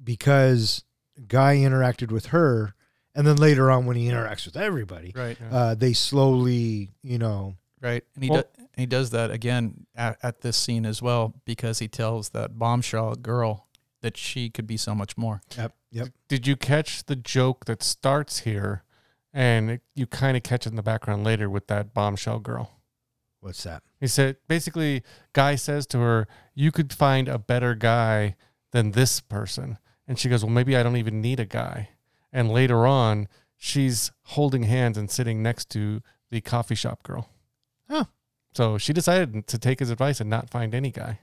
because 0.04 0.84
guy 1.28 1.58
interacted 1.58 2.12
with 2.12 2.28
her 2.28 2.74
and 3.14 3.28
then 3.28 3.36
later 3.36 3.70
on 3.70 3.86
when 3.86 3.96
he 3.98 4.08
interacts 4.08 4.46
with 4.46 4.58
everybody 4.58 5.12
Right. 5.16 5.38
uh, 5.52 5.76
they 5.76 5.94
slowly 5.94 6.92
you 7.04 7.18
know 7.18 7.56
Right. 7.80 8.04
And 8.14 8.24
he 8.24 8.30
Well- 8.30 8.44
do, 8.58 8.68
he 8.78 8.86
does 8.86 9.10
that 9.10 9.32
again 9.32 9.88
at, 9.96 10.18
at 10.24 10.42
this 10.42 10.56
scene 10.56 10.86
as 10.86 11.02
well 11.02 11.34
because 11.46 11.80
he 11.80 11.88
tells 11.88 12.30
that 12.30 12.58
bombshell 12.60 13.16
girl 13.16 13.68
that 14.02 14.18
she 14.18 14.50
could 14.52 14.66
be 14.68 14.78
so 14.78 14.94
much 14.96 15.18
more. 15.18 15.42
yep 15.58 15.74
yep 15.92 16.10
Did 16.28 16.46
you 16.48 16.56
catch 16.56 17.04
the 17.06 17.16
joke 17.16 17.66
that 17.66 17.82
starts 17.84 18.40
here, 18.40 18.84
and 19.34 19.72
it- 19.72 19.82
you 19.96 20.06
kind 20.08 20.36
of 20.38 20.44
catch 20.44 20.66
it 20.66 20.70
in 20.70 20.76
the 20.76 20.84
background 20.84 21.24
later 21.24 21.50
with 21.50 21.68
that 21.68 21.94
bombshell 21.94 22.40
girl? 22.40 22.78
what's 23.40 23.64
that 23.64 23.82
He 24.00 24.06
said 24.06 24.38
basically, 24.48 25.02
guy 25.34 25.56
says 25.56 25.88
to 25.88 25.98
her, 26.00 26.28
"You 26.54 26.72
could 26.72 26.94
find 26.94 27.28
a 27.28 27.40
better 27.40 27.74
guy 27.74 28.36
than 28.72 28.92
this 28.92 29.20
person," 29.20 29.80
and 30.08 30.20
she 30.20 30.30
goes, 30.30 30.44
"Well, 30.44 30.54
maybe 30.54 30.78
I 30.78 30.84
don't 30.84 30.96
even 30.98 31.22
need 31.22 31.40
a 31.40 31.46
guy." 31.46 31.90
And 32.32 32.52
later 32.52 32.86
on, 32.86 33.28
she's 33.58 34.12
holding 34.26 34.64
hands 34.64 34.96
and 34.96 35.10
sitting 35.10 35.42
next 35.42 35.70
to 35.72 36.04
the 36.30 36.40
coffee 36.42 36.76
shop 36.76 37.02
girl. 37.02 37.30
Huh. 37.90 38.06
So 38.54 38.78
she 38.78 38.94
decided 38.94 39.48
to 39.48 39.58
take 39.58 39.80
his 39.80 39.90
advice 39.90 40.20
and 40.22 40.30
not 40.30 40.50
find 40.52 40.76
any 40.76 40.92
guy. 40.92 41.22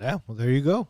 Yeah, 0.00 0.20
well, 0.26 0.36
there 0.36 0.50
you 0.50 0.62
go. 0.62 0.88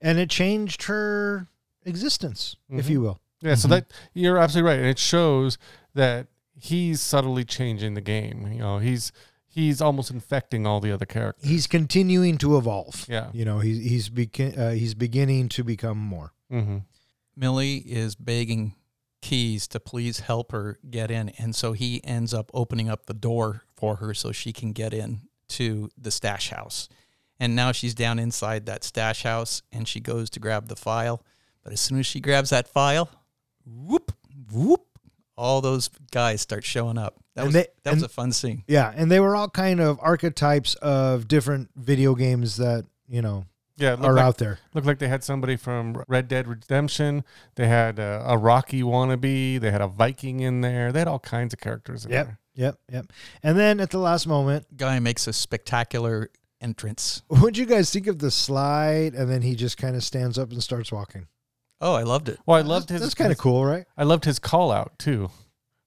And 0.00 0.18
it 0.18 0.28
changed 0.28 0.82
her 0.84 1.48
existence, 1.84 2.56
if 2.68 2.86
Mhm. 2.86 2.90
you 2.90 3.00
will. 3.00 3.20
Yeah, 3.40 3.54
so 3.54 3.68
Mhm. 3.68 3.70
that 3.70 3.90
you're 4.14 4.38
absolutely 4.38 4.70
right, 4.70 4.78
and 4.78 4.88
it 4.88 4.98
shows 4.98 5.58
that 5.94 6.26
he's 6.60 7.00
subtly 7.00 7.44
changing 7.44 7.94
the 7.94 8.00
game. 8.00 8.50
You 8.52 8.58
know, 8.58 8.78
he's 8.78 9.12
he's 9.46 9.80
almost 9.80 10.10
infecting 10.10 10.66
all 10.66 10.80
the 10.80 10.92
other 10.92 11.06
characters. 11.06 11.48
He's 11.48 11.66
continuing 11.66 12.38
to 12.38 12.56
evolve. 12.56 13.06
Yeah. 13.08 13.30
You 13.32 13.44
know, 13.44 13.60
he's 13.60 13.78
he's 13.78 14.08
begin 14.08 14.58
uh, 14.58 14.70
he's 14.72 14.94
beginning 14.94 15.48
to 15.50 15.64
become 15.64 15.98
more. 15.98 16.32
Mm-hmm. 16.52 16.78
Millie 17.36 17.76
is 17.78 18.14
begging 18.16 18.74
Keys 19.20 19.66
to 19.68 19.80
please 19.80 20.20
help 20.20 20.52
her 20.52 20.78
get 20.88 21.10
in. 21.10 21.30
And 21.30 21.54
so 21.54 21.72
he 21.72 22.02
ends 22.04 22.32
up 22.34 22.50
opening 22.54 22.88
up 22.88 23.06
the 23.06 23.14
door 23.14 23.62
for 23.74 23.96
her 23.96 24.14
so 24.14 24.30
she 24.32 24.52
can 24.52 24.72
get 24.72 24.92
in 24.94 25.22
to 25.50 25.90
the 25.96 26.10
stash 26.10 26.50
house. 26.50 26.88
And 27.40 27.54
now 27.56 27.72
she's 27.72 27.94
down 27.94 28.18
inside 28.18 28.66
that 28.66 28.82
stash 28.84 29.22
house 29.22 29.62
and 29.72 29.86
she 29.88 30.00
goes 30.00 30.30
to 30.30 30.40
grab 30.40 30.68
the 30.68 30.76
file. 30.76 31.24
But 31.64 31.72
as 31.72 31.80
soon 31.80 31.98
as 31.98 32.06
she 32.06 32.20
grabs 32.20 32.50
that 32.50 32.68
file, 32.68 33.08
whoop, 33.68 34.12
whoop, 34.52 34.84
all 35.36 35.60
those 35.60 35.88
guys 36.10 36.40
start 36.40 36.64
showing 36.64 36.98
up. 36.98 37.16
That 37.34 37.42
And 37.42 37.48
was 37.48 37.54
they- 37.54 37.68
that 37.84 37.94
was 37.94 38.02
a 38.02 38.08
fun 38.08 38.32
scene. 38.32 38.64
Yeah, 38.66 38.92
and 38.96 39.10
they 39.10 39.20
were 39.20 39.36
all 39.36 39.48
kind 39.48 39.80
of 39.80 39.98
archetypes 40.02 40.74
of 40.76 41.28
different 41.28 41.70
video 41.76 42.14
games 42.14 42.56
that 42.56 42.84
you 43.08 43.22
know 43.22 43.44
Yeah, 43.76 43.92
are 43.94 44.14
like, 44.14 44.24
out 44.24 44.38
there. 44.38 44.58
looked 44.74 44.86
like 44.86 44.98
they 44.98 45.06
had 45.08 45.22
somebody 45.22 45.56
from 45.56 46.02
Red 46.08 46.26
Dead 46.28 46.48
Redemption. 46.48 47.22
They 47.54 47.68
had 47.68 47.98
a, 48.00 48.24
a 48.26 48.36
Rocky 48.36 48.82
wannabe. 48.82 49.60
They 49.60 49.70
had 49.70 49.80
a 49.80 49.86
Viking 49.86 50.40
in 50.40 50.60
there. 50.62 50.90
They 50.90 50.98
had 50.98 51.08
all 51.08 51.20
kinds 51.20 51.54
of 51.54 51.60
characters 51.60 52.04
in 52.04 52.10
Yep, 52.10 52.26
there. 52.26 52.38
yep, 52.54 52.78
yep. 52.90 53.12
And 53.42 53.56
then 53.56 53.78
at 53.78 53.90
the 53.90 53.98
last 53.98 54.26
moment, 54.26 54.76
Guy 54.76 54.98
makes 54.98 55.28
a 55.28 55.32
spectacular 55.32 56.30
entrance. 56.60 57.22
what'd 57.28 57.56
you 57.56 57.66
guys 57.66 57.92
think 57.92 58.08
of 58.08 58.18
the 58.18 58.32
slide? 58.32 59.14
And 59.14 59.30
then 59.30 59.42
he 59.42 59.54
just 59.54 59.76
kind 59.76 59.94
of 59.94 60.02
stands 60.02 60.36
up 60.38 60.50
and 60.50 60.60
starts 60.60 60.90
walking. 60.90 61.28
Oh, 61.80 61.94
I 61.94 62.02
loved 62.02 62.28
it. 62.28 62.38
Well, 62.46 62.56
I 62.56 62.62
loved 62.62 62.88
his. 62.90 63.00
That's 63.00 63.14
kind 63.14 63.30
of 63.30 63.36
his- 63.36 63.40
cool, 63.42 63.64
right? 63.64 63.86
I 63.96 64.04
loved 64.04 64.24
his 64.24 64.38
call 64.38 64.72
out 64.72 64.98
too. 64.98 65.30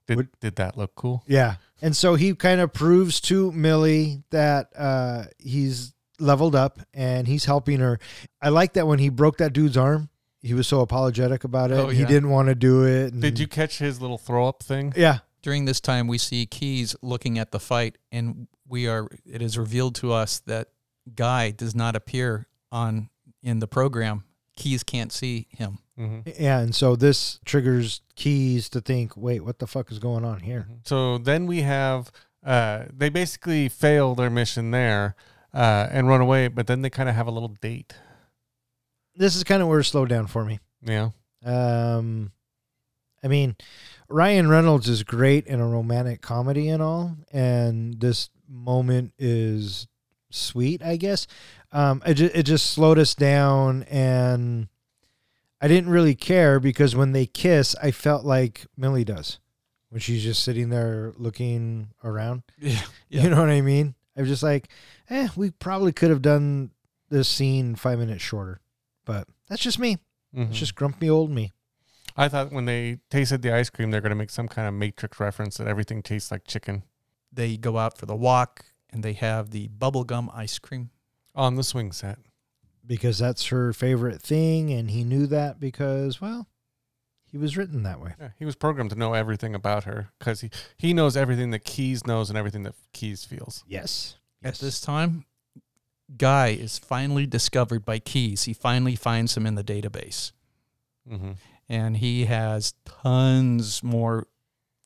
Did 0.07 0.17
Would- 0.17 0.39
did 0.39 0.55
that 0.55 0.77
look 0.77 0.95
cool? 0.95 1.23
Yeah. 1.27 1.55
And 1.81 1.95
so 1.95 2.15
he 2.15 2.33
kind 2.35 2.61
of 2.61 2.71
proves 2.73 3.19
to 3.21 3.51
Millie 3.51 4.23
that 4.29 4.69
uh, 4.77 5.23
he's 5.39 5.93
leveled 6.19 6.55
up 6.55 6.79
and 6.93 7.27
he's 7.27 7.45
helping 7.45 7.79
her. 7.79 7.99
I 8.41 8.49
like 8.49 8.73
that 8.73 8.85
when 8.87 8.99
he 8.99 9.09
broke 9.09 9.37
that 9.37 9.53
dude's 9.53 9.77
arm, 9.77 10.09
he 10.41 10.53
was 10.53 10.67
so 10.67 10.81
apologetic 10.81 11.43
about 11.43 11.71
it. 11.71 11.75
Oh, 11.75 11.89
He 11.89 12.01
yeah. 12.01 12.07
didn't 12.07 12.29
want 12.29 12.47
to 12.49 12.55
do 12.55 12.83
it. 12.85 13.13
and- 13.13 13.21
Did 13.21 13.39
you 13.39 13.47
catch 13.47 13.79
his 13.79 13.99
little 14.01 14.17
throw 14.17 14.47
up 14.47 14.61
thing? 14.63 14.93
Yeah. 14.95 15.19
During 15.41 15.65
this 15.65 15.79
time, 15.81 16.07
we 16.07 16.17
see 16.19 16.45
Keys 16.45 16.95
looking 17.01 17.39
at 17.39 17.51
the 17.51 17.59
fight, 17.59 17.97
and 18.11 18.47
we 18.67 18.87
are. 18.87 19.07
It 19.25 19.41
is 19.41 19.57
revealed 19.57 19.95
to 19.95 20.13
us 20.13 20.37
that 20.45 20.67
Guy 21.15 21.49
does 21.49 21.73
not 21.73 21.95
appear 21.95 22.45
on 22.71 23.09
in 23.41 23.57
the 23.57 23.67
program. 23.67 24.23
Keys 24.57 24.83
can't 24.83 25.11
see 25.11 25.47
him. 25.49 25.79
hmm 25.97 26.19
Yeah. 26.25 26.59
And 26.59 26.75
so 26.75 26.95
this 26.95 27.39
triggers 27.45 28.01
Keys 28.15 28.69
to 28.69 28.81
think, 28.81 29.15
wait, 29.15 29.43
what 29.45 29.59
the 29.59 29.67
fuck 29.67 29.91
is 29.91 29.99
going 29.99 30.25
on 30.25 30.41
here? 30.41 30.67
So 30.85 31.17
then 31.17 31.47
we 31.47 31.61
have. 31.61 32.11
Uh, 32.43 32.85
they 32.91 33.09
basically 33.09 33.69
fail 33.69 34.15
their 34.15 34.29
mission 34.31 34.71
there 34.71 35.15
uh, 35.53 35.87
and 35.91 36.07
run 36.07 36.21
away, 36.21 36.47
but 36.47 36.65
then 36.65 36.81
they 36.81 36.89
kind 36.89 37.07
of 37.07 37.13
have 37.15 37.27
a 37.27 37.31
little 37.31 37.55
date. 37.61 37.93
This 39.15 39.35
is 39.35 39.43
kind 39.43 39.61
of 39.61 39.67
where 39.67 39.79
it 39.79 39.83
slowed 39.83 40.09
down 40.09 40.25
for 40.27 40.43
me. 40.43 40.59
Yeah. 40.81 41.09
Um, 41.45 42.31
I 43.23 43.27
mean, 43.27 43.55
Ryan 44.09 44.49
Reynolds 44.49 44.89
is 44.89 45.03
great 45.03 45.45
in 45.45 45.59
a 45.59 45.67
romantic 45.67 46.21
comedy 46.21 46.69
and 46.69 46.81
all, 46.81 47.15
and 47.31 47.99
this 47.99 48.29
moment 48.49 49.13
is 49.19 49.87
sweet, 50.31 50.81
I 50.83 50.95
guess. 50.97 51.27
Um, 51.71 52.01
it 52.05 52.15
just, 52.15 52.35
it 52.35 52.43
just 52.43 52.71
slowed 52.71 52.97
us 52.99 53.15
down, 53.15 53.83
and 53.83 54.67
I 55.61 55.67
didn't 55.67 55.89
really 55.89 56.15
care 56.15 56.59
because 56.59 56.95
when 56.95 57.11
they 57.11 57.25
kiss, 57.25 57.75
I 57.81 57.91
felt 57.91 58.25
like 58.25 58.65
Millie 58.75 59.05
does 59.05 59.39
when 59.89 59.99
she's 60.01 60.23
just 60.23 60.43
sitting 60.43 60.69
there 60.69 61.13
looking 61.17 61.89
around. 62.03 62.43
Yeah, 62.59 62.81
yeah. 63.09 63.23
You 63.23 63.29
know 63.29 63.39
what 63.39 63.49
I 63.49 63.61
mean? 63.61 63.95
I 64.17 64.21
was 64.21 64.29
just 64.29 64.43
like, 64.43 64.69
eh, 65.09 65.29
we 65.35 65.51
probably 65.51 65.91
could 65.93 66.09
have 66.09 66.21
done 66.21 66.71
this 67.09 67.27
scene 67.27 67.75
five 67.75 67.99
minutes 67.99 68.21
shorter, 68.23 68.59
but 69.05 69.27
that's 69.47 69.61
just 69.61 69.79
me. 69.79 69.97
Mhm. 70.35 70.49
It's 70.49 70.59
just 70.59 70.75
grumpy 70.75 71.09
old 71.09 71.29
me. 71.29 71.51
I 72.17 72.27
thought 72.27 72.51
when 72.51 72.65
they 72.65 72.99
tasted 73.09 73.41
the 73.41 73.53
ice 73.53 73.69
cream, 73.69 73.91
they're 73.91 74.01
going 74.01 74.09
to 74.11 74.15
make 74.17 74.29
some 74.29 74.47
kind 74.49 74.67
of 74.67 74.73
Matrix 74.73 75.19
reference 75.19 75.57
that 75.57 75.67
everything 75.67 76.01
tastes 76.03 76.29
like 76.31 76.45
chicken 76.45 76.83
They 77.31 77.55
go 77.55 77.77
out 77.77 77.97
for 77.97 78.05
the 78.05 78.15
walk, 78.15 78.65
and 78.91 79.03
they 79.03 79.13
have 79.13 79.51
the 79.51 79.67
bubblegum 79.69 80.29
ice 80.35 80.59
cream. 80.59 80.89
on 81.35 81.55
the 81.55 81.63
swing 81.63 81.91
set. 81.91 82.19
because 82.85 83.17
that's 83.19 83.47
her 83.47 83.71
favorite 83.73 84.21
thing 84.21 84.71
and 84.71 84.89
he 84.91 85.03
knew 85.03 85.25
that 85.27 85.59
because 85.59 86.19
well 86.19 86.47
he 87.23 87.37
was 87.37 87.55
written 87.55 87.83
that 87.83 88.01
way 88.01 88.13
Yeah, 88.19 88.29
he 88.37 88.43
was 88.45 88.55
programmed 88.55 88.89
to 88.89 88.97
know 88.97 89.13
everything 89.13 89.55
about 89.55 89.85
her 89.85 90.09
because 90.19 90.41
he, 90.41 90.49
he 90.77 90.93
knows 90.93 91.15
everything 91.15 91.51
that 91.51 91.63
Keys 91.63 92.05
knows 92.05 92.29
and 92.29 92.37
everything 92.37 92.63
that 92.63 92.75
Keys 92.91 93.23
feels. 93.23 93.63
yes 93.67 94.17
At 94.43 94.55
this 94.55 94.81
time, 94.81 95.25
Guy 96.17 96.47
is 96.49 96.77
finally 96.77 97.25
discovered 97.25 97.85
by 97.85 97.99
Keys. 97.99 98.43
He 98.43 98.51
finally 98.53 98.97
finds 98.97 99.37
him 99.37 99.45
in 99.45 99.55
the 99.55 99.63
database. 99.63 100.33
Mm-hmm. 101.09 101.31
and 101.69 101.97
he 101.97 102.25
has 102.25 102.73
tons 102.85 103.81
more 103.81 104.27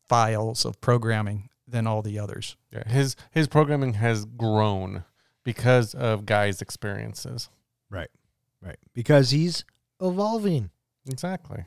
files 0.08 0.64
of 0.66 0.80
programming 0.82 1.50
than 1.76 1.86
all 1.88 2.02
the 2.02 2.18
others. 2.18 2.56
Yeah, 2.72 2.88
his 2.88 3.16
his 3.32 3.48
programming 3.48 3.94
has 3.96 4.26
grown 4.26 5.04
because 5.44 5.94
of 5.94 6.26
Guy's 6.26 6.62
experiences. 6.62 7.50
right 7.90 8.10
right 8.62 8.78
because 8.94 9.30
he's 9.32 9.64
evolving 10.02 10.72
Exactly. 11.08 11.66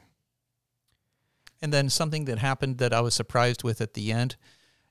And 1.62 1.72
then 1.72 1.88
something 1.90 2.24
that 2.26 2.38
happened 2.38 2.78
that 2.78 2.92
I 2.92 3.00
was 3.00 3.14
surprised 3.14 3.62
with 3.64 3.80
at 3.80 3.94
the 3.94 4.12
end, 4.12 4.36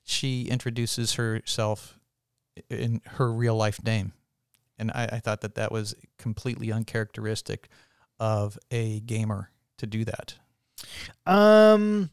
she 0.03 0.43
introduces 0.43 1.13
herself 1.13 1.97
in 2.69 3.01
her 3.15 3.31
real 3.31 3.55
life 3.55 3.83
name. 3.83 4.13
And 4.77 4.91
I, 4.91 5.09
I 5.13 5.19
thought 5.19 5.41
that 5.41 5.55
that 5.55 5.71
was 5.71 5.95
completely 6.17 6.71
uncharacteristic 6.71 7.67
of 8.19 8.57
a 8.71 8.99
gamer 9.01 9.51
to 9.77 9.85
do 9.87 10.05
that. 10.05 10.35
um 11.25 12.09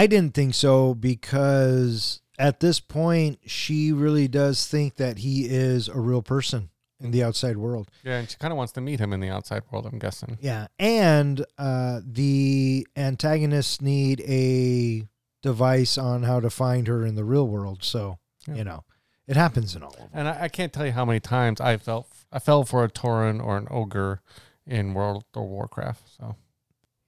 i 0.00 0.06
didn't 0.06 0.34
think 0.34 0.54
so 0.54 0.94
because 0.94 2.20
at 2.38 2.60
this 2.60 2.80
point 2.80 3.38
she 3.46 3.92
really 3.92 4.28
does 4.28 4.66
think 4.66 4.96
that 4.96 5.18
he 5.18 5.44
is 5.46 5.88
a 5.88 5.98
real 6.00 6.22
person 6.22 6.70
in 7.02 7.10
the 7.12 7.22
outside 7.22 7.56
world 7.56 7.90
Yeah, 8.04 8.18
and 8.18 8.30
she 8.30 8.36
kind 8.36 8.52
of 8.52 8.56
wants 8.58 8.72
to 8.74 8.80
meet 8.80 9.00
him 9.00 9.12
in 9.14 9.20
the 9.20 9.30
outside 9.30 9.62
world. 9.70 9.86
I'm 9.86 9.98
guessing. 9.98 10.38
yeah 10.40 10.66
and 10.78 11.44
uh 11.58 12.00
the 12.04 12.86
antagonists 12.96 13.80
need 13.80 14.20
a 14.26 15.06
device 15.42 15.96
on 15.96 16.22
how 16.24 16.40
to 16.40 16.50
find 16.50 16.86
her 16.88 17.04
in 17.06 17.14
the 17.14 17.24
real 17.24 17.46
world 17.48 17.78
so 17.82 18.18
Yeah. 18.46 18.54
you 18.56 18.64
know 18.64 18.84
it 19.26 19.36
happens 19.36 19.76
in 19.76 19.82
all 19.82 19.90
of 19.92 19.96
them 19.98 20.08
And 20.12 20.28
I, 20.28 20.42
I 20.44 20.48
can't 20.48 20.72
tell 20.72 20.84
you 20.86 20.92
how 20.92 21.04
many 21.04 21.20
times 21.20 21.60
I 21.60 21.76
felt 21.76 22.06
I 22.32 22.38
fell 22.38 22.64
for 22.64 22.84
a 22.84 22.88
Tauren 22.90 23.42
or 23.44 23.56
an 23.56 23.66
ogre 23.70 24.20
in 24.66 24.94
World 24.94 25.24
of 25.34 25.44
Warcraft. 25.44 26.02
So 26.18 26.36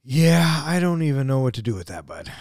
Yeah, 0.04 0.62
I 0.66 0.80
don't 0.80 1.02
even 1.02 1.26
know 1.26 1.40
what 1.40 1.54
to 1.54 1.62
do 1.62 1.74
with 1.74 1.86
that, 1.88 2.06
bud. 2.06 2.32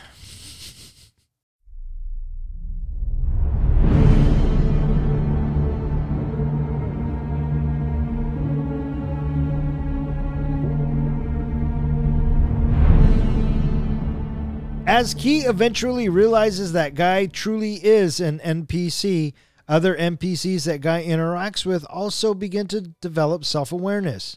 As 14.94 15.14
Key 15.14 15.46
eventually 15.46 16.10
realizes 16.10 16.74
that 16.74 16.96
Guy 16.96 17.26
truly 17.26 17.76
is 17.76 18.20
an 18.20 18.40
NPC, 18.40 19.32
other 19.66 19.96
NPCs 19.96 20.66
that 20.66 20.82
Guy 20.82 21.02
interacts 21.06 21.66
with 21.66 21.86
also 21.86 22.34
begin 22.34 22.68
to 22.68 22.82
develop 23.00 23.46
self 23.46 23.72
awareness. 23.72 24.36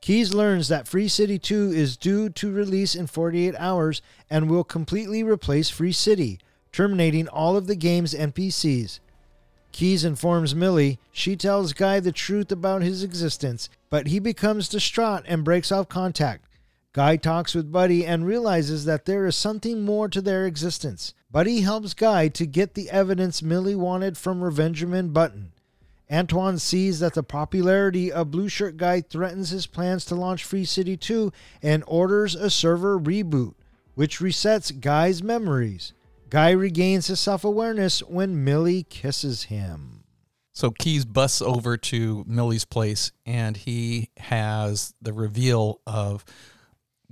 Keys 0.00 0.34
learns 0.34 0.66
that 0.66 0.88
Free 0.88 1.06
City 1.06 1.38
2 1.38 1.70
is 1.70 1.96
due 1.96 2.28
to 2.30 2.50
release 2.50 2.96
in 2.96 3.06
48 3.06 3.54
hours 3.56 4.02
and 4.28 4.50
will 4.50 4.64
completely 4.64 5.22
replace 5.22 5.70
Free 5.70 5.92
City, 5.92 6.40
terminating 6.72 7.28
all 7.28 7.56
of 7.56 7.68
the 7.68 7.76
game's 7.76 8.12
NPCs. 8.12 8.98
Keys 9.70 10.04
informs 10.04 10.52
Millie. 10.52 10.98
She 11.12 11.36
tells 11.36 11.72
Guy 11.74 12.00
the 12.00 12.10
truth 12.10 12.50
about 12.50 12.82
his 12.82 13.04
existence, 13.04 13.70
but 13.88 14.08
he 14.08 14.18
becomes 14.18 14.68
distraught 14.68 15.22
and 15.28 15.44
breaks 15.44 15.70
off 15.70 15.88
contact. 15.88 16.44
Guy 16.94 17.16
talks 17.16 17.54
with 17.54 17.72
Buddy 17.72 18.04
and 18.04 18.26
realizes 18.26 18.84
that 18.84 19.06
there 19.06 19.24
is 19.26 19.34
something 19.34 19.82
more 19.82 20.08
to 20.08 20.20
their 20.20 20.46
existence. 20.46 21.14
Buddy 21.30 21.62
helps 21.62 21.94
Guy 21.94 22.28
to 22.28 22.44
get 22.44 22.74
the 22.74 22.90
evidence 22.90 23.42
Millie 23.42 23.74
wanted 23.74 24.18
from 24.18 24.42
Revenjamin 24.42 25.12
Button. 25.12 25.52
Antwan 26.10 26.60
sees 26.60 27.00
that 27.00 27.14
the 27.14 27.22
popularity 27.22 28.12
of 28.12 28.30
Blue 28.30 28.50
Shirt 28.50 28.76
Guy 28.76 29.00
threatens 29.00 29.48
his 29.48 29.66
plans 29.66 30.04
to 30.04 30.14
launch 30.14 30.44
Free 30.44 30.66
City 30.66 30.98
2 30.98 31.32
and 31.62 31.82
orders 31.86 32.34
a 32.34 32.50
server 32.50 33.00
reboot, 33.00 33.54
which 33.94 34.18
resets 34.18 34.78
Guy's 34.78 35.22
memories. 35.22 35.94
Guy 36.28 36.50
regains 36.50 37.06
his 37.06 37.20
self 37.20 37.44
awareness 37.44 38.00
when 38.02 38.44
Millie 38.44 38.82
kisses 38.82 39.44
him. 39.44 40.04
So 40.52 40.70
Keys 40.70 41.06
busts 41.06 41.40
over 41.40 41.78
to 41.78 42.24
Millie's 42.26 42.66
place 42.66 43.12
and 43.24 43.56
he 43.56 44.10
has 44.18 44.92
the 45.00 45.14
reveal 45.14 45.80
of 45.86 46.26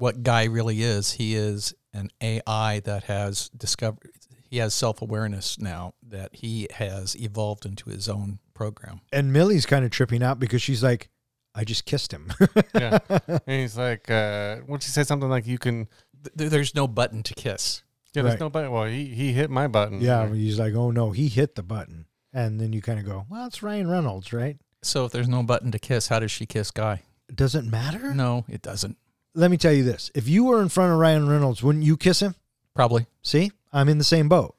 what 0.00 0.22
Guy 0.22 0.44
really 0.44 0.82
is. 0.82 1.12
He 1.12 1.34
is 1.34 1.74
an 1.92 2.10
AI 2.20 2.80
that 2.80 3.04
has 3.04 3.48
discovered, 3.50 4.10
he 4.48 4.58
has 4.58 4.74
self 4.74 5.00
awareness 5.02 5.58
now 5.58 5.94
that 6.08 6.36
he 6.36 6.66
has 6.74 7.14
evolved 7.16 7.64
into 7.66 7.90
his 7.90 8.08
own 8.08 8.38
program. 8.54 9.00
And 9.12 9.32
Millie's 9.32 9.66
kind 9.66 9.84
of 9.84 9.90
tripping 9.90 10.22
out 10.22 10.38
because 10.40 10.62
she's 10.62 10.82
like, 10.82 11.08
I 11.54 11.64
just 11.64 11.84
kissed 11.84 12.12
him. 12.12 12.32
yeah, 12.74 12.98
and 13.08 13.40
he's 13.46 13.76
like, 13.76 14.10
uh, 14.10 14.56
when 14.66 14.80
she 14.80 14.90
said 14.90 15.06
something 15.06 15.28
like, 15.28 15.46
"You 15.46 15.58
can 15.58 15.88
th- 16.36 16.50
there's 16.50 16.74
no 16.74 16.86
button 16.86 17.22
to 17.24 17.34
kiss. 17.34 17.82
Yeah, 18.14 18.22
there's 18.22 18.34
Right. 18.34 18.40
no 18.40 18.50
button. 18.50 18.70
Well, 18.72 18.84
he, 18.86 19.06
he 19.06 19.32
hit 19.32 19.50
my 19.50 19.66
button. 19.68 20.00
Yeah, 20.00 20.32
he's 20.32 20.58
like, 20.58 20.74
oh 20.74 20.90
no, 20.90 21.10
he 21.12 21.28
hit 21.28 21.54
the 21.56 21.62
button. 21.62 22.06
And 22.32 22.60
then 22.60 22.72
you 22.72 22.80
kind 22.82 22.98
of 23.00 23.04
go, 23.04 23.26
well, 23.28 23.46
it's 23.46 23.62
Ryan 23.62 23.88
Reynolds, 23.90 24.32
right? 24.32 24.56
So 24.82 25.04
if 25.04 25.12
there's 25.12 25.28
no 25.28 25.42
button 25.42 25.70
to 25.72 25.78
kiss, 25.78 26.08
how 26.08 26.20
does 26.20 26.30
she 26.30 26.46
kiss 26.46 26.70
Guy? 26.70 27.02
Does 27.34 27.54
it 27.56 27.64
matter? 27.64 28.14
No, 28.14 28.44
it 28.48 28.62
doesn't. 28.62 28.96
Let 29.34 29.50
me 29.50 29.56
tell 29.56 29.72
you 29.72 29.84
this. 29.84 30.10
If 30.14 30.28
you 30.28 30.44
were 30.44 30.60
in 30.60 30.68
front 30.68 30.92
of 30.92 30.98
Ryan 30.98 31.28
Reynolds, 31.28 31.62
wouldn't 31.62 31.84
you 31.84 31.96
kiss 31.96 32.20
him? 32.20 32.34
Probably. 32.74 33.06
See, 33.22 33.52
I'm 33.72 33.88
in 33.88 33.98
the 33.98 34.04
same 34.04 34.28
boat. 34.28 34.56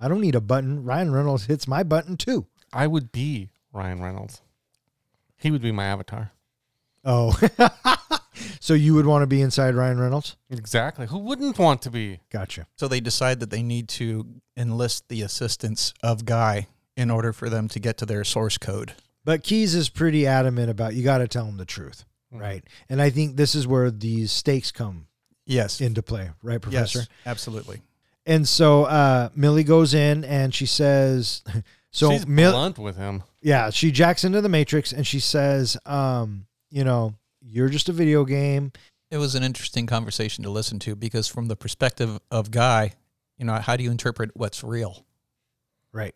I 0.00 0.08
don't 0.08 0.20
need 0.20 0.34
a 0.34 0.40
button. 0.40 0.84
Ryan 0.84 1.12
Reynolds 1.12 1.46
hits 1.46 1.68
my 1.68 1.82
button 1.82 2.16
too. 2.16 2.46
I 2.72 2.86
would 2.86 3.12
be 3.12 3.50
Ryan 3.72 4.02
Reynolds. 4.02 4.40
He 5.36 5.50
would 5.50 5.62
be 5.62 5.72
my 5.72 5.84
avatar. 5.84 6.32
Oh. 7.04 7.38
so 8.60 8.74
you 8.74 8.94
would 8.94 9.06
want 9.06 9.22
to 9.22 9.26
be 9.26 9.42
inside 9.42 9.74
Ryan 9.74 10.00
Reynolds? 10.00 10.36
Exactly. 10.50 11.06
Who 11.06 11.18
wouldn't 11.18 11.58
want 11.58 11.82
to 11.82 11.90
be? 11.90 12.20
Gotcha. 12.30 12.66
So 12.76 12.88
they 12.88 13.00
decide 13.00 13.40
that 13.40 13.50
they 13.50 13.62
need 13.62 13.88
to 13.90 14.26
enlist 14.56 15.08
the 15.08 15.22
assistance 15.22 15.92
of 16.02 16.24
Guy 16.24 16.68
in 16.96 17.10
order 17.10 17.32
for 17.32 17.50
them 17.50 17.68
to 17.68 17.78
get 17.78 17.98
to 17.98 18.06
their 18.06 18.24
source 18.24 18.56
code. 18.56 18.94
But 19.24 19.42
Keys 19.42 19.74
is 19.74 19.88
pretty 19.88 20.26
adamant 20.26 20.70
about 20.70 20.94
you 20.94 21.02
got 21.02 21.18
to 21.18 21.28
tell 21.28 21.46
him 21.46 21.56
the 21.56 21.64
truth, 21.64 22.04
Mhm. 22.34 22.40
right? 22.40 22.64
And 22.88 23.00
I 23.00 23.10
think 23.10 23.36
this 23.36 23.54
is 23.54 23.66
where 23.66 23.90
these 23.90 24.32
stakes 24.32 24.72
come 24.72 25.06
Yes. 25.46 25.80
into 25.80 26.02
play, 26.02 26.30
right, 26.42 26.60
Professor? 26.60 27.00
Yes, 27.00 27.08
absolutely. 27.26 27.82
And 28.26 28.48
so 28.48 28.84
uh, 28.84 29.28
Millie 29.34 29.64
goes 29.64 29.92
in 29.94 30.24
and 30.24 30.54
she 30.54 30.66
says, 30.66 31.42
"So 31.90 32.10
She's 32.10 32.26
Mill- 32.26 32.52
blunt 32.52 32.78
with 32.78 32.96
him. 32.96 33.22
yeah, 33.42 33.70
she 33.70 33.90
jacks 33.92 34.24
into 34.24 34.40
the 34.40 34.48
Matrix 34.48 34.92
and 34.92 35.06
she 35.06 35.20
says, 35.20 35.76
um, 35.86 36.46
you 36.70 36.82
know, 36.84 37.14
you're 37.42 37.68
just 37.68 37.88
a 37.88 37.92
video 37.92 38.24
game. 38.24 38.72
It 39.10 39.18
was 39.18 39.34
an 39.34 39.44
interesting 39.44 39.86
conversation 39.86 40.42
to 40.44 40.50
listen 40.50 40.78
to 40.80 40.96
because 40.96 41.28
from 41.28 41.46
the 41.48 41.54
perspective 41.56 42.18
of 42.30 42.50
Guy, 42.50 42.94
you 43.38 43.44
know, 43.44 43.54
how 43.56 43.76
do 43.76 43.84
you 43.84 43.90
interpret 43.90 44.30
what's 44.34 44.64
real? 44.64 45.04
Right. 45.92 46.14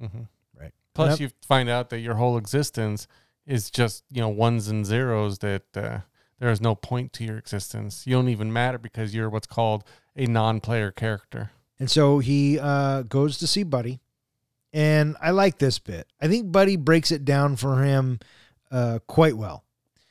Mm-hmm. 0.00 0.22
Right. 0.60 0.72
Plus, 0.94 1.12
And 1.12 1.20
you 1.20 1.30
find 1.48 1.68
out 1.68 1.90
that 1.90 2.00
your 2.00 2.14
whole 2.14 2.36
existence 2.36 3.08
is 3.46 3.70
just 3.70 4.04
you 4.10 4.20
know 4.20 4.28
ones 4.28 4.68
and 4.68 4.84
zeros. 4.84 5.38
That 5.38 5.76
uh, 5.76 5.98
there 6.38 6.50
is 6.50 6.60
no 6.60 6.74
point 6.74 7.12
to 7.14 7.24
your 7.24 7.38
existence. 7.38 8.06
You 8.06 8.14
don't 8.14 8.28
even 8.28 8.52
matter 8.52 8.78
because 8.78 9.14
you're 9.14 9.30
what's 9.30 9.46
called 9.46 9.84
a 10.16 10.26
non-player 10.26 10.90
character. 10.92 11.50
And 11.78 11.90
so 11.90 12.18
he 12.18 12.58
uh, 12.58 13.02
goes 13.02 13.38
to 13.38 13.46
see 13.46 13.62
Buddy. 13.62 14.00
And 14.72 15.16
I 15.22 15.30
like 15.30 15.58
this 15.58 15.78
bit. 15.78 16.06
I 16.20 16.28
think 16.28 16.52
Buddy 16.52 16.76
breaks 16.76 17.10
it 17.10 17.24
down 17.24 17.56
for 17.56 17.82
him 17.82 18.18
uh, 18.70 18.98
quite 19.06 19.36
well. 19.36 19.64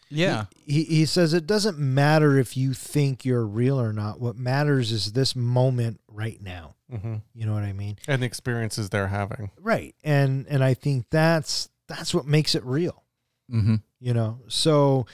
Yeah. 0.10 0.46
He, 0.66 0.84
he 0.84 1.06
says 1.06 1.34
it 1.34 1.46
doesn't 1.46 1.78
matter 1.78 2.38
if 2.38 2.56
you 2.56 2.74
think 2.74 3.26
you're 3.26 3.46
real 3.46 3.80
or 3.80 3.94
not. 3.94 4.20
What 4.20 4.38
matters 4.38 4.92
is 4.92 5.14
this 5.14 5.36
moment 5.36 6.00
right 6.08 6.42
now. 6.42 6.76
hmm 6.90 7.16
You 7.34 7.46
know 7.46 7.54
what 7.54 7.64
I 7.64 7.74
mean? 7.74 7.98
And 8.08 8.22
the 8.22 8.26
experiences 8.26 8.90
they're 8.90 9.08
having. 9.08 9.52
Right. 9.60 9.96
And 10.04 10.48
and 10.48 10.64
I 10.64 10.74
think 10.74 11.08
that's 11.10 11.70
that's 11.88 12.14
what 12.14 12.26
makes 12.26 12.56
it 12.56 12.64
real. 12.64 13.04
Mm-hmm. 13.52 13.76
you 14.00 14.14
know 14.14 14.40
so 14.48 15.06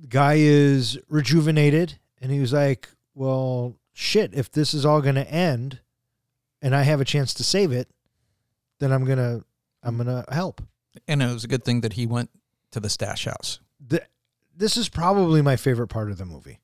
the 0.00 0.06
guy 0.06 0.36
is 0.38 0.98
rejuvenated 1.08 1.98
and 2.22 2.32
he 2.32 2.40
was 2.40 2.52
like 2.54 2.88
well 3.14 3.76
shit 3.92 4.32
if 4.34 4.50
this 4.50 4.72
is 4.72 4.86
all 4.86 5.02
going 5.02 5.14
to 5.16 5.30
end 5.30 5.80
and 6.62 6.74
i 6.74 6.82
have 6.82 7.00
a 7.02 7.04
chance 7.04 7.34
to 7.34 7.44
save 7.44 7.70
it 7.70 7.88
then 8.80 8.92
i'm 8.92 9.04
going 9.04 9.18
to 9.18 9.44
i'm 9.82 9.96
going 9.96 10.06
to 10.06 10.24
help 10.32 10.62
And 11.06 11.22
it 11.22 11.30
was 11.32 11.44
a 11.44 11.48
good 11.48 11.64
thing 11.64 11.82
that 11.82 11.92
he 11.94 12.06
went 12.06 12.30
to 12.70 12.80
the 12.80 12.88
stash 12.88 13.26
house. 13.26 13.60
the, 13.78 14.02
this 14.56 14.76
is 14.78 14.88
probably 14.88 15.42
my 15.42 15.56
favorite 15.56 15.88
part 15.88 16.10
of 16.10 16.16
the 16.16 16.24
movie 16.24 16.60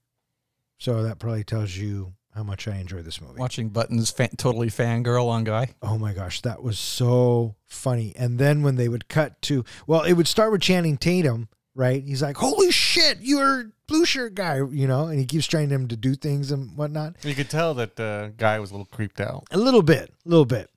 so 0.79 1.03
that 1.03 1.19
probably 1.19 1.45
tells 1.45 1.77
you 1.77 2.15
how 2.41 2.45
much 2.45 2.67
i 2.67 2.77
enjoy 2.77 3.03
this 3.03 3.21
movie 3.21 3.39
Watching 3.39 3.69
Buttons 3.69 4.11
fan, 4.11 4.31
totally 4.39 4.69
fangirl 4.69 5.29
on 5.29 5.45
Guy. 5.45 5.75
Oh 5.83 5.99
my 5.99 6.15
gosh, 6.15 6.41
that 6.41 6.63
was 6.63 6.79
so 6.79 7.55
funny. 7.67 8.15
And 8.17 8.39
then 8.39 8.63
when 8.63 8.77
they 8.77 8.89
would 8.89 9.09
cut 9.09 9.43
to, 9.43 9.63
well, 9.87 10.05
it 10.05 10.15
would 10.15 10.27
start 10.27 10.51
with 10.51 10.63
Channing 10.63 10.97
Tatum, 10.97 11.49
right? 11.75 12.03
He's 12.03 12.23
like, 12.23 12.39
"Holy 12.39 12.71
shit, 12.71 13.19
you're 13.21 13.73
blue 13.87 14.07
shirt 14.07 14.35
guy," 14.35 14.57
you 14.57 14.87
know, 14.87 15.09
and 15.09 15.19
he 15.19 15.27
keeps 15.27 15.47
trying 15.47 15.69
him 15.69 15.87
to 15.89 15.97
do 15.97 16.15
things 16.15 16.51
and 16.51 16.75
whatnot. 16.79 17.17
You 17.25 17.35
could 17.35 17.51
tell 17.51 17.75
that 17.75 17.97
the 17.97 18.33
guy 18.39 18.59
was 18.59 18.71
a 18.71 18.75
little 18.75 18.87
creeped 18.87 19.21
out. 19.21 19.45
A 19.51 19.59
little 19.59 19.83
bit, 19.83 20.15
a 20.25 20.29
little 20.29 20.47
bit. 20.47 20.71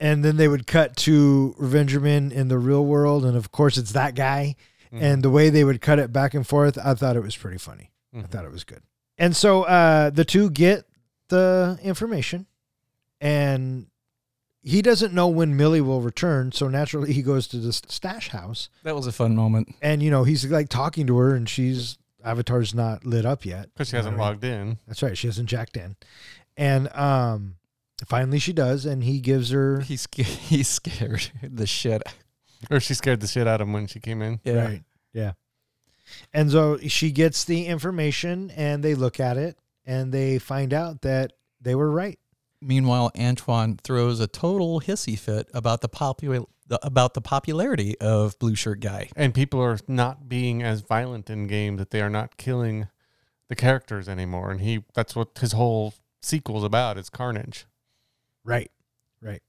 And 0.00 0.24
then 0.24 0.36
they 0.38 0.48
would 0.48 0.66
cut 0.66 0.96
to 0.98 1.54
Revenjamin 1.60 2.32
in 2.32 2.48
the 2.48 2.58
real 2.58 2.84
world, 2.84 3.24
and 3.24 3.36
of 3.36 3.52
course, 3.52 3.78
it's 3.78 3.92
that 3.92 4.16
guy. 4.16 4.56
Mhm. 4.92 5.02
And 5.02 5.22
the 5.22 5.30
way 5.30 5.50
they 5.50 5.62
would 5.62 5.80
cut 5.80 6.00
it 6.00 6.12
back 6.12 6.34
and 6.34 6.44
forth, 6.44 6.76
I 6.84 6.94
thought 6.94 7.14
it 7.16 7.22
was 7.22 7.36
pretty 7.36 7.58
funny. 7.58 7.92
I 8.12 8.18
Mhm. 8.18 8.30
thought 8.30 8.44
it 8.44 8.50
was 8.52 8.64
good. 8.64 8.82
And 9.18 9.34
so 9.36 9.62
uh, 9.62 10.10
the 10.10 10.24
two 10.26 10.50
get 10.50 10.84
the 11.28 11.78
information, 11.82 12.46
and 13.20 13.86
he 14.62 14.82
doesn't 14.82 15.12
know 15.14 15.28
when 15.28 15.56
Millie 15.56 15.80
will 15.80 16.00
return. 16.00 16.52
So 16.52 16.68
naturally, 16.68 17.12
he 17.12 17.22
goes 17.22 17.46
to 17.48 17.58
the 17.58 17.72
stash 17.72 18.28
house, 18.30 18.68
That 18.82 18.94
was 18.96 19.06
a 19.06 19.12
fun 19.12 19.34
moment. 19.36 19.74
and 19.80 20.02
you 20.02 20.10
know 20.10 20.24
he's 20.24 20.44
like 20.46 20.68
talking 20.68 21.06
to 21.06 21.16
her, 21.18 21.34
and 21.34 21.48
she's 21.48 21.98
avatar's 22.24 22.74
not 22.74 23.04
lit 23.06 23.24
up 23.24 23.44
yet 23.46 23.68
because 23.72 23.88
she 23.88 23.96
hasn't 23.96 24.14
All 24.14 24.18
right. 24.20 24.30
logged 24.30 24.44
in. 24.44 24.78
That's 24.86 25.02
right, 25.02 25.16
she 25.16 25.26
hasn't 25.28 25.48
jacked 25.48 25.76
in, 25.76 25.96
and 26.56 26.88
um, 26.94 27.56
finally 28.04 28.38
she 28.38 28.52
does, 28.52 28.84
and 28.86 29.04
he 29.04 29.20
gives 29.20 29.50
her 29.50 29.80
He's 29.80 30.02
sca- 30.02 30.22
he's 30.24 30.68
scared 30.68 31.30
the 31.42 31.66
shit. 31.66 32.02
Or 32.70 32.80
she 32.80 32.94
scared 32.94 33.20
the 33.20 33.26
shit 33.28 33.46
out 33.46 33.60
of 33.60 33.68
him 33.68 33.72
when 33.74 33.86
she 33.86 34.00
came 34.00 34.22
in. 34.22 34.40
Yeah. 34.42 34.64
Right. 34.64 34.82
Yeah. 35.12 35.32
And 36.32 36.50
so 36.50 36.78
she 36.78 37.10
gets 37.10 37.44
the 37.44 37.66
information 37.66 38.50
and 38.56 38.82
they 38.82 38.94
look 38.94 39.20
at 39.20 39.36
it 39.36 39.58
and 39.86 40.12
they 40.12 40.38
find 40.38 40.74
out 40.74 41.02
that 41.02 41.32
they 41.60 41.74
were 41.74 41.90
right. 41.90 42.18
Meanwhile, 42.60 43.12
Antwan 43.14 43.80
throws 43.80 44.20
a 44.20 44.26
total 44.26 44.80
hissy 44.80 45.18
fit 45.18 45.48
about 45.54 45.80
the 45.80 45.88
popul- 45.88 46.46
about 46.82 47.14
the 47.14 47.20
popularity 47.20 47.96
of 48.00 48.38
Blue 48.38 48.54
Shirt 48.54 48.80
Guy. 48.80 49.08
And 49.14 49.32
people 49.32 49.60
are 49.62 49.78
not 49.86 50.28
being 50.28 50.62
as 50.62 50.80
violent 50.80 51.30
in 51.30 51.46
game 51.46 51.76
that 51.76 51.90
they 51.90 52.00
are 52.00 52.10
not 52.10 52.36
killing 52.36 52.88
the 53.48 53.54
characters 53.54 54.08
anymore. 54.08 54.50
And 54.50 54.60
he 54.60 54.84
that's 54.94 55.14
what 55.14 55.38
his 55.38 55.52
whole 55.52 55.94
sequel's 56.22 56.64
about, 56.64 56.98
is 56.98 57.08
carnage. 57.08 57.66
Right. 58.44 58.70
Right. 59.20 59.42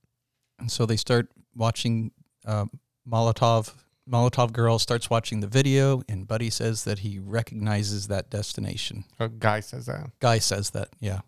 And 0.59 0.71
so 0.71 0.85
they 0.85 0.97
start 0.97 1.29
watching 1.55 2.11
um, 2.45 2.71
Molotov. 3.09 3.73
Molotov 4.09 4.53
girl 4.53 4.79
starts 4.79 5.09
watching 5.09 5.41
the 5.41 5.47
video, 5.47 6.01
and 6.07 6.27
Buddy 6.27 6.49
says 6.49 6.83
that 6.85 6.99
he 6.99 7.19
recognizes 7.19 8.07
that 8.07 8.29
destination. 8.29 9.03
A 9.19 9.27
guy 9.27 9.59
says 9.59 9.85
that. 9.87 10.11
Guy 10.19 10.39
says 10.39 10.69
that, 10.71 10.89
yeah. 10.99 11.21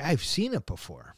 I've 0.00 0.24
seen 0.24 0.54
it 0.54 0.66
before. 0.66 1.16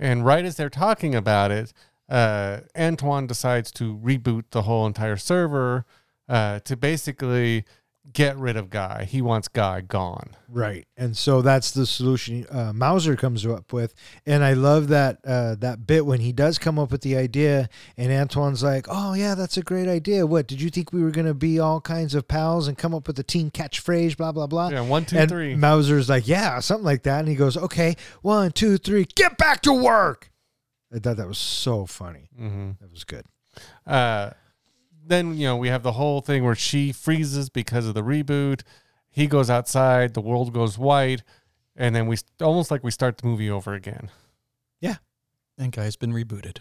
And 0.00 0.24
right 0.24 0.44
as 0.44 0.56
they're 0.56 0.68
talking 0.70 1.14
about 1.14 1.50
it, 1.50 1.72
uh, 2.08 2.60
Antwan 2.76 3.26
decides 3.26 3.70
to 3.72 3.96
reboot 3.96 4.44
the 4.50 4.62
whole 4.62 4.86
entire 4.86 5.16
server 5.16 5.84
uh, 6.28 6.60
to 6.60 6.76
basically 6.76 7.64
get 8.12 8.36
rid 8.38 8.56
of 8.56 8.70
Guy. 8.70 9.04
He 9.04 9.20
wants 9.20 9.48
Guy 9.48 9.80
gone. 9.82 10.36
Right. 10.48 10.86
And 10.96 11.16
so 11.16 11.42
that's 11.42 11.70
the 11.72 11.84
solution 11.86 12.46
uh, 12.50 12.72
Mouser 12.72 13.16
comes 13.16 13.44
up 13.44 13.72
with. 13.72 13.94
And 14.24 14.42
I 14.44 14.54
love 14.54 14.88
that 14.88 15.18
uh, 15.26 15.56
that 15.56 15.86
bit 15.86 16.06
when 16.06 16.20
he 16.20 16.32
does 16.32 16.58
come 16.58 16.78
up 16.78 16.90
with 16.90 17.02
the 17.02 17.16
idea 17.16 17.68
and 17.96 18.10
Antwan's 18.10 18.62
like, 18.62 18.86
"Oh 18.88 19.14
yeah, 19.14 19.34
that's 19.34 19.56
a 19.56 19.62
great 19.62 19.88
idea. 19.88 20.26
What, 20.26 20.46
did 20.46 20.60
you 20.60 20.70
think 20.70 20.92
we 20.92 21.02
were 21.02 21.10
going 21.10 21.26
to 21.26 21.34
be 21.34 21.58
all 21.58 21.80
kinds 21.80 22.14
of 22.14 22.26
pals 22.28 22.68
and 22.68 22.78
come 22.78 22.94
up 22.94 23.06
with 23.06 23.18
a 23.18 23.22
team 23.24 23.50
catchphrase 23.50 24.16
blah 24.16 24.32
blah 24.32 24.46
blah?" 24.46 24.68
Yeah, 24.68 24.80
one, 24.82 25.04
two, 25.04 25.18
and 25.18 25.30
three. 25.30 25.54
Mouser's 25.56 26.08
like, 26.08 26.26
"Yeah, 26.26 26.60
something 26.60 26.84
like 26.84 27.02
that." 27.02 27.20
And 27.20 27.28
he 27.28 27.34
goes, 27.34 27.56
"Okay, 27.56 27.96
one, 28.22 28.52
two, 28.52 28.78
three, 28.78 29.04
get 29.14 29.36
back 29.36 29.60
to 29.62 29.72
work." 29.72 30.30
I 30.94 31.00
thought 31.00 31.16
that 31.16 31.26
was 31.28 31.38
so 31.38 31.84
funny. 31.86 32.28
hmm 32.36 32.70
That 32.80 32.90
was 32.90 33.04
good. 33.04 33.24
Uh, 33.86 34.30
then 35.08 35.36
you 35.36 35.46
know 35.46 35.56
we 35.56 35.68
have 35.68 35.82
the 35.82 35.92
whole 35.92 36.20
thing 36.20 36.44
where 36.44 36.54
she 36.54 36.92
freezes 36.92 37.48
because 37.48 37.86
of 37.86 37.94
the 37.94 38.02
reboot. 38.02 38.62
He 39.10 39.26
goes 39.26 39.48
outside. 39.48 40.14
The 40.14 40.20
world 40.20 40.52
goes 40.52 40.78
white, 40.78 41.22
and 41.74 41.94
then 41.94 42.06
we 42.06 42.16
almost 42.40 42.70
like 42.70 42.84
we 42.84 42.90
start 42.90 43.18
the 43.18 43.26
movie 43.26 43.50
over 43.50 43.74
again. 43.74 44.10
Yeah, 44.80 44.96
and 45.56 45.72
Guy's 45.72 45.96
been 45.96 46.12
rebooted. 46.12 46.58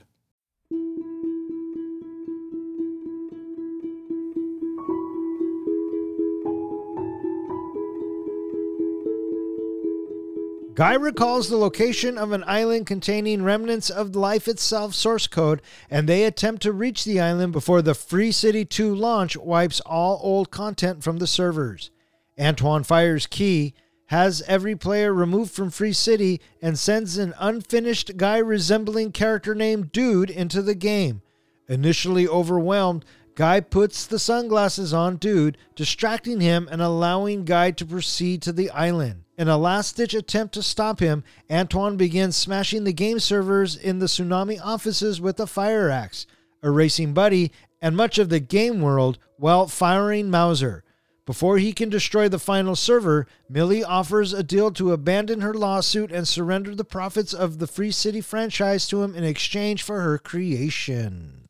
Guy 10.76 10.95
recalls 10.95 11.47
the 11.47 11.55
location 11.55 12.17
of 12.17 12.34
an 12.34 12.43
island 12.45 12.86
containing 12.86 13.43
remnants 13.43 13.89
of 13.89 14.13
life 14.13 14.45
itself 14.45 14.93
source 14.93 15.26
code, 15.26 15.61
and 15.89 16.07
they 16.07 16.26
attempt 16.26 16.61
to 16.63 16.73
reach 16.73 17.05
the 17.05 17.17
island 17.17 17.53
before 17.53 17.82
the 17.82 17.93
Free 17.93 18.34
City 18.34 18.65
2 18.65 18.93
launch 18.93 19.38
wipes 19.38 19.80
all 19.86 20.19
old 20.21 20.51
content 20.51 21.01
from 21.01 21.19
the 21.19 21.28
servers. 21.28 21.91
Antwan 22.38 22.86
fires 22.86 23.26
Key, 23.26 23.73
has 24.07 24.43
every 24.49 24.76
player 24.76 25.13
removed 25.13 25.53
from 25.53 25.69
Free 25.69 25.93
City, 25.93 26.41
and 26.61 26.78
sends 26.78 27.17
an 27.17 27.34
unfinished 27.39 28.17
guy 28.17 28.38
resembling 28.38 29.13
character 29.13 29.55
named 29.55 29.93
Dude 29.93 30.30
into 30.30 30.61
the 30.61 30.76
game. 30.76 31.21
Initially 31.69 32.28
overwhelmed, 32.28 33.05
Guy 33.36 33.61
puts 33.61 34.05
the 34.05 34.19
sunglasses 34.19 34.93
on 34.93 35.15
Dude, 35.15 35.57
distracting 35.73 36.41
him 36.41 36.67
and 36.69 36.82
allowing 36.82 37.45
Guy 37.45 37.71
to 37.71 37.86
proceed 37.86 38.41
to 38.41 38.51
the 38.51 38.69
island. 38.71 39.24
In 39.38 39.50
a 39.50 39.58
last 39.58 39.98
ditch 39.98 40.14
attempt 40.14 40.54
to 40.54 40.64
stop 40.64 41.00
him, 41.00 41.24
Antwan 41.50 41.98
begins 41.98 42.38
smashing 42.38 42.86
the 42.86 42.94
game 42.94 43.20
servers 43.20 43.76
in 43.76 44.00
the 44.00 44.06
Soonami 44.06 44.60
offices 44.64 45.20
with 45.20 45.40
a 45.40 45.48
fire 45.48 45.90
axe, 45.90 46.26
erasing 46.64 47.14
Buddy 47.14 47.52
and 47.82 47.98
much 47.98 48.18
of 48.18 48.30
the 48.30 48.40
game 48.40 48.80
world 48.80 49.18
while 49.38 49.68
firing 49.68 50.30
Mouser. 50.30 50.84
Before 51.26 51.58
he 51.58 51.74
can 51.74 51.90
destroy 51.90 52.30
the 52.30 52.40
final 52.40 52.76
server, 52.76 53.28
Millie 53.50 53.84
offers 53.84 54.32
a 54.32 54.44
deal 54.44 54.72
to 54.72 54.94
abandon 54.94 55.42
her 55.42 55.54
lawsuit 55.54 56.12
and 56.12 56.28
surrender 56.28 56.76
the 56.76 56.86
profits 56.86 57.34
of 57.34 57.58
the 57.58 57.68
Free 57.68 57.92
City 57.92 58.22
franchise 58.22 58.88
to 58.88 59.02
him 59.02 59.16
in 59.16 59.24
exchange 59.24 59.82
for 59.84 60.02
her 60.02 60.18
creation. 60.18 61.50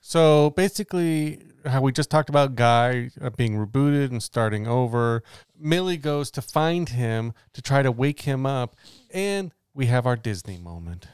So 0.00 0.50
basically, 0.50 1.40
how 1.66 1.80
we 1.80 1.92
just 1.92 2.10
talked 2.10 2.28
about 2.28 2.54
Guy 2.54 3.10
uh, 3.20 3.30
being 3.30 3.54
rebooted 3.54 4.10
and 4.10 4.22
starting 4.22 4.66
over. 4.66 5.22
Millie 5.58 5.96
goes 5.96 6.30
to 6.32 6.42
find 6.42 6.88
him 6.88 7.32
to 7.52 7.62
try 7.62 7.82
to 7.82 7.92
wake 7.92 8.22
him 8.22 8.46
up, 8.46 8.76
and 9.12 9.52
we 9.74 9.86
have 9.86 10.06
our 10.06 10.16
Disney 10.16 10.58
moment. 10.58 11.06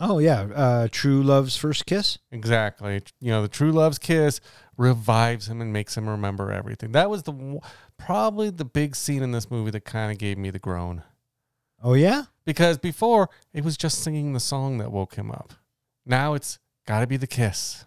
Oh 0.00 0.18
yeah, 0.18 0.42
uh, 0.54 0.88
True 0.90 1.22
Love's 1.22 1.56
first 1.56 1.86
kiss. 1.86 2.18
Exactly. 2.30 3.02
You 3.20 3.30
know, 3.30 3.42
the 3.42 3.48
true 3.48 3.72
love's 3.72 3.98
kiss 3.98 4.40
revives 4.76 5.48
him 5.48 5.60
and 5.60 5.72
makes 5.72 5.96
him 5.96 6.08
remember 6.08 6.50
everything. 6.50 6.92
That 6.92 7.08
was 7.10 7.22
the 7.22 7.60
probably 7.98 8.50
the 8.50 8.64
big 8.64 8.96
scene 8.96 9.22
in 9.22 9.30
this 9.32 9.50
movie 9.50 9.70
that 9.70 9.84
kind 9.84 10.10
of 10.10 10.18
gave 10.18 10.38
me 10.38 10.50
the 10.50 10.58
groan. 10.58 11.04
Oh 11.84 11.94
yeah, 11.94 12.24
Because 12.44 12.78
before 12.78 13.28
it 13.52 13.64
was 13.64 13.76
just 13.76 14.02
singing 14.02 14.32
the 14.32 14.40
song 14.40 14.78
that 14.78 14.92
woke 14.92 15.14
him 15.14 15.30
up. 15.30 15.52
Now 16.06 16.34
it's 16.34 16.58
got 16.86 17.00
to 17.00 17.06
be 17.06 17.16
the 17.16 17.26
kiss. 17.26 17.84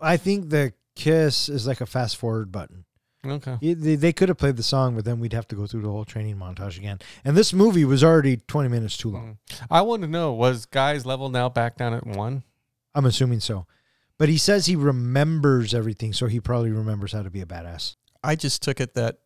I 0.00 0.16
think 0.16 0.50
the 0.50 0.72
kiss 0.96 1.48
is 1.48 1.66
like 1.66 1.80
a 1.80 1.86
fast 1.86 2.16
forward 2.16 2.50
button. 2.50 2.84
Okay. 3.24 3.56
It- 3.60 3.80
They, 3.80 3.94
they 3.96 4.12
could 4.12 4.28
have 4.28 4.38
played 4.38 4.56
the 4.56 4.62
song, 4.62 4.94
but 4.96 5.04
then 5.04 5.20
we'd 5.20 5.32
have 5.32 5.46
to 5.48 5.56
go 5.56 5.66
through 5.66 5.82
the 5.82 5.90
whole 5.90 6.04
training 6.04 6.36
montage 6.36 6.76
again. 6.78 6.98
And 7.24 7.36
this 7.36 7.52
movie 7.52 7.84
was 7.84 8.02
already 8.02 8.36
twenty 8.36 8.68
minutes 8.68 8.96
too 8.96 9.10
long. 9.10 9.38
Mm. 9.50 9.66
I 9.70 9.82
want 9.82 10.02
to 10.02 10.08
know 10.08 10.32
was 10.32 10.66
Guy's 10.66 11.04
level 11.06 11.28
now 11.28 11.48
back 11.48 11.76
down 11.76 11.94
at 11.94 12.06
one? 12.06 12.42
I'm 12.94 13.04
assuming 13.06 13.40
so. 13.40 13.66
But 14.18 14.28
he 14.30 14.38
says 14.38 14.66
he 14.66 14.76
remembers 14.76 15.74
everything, 15.74 16.12
so 16.14 16.26
he 16.26 16.40
probably 16.40 16.70
remembers 16.70 17.12
how 17.12 17.22
to 17.22 17.30
be 17.30 17.40
a 17.42 17.46
badass. 17.46 17.96
I 18.24 18.34
just 18.34 18.62
took 18.62 18.80
it 18.80 18.94
that 18.94 19.18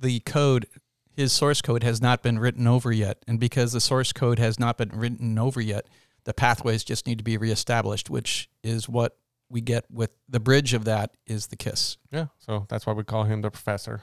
the 0.00 0.20
code, 0.20 0.66
his 1.14 1.32
source 1.32 1.60
code, 1.60 1.82
has 1.82 2.00
not 2.00 2.22
been 2.22 2.38
written 2.38 2.66
over 2.66 2.90
yet. 2.90 3.22
And 3.28 3.38
because 3.38 3.72
the 3.72 3.80
source 3.80 4.12
code 4.12 4.38
has 4.38 4.58
not 4.58 4.78
been 4.78 4.88
written 4.88 5.38
over 5.38 5.60
yet, 5.60 5.86
the 6.24 6.32
pathways 6.32 6.82
just 6.84 7.06
need 7.06 7.18
to 7.18 7.24
be 7.24 7.36
reestablished, 7.36 8.08
which 8.08 8.48
is 8.64 8.88
what 8.88 9.18
we 9.52 9.60
get 9.60 9.84
with 9.90 10.10
the 10.28 10.40
bridge 10.40 10.72
of 10.72 10.86
that 10.86 11.14
is 11.26 11.48
the 11.48 11.56
kiss. 11.56 11.98
Yeah. 12.10 12.26
So 12.38 12.66
that's 12.68 12.86
why 12.86 12.94
we 12.94 13.04
call 13.04 13.24
him 13.24 13.42
the 13.42 13.50
professor. 13.50 14.00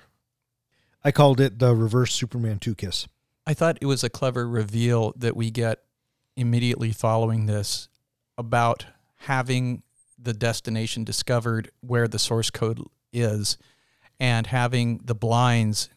I 1.04 1.12
called 1.12 1.41
it 1.41 1.60
the 1.60 1.76
reverse 1.76 2.14
Superman 2.14 2.60
2 2.60 2.76
kiss. 2.76 3.08
I 3.47 3.54
thought 3.54 3.80
it 3.82 3.88
was 3.88 4.04
a 4.04 4.10
clever 4.10 4.47
reveal 4.47 5.14
that 5.18 5.36
we 5.36 5.50
get 5.50 5.80
immediately 6.38 6.91
following 6.91 7.47
this 7.47 7.89
about 8.38 8.86
having 9.16 9.82
the 10.18 10.34
destination 10.34 11.04
discovered 11.04 11.72
where 11.82 12.08
the 12.08 12.20
source 12.20 12.50
code 12.50 12.82
is 13.12 13.58
and 14.20 14.47
having 14.47 15.00
the 15.04 15.16
blinds 15.16 15.89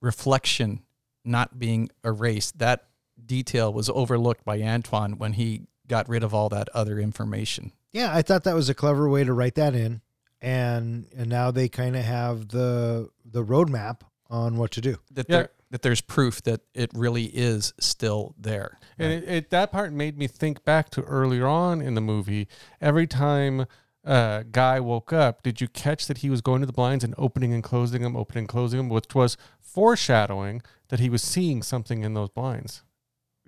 reflection 0.00 0.82
not 1.24 1.58
being 1.58 1.88
erased. 2.04 2.58
That 2.58 2.86
detail 3.26 3.72
was 3.72 3.88
overlooked 3.90 4.44
by 4.44 4.58
Antwan 4.58 5.18
when 5.18 5.32
he 5.32 5.62
got 5.88 6.08
rid 6.08 6.22
of 6.22 6.32
all 6.32 6.48
that 6.50 6.68
other 6.74 6.98
information. 6.98 7.72
Yeah, 7.94 8.14
I 8.14 8.20
thought 8.20 8.44
that 8.44 8.54
was 8.54 8.68
a 8.68 8.74
clever 8.74 9.08
way 9.08 9.24
to 9.24 9.32
write 9.32 9.54
that 9.54 9.74
in. 9.74 10.02
And 10.42 11.06
and 11.16 11.30
now 11.30 11.50
they 11.50 11.70
kind 11.70 11.96
of 11.96 12.04
have 12.04 12.48
the 12.48 13.08
the 13.24 13.42
roadmap 13.42 14.02
on 14.28 14.58
what 14.58 14.72
to 14.72 14.82
do. 14.82 14.96
That 15.10 15.26
Yeah. 15.28 15.36
there, 15.36 15.48
that 15.70 15.82
there's 15.82 16.02
proof 16.02 16.42
that 16.42 16.60
it 16.74 16.90
really 16.94 17.24
is 17.24 17.72
still 17.80 18.34
there. 18.38 18.78
And 18.98 19.12
it, 19.12 19.24
it, 19.24 19.50
that 19.50 19.72
part 19.72 19.92
made 19.92 20.18
me 20.18 20.26
think 20.26 20.64
back 20.64 20.90
to 20.90 21.02
earlier 21.02 21.46
on 21.46 21.80
in 21.80 21.94
the 21.94 22.00
movie. 22.00 22.46
Every 22.80 23.06
time 23.06 23.66
uh, 24.04 24.44
Guy 24.52 24.80
woke 24.80 25.12
up, 25.12 25.42
did 25.42 25.60
you 25.60 25.68
catch 25.68 26.06
that 26.06 26.18
he 26.18 26.30
was 26.30 26.42
going 26.42 26.60
to 26.60 26.66
the 26.66 26.72
blinds 26.72 27.02
and 27.04 27.14
opening 27.16 27.52
and 27.54 27.62
closing 27.62 28.02
them, 28.02 28.14
opening 28.16 28.42
and 28.42 28.48
closing 28.48 28.78
them, 28.78 28.88
which 28.88 29.14
was 29.14 29.36
foreshadowing 29.60 30.62
that 30.88 31.00
he 31.00 31.10
was 31.10 31.22
seeing 31.22 31.60
something 31.62 32.04
in 32.04 32.14
those 32.14 32.28
blinds. 32.30 32.83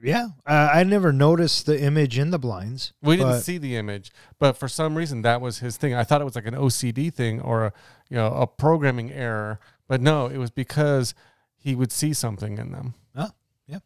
Yeah, 0.02 0.28
uh, 0.46 0.70
I 0.72 0.84
never 0.84 1.12
noticed 1.12 1.66
the 1.66 1.80
image 1.80 2.18
in 2.18 2.30
the 2.30 2.38
blinds. 2.38 2.92
We 3.02 3.16
didn't 3.16 3.32
but- 3.32 3.40
see 3.40 3.58
the 3.58 3.76
image, 3.76 4.12
but 4.38 4.52
for 4.52 4.68
some 4.68 4.94
reason 4.94 5.22
that 5.22 5.40
was 5.40 5.58
his 5.60 5.76
thing. 5.76 5.94
I 5.94 6.04
thought 6.04 6.20
it 6.20 6.24
was 6.24 6.36
like 6.36 6.46
an 6.46 6.54
OCD 6.54 7.12
thing 7.12 7.40
or 7.40 7.66
a 7.66 7.72
you 8.10 8.16
know 8.16 8.32
a 8.34 8.46
programming 8.46 9.10
error, 9.10 9.58
but 9.88 10.00
no, 10.00 10.26
it 10.26 10.36
was 10.36 10.50
because 10.50 11.14
he 11.56 11.74
would 11.74 11.90
see 11.90 12.12
something 12.12 12.58
in 12.58 12.72
them. 12.72 12.94
Oh, 13.16 13.30
yeah. 13.66 13.78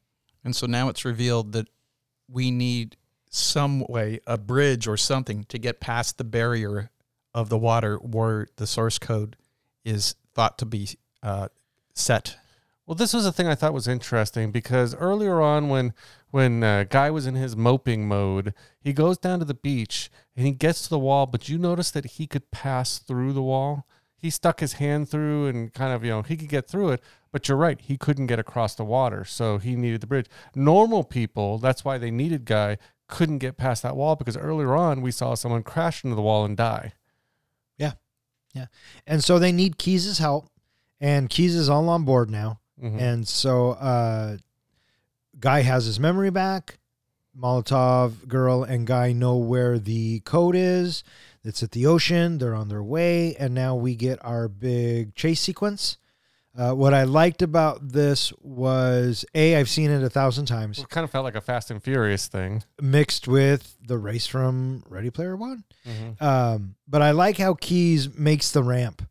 And 0.44 0.54
so 0.54 0.66
now 0.66 0.88
it's 0.88 1.04
revealed 1.04 1.52
that 1.52 1.68
we 2.28 2.50
need 2.50 2.96
some 3.30 3.84
way, 3.88 4.20
a 4.26 4.36
bridge 4.36 4.86
or 4.86 4.96
something 4.96 5.44
to 5.44 5.58
get 5.58 5.80
past 5.80 6.18
the 6.18 6.24
barrier 6.24 6.90
of 7.32 7.48
the 7.48 7.56
water 7.58 7.96
where 7.96 8.48
the 8.56 8.66
source 8.66 8.98
code 8.98 9.36
is 9.84 10.16
thought 10.34 10.58
to 10.58 10.66
be 10.66 10.88
uh, 11.22 11.48
set. 11.94 12.36
Well, 12.90 12.96
this 12.96 13.14
was 13.14 13.24
a 13.24 13.30
thing 13.30 13.46
I 13.46 13.54
thought 13.54 13.72
was 13.72 13.86
interesting 13.86 14.50
because 14.50 14.96
earlier 14.96 15.40
on, 15.40 15.68
when 15.68 15.94
when 16.32 16.64
uh, 16.64 16.86
Guy 16.90 17.08
was 17.08 17.24
in 17.24 17.36
his 17.36 17.56
moping 17.56 18.08
mode, 18.08 18.52
he 18.80 18.92
goes 18.92 19.16
down 19.16 19.38
to 19.38 19.44
the 19.44 19.54
beach 19.54 20.10
and 20.34 20.44
he 20.44 20.50
gets 20.50 20.82
to 20.82 20.88
the 20.88 20.98
wall. 20.98 21.26
But 21.26 21.48
you 21.48 21.56
notice 21.56 21.92
that 21.92 22.04
he 22.04 22.26
could 22.26 22.50
pass 22.50 22.98
through 22.98 23.32
the 23.32 23.44
wall. 23.44 23.86
He 24.16 24.28
stuck 24.28 24.58
his 24.58 24.72
hand 24.72 25.08
through 25.08 25.46
and 25.46 25.72
kind 25.72 25.92
of 25.92 26.04
you 26.04 26.10
know 26.10 26.22
he 26.22 26.36
could 26.36 26.48
get 26.48 26.66
through 26.66 26.88
it. 26.88 27.00
But 27.30 27.48
you're 27.48 27.56
right, 27.56 27.80
he 27.80 27.96
couldn't 27.96 28.26
get 28.26 28.40
across 28.40 28.74
the 28.74 28.82
water, 28.82 29.24
so 29.24 29.58
he 29.58 29.76
needed 29.76 30.00
the 30.00 30.08
bridge. 30.08 30.26
Normal 30.56 31.04
people, 31.04 31.58
that's 31.58 31.84
why 31.84 31.96
they 31.96 32.10
needed 32.10 32.44
Guy, 32.44 32.76
couldn't 33.06 33.38
get 33.38 33.56
past 33.56 33.84
that 33.84 33.94
wall 33.94 34.16
because 34.16 34.36
earlier 34.36 34.74
on 34.74 35.00
we 35.00 35.12
saw 35.12 35.34
someone 35.34 35.62
crash 35.62 36.02
into 36.02 36.16
the 36.16 36.22
wall 36.22 36.44
and 36.44 36.56
die. 36.56 36.94
Yeah. 37.78 37.92
Yeah. 38.52 38.66
And 39.06 39.22
so 39.22 39.38
they 39.38 39.52
need 39.52 39.78
Keys' 39.78 40.18
help, 40.18 40.50
and 41.00 41.30
Keys 41.30 41.54
is 41.54 41.68
all 41.68 41.88
on 41.88 42.02
board 42.02 42.28
now. 42.28 42.59
Mhm. 42.82 43.00
And 43.00 43.28
so 43.28 43.70
uh, 43.72 44.36
Guy 45.38 45.60
has 45.62 45.84
his 45.86 45.98
memory 46.00 46.30
back. 46.30 46.78
Molotov 47.38 48.26
girl 48.28 48.64
and 48.64 48.86
Guy 48.86 49.12
know 49.12 49.36
where 49.36 49.78
the 49.78 50.20
code 50.20 50.56
is. 50.56 51.04
It's 51.44 51.62
at 51.62 51.70
the 51.70 51.86
ocean. 51.86 52.38
They're 52.38 52.54
on 52.54 52.68
their 52.68 52.82
way, 52.82 53.34
and 53.36 53.54
now 53.54 53.74
we 53.76 53.94
get 53.94 54.18
our 54.22 54.48
big 54.48 55.14
chase 55.14 55.40
sequence. 55.40 55.96
Uh, 56.58 56.72
what 56.74 56.92
I 56.92 57.04
liked 57.04 57.40
about 57.42 57.90
this 57.92 58.32
was 58.42 59.24
a 59.34 59.54
I've 59.56 59.70
seen 59.70 59.90
it 59.90 60.02
a 60.02 60.10
thousand 60.10 60.46
times, 60.46 60.80
It 60.80 60.88
kind 60.90 61.04
of 61.04 61.10
felt 61.10 61.24
like 61.24 61.36
a 61.36 61.40
Fast 61.40 61.70
and 61.70 61.80
Furious 61.82 62.26
thing. 62.26 62.64
mixed 62.82 63.28
with 63.28 63.76
the 63.80 63.96
race 63.96 64.26
from 64.26 64.82
Ready 64.88 65.10
Player 65.10 65.36
One. 65.36 65.62
Mhm. 65.86 66.20
Um, 66.20 66.74
but 66.88 67.00
I 67.02 67.12
like 67.12 67.38
how 67.38 67.54
Keys 67.54 68.12
makes 68.18 68.50
the 68.50 68.64
ramp. 68.64 69.02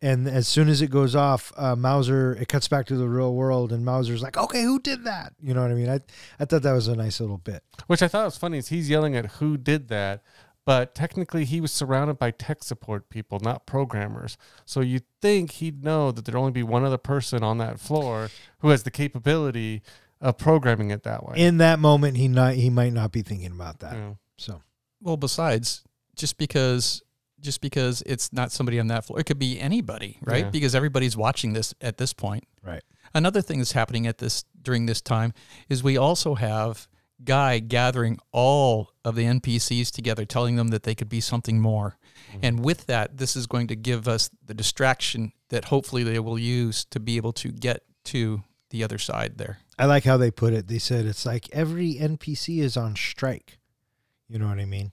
And 0.00 0.28
as 0.28 0.46
soon 0.46 0.68
as 0.68 0.80
it 0.80 0.90
goes 0.90 1.16
off, 1.16 1.52
uh, 1.56 1.74
Mouser, 1.74 2.32
it 2.34 2.48
cuts 2.48 2.68
back 2.68 2.86
to 2.86 2.96
the 2.96 3.08
real 3.08 3.34
world, 3.34 3.72
and 3.72 3.84
Mouser's 3.84 4.22
like, 4.22 4.36
okay, 4.36 4.62
who 4.62 4.78
did 4.78 5.04
that? 5.04 5.32
You 5.42 5.54
know 5.54 5.62
what 5.62 5.70
I 5.72 5.74
mean? 5.74 5.88
I, 5.88 6.00
I 6.38 6.44
thought 6.44 6.62
that 6.62 6.72
was 6.72 6.86
a 6.88 6.94
nice 6.94 7.20
little 7.20 7.38
bit. 7.38 7.64
Which 7.88 8.02
I 8.02 8.08
thought 8.08 8.24
was 8.24 8.36
funny 8.36 8.58
is 8.58 8.68
he's 8.68 8.88
yelling 8.88 9.16
at 9.16 9.26
who 9.26 9.56
did 9.56 9.88
that, 9.88 10.22
but 10.64 10.94
technically 10.94 11.44
he 11.44 11.60
was 11.60 11.72
surrounded 11.72 12.18
by 12.18 12.30
tech 12.30 12.62
support 12.62 13.08
people, 13.10 13.40
not 13.40 13.66
programmers. 13.66 14.36
So 14.64 14.80
you'd 14.80 15.04
think 15.20 15.52
he'd 15.52 15.82
know 15.82 16.12
that 16.12 16.24
there'd 16.24 16.36
only 16.36 16.52
be 16.52 16.62
one 16.62 16.84
other 16.84 16.98
person 16.98 17.42
on 17.42 17.58
that 17.58 17.80
floor 17.80 18.28
who 18.58 18.68
has 18.68 18.82
the 18.84 18.90
capability 18.90 19.82
of 20.20 20.36
programming 20.36 20.90
it 20.90 21.04
that 21.04 21.24
way. 21.24 21.38
In 21.38 21.58
that 21.58 21.78
moment, 21.78 22.16
he 22.16 22.28
not 22.28 22.54
he 22.54 22.70
might 22.70 22.92
not 22.92 23.12
be 23.12 23.22
thinking 23.22 23.52
about 23.52 23.80
that. 23.80 23.94
Yeah. 23.94 24.12
So 24.36 24.62
Well, 25.00 25.16
besides, 25.16 25.84
just 26.16 26.36
because 26.38 27.02
just 27.40 27.60
because 27.60 28.02
it's 28.06 28.32
not 28.32 28.52
somebody 28.52 28.80
on 28.80 28.88
that 28.88 29.04
floor, 29.04 29.20
it 29.20 29.24
could 29.24 29.38
be 29.38 29.60
anybody, 29.60 30.18
right? 30.22 30.44
Yeah. 30.44 30.50
Because 30.50 30.74
everybody's 30.74 31.16
watching 31.16 31.52
this 31.52 31.74
at 31.80 31.98
this 31.98 32.12
point. 32.12 32.44
right, 32.62 32.82
Another 33.14 33.42
thing 33.42 33.58
that's 33.58 33.72
happening 33.72 34.06
at 34.06 34.18
this 34.18 34.44
during 34.60 34.86
this 34.86 35.00
time 35.00 35.32
is 35.68 35.82
we 35.82 35.96
also 35.96 36.34
have 36.34 36.88
Guy 37.24 37.58
gathering 37.58 38.20
all 38.30 38.92
of 39.04 39.16
the 39.16 39.24
NPCs 39.24 39.90
together, 39.90 40.24
telling 40.24 40.54
them 40.54 40.68
that 40.68 40.84
they 40.84 40.94
could 40.94 41.08
be 41.08 41.20
something 41.20 41.60
more. 41.60 41.98
Mm-hmm. 42.30 42.38
And 42.42 42.64
with 42.64 42.86
that, 42.86 43.16
this 43.16 43.34
is 43.34 43.48
going 43.48 43.66
to 43.68 43.76
give 43.76 44.06
us 44.06 44.30
the 44.44 44.54
distraction 44.54 45.32
that 45.48 45.66
hopefully 45.66 46.04
they 46.04 46.20
will 46.20 46.38
use 46.38 46.84
to 46.86 47.00
be 47.00 47.16
able 47.16 47.32
to 47.32 47.50
get 47.50 47.82
to 48.04 48.42
the 48.70 48.84
other 48.84 48.98
side 48.98 49.38
there. 49.38 49.58
I 49.78 49.86
like 49.86 50.04
how 50.04 50.16
they 50.16 50.30
put 50.30 50.52
it. 50.52 50.68
They 50.68 50.78
said 50.78 51.06
it's 51.06 51.26
like 51.26 51.48
every 51.52 51.94
NPC 51.94 52.60
is 52.60 52.76
on 52.76 52.94
strike. 52.94 53.58
You 54.28 54.38
know 54.38 54.46
what 54.46 54.58
I 54.58 54.66
mean? 54.66 54.92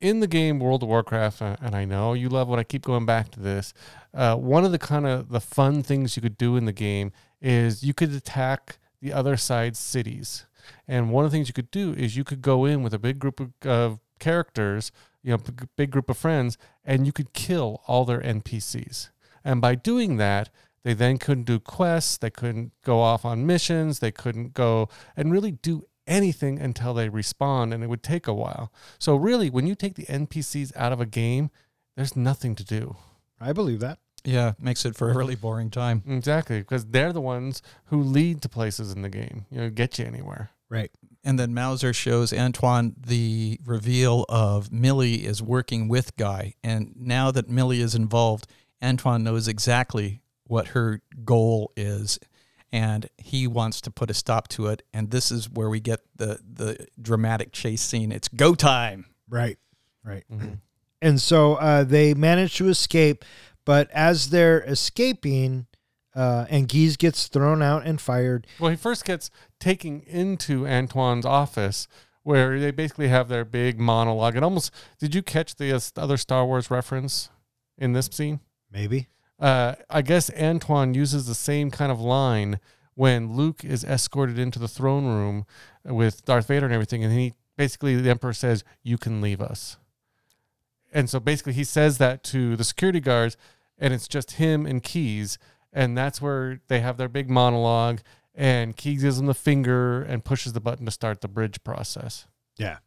In 0.00 0.20
the 0.20 0.26
game 0.26 0.60
World 0.60 0.82
of 0.82 0.88
Warcraft, 0.88 1.42
uh, 1.42 1.56
and 1.60 1.74
I 1.74 1.84
know 1.84 2.12
you 2.12 2.28
love 2.28 2.48
when 2.48 2.60
I 2.60 2.64
keep 2.64 2.82
going 2.82 3.06
back 3.06 3.30
to 3.32 3.40
this. 3.40 3.74
Uh, 4.14 4.36
one 4.36 4.64
of 4.64 4.72
the 4.72 4.78
kind 4.78 5.06
of 5.06 5.28
the 5.28 5.40
fun 5.40 5.82
things 5.82 6.16
you 6.16 6.22
could 6.22 6.38
do 6.38 6.56
in 6.56 6.64
the 6.64 6.72
game 6.72 7.12
is 7.40 7.82
you 7.82 7.94
could 7.94 8.12
attack 8.12 8.78
the 9.00 9.12
other 9.12 9.36
side's 9.36 9.78
cities, 9.78 10.46
and 10.86 11.10
one 11.10 11.24
of 11.24 11.30
the 11.30 11.36
things 11.36 11.48
you 11.48 11.54
could 11.54 11.70
do 11.70 11.92
is 11.92 12.16
you 12.16 12.24
could 12.24 12.42
go 12.42 12.64
in 12.64 12.82
with 12.82 12.94
a 12.94 12.98
big 12.98 13.18
group 13.18 13.40
of, 13.40 13.52
of 13.64 13.98
characters, 14.18 14.92
you 15.22 15.32
know, 15.32 15.38
big 15.76 15.90
group 15.90 16.10
of 16.10 16.16
friends, 16.16 16.58
and 16.84 17.06
you 17.06 17.12
could 17.12 17.32
kill 17.32 17.82
all 17.86 18.04
their 18.04 18.20
NPCs. 18.20 19.10
And 19.44 19.60
by 19.60 19.74
doing 19.74 20.16
that, 20.16 20.50
they 20.84 20.94
then 20.94 21.18
couldn't 21.18 21.44
do 21.44 21.58
quests, 21.58 22.18
they 22.18 22.30
couldn't 22.30 22.72
go 22.84 23.00
off 23.00 23.24
on 23.24 23.46
missions, 23.46 23.98
they 23.98 24.12
couldn't 24.12 24.54
go 24.54 24.88
and 25.16 25.32
really 25.32 25.52
do 25.52 25.84
anything 26.08 26.58
until 26.58 26.94
they 26.94 27.08
respond, 27.08 27.72
and 27.72 27.84
it 27.84 27.86
would 27.86 28.02
take 28.02 28.26
a 28.26 28.34
while. 28.34 28.72
So, 28.98 29.14
really, 29.14 29.50
when 29.50 29.66
you 29.66 29.74
take 29.74 29.94
the 29.94 30.06
NPCs 30.06 30.72
out 30.74 30.92
of 30.92 31.00
a 31.00 31.06
game, 31.06 31.50
there's 31.96 32.16
nothing 32.16 32.54
to 32.56 32.64
do. 32.64 32.96
I 33.40 33.52
believe 33.52 33.80
that. 33.80 33.98
Yeah, 34.24 34.54
makes 34.60 34.84
it 34.84 34.96
for 34.96 35.10
a 35.10 35.14
really 35.14 35.36
boring 35.36 35.70
time. 35.70 36.02
Exactly, 36.06 36.58
because 36.58 36.86
they're 36.86 37.12
the 37.12 37.20
ones 37.20 37.62
who 37.86 38.02
lead 38.02 38.42
to 38.42 38.48
places 38.48 38.92
in 38.92 39.02
the 39.02 39.08
game, 39.08 39.46
you 39.50 39.60
know, 39.60 39.70
get 39.70 39.98
you 39.98 40.04
anywhere. 40.04 40.50
Right. 40.68 40.90
And 41.24 41.38
then 41.38 41.54
Mouser 41.54 41.92
shows 41.92 42.32
Antwan 42.32 42.94
the 43.06 43.58
reveal 43.64 44.24
of 44.28 44.70
Millie 44.70 45.26
is 45.26 45.42
working 45.42 45.88
with 45.88 46.16
Guy. 46.16 46.54
And 46.62 46.94
now 46.96 47.30
that 47.30 47.48
Millie 47.48 47.80
is 47.80 47.94
involved, 47.94 48.46
Antwan 48.82 49.22
knows 49.22 49.48
exactly 49.48 50.20
what 50.44 50.68
her 50.68 51.00
goal 51.24 51.72
is. 51.76 52.18
And 52.72 53.08
he 53.16 53.46
wants 53.46 53.80
to 53.82 53.90
put 53.90 54.10
a 54.10 54.14
stop 54.14 54.48
to 54.48 54.66
it. 54.66 54.82
And 54.92 55.10
this 55.10 55.30
is 55.30 55.48
where 55.48 55.70
we 55.70 55.80
get 55.80 56.00
the, 56.16 56.38
the 56.46 56.86
dramatic 57.00 57.52
chase 57.52 57.80
scene. 57.80 58.12
It's 58.12 58.28
go 58.28 58.54
time. 58.54 59.06
Right. 59.28 59.58
Right. 60.04 60.24
Mm-hmm. 60.30 60.54
And 61.00 61.20
so 61.20 61.54
uh, 61.54 61.84
they 61.84 62.14
manage 62.14 62.56
to 62.56 62.68
escape, 62.68 63.24
but 63.64 63.90
as 63.92 64.30
they're 64.30 64.62
escaping, 64.62 65.66
uh, 66.14 66.46
and 66.50 66.68
Keys 66.68 66.96
gets 66.96 67.28
thrown 67.28 67.62
out 67.62 67.86
and 67.86 68.00
fired. 68.00 68.46
Well, 68.58 68.70
he 68.70 68.76
first 68.76 69.04
gets 69.04 69.30
taken 69.60 70.00
into 70.00 70.62
Antwan's 70.62 71.24
office 71.24 71.86
where 72.24 72.58
they 72.58 72.72
basically 72.72 73.08
have 73.08 73.28
their 73.28 73.44
big 73.44 73.78
monologue. 73.78 74.34
And 74.34 74.44
almost, 74.44 74.72
did 74.98 75.14
you 75.14 75.22
catch 75.22 75.54
the 75.54 75.72
uh, 75.72 75.80
other 75.96 76.16
Star 76.16 76.44
Wars 76.44 76.70
reference 76.70 77.30
in 77.78 77.92
this 77.92 78.10
scene? 78.12 78.40
Maybe. 78.70 79.08
Uh, 79.38 79.74
I 79.88 80.02
guess 80.02 80.30
Antwan 80.30 80.94
uses 80.94 81.26
the 81.26 81.34
same 81.34 81.70
kind 81.70 81.92
of 81.92 82.00
line 82.00 82.58
when 82.94 83.34
Luke 83.34 83.64
is 83.64 83.84
escorted 83.84 84.38
into 84.38 84.58
the 84.58 84.66
throne 84.66 85.06
room 85.06 85.46
with 85.84 86.24
Darth 86.24 86.48
Vader 86.48 86.66
and 86.66 86.74
everything. 86.74 87.04
And 87.04 87.12
he 87.12 87.34
basically, 87.56 87.94
the 87.96 88.10
Emperor 88.10 88.32
says, 88.32 88.64
You 88.82 88.98
can 88.98 89.20
leave 89.20 89.40
us. 89.40 89.76
And 90.92 91.08
so 91.08 91.20
basically, 91.20 91.52
he 91.52 91.64
says 91.64 91.98
that 91.98 92.24
to 92.24 92.56
the 92.56 92.64
security 92.64 93.00
guards, 93.00 93.36
and 93.78 93.94
it's 93.94 94.08
just 94.08 94.32
him 94.32 94.66
and 94.66 94.82
Keys. 94.82 95.38
And 95.72 95.96
that's 95.96 96.20
where 96.20 96.60
they 96.68 96.80
have 96.80 96.96
their 96.96 97.08
big 97.08 97.30
monologue. 97.30 98.00
And 98.34 98.76
Keys 98.76 99.02
gives 99.02 99.20
him 99.20 99.26
the 99.26 99.34
finger 99.34 100.02
and 100.02 100.24
pushes 100.24 100.52
the 100.52 100.60
button 100.60 100.86
to 100.86 100.90
start 100.90 101.20
the 101.20 101.28
bridge 101.28 101.62
process. 101.62 102.26
Yeah. 102.56 102.78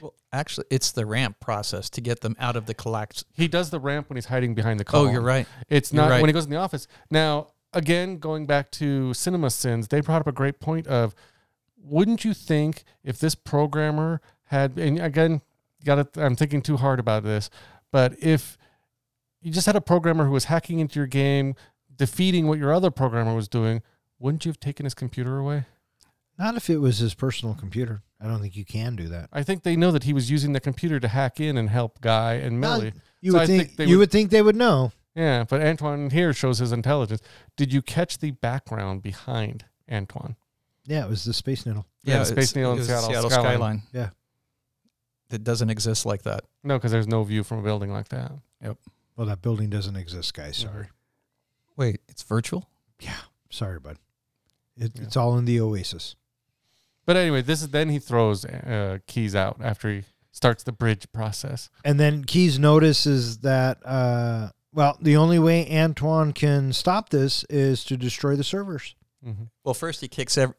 Well, 0.00 0.14
actually, 0.32 0.66
it's 0.70 0.92
the 0.92 1.06
ramp 1.06 1.40
process 1.40 1.88
to 1.90 2.00
get 2.00 2.20
them 2.20 2.36
out 2.38 2.56
of 2.56 2.66
the 2.66 2.74
collapse. 2.74 3.24
He 3.32 3.48
does 3.48 3.70
the 3.70 3.80
ramp 3.80 4.08
when 4.08 4.16
he's 4.16 4.26
hiding 4.26 4.54
behind 4.54 4.80
the 4.80 4.84
car. 4.84 5.06
Oh, 5.06 5.10
you're 5.10 5.22
right. 5.22 5.46
It's 5.68 5.92
not 5.92 6.10
right. 6.10 6.20
when 6.20 6.28
he 6.28 6.32
goes 6.32 6.44
in 6.44 6.50
the 6.50 6.56
office. 6.56 6.86
Now, 7.10 7.48
again, 7.72 8.18
going 8.18 8.46
back 8.46 8.70
to 8.72 9.10
CinemaSins, 9.10 9.88
they 9.88 10.00
brought 10.00 10.20
up 10.20 10.26
a 10.26 10.32
great 10.32 10.60
point 10.60 10.86
of 10.86 11.14
wouldn't 11.76 12.24
you 12.24 12.34
think 12.34 12.84
if 13.04 13.18
this 13.18 13.34
programmer 13.34 14.20
had 14.44 14.78
and 14.78 14.98
again, 14.98 15.40
got 15.84 16.12
to 16.12 16.24
I'm 16.24 16.36
thinking 16.36 16.62
too 16.62 16.76
hard 16.76 16.98
about 16.98 17.22
this, 17.22 17.48
but 17.92 18.14
if 18.20 18.58
you 19.40 19.52
just 19.52 19.66
had 19.66 19.76
a 19.76 19.80
programmer 19.80 20.24
who 20.24 20.32
was 20.32 20.44
hacking 20.44 20.80
into 20.80 20.98
your 20.98 21.06
game, 21.06 21.54
defeating 21.94 22.48
what 22.48 22.58
your 22.58 22.72
other 22.72 22.90
programmer 22.90 23.34
was 23.34 23.48
doing, 23.48 23.82
wouldn't 24.18 24.44
you 24.44 24.50
have 24.50 24.58
taken 24.58 24.84
his 24.84 24.94
computer 24.94 25.38
away? 25.38 25.64
Not 26.38 26.56
if 26.56 26.68
it 26.70 26.78
was 26.78 26.98
his 26.98 27.14
personal 27.14 27.54
computer. 27.54 28.02
I 28.20 28.26
don't 28.26 28.40
think 28.40 28.56
you 28.56 28.64
can 28.64 28.96
do 28.96 29.08
that. 29.08 29.28
I 29.32 29.42
think 29.42 29.62
they 29.62 29.76
know 29.76 29.90
that 29.92 30.04
he 30.04 30.12
was 30.12 30.30
using 30.30 30.52
the 30.52 30.60
computer 30.60 30.98
to 31.00 31.08
hack 31.08 31.40
in 31.40 31.56
and 31.56 31.68
help 31.70 32.00
Guy 32.00 32.34
and 32.34 32.60
Well, 32.60 32.78
Millie. 32.78 32.92
You 33.20 33.32
So 33.32 33.38
would 33.38 33.42
I 33.42 33.46
think, 33.46 33.62
think 33.64 33.76
they 33.76 33.84
you 33.86 33.96
would- 33.96 34.00
would 34.04 34.10
think 34.10 34.30
they 34.30 34.42
would 34.42 34.56
know. 34.56 34.92
Yeah, 35.14 35.44
but 35.48 35.60
Antwan 35.62 36.12
here 36.12 36.32
shows 36.34 36.58
his 36.58 36.72
intelligence. 36.72 37.22
Did 37.56 37.72
you 37.72 37.80
catch 37.82 38.18
the 38.18 38.32
background 38.32 39.02
behind 39.02 39.64
Antwan? 39.90 40.36
Yeah, 40.84 41.04
it 41.04 41.08
was 41.10 41.24
the 41.24 41.32
Space 41.32 41.64
Needle. 41.66 41.86
Yeah, 42.04 42.16
the 42.16 42.20
it's- 42.22 42.28
Space 42.30 42.54
Needle 42.56 42.72
it 42.72 42.80
and 42.80 42.80
was 42.80 42.88
Seattle 43.06 43.30
skyline. 43.30 43.52
skyline. 43.52 43.82
Yeah. 43.92 44.10
It 45.30 45.42
doesn't 45.42 45.70
exist 45.70 46.06
like 46.06 46.22
that. 46.22 46.44
No, 46.62 46.76
because 46.78 46.92
there's 46.92 47.08
no 47.08 47.24
view 47.24 47.42
from 47.44 47.58
a 47.58 47.62
building 47.62 47.90
like 47.90 48.08
that. 48.10 48.32
Yep. 48.62 48.78
Well, 49.16 49.26
that 49.26 49.42
building 49.42 49.70
doesn't 49.70 49.96
exist, 49.96 50.34
guys. 50.34 50.58
Mm-hmm. 50.58 50.68
Sorry. 50.72 50.88
Wait, 51.76 52.00
it's 52.08 52.22
virtual? 52.22 52.68
Yeah. 53.00 53.16
Sorry, 53.50 53.80
bud. 53.80 53.98
It, 54.76 54.92
Yeah. 54.94 55.02
It's 55.04 55.16
all 55.16 55.36
in 55.38 55.46
the 55.46 55.60
Oasis. 55.60 56.14
But 57.06 57.16
anyway, 57.16 57.42
this 57.42 57.62
is 57.62 57.68
then 57.68 57.88
he 57.88 57.98
throws 57.98 58.44
uh, 58.44 58.98
keys 59.06 59.34
out 59.34 59.58
after 59.62 59.88
he 59.90 60.02
starts 60.32 60.64
the 60.64 60.72
bridge 60.72 61.06
process. 61.12 61.70
And 61.84 61.98
then 61.98 62.24
Keys 62.24 62.58
notices 62.58 63.38
that, 63.38 63.78
uh, 63.86 64.50
well, 64.74 64.98
the 65.00 65.16
only 65.16 65.38
way 65.38 65.64
Antwan 65.64 66.34
can 66.34 66.74
stop 66.74 67.08
this 67.08 67.44
is 67.44 67.84
to 67.84 67.96
destroy 67.96 68.36
the 68.36 68.44
servers. 68.44 68.94
Mm-hmm. 69.26 69.44
Well, 69.64 69.72
first 69.72 70.02
he 70.02 70.08
kicks 70.08 70.36
ev- 70.36 70.54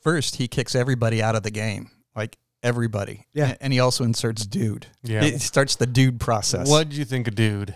first 0.00 0.36
he 0.36 0.46
kicks 0.46 0.76
everybody 0.76 1.20
out 1.22 1.34
of 1.34 1.42
the 1.42 1.50
game, 1.50 1.90
like 2.14 2.38
everybody. 2.62 3.26
Yeah. 3.34 3.52
A- 3.52 3.62
and 3.64 3.72
he 3.72 3.80
also 3.80 4.04
inserts 4.04 4.46
dude. 4.46 4.86
Yeah. 5.02 5.24
It 5.24 5.40
starts 5.40 5.74
the 5.74 5.86
dude 5.86 6.20
process. 6.20 6.68
What 6.70 6.88
did 6.88 6.96
you 6.98 7.04
think 7.04 7.26
of 7.26 7.34
dude? 7.34 7.74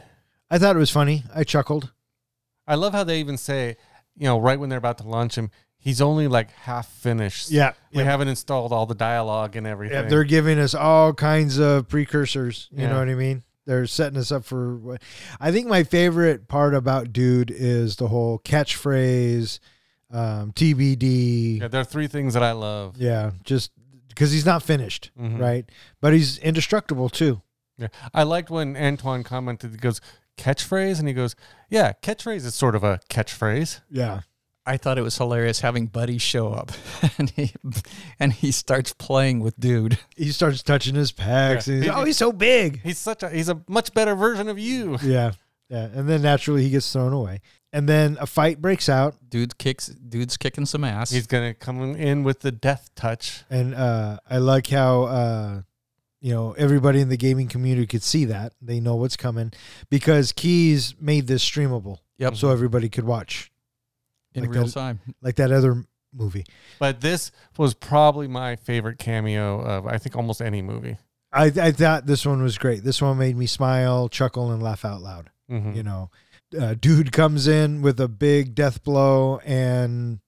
I 0.50 0.58
thought 0.58 0.76
it 0.76 0.78
was 0.80 0.90
funny. 0.90 1.24
I 1.34 1.42
chuckled. 1.42 1.90
I 2.66 2.76
love 2.76 2.92
how 2.92 3.02
they 3.02 3.18
even 3.18 3.36
say, 3.36 3.76
you 4.16 4.26
know, 4.26 4.38
right 4.38 4.58
when 4.58 4.68
they're 4.68 4.78
about 4.78 4.98
to 4.98 5.08
launch 5.08 5.34
him, 5.36 5.50
he's 5.80 6.00
only 6.00 6.28
like 6.28 6.50
half 6.52 6.86
finished. 6.88 7.50
Yeah. 7.50 7.72
We 7.92 7.98
yeah. 7.98 8.04
haven't 8.04 8.28
installed 8.28 8.72
all 8.72 8.86
the 8.86 8.94
dialogue 8.94 9.56
and 9.56 9.66
everything. 9.66 9.96
Yeah, 10.04 10.08
they're 10.08 10.24
giving 10.24 10.58
us 10.58 10.74
all 10.74 11.12
kinds 11.12 11.58
of 11.58 11.88
precursors. 11.88 12.68
You 12.70 12.82
Yeah. 12.82 12.90
know 12.90 12.98
what 13.00 13.08
I 13.08 13.14
mean? 13.14 13.42
They're 13.66 13.86
setting 13.86 14.18
us 14.18 14.30
up 14.32 14.44
for. 14.44 14.98
I 15.40 15.50
think 15.52 15.66
my 15.66 15.82
favorite 15.84 16.48
part 16.48 16.74
about 16.74 17.12
Dude 17.12 17.50
is 17.50 17.96
the 17.96 18.08
whole 18.08 18.38
catchphrase, 18.40 19.58
um, 20.10 20.52
TBD. 20.52 21.58
yeah, 21.60 21.68
there 21.68 21.80
are 21.80 21.84
three 21.84 22.06
things 22.08 22.34
that 22.34 22.42
I 22.42 22.52
love. 22.52 22.96
Yeah, 22.96 23.32
just 23.44 23.70
because 24.08 24.32
he's 24.32 24.46
not 24.46 24.62
finished, 24.62 25.10
Mhm. 25.18 25.38
right? 25.38 25.68
But 26.00 26.12
he's 26.14 26.38
indestructible 26.38 27.08
too. 27.08 27.42
Yeah. 27.78 27.88
I 28.12 28.24
liked 28.24 28.50
when 28.50 28.74
Antwan 28.74 29.24
commented, 29.24 29.70
he 29.70 29.76
goes, 29.76 30.00
catchphrase? 30.36 30.98
And 30.98 31.06
he 31.08 31.14
goes, 31.14 31.34
yeah, 31.68 31.92
catchphrase 32.02 32.44
is 32.44 32.54
sort 32.54 32.74
of 32.74 32.82
a 32.84 33.00
catchphrase. 33.08 33.80
Yeah. 33.90 34.20
I 34.70 34.76
thought 34.76 34.98
it 34.98 35.02
was 35.02 35.16
hilarious 35.16 35.60
having 35.60 35.86
Buddy 35.86 36.18
show 36.18 36.52
up 36.52 36.72
and 37.18 37.30
he 37.30 37.52
and 38.18 38.32
he 38.32 38.52
starts 38.52 38.92
playing 38.92 39.40
with 39.40 39.58
dude. 39.58 39.98
He 40.16 40.30
starts 40.32 40.62
touching 40.62 40.94
his 40.94 41.12
pecs, 41.12 41.66
Yeah. 41.66 41.74
and 41.74 41.82
he's, 41.84 41.92
oh, 41.92 42.04
he's 42.04 42.16
so 42.16 42.32
big. 42.32 42.80
He's 42.82 42.98
such 42.98 43.22
a, 43.22 43.28
he's 43.30 43.48
a 43.48 43.60
much 43.68 43.92
better 43.94 44.14
version 44.14 44.48
of 44.48 44.58
you. 44.58 44.96
Yeah, 45.02 45.32
yeah. 45.68 45.88
And 45.94 46.08
then 46.08 46.22
naturally 46.22 46.62
he 46.62 46.70
gets 46.70 46.90
thrown 46.92 47.12
away, 47.12 47.40
and 47.72 47.88
then 47.88 48.16
a 48.20 48.26
fight 48.26 48.60
breaks 48.60 48.88
out, 48.88 49.16
Dude 49.28 49.58
kicks 49.58 49.86
dude's 49.88 50.36
kicking 50.36 50.66
some 50.66 50.84
ass. 50.84 51.10
He's 51.10 51.26
going 51.26 51.52
to 51.52 51.58
come 51.58 51.94
in 51.96 52.22
with 52.22 52.40
the 52.40 52.52
death 52.52 52.90
touch. 52.94 53.44
and 53.50 53.74
uh, 53.74 54.18
I 54.28 54.38
like 54.38 54.68
how 54.68 55.02
uh, 55.04 55.62
you 56.20 56.32
know 56.34 56.52
everybody 56.52 57.00
in 57.00 57.08
the 57.08 57.16
gaming 57.16 57.48
community 57.48 57.86
could 57.86 58.02
see 58.02 58.24
that 58.26 58.52
they 58.62 58.78
know 58.80 58.96
what's 58.96 59.16
coming 59.16 59.52
because 59.88 60.32
Keys 60.32 60.94
made 61.00 61.26
this 61.26 61.44
streamable, 61.44 61.98
Yep. 62.18 62.36
so 62.36 62.50
everybody 62.50 62.88
could 62.88 63.04
watch 63.04 63.50
in 64.34 64.42
like 64.42 64.50
real 64.52 64.64
that- 64.66 64.72
time. 64.72 65.00
like 65.22 65.36
that 65.36 65.50
other 65.52 65.84
movie. 66.12 66.44
But 66.78 67.00
this 67.00 67.30
was 67.56 67.74
probably 67.74 68.26
my 68.28 68.56
favorite 68.56 68.98
cameo 68.98 69.60
of, 69.60 69.86
I 69.86 69.98
think, 69.98 70.16
almost 70.16 70.40
any 70.42 70.60
movie. 70.62 70.96
I 71.32 71.44
I 71.46 71.70
thought 71.72 72.06
this 72.06 72.26
one 72.26 72.42
was 72.42 72.58
great. 72.58 72.82
This 72.82 73.00
one 73.00 73.16
made 73.18 73.36
me 73.36 73.46
smile, 73.46 74.08
chuckle, 74.08 74.50
and 74.50 74.62
laugh 74.62 74.84
out 74.84 75.00
loud. 75.00 75.30
Mhm. 75.50 75.76
You 75.76 75.82
know, 75.84 76.10
uh, 76.60 76.74
dude 76.74 77.12
comes 77.12 77.46
in 77.46 77.82
with 77.82 78.00
a 78.00 78.08
big 78.08 78.54
death 78.56 78.82
blow, 78.82 79.38
and 79.44 80.18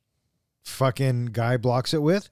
fucking 0.64 1.26
guy 1.26 1.56
blocks 1.56 1.92
it 1.92 2.02
with 2.02 2.30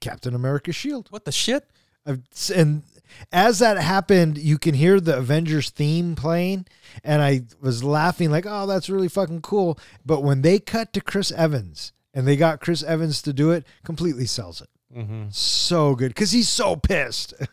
Captain 0.00 0.34
America's 0.34 0.76
shield. 0.76 1.06
What 1.10 1.24
the 1.24 1.32
shit? 1.32 1.70
I've- 2.06 2.22
and 2.54 2.82
as 3.32 3.58
that 3.60 3.76
happened, 3.78 4.38
you 4.38 4.58
can 4.58 4.74
hear 4.74 5.00
the 5.00 5.16
Avengers 5.16 5.70
theme 5.70 6.14
playing, 6.14 6.66
and 7.04 7.22
I 7.22 7.42
was 7.60 7.82
laughing 7.84 8.30
like, 8.30 8.46
"Oh, 8.48 8.66
that's 8.66 8.88
really 8.90 9.08
fucking 9.08 9.42
cool." 9.42 9.78
But 10.04 10.22
when 10.22 10.42
they 10.42 10.58
cut 10.58 10.92
to 10.94 11.00
Chris 11.00 11.30
Evans 11.32 11.92
and 12.14 12.26
they 12.26 12.36
got 12.36 12.60
Chris 12.60 12.82
Evans 12.82 13.22
to 13.22 13.32
do 13.32 13.50
it, 13.50 13.64
completely 13.84 14.26
sells 14.26 14.60
it. 14.60 14.68
Mhm. 14.96 15.32
So 15.32 15.94
good 15.94 16.08
because 16.08 16.32
he's 16.32 16.48
so 16.48 16.76
pissed. 16.76 17.34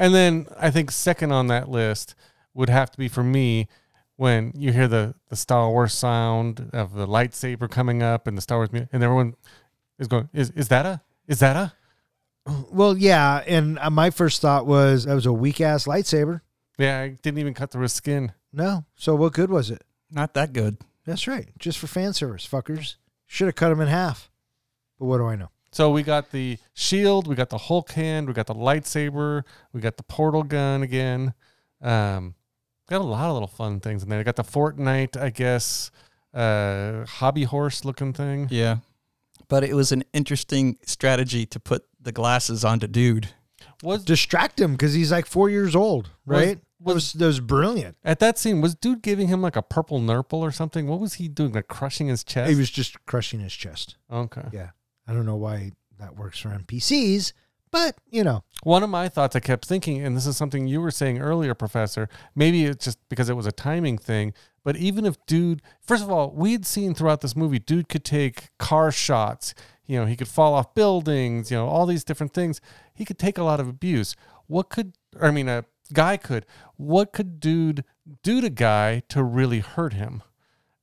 And 0.00 0.14
then 0.14 0.46
I 0.56 0.70
think 0.70 0.92
second 0.92 1.32
on 1.32 1.48
that 1.48 1.68
list 1.68 2.14
would 2.54 2.68
have 2.68 2.88
to 2.92 2.98
be 2.98 3.08
for 3.08 3.24
me 3.24 3.66
when 4.14 4.52
you 4.54 4.72
hear 4.72 4.86
the, 4.86 5.14
the 5.28 5.34
Star 5.34 5.68
Wars 5.70 5.92
sound 5.92 6.70
of 6.72 6.94
the 6.94 7.06
lightsaber 7.06 7.68
coming 7.68 8.00
up 8.00 8.28
and 8.28 8.36
the 8.38 8.42
Star 8.42 8.58
Wars 8.58 8.72
music, 8.72 8.90
and 8.92 9.02
everyone 9.02 9.34
is 9.98 10.06
going, 10.06 10.28
is, 10.32 10.50
is 10.50 10.68
that 10.68 10.86
a, 10.86 11.00
is 11.26 11.40
that 11.40 11.56
a? 11.56 11.72
Well, 12.70 12.96
yeah, 12.96 13.42
and 13.46 13.78
uh, 13.78 13.90
my 13.90 14.10
first 14.10 14.40
thought 14.40 14.66
was 14.66 15.04
that 15.04 15.14
was 15.14 15.26
a 15.26 15.32
weak 15.32 15.60
ass 15.60 15.86
lightsaber. 15.86 16.40
Yeah, 16.78 17.00
I 17.00 17.08
didn't 17.08 17.38
even 17.38 17.54
cut 17.54 17.70
through 17.70 17.82
his 17.82 17.92
skin. 17.92 18.32
No, 18.52 18.84
so 18.96 19.14
what 19.14 19.32
good 19.32 19.50
was 19.50 19.70
it? 19.70 19.82
Not 20.10 20.34
that 20.34 20.52
good. 20.52 20.78
That's 21.04 21.26
right, 21.26 21.48
just 21.58 21.78
for 21.78 21.86
fan 21.86 22.12
service, 22.12 22.46
fuckers. 22.46 22.96
Should 23.26 23.46
have 23.46 23.56
cut 23.56 23.72
him 23.72 23.80
in 23.80 23.88
half. 23.88 24.30
But 24.98 25.06
what 25.06 25.18
do 25.18 25.26
I 25.26 25.36
know? 25.36 25.50
So 25.70 25.90
we 25.90 26.02
got 26.02 26.30
the 26.30 26.58
shield, 26.74 27.26
we 27.26 27.34
got 27.34 27.50
the 27.50 27.58
Hulk 27.58 27.92
hand, 27.92 28.26
we 28.26 28.34
got 28.34 28.46
the 28.46 28.54
lightsaber, 28.54 29.42
we 29.72 29.80
got 29.80 29.96
the 29.96 30.02
portal 30.02 30.42
gun 30.42 30.82
again. 30.82 31.34
Um, 31.82 32.34
got 32.88 33.00
a 33.00 33.04
lot 33.04 33.28
of 33.28 33.34
little 33.34 33.48
fun 33.48 33.80
things 33.80 34.02
in 34.02 34.08
there. 34.08 34.24
got 34.24 34.36
the 34.36 34.42
Fortnite, 34.42 35.16
I 35.16 35.30
guess, 35.30 35.90
uh, 36.32 37.04
hobby 37.04 37.44
horse 37.44 37.84
looking 37.84 38.12
thing. 38.12 38.48
Yeah. 38.50 38.78
But 39.48 39.64
it 39.64 39.74
was 39.74 39.92
an 39.92 40.04
interesting 40.12 40.78
strategy 40.84 41.46
to 41.46 41.60
put 41.60 41.84
the 42.00 42.12
glasses 42.12 42.64
onto 42.64 42.86
dude. 42.86 43.30
Was 43.82 44.04
Distract 44.04 44.60
him 44.60 44.72
because 44.72 44.92
he's 44.94 45.12
like 45.12 45.26
four 45.26 45.50
years 45.50 45.76
old, 45.76 46.10
Was- 46.26 46.38
right? 46.46 46.58
that, 46.80 46.94
was, 46.94 47.12
that 47.14 47.26
was 47.26 47.40
brilliant. 47.40 47.96
at 48.04 48.18
that 48.20 48.38
scene 48.38 48.60
was 48.60 48.74
dude 48.74 49.02
giving 49.02 49.28
him 49.28 49.40
like 49.42 49.56
a 49.56 49.62
purple 49.62 50.00
nurple 50.00 50.40
or 50.40 50.50
something? 50.52 50.86
What 50.86 51.00
was 51.00 51.14
he 51.14 51.28
doing? 51.28 51.52
Like 51.52 51.68
crushing 51.68 52.08
his 52.08 52.24
chest? 52.24 52.50
He 52.50 52.56
was 52.56 52.70
just 52.70 53.04
crushing 53.06 53.40
his 53.40 53.52
chest. 53.52 53.96
okay. 54.10 54.42
Yeah. 54.52 54.70
I 55.06 55.12
don't 55.12 55.26
know 55.26 55.36
why 55.36 55.72
that 55.98 56.16
works 56.16 56.38
for 56.40 56.50
NPCs, 56.50 57.32
but 57.70 57.96
you 58.10 58.22
know, 58.24 58.44
One 58.62 58.82
of 58.82 58.90
my 58.90 59.08
thoughts 59.08 59.34
I 59.36 59.40
kept 59.40 59.64
thinking, 59.66 60.04
and 60.04 60.16
this 60.16 60.26
is 60.26 60.36
something 60.36 60.66
you 60.66 60.80
were 60.80 60.90
saying 60.90 61.18
earlier, 61.18 61.54
Professor, 61.54 62.08
maybe 62.34 62.64
it's 62.64 62.84
just 62.84 62.98
because 63.08 63.28
it 63.30 63.34
was 63.36 63.46
a 63.46 63.52
timing 63.52 63.96
thing, 63.98 64.32
but 64.64 64.76
even 64.76 65.06
if 65.06 65.16
dude, 65.26 65.62
first 65.80 66.02
of 66.02 66.10
all, 66.10 66.30
we 66.30 66.52
had 66.52 66.66
seen 66.66 66.94
throughout 66.94 67.20
this 67.22 67.34
movie, 67.36 67.58
dude 67.58 67.88
could 67.88 68.04
take 68.04 68.50
car 68.58 68.90
shots, 68.92 69.54
you 69.88 69.98
know, 69.98 70.06
he 70.06 70.14
could 70.14 70.28
fall 70.28 70.54
off 70.54 70.74
buildings, 70.74 71.50
you 71.50 71.56
know, 71.56 71.66
all 71.66 71.86
these 71.86 72.04
different 72.04 72.32
things. 72.32 72.60
He 72.94 73.04
could 73.04 73.18
take 73.18 73.36
a 73.38 73.42
lot 73.42 73.58
of 73.58 73.66
abuse. 73.68 74.14
What 74.46 74.68
could, 74.68 74.92
I 75.20 75.32
mean, 75.32 75.48
a 75.48 75.64
guy 75.92 76.16
could, 76.16 76.46
what 76.76 77.12
could 77.12 77.40
dude 77.40 77.82
do 78.22 78.40
to 78.40 78.50
guy 78.50 79.02
to 79.08 79.22
really 79.24 79.58
hurt 79.60 79.94
him? 79.94 80.22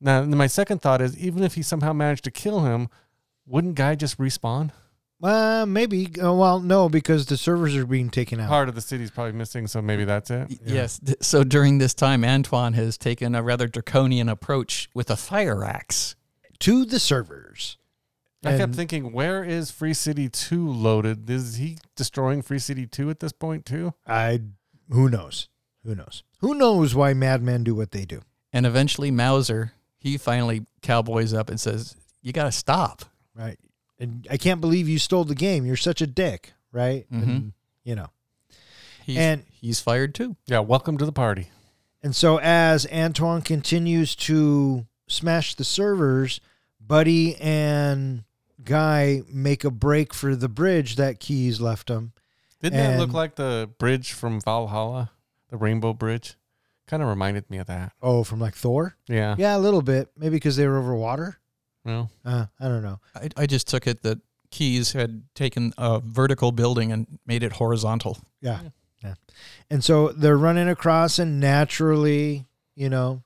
Now, 0.01 0.23
my 0.23 0.47
second 0.47 0.81
thought 0.81 1.01
is 1.01 1.17
even 1.17 1.41
if 1.43 1.53
he 1.55 1.61
somehow 1.61 1.93
managed 1.93 2.25
to 2.25 2.31
kill 2.31 2.65
him, 2.65 2.89
wouldn't 3.45 3.75
guy 3.75 3.95
just 3.95 4.17
respawn? 4.17 4.71
uh, 5.23 5.65
maybe. 5.67 6.07
Uh, 6.21 6.33
well, 6.33 6.59
no, 6.59 6.89
because 6.89 7.25
the 7.27 7.37
servers 7.37 7.75
are 7.75 7.85
being 7.85 8.09
taken 8.09 8.39
out. 8.39 8.49
Part 8.49 8.69
of 8.69 8.75
the 8.75 8.81
city's 8.81 9.09
probably 9.09 9.31
missing, 9.31 9.65
so 9.65 9.81
maybe 9.81 10.03
that's 10.05 10.29
it. 10.29 10.49
Y- 10.49 10.57
Yes. 10.65 10.99
So 11.21 11.43
during 11.43 11.77
this 11.77 11.93
time, 11.93 12.21
Antwan 12.23 12.73
has 12.75 12.97
taken 12.97 13.33
a 13.33 13.41
rather 13.41 13.67
draconian 13.67 14.29
approach 14.29 14.89
with 14.93 15.09
a 15.09 15.15
fire 15.15 15.63
axe. 15.63 16.15
to 16.59 16.85
the 16.85 16.99
servers. 16.99 17.77
I 18.47 18.57
kept 18.57 18.75
thinking, 18.75 19.11
where 19.11 19.43
is 19.43 19.71
Free 19.71 19.93
City 19.93 20.29
2 20.29 20.67
loaded? 20.69 21.29
Is 21.29 21.55
he 21.55 21.77
destroying 21.95 22.41
Free 22.41 22.59
City 22.59 22.85
2 22.85 23.09
at 23.09 23.19
this 23.19 23.31
point, 23.31 23.65
too? 23.65 23.93
I 24.05 24.41
who 24.91 25.09
knows? 25.09 25.49
Who 25.83 25.95
knows? 25.95 26.23
Who 26.39 26.53
knows 26.55 26.93
why 26.95 27.13
madmen 27.13 27.63
do 27.63 27.73
what 27.75 27.91
they 27.91 28.05
do? 28.05 28.21
And 28.53 28.65
eventually, 28.65 29.11
Mouser, 29.11 29.73
he 29.97 30.17
finally 30.17 30.65
cowboys 30.81 31.33
up 31.33 31.49
and 31.49 31.59
says, 31.59 31.95
You 32.21 32.33
got 32.33 32.45
to 32.45 32.51
stop. 32.51 33.05
Right. 33.35 33.57
And 33.99 34.27
I 34.29 34.37
can't 34.37 34.61
believe 34.61 34.87
you 34.89 34.99
stole 34.99 35.23
the 35.25 35.35
game. 35.35 35.65
You're 35.65 35.75
such 35.77 36.01
a 36.01 36.07
dick, 36.07 36.53
right? 36.71 37.05
Mhm. 37.11 37.23
And 37.23 37.53
you 37.83 37.95
know. 37.95 38.07
He's, 39.05 39.17
And- 39.17 39.43
he's 39.51 39.79
fired 39.79 40.13
too. 40.15 40.35
Yeah, 40.47 40.59
welcome 40.59 40.97
to 40.97 41.05
the 41.05 41.11
party. 41.11 41.49
And 42.03 42.15
so 42.15 42.39
as 42.39 42.85
Antwan 42.87 43.43
continues 43.45 44.15
to 44.17 44.85
smash 45.07 45.55
the 45.55 45.63
servers, 45.63 46.39
Buddy 46.79 47.35
and 47.37 48.24
Guy 48.63 49.21
make 49.31 49.63
a 49.63 49.71
break 49.71 50.13
for 50.13 50.35
the 50.35 50.49
bridge 50.49 50.95
that 50.95 51.19
Keys 51.19 51.59
left 51.59 51.89
him. 51.89 52.13
Didn't 52.61 52.77
that 52.79 52.99
look 52.99 53.13
like 53.13 53.35
the 53.35 53.69
bridge 53.77 54.13
from 54.13 54.39
Valhalla? 54.41 55.11
The 55.49 55.57
Rainbow 55.57 55.93
Bridge? 55.93 56.35
Kind 56.87 57.03
of 57.03 57.09
reminded 57.09 57.49
me 57.49 57.57
of 57.57 57.67
that. 57.67 57.93
Oh, 58.01 58.23
from 58.23 58.39
like 58.39 58.55
Thor? 58.55 58.95
Yeah. 59.07 59.35
Yeah, 59.37 59.57
a 59.57 59.59
little 59.59 59.81
bit. 59.81 60.09
Maybe 60.17 60.35
because 60.37 60.55
they 60.55 60.67
were 60.67 60.77
over 60.77 60.95
water. 60.95 61.37
Well, 61.83 62.09
Uh, 62.23 62.45
I 62.59 62.67
don't 62.67 62.81
know. 62.83 62.99
I, 63.15 63.29
I 63.37 63.45
just 63.45 63.67
took 63.67 63.85
it 63.87 64.01
that 64.03 64.19
Keys 64.51 64.93
had 64.93 65.23
taken 65.35 65.73
a 65.77 65.99
vertical 65.99 66.51
building 66.51 66.91
and 66.91 67.19
made 67.27 67.43
it 67.43 67.53
horizontal. 67.53 68.17
Yeah. 68.41 68.61
Yeah. 69.03 69.15
And 69.69 69.83
so 69.83 70.09
they're 70.09 70.37
running 70.37 70.69
across, 70.69 71.19
and 71.19 71.39
naturally, 71.39 72.45
you 72.75 72.89
know, 72.89 73.21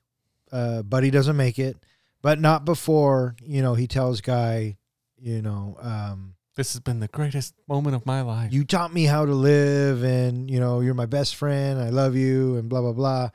uh, 0.52 0.82
Buddy 0.82 1.12
doesn't 1.12 1.38
make 1.38 1.60
it, 1.60 1.78
but 2.22 2.40
not 2.42 2.66
before, 2.66 3.36
you 3.42 3.62
know, 3.62 3.76
he 3.76 3.88
tells 3.88 4.20
Guy, 4.20 4.76
you 5.22 5.42
know, 5.42 5.78
um, 5.82 6.36
this 6.56 6.74
has 6.74 6.82
been 6.82 7.00
the 7.00 7.08
greatest 7.08 7.54
moment 7.68 7.96
of 7.96 8.06
my 8.06 8.22
life. 8.22 8.52
you 8.52 8.66
taught 8.66 8.94
me 8.94 9.06
how 9.06 9.26
to 9.26 9.34
live, 9.34 10.04
and, 10.04 10.50
you 10.50 10.60
know, 10.60 10.82
you're 10.82 10.94
my 10.94 11.06
best 11.06 11.36
friend. 11.36 11.80
I 11.80 11.90
love 11.90 12.16
you, 12.16 12.58
and 12.58 12.68
blah, 12.70 12.82
blah, 12.82 12.94
blah. 12.94 13.30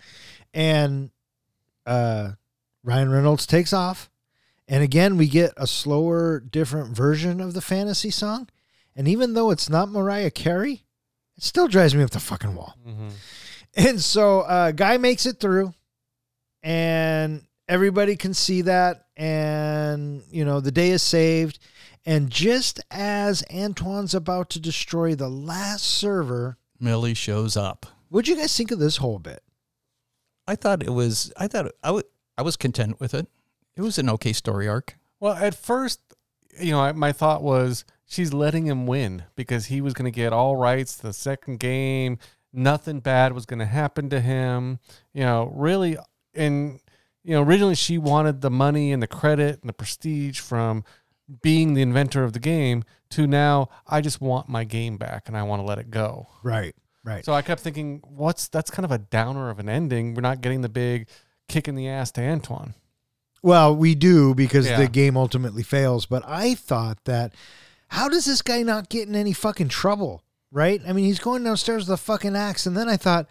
And 0.52 1.10
uh, 1.86 2.32
Ryan 2.82 3.10
Reynolds 3.10 3.46
takes 3.46 3.72
off. 3.72 4.10
And 4.68 4.82
again, 4.82 5.16
we 5.16 5.26
get 5.28 5.52
a 5.56 5.66
slower, 5.66 6.40
different 6.40 6.96
version 6.96 7.40
of 7.40 7.52
the 7.54 7.60
fantasy 7.60 8.10
song. 8.10 8.48
And 8.96 9.06
even 9.08 9.34
though 9.34 9.50
it's 9.50 9.68
not 9.68 9.90
Mariah 9.90 10.30
Carey, 10.30 10.84
it 11.36 11.42
still 11.42 11.68
drives 11.68 11.94
me 11.94 12.02
up 12.02 12.10
the 12.10 12.20
fucking 12.20 12.54
wall. 12.54 12.74
Mhm. 12.86 13.10
And 13.76 14.00
so 14.00 14.40
uh 14.42 14.70
guy 14.70 14.98
makes 14.98 15.26
it 15.26 15.40
through 15.40 15.74
and 16.62 17.42
everybody 17.68 18.16
can 18.16 18.32
see 18.34 18.62
that 18.62 19.06
and 19.16 20.22
you 20.30 20.44
know 20.44 20.60
the 20.60 20.70
day 20.72 20.90
is 20.90 21.02
saved 21.02 21.58
and 22.04 22.30
just 22.30 22.80
as 22.90 23.42
Antwan's 23.50 24.14
about 24.14 24.50
to 24.50 24.60
destroy 24.60 25.14
the 25.14 25.28
last 25.28 25.84
server, 25.84 26.58
Millie 26.78 27.14
shows 27.14 27.56
up. 27.56 27.86
what'd 28.08 28.28
you 28.28 28.36
guys 28.36 28.56
think 28.56 28.70
of 28.70 28.78
this 28.78 28.98
whole 28.98 29.18
bit? 29.18 29.42
I 30.46 30.56
thought 30.56 30.82
it 30.82 30.90
was, 30.90 31.32
I 31.36 31.48
thought 31.48 31.72
I 31.82 31.90
wa- 31.90 32.02
I 32.36 32.42
was 32.42 32.56
content 32.56 33.00
with 33.00 33.14
it. 33.14 33.26
It 33.76 33.82
was 33.82 33.98
an 33.98 34.10
okay 34.10 34.32
story 34.32 34.68
arc. 34.68 34.98
Well, 35.20 35.34
at 35.34 35.54
first, 35.54 36.00
you 36.60 36.72
know, 36.72 36.80
I, 36.80 36.92
my 36.92 37.12
thought 37.12 37.42
was 37.42 37.84
she's 38.04 38.34
letting 38.34 38.66
him 38.66 38.86
win 38.86 39.24
because 39.36 39.66
he 39.66 39.80
was 39.80 39.94
going 39.94 40.10
to 40.10 40.14
get 40.14 40.32
all 40.32 40.56
rights 40.56 40.96
the 40.96 41.12
second 41.12 41.58
game. 41.60 42.18
Nothing 42.52 43.00
bad 43.00 43.32
was 43.32 43.46
going 43.46 43.58
to 43.60 43.66
happen 43.66 44.10
to 44.10 44.20
him. 44.20 44.78
You 45.12 45.22
know, 45.22 45.50
really, 45.54 45.96
and 46.34 46.80
you 47.24 47.34
know, 47.34 47.42
originally 47.42 47.74
she 47.74 47.96
wanted 47.98 48.42
the 48.42 48.50
money 48.50 48.92
and 48.92 49.02
the 49.02 49.08
credit 49.08 49.60
and 49.62 49.68
the 49.68 49.74
prestige 49.74 50.38
from 50.40 50.84
being 51.42 51.74
the 51.74 51.82
inventor 51.82 52.24
of 52.24 52.32
the 52.32 52.38
game 52.40 52.84
to 53.10 53.26
now 53.26 53.68
I 53.86 54.00
just 54.00 54.20
want 54.20 54.48
my 54.48 54.64
game 54.64 54.96
back 54.96 55.28
and 55.28 55.36
I 55.36 55.42
want 55.42 55.60
to 55.60 55.66
let 55.66 55.78
it 55.78 55.90
go. 55.90 56.26
Right, 56.42 56.74
right. 57.04 57.24
So 57.24 57.32
I 57.32 57.42
kept 57.42 57.60
thinking, 57.60 58.00
what's 58.04 58.48
that's 58.48 58.70
kind 58.70 58.84
of 58.84 58.92
a 58.92 58.98
downer 58.98 59.50
of 59.50 59.58
an 59.58 59.68
ending. 59.68 60.14
We're 60.14 60.22
not 60.22 60.40
getting 60.40 60.60
the 60.62 60.68
big 60.68 61.08
kick 61.48 61.68
in 61.68 61.74
the 61.74 61.88
ass 61.88 62.10
to 62.12 62.20
Antwan. 62.20 62.74
Well, 63.42 63.76
we 63.76 63.94
do 63.94 64.34
because 64.34 64.66
Yeah. 64.66 64.78
the 64.78 64.88
game 64.88 65.16
ultimately 65.16 65.62
fails, 65.62 66.06
but 66.06 66.22
I 66.26 66.54
thought 66.54 67.04
that 67.04 67.34
how 67.88 68.08
does 68.08 68.24
this 68.24 68.42
guy 68.42 68.62
not 68.62 68.88
get 68.88 69.06
in 69.08 69.14
any 69.14 69.32
fucking 69.32 69.68
trouble? 69.68 70.22
Right? 70.50 70.80
I 70.86 70.92
mean, 70.92 71.04
he's 71.04 71.18
going 71.18 71.44
downstairs 71.44 71.88
with 71.88 71.94
a 72.00 72.02
fucking 72.02 72.36
axe, 72.36 72.64
and 72.64 72.76
then 72.76 72.88
I 72.88 72.96
thought, 72.96 73.26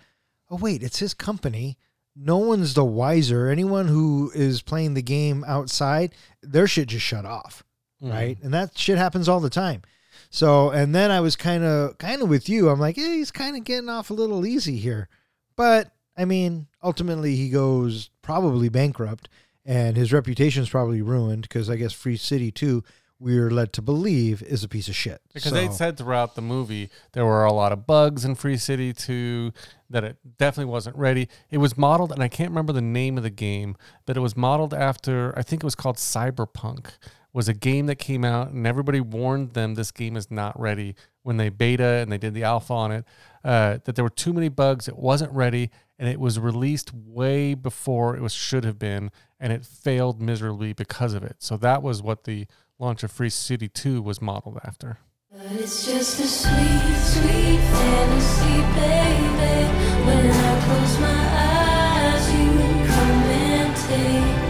oh 0.51 0.57
wait, 0.57 0.83
it's 0.83 0.99
his 0.99 1.13
company. 1.13 1.77
No 2.15 2.37
one's 2.37 2.75
the 2.75 2.85
wiser. 2.85 3.47
Anyone 3.47 3.87
who 3.87 4.31
is 4.35 4.61
playing 4.61 4.93
the 4.93 5.01
game 5.01 5.43
outside, 5.47 6.13
their 6.43 6.67
shit 6.67 6.89
just 6.89 7.03
shut 7.05 7.25
off. 7.25 7.63
Right? 8.11 8.37
And 8.41 8.53
that 8.53 8.77
shit 8.77 8.97
happens 8.97 9.29
all 9.29 9.39
the 9.39 9.49
time. 9.49 9.81
So, 10.29 10.71
and 10.71 10.93
then 10.93 11.11
I 11.11 11.19
was 11.19 11.35
kind 11.35 11.63
of 11.63 11.97
kind 11.99 12.21
of 12.21 12.29
with 12.29 12.49
you. 12.49 12.69
I'm 12.69 12.79
like, 12.79 12.97
eh, 12.97 13.01
he's 13.01 13.31
kind 13.31 13.55
of 13.55 13.63
getting 13.63 13.89
off 13.89 14.09
a 14.09 14.13
little 14.13 14.45
easy 14.45 14.77
here. 14.77 15.07
But 15.55 15.91
I 16.17 16.25
mean, 16.25 16.67
ultimately 16.81 17.35
he 17.35 17.49
goes 17.49 18.09
probably 18.21 18.69
bankrupt 18.69 19.29
and 19.65 19.95
his 19.95 20.11
reputation's 20.11 20.69
probably 20.69 21.01
ruined 21.01 21.43
because 21.43 21.69
I 21.69 21.75
guess 21.75 21.93
Free 21.93 22.17
City 22.17 22.51
2 22.51 22.83
we're 23.19 23.49
led 23.49 23.71
to 23.71 23.81
believe 23.81 24.41
is 24.43 24.63
a 24.65 24.67
piece 24.67 24.89
of 24.89 24.95
shit. 24.95 25.21
Because 25.33 25.51
So- 25.51 25.55
they 25.55 25.69
said 25.69 25.97
throughout 25.97 26.35
the 26.35 26.41
movie 26.41 26.89
there 27.13 27.25
were 27.25 27.45
a 27.45 27.53
lot 27.53 27.71
of 27.71 27.87
bugs 27.87 28.25
in 28.25 28.35
Free 28.35 28.57
City 28.57 28.91
2, 28.91 29.53
that 29.89 30.03
it 30.03 30.17
definitely 30.37 30.69
wasn't 30.71 30.97
ready. 30.97 31.29
It 31.49 31.59
was 31.59 31.77
modeled, 31.77 32.11
and 32.11 32.21
I 32.21 32.27
can't 32.27 32.49
remember 32.49 32.73
the 32.73 32.81
name 32.81 33.15
of 33.15 33.23
the 33.23 33.29
game, 33.29 33.77
but 34.05 34.17
it 34.17 34.19
was 34.19 34.35
modeled 34.35 34.73
after, 34.73 35.33
I 35.37 35.41
think 35.43 35.63
it 35.63 35.65
was 35.65 35.75
called 35.75 35.95
Cyberpunk, 35.97 36.87
was 37.33 37.47
a 37.47 37.53
game 37.53 37.87
that 37.87 37.95
came 37.95 38.23
out, 38.23 38.49
and 38.49 38.65
everybody 38.65 39.01
warned 39.01 39.53
them 39.53 39.73
this 39.73 39.91
game 39.91 40.15
is 40.15 40.29
not 40.29 40.57
ready 40.59 40.95
when 41.23 41.37
they 41.37 41.49
beta 41.49 41.83
and 41.83 42.11
they 42.11 42.17
did 42.17 42.33
the 42.33 42.43
alpha 42.43 42.73
on 42.73 42.91
it, 42.91 43.05
uh, 43.43 43.79
that 43.85 43.95
there 43.95 44.05
were 44.05 44.09
too 44.09 44.33
many 44.33 44.49
bugs, 44.49 44.87
it 44.87 44.97
wasn't 44.97 45.31
ready, 45.31 45.71
and 45.97 46.07
it 46.07 46.19
was 46.19 46.39
released 46.39 46.93
way 46.93 47.53
before 47.53 48.15
it 48.15 48.21
was 48.21 48.33
should 48.33 48.63
have 48.63 48.77
been, 48.77 49.09
and 49.39 49.51
it 49.51 49.65
failed 49.65 50.21
miserably 50.21 50.73
because 50.73 51.13
of 51.13 51.23
it. 51.23 51.37
So 51.39 51.57
that 51.57 51.81
was 51.81 52.03
what 52.03 52.25
the 52.25 52.45
launch 52.77 53.03
of 53.03 53.11
Free 53.11 53.29
City 53.29 53.67
2 53.67 54.01
was 54.01 54.21
modeled 54.21 54.59
after. 54.63 54.99
But 55.31 55.51
it's 55.53 55.85
just 55.85 56.19
a 56.19 56.27
sweet, 56.27 56.95
sweet 56.97 57.59
fantasy, 57.59 58.61
baby. 58.75 59.73
When 60.05 60.29
I 60.29 60.65
close 60.65 60.99
my 60.99 61.23
eyes, 61.39 62.33
you 62.33 62.51
come 62.85 63.23
and 63.31 63.75
take 63.75 64.42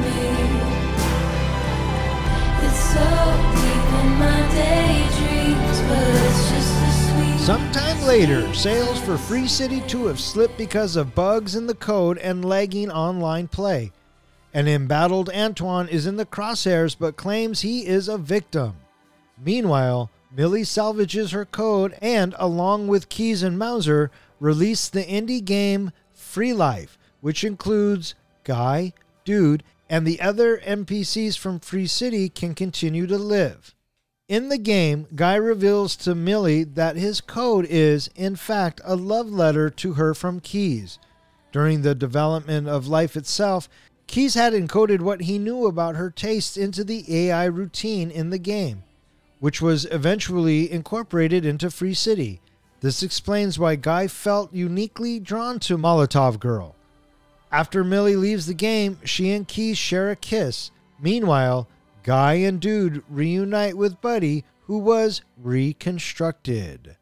Sometime 7.44 8.02
later, 8.04 8.54
sales 8.54 9.02
for 9.02 9.18
Free 9.18 9.50
City 9.50 9.82
2 9.88 10.06
have 10.06 10.20
slipped 10.20 10.58
because 10.58 10.96
of 10.96 11.14
bugs 11.14 11.56
in 11.56 11.68
the 11.68 11.76
code 11.76 12.18
and 12.20 12.46
lagging 12.46 12.90
online 12.90 13.50
play. 13.50 13.92
An 14.54 14.70
embattled 14.70 15.30
Antwan 15.30 15.90
is 15.90 16.08
in 16.08 16.16
the 16.16 16.26
crosshairs 16.26 16.96
but 16.98 17.18
claims 17.18 17.60
he 17.60 17.86
is 17.86 18.08
a 18.08 18.18
victim. 18.18 18.76
Meanwhile, 19.38 20.10
Millie 20.32 20.64
salvages 20.64 21.32
her 21.32 21.44
code 21.44 21.98
and, 22.02 22.34
along 22.40 22.88
with 22.88 23.10
Keys 23.10 23.44
and 23.44 23.60
Mouser, 23.60 24.10
release 24.40 24.88
the 24.88 25.04
indie 25.04 25.44
game 25.44 25.92
Free 26.14 26.54
Life, 26.54 26.98
which 27.20 27.44
includes 27.44 28.16
Guy, 28.46 28.94
Dude, 29.26 29.64
and 29.94 30.08
the 30.08 30.20
other 30.22 30.58
NPCs 30.58 31.38
from 31.38 31.60
Free 31.60 31.86
City 31.86 32.28
can 32.28 32.56
continue 32.56 33.06
to 33.06 33.16
live. 33.16 33.76
In 34.28 34.50
the 34.50 34.58
game, 34.58 35.06
Guy 35.14 35.36
reveals 35.36 35.96
to 35.98 36.16
Millie 36.16 36.64
that 36.64 36.96
his 36.96 37.22
code 37.22 37.68
is, 37.70 38.10
in 38.16 38.36
fact, 38.36 38.82
a 38.84 38.96
love 38.96 39.30
letter 39.30 39.70
to 39.70 39.94
her 39.94 40.16
from 40.16 40.40
Keys. 40.40 40.98
During 41.52 41.84
the 41.84 41.94
development 41.94 42.68
of 42.68 42.88
life 42.88 43.16
itself, 43.16 43.70
Keys 44.08 44.34
had 44.34 44.54
encoded 44.54 45.02
what 45.02 45.22
he 45.22 45.38
knew 45.38 45.68
about 45.68 45.96
her 45.96 46.10
tastes 46.10 46.58
into 46.58 46.84
the 46.84 47.06
AI 47.28 47.46
routine 47.46 48.10
in 48.10 48.32
the 48.32 48.40
game, 48.40 48.82
which 49.40 49.62
was 49.62 49.86
eventually 49.92 50.72
incorporated 50.72 51.46
into 51.46 51.70
Free 51.70 51.94
City. 51.94 52.42
This 52.82 53.04
explains 53.04 53.60
why 53.60 53.76
Guy 53.76 54.08
felt 54.08 54.56
uniquely 54.56 55.20
drawn 55.20 55.60
to 55.60 55.78
Molotov 55.78 56.40
Girl. 56.40 56.76
After 57.54 57.84
Millie 57.84 58.16
leaves 58.16 58.48
the 58.48 58.56
game, 58.56 58.98
she 59.06 59.30
and 59.30 59.48
Keys 59.48 59.78
share 59.78 60.10
a 60.10 60.16
kiss. 60.16 60.72
Meanwhile, 61.00 61.70
Guy 62.02 62.34
and 62.34 62.60
Dude 62.60 63.04
reunite 63.08 63.78
with 63.78 64.02
Buddy, 64.02 64.44
who 64.62 64.80
was 64.80 65.22
reconstructed. 65.38 66.98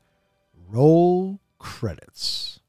Roll 0.69 1.39
credits. 1.57 2.59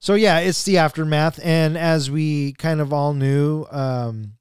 So 0.00 0.14
yeah, 0.14 0.40
it's 0.40 0.64
the 0.64 0.78
aftermath, 0.78 1.38
and 1.40 1.78
as 1.78 2.10
we 2.10 2.54
kind 2.54 2.80
of 2.80 2.92
all 2.92 3.14
knew, 3.14 3.66
um, 3.70 4.32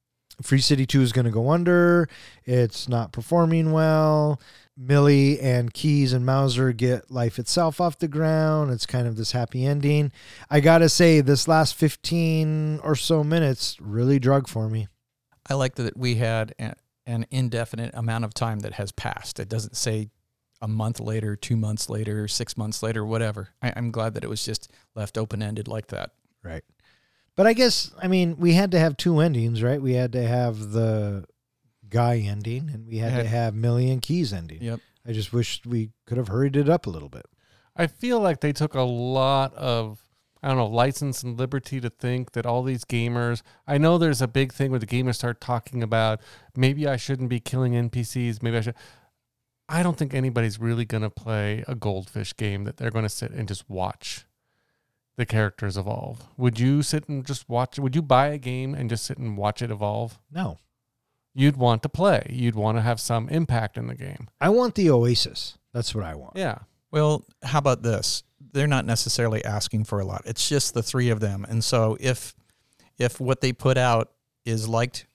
Free 0.42 0.62
City 0.62 0.88
Two 0.88 1.02
is 1.02 1.12
going 1.12 1.26
to 1.26 1.32
go 1.32 1.52
under. 1.52 2.10
It's 2.44 2.90
not 2.90 3.12
performing 3.12 3.72
well. 3.72 4.42
Millie 4.82 5.40
and 5.42 5.74
Keys 5.74 6.14
and 6.14 6.26
Mouser 6.26 6.72
get 6.72 7.12
life 7.12 7.38
itself 7.38 7.82
off 7.82 8.00
the 8.00 8.08
ground. 8.08 8.72
It's 8.72 8.86
kind 8.86 9.08
of 9.08 9.18
this 9.18 9.34
happy 9.34 9.66
ending. 9.66 10.12
I 10.50 10.62
gotta 10.62 10.88
say, 10.88 11.20
this 11.20 11.48
last 11.50 11.76
fifteen 11.76 12.80
or 12.82 12.96
so 12.96 13.24
minutes 13.24 13.76
really 13.82 14.20
drug 14.20 14.48
for 14.48 14.70
me. 14.70 14.88
I 15.50 15.56
like 15.56 15.76
that 15.76 15.98
we 15.98 16.16
had 16.16 16.56
a- 16.60 16.76
an 17.06 17.26
indefinite 17.30 17.92
amount 17.94 18.24
of 18.24 18.34
time 18.34 18.60
that 18.60 18.74
has 18.76 18.92
passed. 18.92 19.40
It 19.40 19.50
doesn't 19.50 19.76
say 19.76 20.12
a 20.62 20.68
month 20.68 21.00
later, 21.00 21.36
two 21.36 21.58
months 21.58 21.90
later, 21.90 22.28
six 22.28 22.56
months 22.56 22.82
later, 22.84 23.04
whatever. 23.06 23.50
I, 23.62 23.74
I'm 23.76 23.92
glad 23.92 24.14
that 24.14 24.24
it 24.24 24.30
was 24.30 24.46
just 24.46 24.72
left 24.96 25.18
open 25.18 25.42
ended 25.42 25.68
like 25.68 25.88
that. 25.88 26.12
Right. 26.44 26.64
But 27.36 27.48
I 27.48 27.54
guess 27.54 27.92
I 28.02 28.08
mean 28.08 28.38
we 28.38 28.54
had 28.54 28.72
to 28.72 28.80
have 28.80 28.96
two 28.96 29.20
endings, 29.20 29.62
right? 29.62 29.82
We 29.82 29.94
had 29.94 30.12
to 30.14 30.26
have 30.26 30.72
the 30.72 31.26
guy 31.90 32.18
ending 32.20 32.70
and 32.74 32.88
we 32.88 32.98
had 32.98 33.14
Yeah. 33.14 33.24
to 33.24 33.28
have 33.30 33.54
Millie 33.56 33.90
and 33.92 34.02
Keys 34.02 34.32
ending. 34.34 34.62
Yep. 34.62 34.80
I 35.08 35.12
just 35.14 35.34
wish 35.34 35.62
we 35.66 35.92
could 36.06 36.18
have 36.18 36.28
hurried 36.28 36.56
it 36.56 36.70
up 36.70 36.86
a 36.86 36.90
little 36.90 37.10
bit. 37.10 37.26
I 37.76 37.88
feel 37.88 38.20
like 38.20 38.42
they 38.42 38.52
took 38.54 38.74
a 38.76 38.82
lot 38.82 39.54
of 39.56 40.00
I 40.42 40.48
don't 40.48 40.58
know 40.58 40.68
license 40.68 41.22
and 41.22 41.38
liberty 41.38 41.82
to 41.82 41.90
think 41.90 42.32
that 42.32 42.46
all 42.46 42.64
these 42.64 42.86
gamers. 42.86 43.42
I 43.68 43.78
know 43.78 43.98
there's 43.98 44.22
a 44.22 44.28
big 44.28 44.54
thing 44.54 44.72
where 44.72 44.80
the 44.80 44.86
gamers 44.88 45.16
start 45.16 45.42
talking 45.42 45.84
about 45.84 46.22
maybe 46.56 46.88
I 46.88 46.96
shouldn't 46.96 47.28
be 47.30 47.42
killing 47.42 47.74
NPCs. 47.74 48.42
Maybe 48.42 48.56
I 48.58 48.62
should. 48.62 48.76
I 49.68 49.84
don't 49.84 49.98
think 49.98 50.14
anybody's 50.14 50.58
really 50.58 50.86
gonna 50.86 51.10
play 51.10 51.64
a 51.68 51.76
goldfish 51.76 52.36
game 52.38 52.64
that 52.64 52.78
they're 52.78 52.90
gonna 52.90 53.10
sit 53.10 53.32
and 53.32 53.48
just 53.50 53.70
watch 53.70 54.26
the 55.18 55.26
characters 55.26 55.76
evolve. 55.76 56.24
Would 56.38 56.58
you 56.60 56.82
sit 56.84 57.10
and 57.10 57.26
just 57.26 57.50
watch? 57.50 57.78
Would 57.78 57.94
you 57.94 58.02
buy 58.02 58.28
a 58.28 58.38
game 58.38 58.74
and 58.74 58.90
just 58.90 59.04
sit 59.06 59.18
and 59.18 59.36
watch 59.38 59.62
it 59.62 59.70
evolve? 59.72 60.20
No. 60.32 60.60
You'd 61.34 61.58
want 61.58 61.84
to 61.84 61.90
play. 61.90 62.26
You'd 62.30 62.56
want 62.56 62.78
to 62.78 62.82
have 62.82 63.00
some 63.00 63.30
impact 63.30 63.78
in 63.78 63.88
the 63.88 63.96
game. 63.96 64.30
I 64.42 64.50
want 64.50 64.76
the 64.76 64.90
Oasis. 64.90 65.58
That's 65.74 65.94
what 65.94 66.04
I 66.04 66.16
want. 66.16 66.36
Yeah. 66.36 66.60
Well, 66.92 67.26
how 67.44 67.60
about 67.60 67.84
this? 67.84 68.24
They're 68.52 68.68
not 68.68 68.86
necessarily 68.86 69.46
asking 69.46 69.84
for 69.86 70.00
a 70.00 70.06
lot. 70.06 70.24
It's 70.26 70.50
just 70.50 70.74
the 70.74 70.82
three 70.82 71.10
of 71.10 71.20
them. 71.20 71.46
And 71.48 71.64
so 71.64 71.98
if 72.00 72.36
if 72.98 73.20
what 73.20 73.42
they 73.42 73.54
put 73.54 73.78
out 73.78 74.12
is 74.46 74.68
liked 74.68 75.06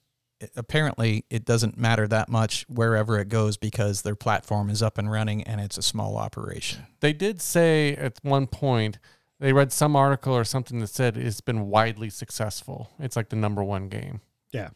apparently 0.55 1.25
it 1.29 1.45
doesn't 1.45 1.77
matter 1.77 2.07
that 2.07 2.29
much 2.29 2.65
wherever 2.67 3.19
it 3.19 3.29
goes 3.29 3.57
because 3.57 4.01
their 4.01 4.15
platform 4.15 4.69
is 4.69 4.81
up 4.81 4.97
and 4.97 5.09
running 5.09 5.43
and 5.43 5.61
it's 5.61 5.77
a 5.77 5.81
small 5.81 6.17
operation. 6.17 6.85
They 6.99 7.13
did 7.13 7.41
say 7.41 7.95
at 7.95 8.19
one 8.21 8.47
point 8.47 8.99
they 9.39 9.53
read 9.53 9.71
some 9.71 9.95
article 9.95 10.33
or 10.33 10.43
something 10.43 10.79
that 10.79 10.87
said 10.87 11.17
it's 11.17 11.41
been 11.41 11.67
widely 11.67 12.09
successful. 12.09 12.91
It's 12.99 13.15
like 13.15 13.29
the 13.29 13.35
number 13.35 13.63
one 13.63 13.89
game. 13.89 14.21
Yeah. 14.51 14.69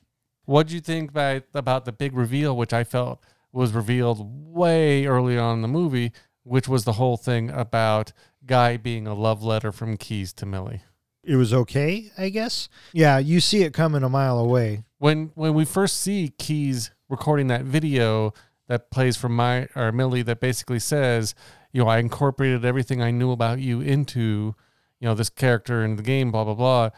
What 0.49 0.65
do 0.65 0.73
you 0.73 0.81
think 0.81 1.13
by, 1.13 1.43
about 1.53 1.85
the 1.85 1.91
big 1.91 2.17
reveal, 2.17 2.57
which 2.57 2.73
I 2.73 2.83
felt 2.83 3.23
was 3.51 3.71
revealed 3.71 4.17
way 4.51 5.05
early 5.05 5.37
on 5.37 5.57
in 5.57 5.61
the 5.61 5.67
movie, 5.67 6.11
which 6.41 6.67
was 6.67 6.85
the 6.85 6.93
whole 6.93 7.17
thing 7.17 7.51
about 7.51 8.13
Guy 8.43 8.75
being 8.75 9.05
a 9.05 9.13
love 9.13 9.43
letter 9.43 9.71
from 9.71 9.95
Keys 9.95 10.33
to 10.33 10.47
Millie? 10.47 10.81
It 11.23 11.35
was 11.35 11.53
okay, 11.53 12.09
I 12.17 12.29
guess. 12.29 12.67
Yeah, 12.93 13.19
you 13.19 13.41
see 13.41 13.61
it 13.61 13.75
coming 13.75 14.01
a 14.01 14.09
mile 14.09 14.39
away. 14.39 14.85
When 14.97 15.31
when 15.35 15.53
we 15.53 15.65
first 15.65 16.01
see 16.01 16.33
Keys 16.39 16.89
recording 17.09 17.45
that 17.49 17.65
video 17.65 18.33
that 18.67 18.89
plays 18.89 19.17
from 19.17 19.35
my 19.35 19.67
or 19.75 19.91
Millie 19.91 20.23
that 20.23 20.39
basically 20.39 20.79
says, 20.79 21.35
you 21.71 21.83
know, 21.83 21.87
I 21.87 21.99
incorporated 21.99 22.65
everything 22.65 23.03
I 23.03 23.11
knew 23.11 23.31
about 23.31 23.59
you 23.59 23.81
into, 23.81 24.55
you 24.99 25.07
know, 25.07 25.13
this 25.13 25.29
character 25.29 25.85
in 25.85 25.95
the 25.95 26.01
game, 26.01 26.31
blah 26.31 26.43
blah 26.43 26.55
blah. 26.55 26.89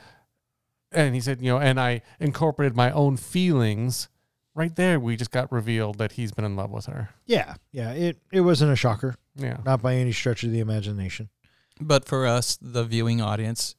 And 0.92 1.16
he 1.16 1.22
said, 1.22 1.42
you 1.42 1.52
know, 1.52 1.60
and 1.60 1.80
I 1.80 2.02
incorporated 2.20 2.76
my 2.76 2.92
own 2.92 3.18
feelings. 3.18 4.10
Right 4.54 4.76
there, 4.76 5.00
we 5.00 5.16
just 5.16 5.32
got 5.32 5.50
revealed 5.52 5.98
that 6.00 6.14
he's 6.14 6.34
been 6.34 6.44
in 6.44 6.58
love 6.58 6.72
with 6.72 6.88
her. 6.88 7.10
Yeah, 7.26 7.56
yeah. 7.72 7.92
It 7.94 8.18
it 8.32 8.42
wasn't 8.42 8.74
a 8.74 8.76
shocker, 8.76 9.16
Yeah. 9.36 9.58
not 9.66 9.82
by 9.82 9.96
any 9.96 10.12
stretch 10.12 10.44
of 10.44 10.52
the 10.52 10.60
imagination. 10.60 11.30
But 11.80 12.04
for 12.06 12.28
us, 12.28 12.58
the 12.62 12.84
viewing 12.84 13.22
audience, 13.22 13.76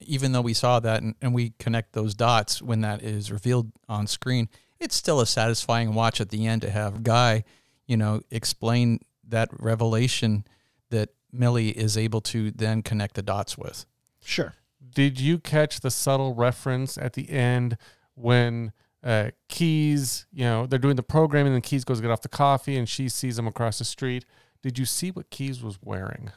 even 0.00 0.32
though 0.32 0.40
we 0.40 0.54
saw 0.54 0.80
that 0.80 1.02
and, 1.02 1.14
and 1.20 1.34
we 1.34 1.52
connect 1.58 1.92
those 1.92 2.14
dots 2.14 2.62
when 2.62 2.80
that 2.80 3.02
is 3.02 3.30
revealed 3.30 3.70
on 3.86 4.06
screen, 4.06 4.48
it's 4.80 4.96
still 4.96 5.20
a 5.20 5.26
satisfying 5.26 5.92
watch 5.94 6.20
at 6.22 6.30
the 6.30 6.46
end 6.46 6.62
to 6.62 6.70
have 6.70 7.02
Guy, 7.02 7.44
you 7.86 7.96
know, 7.98 8.22
explain 8.30 9.00
that 9.28 9.50
revelation 9.58 10.44
that 10.90 11.10
Millie 11.32 11.68
is 11.70 11.98
able 11.98 12.22
to 12.22 12.50
then 12.50 12.80
connect 12.82 13.14
the 13.14 13.22
dots 13.22 13.58
with. 13.58 13.84
Sure. 14.22 14.54
Did 14.94 15.20
you 15.20 15.38
catch 15.38 15.80
the 15.80 15.90
subtle 15.90 16.34
reference 16.34 16.96
at 16.96 17.14
the 17.14 17.28
end 17.30 17.76
when 18.14 18.72
uh, 19.02 19.30
Keys, 19.48 20.26
you 20.32 20.44
know, 20.44 20.66
they're 20.66 20.78
doing 20.78 20.96
the 20.96 21.02
programming 21.02 21.52
and 21.52 21.62
Keys 21.62 21.84
goes 21.84 21.98
to 21.98 22.02
get 22.02 22.10
off 22.10 22.22
the 22.22 22.28
coffee 22.28 22.76
and 22.76 22.88
she 22.88 23.08
sees 23.08 23.38
him 23.38 23.46
across 23.46 23.78
the 23.78 23.84
street? 23.84 24.24
Did 24.62 24.78
you 24.78 24.86
see 24.86 25.10
what 25.10 25.30
Keys 25.30 25.62
was 25.62 25.78
wearing? 25.82 26.32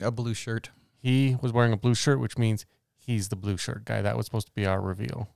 A 0.00 0.10
blue 0.10 0.34
shirt. 0.34 0.70
He 0.96 1.36
was 1.40 1.52
wearing 1.52 1.72
a 1.72 1.76
blue 1.76 1.94
shirt, 1.94 2.18
which 2.18 2.36
means 2.36 2.66
he's 2.96 3.28
the 3.28 3.36
blue 3.36 3.56
shirt 3.56 3.84
guy. 3.84 4.02
That 4.02 4.16
was 4.16 4.26
supposed 4.26 4.48
to 4.48 4.52
be 4.52 4.66
our 4.66 4.80
reveal. 4.80 5.28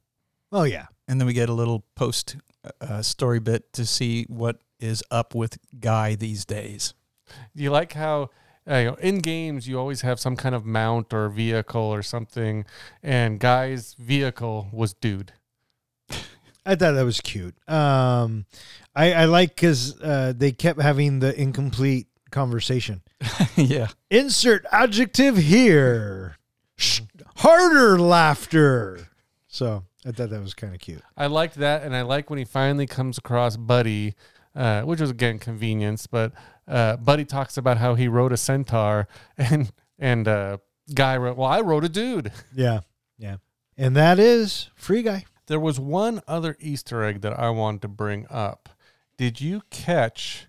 Oh 0.50 0.64
yeah. 0.64 0.86
And 1.06 1.20
then 1.20 1.26
we 1.26 1.32
get 1.32 1.48
a 1.48 1.52
little 1.54 1.84
post 1.94 2.36
uh, 2.80 3.02
story 3.02 3.40
bit 3.40 3.72
to 3.74 3.84
see 3.84 4.24
what 4.24 4.60
is 4.80 5.02
up 5.10 5.34
with 5.34 5.58
Guy 5.78 6.14
these 6.14 6.44
days. 6.44 6.94
You 7.54 7.70
like 7.70 7.92
how 7.92 8.22
uh, 8.22 8.26
you 8.66 8.72
know, 8.72 8.94
in 8.94 9.18
games 9.18 9.68
you 9.68 9.78
always 9.78 10.00
have 10.02 10.18
some 10.18 10.36
kind 10.36 10.54
of 10.54 10.64
mount 10.64 11.12
or 11.12 11.28
vehicle 11.28 11.82
or 11.82 12.02
something, 12.02 12.64
and 13.02 13.38
Guy's 13.38 13.94
vehicle 13.94 14.68
was 14.72 14.94
dude. 14.94 15.32
I 16.66 16.74
thought 16.74 16.92
that 16.92 17.04
was 17.04 17.20
cute. 17.20 17.54
Um, 17.68 18.46
I 18.94 19.12
I 19.12 19.24
like 19.26 19.54
because 19.54 20.00
uh, 20.00 20.32
they 20.36 20.52
kept 20.52 20.80
having 20.80 21.18
the 21.20 21.38
incomplete 21.38 22.06
conversation. 22.30 23.02
yeah. 23.56 23.88
Insert 24.10 24.66
adjective 24.72 25.36
here. 25.36 26.36
Sh- 26.76 27.02
harder 27.36 27.98
laughter. 27.98 29.08
So 29.46 29.84
I 30.04 30.10
thought 30.10 30.30
that 30.30 30.42
was 30.42 30.52
kind 30.52 30.74
of 30.74 30.80
cute. 30.80 31.00
I 31.16 31.26
liked 31.26 31.54
that, 31.56 31.82
and 31.82 31.94
I 31.94 32.02
like 32.02 32.28
when 32.28 32.38
he 32.38 32.44
finally 32.44 32.86
comes 32.86 33.16
across 33.16 33.56
Buddy, 33.56 34.14
uh, 34.54 34.82
which 34.82 35.00
was 35.00 35.10
again 35.10 35.38
convenience. 35.38 36.06
But 36.06 36.32
uh, 36.66 36.96
Buddy 36.96 37.24
talks 37.24 37.56
about 37.56 37.78
how 37.78 37.94
he 37.94 38.08
rode 38.08 38.32
a 38.32 38.36
centaur, 38.36 39.08
and 39.38 39.72
and 39.98 40.26
uh, 40.28 40.58
Guy 40.94 41.16
wrote, 41.16 41.36
"Well, 41.36 41.48
I 41.50 41.60
rode 41.60 41.84
a 41.84 41.88
dude." 41.88 42.32
Yeah, 42.54 42.80
yeah. 43.18 43.36
And 43.76 43.96
that 43.96 44.18
is 44.18 44.70
Free 44.76 45.02
Guy. 45.02 45.24
There 45.46 45.60
was 45.60 45.78
one 45.80 46.22
other 46.26 46.56
Easter 46.60 47.02
egg 47.02 47.20
that 47.22 47.38
I 47.38 47.50
wanted 47.50 47.82
to 47.82 47.88
bring 47.88 48.26
up. 48.30 48.68
Did 49.18 49.40
you 49.40 49.62
catch 49.70 50.46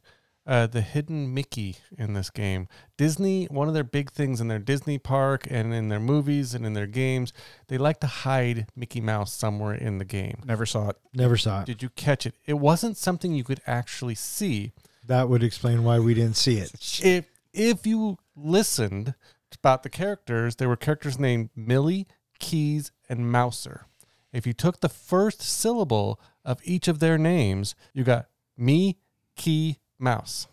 uh, 0.47 0.67
the 0.67 0.81
hidden 0.81 1.33
Mickey 1.33 1.77
in 1.97 2.13
this 2.13 2.29
game? 2.29 2.67
Disney, 2.97 3.45
one 3.45 3.67
of 3.67 3.73
their 3.73 3.83
big 3.83 4.11
things 4.11 4.39
in 4.39 4.47
their 4.47 4.59
Disney 4.59 4.97
park 4.97 5.47
and 5.49 5.73
in 5.73 5.89
their 5.89 5.99
movies 5.99 6.53
and 6.53 6.65
in 6.65 6.73
their 6.73 6.87
games, 6.87 7.33
they 7.67 7.77
like 7.77 7.99
to 8.01 8.07
hide 8.07 8.67
Mickey 8.75 9.01
Mouse 9.01 9.33
somewhere 9.33 9.73
in 9.73 9.97
the 9.97 10.05
game. 10.05 10.37
Never 10.45 10.65
saw 10.65 10.89
it. 10.89 10.97
Never 11.13 11.35
saw 11.35 11.61
it. 11.61 11.65
Did 11.65 11.81
you 11.83 11.89
catch 11.89 12.25
it? 12.25 12.35
It 12.45 12.59
wasn't 12.59 12.95
something 12.95 13.33
you 13.33 13.43
could 13.43 13.61
actually 13.67 14.15
see. 14.15 14.71
That 15.07 15.29
would 15.29 15.43
explain 15.43 15.83
why 15.83 15.99
we 15.99 16.13
didn't 16.13 16.35
see 16.37 16.57
it. 16.57 16.71
If 17.03 17.25
if 17.53 17.85
you 17.87 18.17
listened 18.35 19.13
about 19.53 19.83
the 19.83 19.89
characters, 19.89 20.55
there 20.57 20.67
were 20.67 20.75
characters 20.75 21.17
named 21.19 21.49
Millie, 21.55 22.07
Keys, 22.39 22.91
and 23.07 23.31
Mouser. 23.31 23.85
If 24.33 24.45
you 24.45 24.51
took 24.53 24.81
the 24.81 24.89
first 24.89 25.41
syllable 25.41 26.19
of 26.43 26.59
each 26.63 26.87
of 26.87 26.99
their 26.99 27.17
names, 27.17 27.73
you 27.93 28.03
got 28.03 28.27
me, 28.57 28.97
key, 29.37 29.77
mouse. 29.97 30.47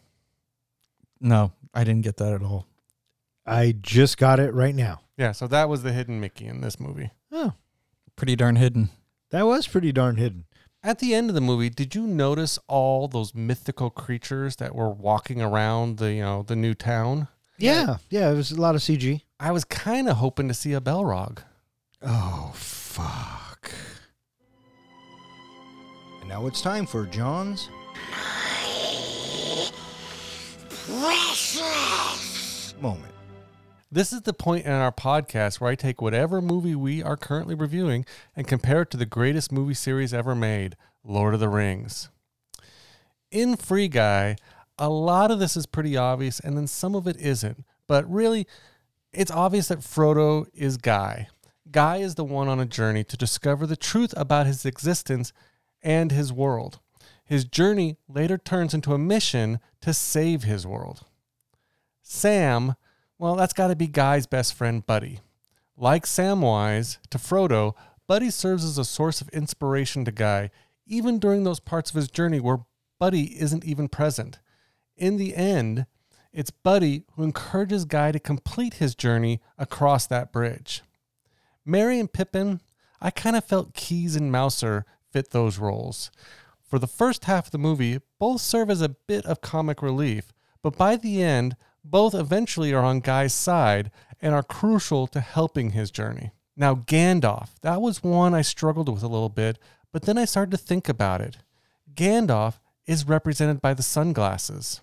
No, 1.21 1.53
I 1.75 1.83
didn't 1.85 2.03
get 2.05 2.17
that 2.19 2.33
at 2.33 2.43
all. 2.43 2.67
I 3.45 3.75
just 3.81 4.19
got 4.19 4.39
it 4.39 4.55
right 4.55 4.75
now. 4.75 5.01
Yeah, 5.17 5.33
so 5.33 5.47
that 5.49 5.69
was 5.69 5.83
the 5.83 5.93
hidden 5.93 6.21
Mickey 6.21 6.47
in 6.47 6.61
this 6.61 6.79
movie. 6.79 7.11
Oh, 7.33 7.55
Pretty 8.15 8.37
darn 8.37 8.57
hidden. 8.57 8.91
that 9.31 9.43
was 9.47 9.67
pretty 9.67 9.91
darn 9.93 10.17
hidden. 10.17 10.45
At 10.85 10.99
the 10.99 11.15
end 11.15 11.31
of 11.31 11.37
the 11.37 11.41
movie, 11.41 11.71
did 11.71 11.95
you 11.95 12.09
notice 12.09 12.59
all 12.67 13.07
those 13.07 13.37
mythical 13.37 13.89
creatures 13.89 14.57
that 14.57 14.75
were 14.75 14.91
walking 14.91 15.41
around 15.41 15.99
the, 15.99 16.13
you 16.13 16.23
know, 16.23 16.43
the 16.43 16.57
new 16.57 16.75
town? 16.75 17.29
Yeah, 17.57 17.99
yeah, 18.11 18.33
it 18.33 18.35
was 18.35 18.51
a 18.51 18.61
lot 18.61 18.75
of 18.75 18.81
CG. 18.81 19.21
I 19.39 19.53
was 19.53 19.65
kind 19.65 20.09
of 20.09 20.17
hoping 20.17 20.49
to 20.49 20.55
see 20.55 20.73
a 20.73 20.81
Balrog. 20.81 21.39
Oh, 22.03 22.51
fuck. 22.57 23.71
And 26.19 26.29
now 26.29 26.49
it's 26.49 26.61
time 26.61 26.87
for 26.87 27.07
John's. 27.07 27.69
precious 30.89 32.75
Moment. 32.81 33.12
This 33.95 34.11
is 34.11 34.23
the 34.23 34.33
point 34.33 34.65
in 34.65 34.73
our 34.73 34.91
podcast 34.91 35.61
where 35.61 35.71
I 35.71 35.75
take 35.75 36.01
whatever 36.01 36.41
movie 36.41 36.75
we 36.75 37.03
are 37.03 37.15
currently 37.15 37.55
reviewing 37.55 38.07
and 38.35 38.49
compare 38.49 38.81
it 38.81 38.91
to 38.93 38.97
the 38.97 39.05
greatest 39.05 39.53
movie 39.53 39.75
series 39.75 40.15
ever 40.15 40.35
made, 40.35 40.79
Lord 41.05 41.35
of 41.35 41.41
the 41.41 41.51
Rings. 41.51 42.09
In 43.31 43.55
Free 43.55 43.89
Guy, 43.89 44.37
a 44.79 44.89
lot 44.89 45.31
of 45.31 45.39
this 45.39 45.59
is 45.59 45.67
pretty 45.67 45.95
obvious 45.95 46.41
and 46.41 46.57
then 46.57 46.67
some 46.67 46.95
of 46.95 47.07
it 47.07 47.19
isn't. 47.19 47.67
But 47.87 48.11
really, 48.11 48.47
it's 49.13 49.31
obvious 49.31 49.69
that 49.69 49.81
Frodo 49.81 50.47
is 50.55 50.79
Guy. 50.79 51.29
Guy 51.71 51.99
is 51.99 52.15
the 52.15 52.25
one 52.25 52.49
on 52.49 52.61
a 52.61 52.65
journey 52.65 53.05
to 53.05 53.17
discover 53.19 53.67
the 53.67 53.77
truth 53.77 54.15
about 54.17 54.47
his 54.47 54.65
existence 54.65 55.35
and 55.83 56.11
his 56.11 56.33
world. 56.33 56.81
His 57.27 57.45
journey 57.45 57.99
later 58.09 58.39
turns 58.39 58.73
into 58.73 58.95
a 58.95 58.99
mission 58.99 59.61
to 59.83 59.93
save 59.93 60.45
his 60.45 60.67
world. 60.67 61.05
Sam, 62.01 62.75
well, 63.19 63.37
that's 63.37 63.53
got 63.53 63.69
to 63.69 63.77
be 63.77 63.87
Guy's 63.87 64.27
best 64.27 64.55
friend, 64.55 64.85
Buddy. 64.85 65.21
Like 65.77 66.05
Samwise 66.05 66.99
to 67.11 67.19
Frodo, 67.19 67.75
Buddy 68.07 68.31
serves 68.31 68.65
as 68.65 68.79
a 68.79 68.85
source 68.85 69.21
of 69.21 69.29
inspiration 69.31 70.05
to 70.05 70.13
Guy, 70.13 70.51
even 70.87 71.19
during 71.19 71.45
those 71.45 71.61
parts 71.61 71.91
of 71.91 71.97
his 71.97 72.09
journey 72.11 72.41
where 72.41 72.59
Buddy 72.99 73.41
isn't 73.41 73.65
even 73.65 73.89
present. 73.89 74.41
In 74.97 75.17
the 75.17 75.35
end, 75.35 75.87
it's 76.33 76.51
Buddy 76.51 77.05
who 77.15 77.23
encourages 77.23 77.85
Guy 77.85 78.13
to 78.13 78.19
complete 78.19 78.75
his 78.75 78.95
journey 78.95 79.41
across 79.59 80.07
that 80.07 80.33
bridge. 80.33 80.83
Merry 81.65 82.01
and 82.01 82.13
Pippin, 82.13 82.61
I 83.01 83.11
kind 83.11 83.37
of 83.37 83.45
felt 83.45 83.75
Keys 83.75 84.17
and 84.17 84.33
Mouser 84.33 84.85
fit 85.11 85.31
those 85.31 85.59
roles. 85.59 86.11
For 86.63 86.79
the 86.79 86.87
first 86.87 87.27
half 87.27 87.47
of 87.47 87.53
the 87.53 87.59
movie, 87.59 88.01
both 88.19 88.41
serve 88.41 88.71
as 88.71 88.81
a 88.81 88.89
bit 88.89 89.27
of 89.27 89.41
comic 89.41 89.83
relief, 89.83 90.33
but 90.63 90.77
by 90.77 90.97
the 90.97 91.23
end, 91.23 91.57
both 91.85 92.15
eventually 92.15 92.73
are 92.73 92.85
on 92.85 93.01
Guy's 93.01 93.35
side 93.35 93.91
and 94.21 94.35
are 94.35 94.43
crucial 94.43 95.07
to 95.09 95.21
helping 95.21 95.71
his 95.71 95.91
journey. 95.91 96.33
Now, 96.57 96.75
Gandalf, 96.75 97.51
that 97.63 97.81
was 97.81 98.03
one 98.03 98.35
I 98.35 98.43
struggled 98.43 98.89
with 98.89 99.03
a 99.03 99.09
little 99.09 99.29
bit, 99.29 99.59
but 99.93 100.03
then 100.03 100.19
I 100.19 100.25
started 100.25 100.51
to 100.53 100.57
think 100.57 100.89
about 100.89 101.21
it. 101.21 101.39
Gandalf 101.95 102.59
is 102.87 103.09
represented 103.09 103.61
by 103.61 103.75
the 103.75 103.83
sunglasses. 103.83 104.81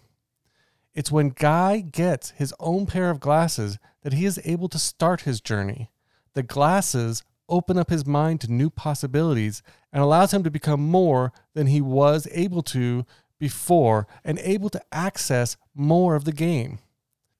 It's 0.93 1.11
when 1.11 1.29
Guy 1.29 1.79
gets 1.79 2.31
his 2.31 2.53
own 2.59 2.85
pair 2.85 3.09
of 3.09 3.19
glasses 3.19 3.77
that 4.01 4.13
he 4.13 4.25
is 4.25 4.39
able 4.43 4.67
to 4.69 4.79
start 4.79 5.21
his 5.21 5.41
journey. 5.41 5.91
The 6.33 6.43
glasses 6.43 7.23
open 7.47 7.77
up 7.77 7.89
his 7.89 8.05
mind 8.05 8.41
to 8.41 8.51
new 8.51 8.69
possibilities 8.69 9.61
and 9.91 10.01
allows 10.01 10.33
him 10.33 10.43
to 10.43 10.51
become 10.51 10.81
more 10.81 11.31
than 11.53 11.67
he 11.67 11.81
was 11.81 12.27
able 12.31 12.61
to 12.63 13.05
before 13.39 14.07
and 14.23 14.39
able 14.39 14.69
to 14.69 14.81
access 14.91 15.57
more 15.73 16.15
of 16.15 16.25
the 16.25 16.31
game. 16.31 16.79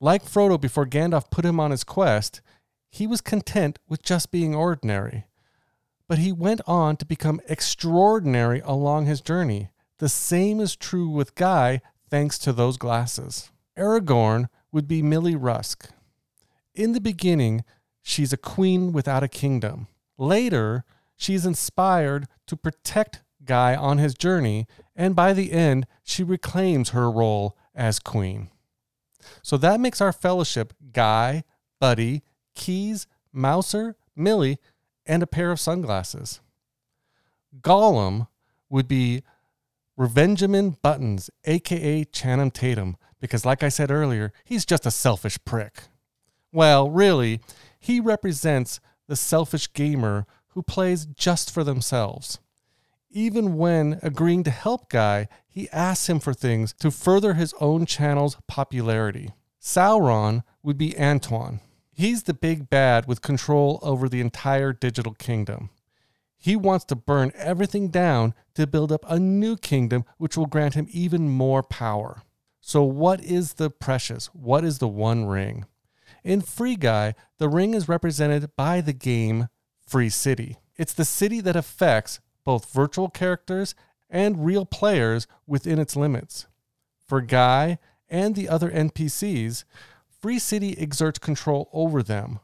Like 0.02 0.24
Frodo 0.24 0.60
before 0.60 0.86
Gandalf 0.86 1.30
put 1.30 1.46
him 1.46 1.60
on 1.60 1.72
his 1.72 1.84
quest, 1.84 2.42
he 2.90 3.06
was 3.06 3.22
content 3.22 3.80
with 3.88 4.02
just 4.02 4.32
being 4.32 4.56
ordinary. 4.56 5.26
But 6.08 6.20
he 6.20 6.32
went 6.32 6.62
on 6.66 6.98
to 6.98 7.06
become 7.06 7.42
extraordinary 7.48 8.62
along 8.62 9.06
his 9.06 9.22
journey. 9.22 9.70
The 9.98 10.10
same 10.10 10.60
is 10.60 10.76
true 10.76 11.10
with 11.10 11.36
Guy 11.36 11.82
thanks 12.10 12.38
to 12.40 12.54
those 12.54 12.78
glasses. 12.78 13.52
Aragorn 13.78 14.48
would 14.72 14.88
be 14.88 15.02
Millie 15.02 15.36
Rusk. 15.36 15.90
In 16.74 16.94
the 16.94 17.02
beginning, 17.02 17.64
she's 18.02 18.34
a 18.34 18.38
queen 18.38 18.94
without 18.94 19.24
a 19.24 19.28
kingdom. 19.28 19.88
Later, 20.18 20.86
she's 21.16 21.46
inspired 21.46 22.28
to 22.48 22.56
protect 22.56 23.22
Guy 23.44 23.76
on 23.76 23.98
his 23.98 24.14
journey, 24.14 24.68
and 24.96 25.16
by 25.16 25.34
the 25.34 25.52
end, 25.52 25.86
she 26.04 26.24
reclaims 26.24 26.90
her 26.90 27.12
role 27.12 27.58
as 27.76 28.00
queen. 28.00 28.50
So 29.42 29.58
that 29.58 29.80
makes 29.80 30.02
our 30.02 30.14
fellowship 30.14 30.74
Guy, 30.92 31.44
Buddy, 31.80 32.24
Keys, 32.56 33.08
Mouser, 33.32 33.96
Millie, 34.16 34.60
and 35.06 35.24
a 35.24 35.28
pair 35.28 35.52
of 35.52 35.60
sunglasses. 35.60 36.42
Gollum 37.62 38.28
would 38.70 38.88
be 38.88 39.24
Revenjamin 39.98 40.82
Buttons, 40.82 41.30
aka 41.46 42.04
Channing 42.06 42.52
Tatum, 42.52 42.96
because, 43.20 43.46
like 43.46 43.64
I 43.64 43.70
said 43.70 43.92
earlier, 43.92 44.32
he's 44.44 44.66
just 44.66 44.86
a 44.86 44.92
selfish 44.92 45.38
prick. 45.44 45.84
Well, 46.52 46.90
really, 46.90 47.42
he 47.80 48.00
represents 48.00 48.80
the 49.08 49.16
selfish 49.16 49.72
gamer 49.74 50.26
who 50.50 50.64
plays 50.64 51.06
just 51.06 51.52
for 51.52 51.64
themselves. 51.64 52.40
Even 53.12 53.58
when 53.58 54.00
agreeing 54.04 54.44
to 54.44 54.52
help 54.52 54.90
Guy, 54.90 55.28
he 55.48 55.68
asks 55.72 56.08
him 56.08 56.20
for 56.20 56.34
things 56.34 56.74
to 56.80 56.92
further 56.92 57.34
his 57.34 57.56
own 57.60 57.88
channel's 57.88 58.38
popularity. 58.48 59.32
Sauron 59.60 60.44
would 60.62 60.78
be 60.78 60.92
Antwan. 60.92 61.60
He's 61.92 62.24
the 62.24 62.36
big 62.36 62.70
bad 62.70 63.08
with 63.08 63.24
control 63.24 63.80
over 63.82 64.08
the 64.08 64.22
entire 64.22 64.74
digital 64.74 65.14
kingdom. 65.14 65.72
He 66.38 66.56
wants 66.56 66.86
to 66.86 66.96
burn 66.96 67.32
everything 67.36 67.90
down 67.90 68.34
to 68.54 68.68
build 68.68 68.92
up 68.92 69.04
a 69.10 69.20
new 69.20 69.58
kingdom 69.58 70.06
which 70.18 70.38
will 70.38 70.46
grant 70.46 70.76
him 70.76 70.88
even 70.92 71.30
more 71.30 71.64
power. 71.64 72.22
So, 72.62 72.84
what 72.84 73.22
is 73.22 73.54
the 73.54 73.70
precious? 73.70 74.28
What 74.28 74.64
is 74.64 74.78
the 74.78 74.88
One 74.88 75.26
Ring? 75.26 75.66
In 76.24 76.42
Free 76.42 76.76
Guy, 76.76 77.16
the 77.40 77.50
ring 77.50 77.74
is 77.74 77.90
represented 77.90 78.56
by 78.56 78.82
the 78.82 78.94
game 78.94 79.48
Free 79.86 80.10
City. 80.10 80.58
It's 80.78 80.94
the 80.94 81.06
city 81.06 81.42
that 81.42 81.56
affects 81.56 82.20
both 82.50 82.74
virtual 82.74 83.10
characters 83.10 83.76
and 84.10 84.44
real 84.44 84.66
players 84.66 85.28
within 85.46 85.78
its 85.78 85.96
limits. 85.96 86.48
For 87.06 87.22
Guy 87.22 87.78
and 88.10 88.34
the 88.34 88.50
other 88.50 88.72
NPCs, 88.72 89.66
Free 90.20 90.40
City 90.40 90.76
exerts 90.80 91.20
control 91.20 91.70
over 91.72 92.02
them. 92.02 92.40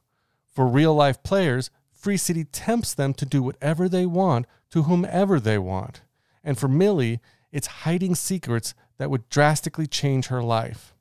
For 0.53 0.67
real 0.67 0.93
life 0.93 1.23
players, 1.23 1.71
Free 1.91 2.17
City 2.17 2.43
tempts 2.43 2.93
them 2.93 3.15
to 3.15 3.25
do 3.25 3.41
whatever 3.41 3.89
they 3.89 4.05
want 4.05 4.45
to 4.69 4.83
whomever 4.83 5.39
they 5.39 5.57
want. 5.57 6.01
And 6.43 6.55
for 6.55 6.67
Millie, 6.67 7.19
it's 7.51 7.81
hiding 7.81 8.13
secrets 8.13 8.75
that 8.99 9.09
would 9.09 9.27
drastically 9.29 9.87
change 9.87 10.27
her 10.27 10.43
life. 10.43 10.93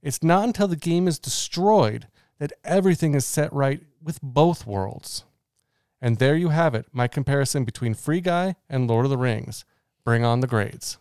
It's 0.00 0.22
not 0.22 0.44
until 0.44 0.68
the 0.68 0.76
game 0.76 1.08
is 1.08 1.18
destroyed 1.18 2.06
that 2.38 2.52
everything 2.62 3.16
is 3.16 3.26
set 3.26 3.52
right 3.52 3.82
with 4.00 4.22
both 4.22 4.64
worlds. 4.64 5.24
And 6.04 6.18
there 6.18 6.36
you 6.36 6.48
have 6.50 6.74
it, 6.74 6.86
my 6.92 7.06
comparison 7.08 7.64
between 7.64 7.94
Free 7.94 8.20
Guy 8.20 8.56
and 8.68 8.88
Lord 8.88 9.06
of 9.06 9.10
the 9.10 9.16
Rings. 9.16 9.64
Bring 10.04 10.24
on 10.24 10.40
the 10.40 10.48
grades. 10.48 10.98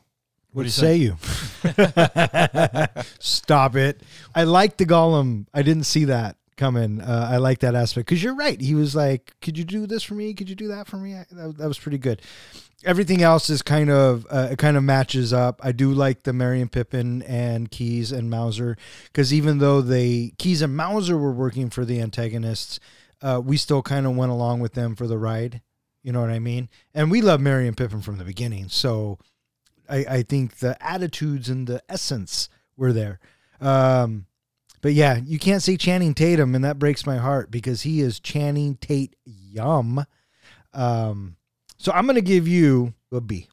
What, 0.54 0.62
do 0.64 0.68
you 0.68 0.72
say 0.72 0.96
you? 0.96 1.18
Stop 3.20 3.76
it. 3.76 4.02
I 4.36 4.44
like 4.44 4.78
the 4.78 4.86
Gollum. 4.86 5.48
I 5.54 5.62
didn't 5.64 5.86
see 5.86 6.06
that 6.06 6.36
coming. 6.58 7.02
Uh, 7.02 7.30
I 7.32 7.38
like 7.38 7.60
that 7.60 7.74
aspect 7.76 8.08
because 8.08 8.22
you're 8.24 8.36
right. 8.36 8.60
He 8.60 8.76
was 8.76 8.96
like, 8.96 9.34
"Could 9.42 9.58
you 9.58 9.64
do 9.64 9.88
this 9.88 10.04
for 10.04 10.14
me? 10.14 10.34
Could 10.34 10.50
you 10.50 10.56
do 10.56 10.68
that 10.70 10.88
for 10.88 10.98
me?" 10.98 11.16
I- 11.16 11.26
That, 11.32 11.58
that 11.58 11.68
was 11.68 11.80
pretty 11.80 11.98
good. 11.98 12.22
Everything 12.84 13.22
else 13.22 13.50
is 13.50 13.62
kind 13.62 13.90
of 13.90 14.26
uh, 14.30 14.50
it 14.52 14.58
kind 14.60 14.76
of 14.78 14.84
matches 14.84 15.34
up. 15.34 15.62
I 15.64 15.72
do 15.72 15.92
like 15.92 16.24
the 16.24 16.34
Merry 16.34 16.62
and 16.62 16.72
Pippin 16.72 17.22
and 17.24 17.70
Keys 17.72 18.12
and 18.12 18.30
Mouser 18.30 18.76
because 19.06 19.34
even 19.34 19.60
though 19.60 19.82
they 19.82 20.34
Keys 20.38 20.62
and 20.62 20.76
Mouser 20.76 21.18
were 21.18 21.32
working 21.32 21.70
for 21.70 21.86
the 21.86 22.02
antagonists, 22.02 22.80
uh, 23.22 23.42
we 23.44 23.58
still 23.58 23.82
kind 23.82 24.06
of 24.06 24.16
went 24.16 24.32
along 24.32 24.60
with 24.60 24.74
them 24.74 24.96
for 24.96 25.08
the 25.08 25.18
ride. 25.18 25.62
You 26.04 26.12
know 26.12 26.22
what 26.22 26.32
I 26.32 26.40
mean? 26.40 26.70
And 26.94 27.12
we 27.12 27.22
love 27.22 27.40
Merry 27.40 27.68
and 27.68 27.78
Pippin 27.78 28.02
from 28.02 28.18
the 28.18 28.24
beginning, 28.24 28.70
so 28.70 29.20
I, 29.88 30.06
I 30.10 30.24
think 30.24 30.58
the 30.58 30.76
attitudes 30.84 31.48
and 31.50 31.68
the 31.68 31.84
essence 31.88 32.50
were 32.76 32.92
there. 32.92 33.20
Um, 33.60 34.26
but 34.82 34.94
yeah, 34.94 35.18
you 35.18 35.38
can't 35.38 35.62
say 35.62 35.78
Channing 35.78 36.16
Tatum, 36.16 36.56
and 36.56 36.64
that 36.64 36.80
breaks 36.80 37.06
my 37.06 37.18
heart 37.18 37.52
because 37.52 37.84
he 37.84 38.02
is 38.02 38.20
Channing 38.20 38.78
Tate 38.78 39.16
yum. 39.26 40.06
Um, 40.74 41.36
so 41.78 41.92
I'm 41.92 42.08
gonna 42.08 42.22
give 42.22 42.48
you 42.48 42.94
a 43.12 43.22
B. 43.22 43.48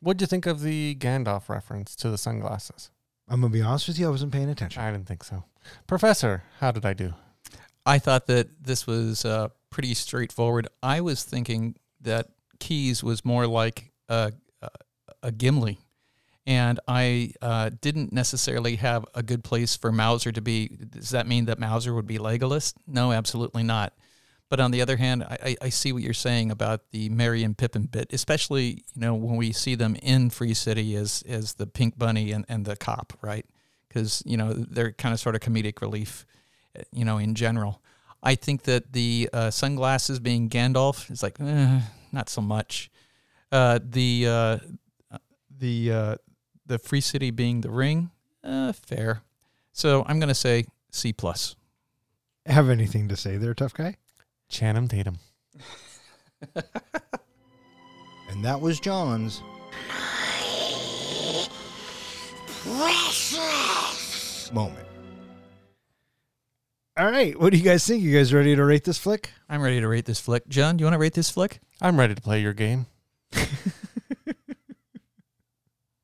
What'd 0.00 0.20
you 0.20 0.26
think 0.26 0.46
of 0.46 0.62
the 0.62 0.94
Gandalf 0.94 1.48
reference 1.48 1.94
to 1.96 2.08
the 2.08 2.18
sunglasses? 2.18 2.90
I'm 3.28 3.42
gonna 3.42 3.52
be 3.52 3.60
honest 3.60 3.88
with 3.88 3.98
you, 3.98 4.06
I 4.06 4.10
wasn't 4.10 4.32
paying 4.32 4.48
attention. 4.48 4.80
I 4.80 4.90
didn't 4.90 5.06
think 5.06 5.24
so. 5.24 5.44
Professor, 5.86 6.44
how 6.60 6.70
did 6.70 6.86
I 6.86 6.94
do? 6.94 7.12
I 7.88 7.98
thought 7.98 8.26
that 8.26 8.62
this 8.62 8.86
was 8.86 9.24
uh, 9.24 9.48
pretty 9.70 9.94
straightforward. 9.94 10.68
I 10.82 11.00
was 11.00 11.24
thinking 11.24 11.74
that 12.02 12.28
Keys 12.60 13.02
was 13.02 13.24
more 13.24 13.46
like 13.46 13.92
a, 14.10 14.32
a, 15.22 15.32
Gimli, 15.32 15.78
And 16.46 16.78
I 16.86 17.32
uh, 17.40 17.70
didn't 17.80 18.12
necessarily 18.12 18.76
have 18.76 19.06
a 19.14 19.22
good 19.22 19.42
place 19.42 19.74
for 19.74 19.90
Mouser 19.90 20.32
to 20.32 20.42
be. 20.42 20.68
Does 20.68 21.10
that 21.10 21.26
mean 21.26 21.46
that 21.46 21.58
Mouser 21.58 21.94
would 21.94 22.06
be 22.06 22.18
Legolas? 22.18 22.74
No, 22.86 23.10
absolutely 23.12 23.62
not. 23.62 23.94
But 24.50 24.60
on 24.60 24.70
the 24.70 24.82
other 24.82 24.96
hand, 24.96 25.24
I, 25.24 25.56
I- 25.60 25.68
see 25.70 25.92
what 25.92 26.02
you're 26.02 26.12
saying 26.14 26.50
about 26.50 26.90
the 26.90 27.08
Merry 27.08 27.42
and 27.42 27.56
Pippin 27.56 27.84
bit, 27.84 28.12
especially 28.12 28.84
you 28.94 29.00
know 29.00 29.14
when 29.14 29.36
we 29.36 29.52
see 29.52 29.74
them 29.74 29.96
in 30.02 30.30
Free 30.30 30.54
City 30.54 30.94
as 30.96 31.22
as 31.28 31.54
the 31.54 31.66
Pink 31.66 31.98
Bunny 31.98 32.32
and, 32.32 32.44
and 32.48 32.64
the 32.64 32.76
cop, 32.76 33.12
right? 33.22 33.46
Because 33.88 34.22
you 34.26 34.36
know 34.36 34.52
they're 34.54 34.92
kind 34.92 35.12
of 35.12 35.20
sort 35.20 35.34
of 35.34 35.42
comedic 35.42 35.82
relief, 35.82 36.24
you 36.92 37.04
know, 37.04 37.18
in 37.18 37.34
general. 37.34 37.82
I 38.22 38.34
think 38.34 38.64
that 38.64 38.92
the 38.92 39.28
uh, 39.32 39.50
sunglasses 39.50 40.18
being 40.18 40.48
Gandalf 40.48 41.10
is 41.10 41.22
like 41.22 41.40
eh, 41.40 41.80
not 42.12 42.28
so 42.28 42.40
much. 42.40 42.90
Uh, 43.52 43.78
the 43.82 44.26
uh, 44.26 44.58
the 45.56 45.92
uh, 45.92 46.16
the 46.66 46.78
Free 46.78 47.00
City 47.00 47.30
being 47.30 47.60
the 47.60 47.70
ring, 47.70 48.10
uh, 48.42 48.72
fair. 48.72 49.22
So 49.72 50.04
I'm 50.06 50.18
gonna 50.18 50.34
say 50.34 50.66
C 50.90 51.12
plus. 51.12 51.54
Have 52.46 52.70
anything 52.70 53.08
to 53.08 53.16
say 53.16 53.36
there, 53.36 53.54
tough 53.54 53.74
guy? 53.74 53.96
Channing 54.48 54.88
Tatum. 54.88 55.18
And 58.38 58.44
that 58.44 58.60
was 58.60 58.78
John's. 58.78 59.42
Precious 62.62 64.52
Moment. 64.52 64.87
All 66.98 67.10
right. 67.10 67.38
What 67.38 67.52
do 67.52 67.58
you 67.58 67.64
guys 67.64 67.86
think? 67.86 68.02
You 68.02 68.16
guys 68.16 68.34
ready 68.34 68.56
to 68.56 68.64
rate 68.64 68.82
this 68.84 68.98
flick? 68.98 69.30
I'm 69.48 69.62
ready 69.62 69.80
to 69.80 69.86
rate 69.86 70.04
this 70.04 70.18
flick. 70.20 70.48
John, 70.48 70.76
do 70.76 70.82
you 70.82 70.86
want 70.86 70.94
to 70.94 70.98
rate 70.98 71.14
this 71.14 71.30
flick? 71.30 71.60
I'm 71.80 71.98
ready 71.98 72.14
to 72.14 72.20
play 72.20 72.40
your 72.42 72.54
game. 72.54 72.86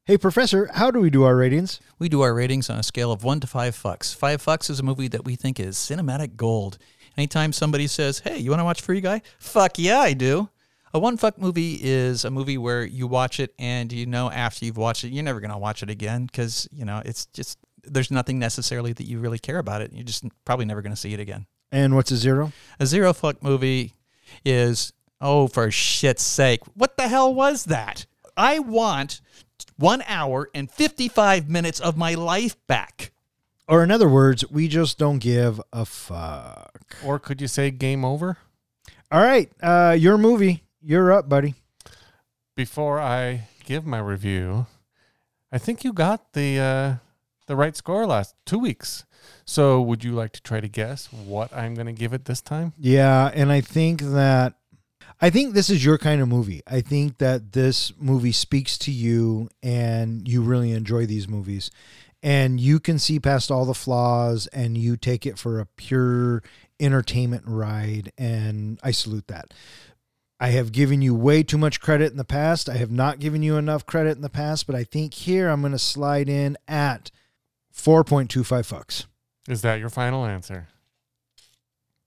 Hey, 0.07 0.19
Professor, 0.19 0.69
how 0.75 0.91
do 0.91 1.01
we 1.01 1.09
do 1.09 1.23
our 1.23 1.35
ratings? 1.35 1.81
We 1.99 2.11
do 2.11 2.21
our 2.21 2.35
ratings 2.35 2.69
on 2.69 2.79
a 2.79 2.83
scale 2.83 3.11
of 3.11 3.25
one 3.25 3.41
to 3.41 3.47
five 3.47 3.75
fucks. 3.75 4.15
Five 4.15 4.45
fucks 4.45 4.69
is 4.69 4.79
a 4.79 4.83
movie 4.83 5.09
that 5.09 5.25
we 5.25 5.35
think 5.35 5.59
is 5.59 5.79
cinematic 5.79 6.37
gold. 6.37 6.77
Anytime 7.17 7.55
somebody 7.55 7.87
says, 7.87 8.19
"Hey, 8.19 8.37
you 8.37 8.51
want 8.51 8.61
to 8.61 8.65
watch 8.65 8.83
Free 8.83 9.01
Guy?" 9.01 9.23
Fuck 9.39 9.79
yeah, 9.79 10.01
I 10.01 10.13
do. 10.13 10.51
A 10.93 10.99
one 10.99 11.17
fuck 11.17 11.39
movie 11.39 11.81
is 11.83 12.27
a 12.27 12.31
movie 12.31 12.59
where 12.59 12.85
you 12.85 13.07
watch 13.07 13.41
it 13.41 13.55
and 13.59 13.91
you 13.95 14.05
know 14.05 14.31
after 14.31 14.67
you've 14.67 14.77
watched 14.77 15.05
it, 15.05 15.09
you're 15.09 15.25
never 15.25 15.41
gonna 15.41 15.57
watch 15.57 15.83
it 15.83 15.89
again 15.89 16.27
because 16.27 16.69
you 16.71 16.85
know 16.85 17.01
it's 17.03 17.25
just 17.25 17.59
there's 17.87 18.11
nothing 18.11 18.39
necessarily 18.39 18.93
that 18.93 19.07
you 19.07 19.19
really 19.19 19.39
care 19.39 19.59
about 19.59 19.83
it. 19.83 19.93
You're 19.93 20.05
just 20.05 20.25
probably 20.45 20.65
never 20.65 20.83
gonna 20.83 20.97
see 20.97 21.15
it 21.15 21.21
again. 21.21 21.47
And 21.73 21.95
what's 21.95 22.11
a 22.11 22.17
zero? 22.17 22.53
A 22.79 22.87
zero 22.87 23.13
fuck 23.13 23.43
movie 23.43 23.95
is 24.45 24.93
oh 25.21 25.49
for 25.49 25.71
shit's 25.71 26.23
sake, 26.23 26.61
what 26.75 26.97
the 26.97 27.09
hell 27.09 27.35
was 27.35 27.65
that? 27.67 28.07
I 28.37 28.59
want 28.59 29.21
one 29.77 30.03
hour 30.07 30.51
and 30.55 30.71
fifty 30.71 31.09
five 31.09 31.49
minutes 31.49 31.81
of 31.81 31.97
my 31.97 32.15
life 32.15 32.57
back. 32.67 33.13
Or 33.67 33.83
in 33.83 33.91
other 33.91 34.09
words, 34.09 34.49
we 34.51 34.69
just 34.69 34.99
don't 34.99 35.21
give 35.21 35.61
a 35.73 35.85
fuck. 35.87 36.81
Or 37.05 37.19
could 37.19 37.41
you 37.41 37.49
say 37.49 37.71
game 37.71 38.05
over? 38.05 38.37
All 39.11 39.23
right. 39.23 39.51
Uh, 39.63 39.97
your 39.99 40.19
movie. 40.19 40.65
You're 40.83 41.13
up, 41.13 41.29
buddy. 41.31 41.55
Before 42.57 43.01
I 43.01 43.49
give 43.65 43.87
my 43.87 43.99
review, 44.01 44.67
I 45.51 45.59
think 45.59 45.83
you 45.83 45.95
got 45.95 46.35
the 46.35 46.59
uh, 46.59 46.95
the 47.47 47.57
right 47.57 47.77
score 47.77 48.07
last 48.07 48.35
two 48.47 48.59
weeks. 48.59 49.05
So 49.45 49.81
would 49.81 50.05
you 50.05 50.13
like 50.13 50.33
to 50.33 50.43
try 50.43 50.61
to 50.61 50.69
guess 50.69 51.07
what 51.13 51.55
I'm 51.55 51.75
going 51.75 51.87
to 51.87 51.93
give 51.93 52.13
it 52.13 52.25
this 52.25 52.41
time? 52.41 52.73
Yeah, 52.79 53.31
and 53.35 53.51
I 53.51 53.61
think 53.61 54.01
that 54.01 54.55
I 55.21 55.31
think 55.31 55.55
this 55.55 55.71
is 55.71 55.85
your 55.85 55.99
kind 55.99 56.21
of 56.21 56.29
movie. 56.29 56.63
I 56.67 56.81
think 56.81 57.19
that 57.19 57.53
this 57.53 57.93
movie 57.99 58.33
speaks 58.33 58.77
to 58.79 58.91
you 58.91 59.49
and 59.63 60.27
you 60.29 60.43
really 60.43 60.73
enjoy 60.73 61.07
these 61.07 61.29
movies. 61.29 61.71
And 62.23 62.59
you 62.59 62.81
can 62.81 62.99
see 62.99 63.21
past 63.21 63.51
all 63.51 63.65
the 63.65 63.75
flaws 63.75 64.47
and 64.49 64.77
you 64.77 64.97
take 64.97 65.27
it 65.27 65.39
for 65.39 65.61
a 65.61 65.67
pure 65.67 66.43
entertainment 66.81 67.45
ride 67.47 68.13
and 68.19 68.81
I 68.83 68.91
salute 68.91 69.29
that. 69.29 69.53
I 70.41 70.49
have 70.49 70.73
given 70.73 71.01
you 71.01 71.15
way 71.15 71.43
too 71.43 71.59
much 71.59 71.81
credit 71.81 72.11
in 72.11 72.19
the 72.19 72.25
past. 72.25 72.69
I 72.69 72.77
have 72.77 72.91
not 72.91 73.21
given 73.21 73.43
you 73.43 73.57
enough 73.57 73.87
credit 73.87 74.17
in 74.17 74.23
the 74.23 74.29
past, 74.29 74.67
but 74.67 74.75
I 74.75 74.85
think 74.85 75.15
here 75.15 75.49
I'm 75.49 75.61
going 75.61 75.73
to 75.73 75.79
slide 75.79 76.29
in 76.29 76.57
at 76.67 77.11
4.25 77.75 78.45
fucks. 78.45 79.07
Is 79.49 79.63
that 79.63 79.81
your 79.81 79.91
final 79.91 80.25
answer? 80.25 80.69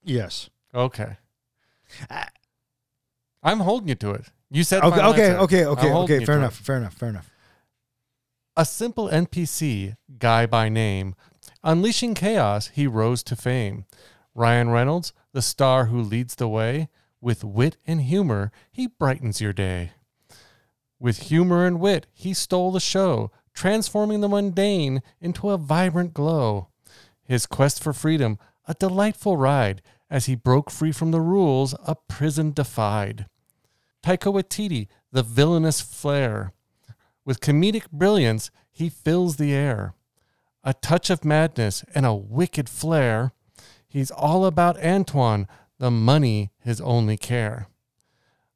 Yes. 0.02 0.50
Okay. 0.74 1.18
I'm 3.42 3.60
holding 3.60 3.88
you 3.88 3.94
to 3.96 4.12
it. 4.12 4.24
You 4.50 4.64
said 4.64 4.82
Okay, 4.82 5.02
okay, 5.02 5.34
okay, 5.34 5.64
okay, 5.66 5.92
okay. 5.92 6.24
Fair 6.24 6.38
enough. 6.38 6.56
Fair 6.56 6.76
enough. 6.78 6.94
Fair 6.94 7.08
enough. 7.10 7.30
A 8.56 8.64
simple 8.64 9.08
NPC, 9.08 9.96
guy 10.18 10.46
by 10.46 10.68
name, 10.68 11.14
unleashing 11.62 12.14
chaos, 12.14 12.68
he 12.68 12.86
rose 12.86 13.22
to 13.24 13.36
fame. 13.36 13.84
Ryan 14.34 14.70
Reynolds, 14.70 15.12
the 15.32 15.42
star 15.42 15.86
who 15.86 16.00
leads 16.00 16.34
the 16.34 16.48
way, 16.48 16.88
with 17.20 17.44
wit 17.44 17.76
and 17.86 18.00
humor, 18.00 18.50
he 18.70 18.86
brightens 18.86 19.40
your 19.40 19.52
day. 19.52 19.92
With 20.98 21.28
humor 21.28 21.66
and 21.66 21.78
wit, 21.78 22.06
he 22.12 22.34
stole 22.34 22.72
the 22.72 22.80
show, 22.80 23.30
transforming 23.58 24.20
the 24.20 24.28
mundane 24.28 25.02
into 25.20 25.50
a 25.50 25.58
vibrant 25.58 26.14
glow. 26.14 26.68
His 27.24 27.44
quest 27.44 27.82
for 27.82 27.92
freedom, 27.92 28.38
a 28.68 28.74
delightful 28.74 29.36
ride, 29.36 29.82
as 30.08 30.26
he 30.26 30.36
broke 30.36 30.70
free 30.70 30.92
from 30.92 31.10
the 31.10 31.20
rules 31.20 31.74
a 31.84 31.96
prison 31.96 32.52
defied. 32.52 33.26
Taika 34.00 34.32
Waititi, 34.32 34.86
the 35.10 35.24
villainous 35.24 35.80
flair, 35.80 36.52
with 37.24 37.40
comedic 37.40 37.90
brilliance, 37.90 38.52
he 38.70 38.88
fills 38.88 39.38
the 39.38 39.52
air. 39.52 39.92
A 40.62 40.72
touch 40.72 41.10
of 41.10 41.24
madness 41.24 41.84
and 41.96 42.06
a 42.06 42.14
wicked 42.14 42.68
flair. 42.68 43.32
He's 43.88 44.12
all 44.12 44.46
about 44.46 44.78
Antwan, 44.78 45.48
the 45.78 45.90
money 45.90 46.52
his 46.60 46.80
only 46.80 47.16
care. 47.16 47.66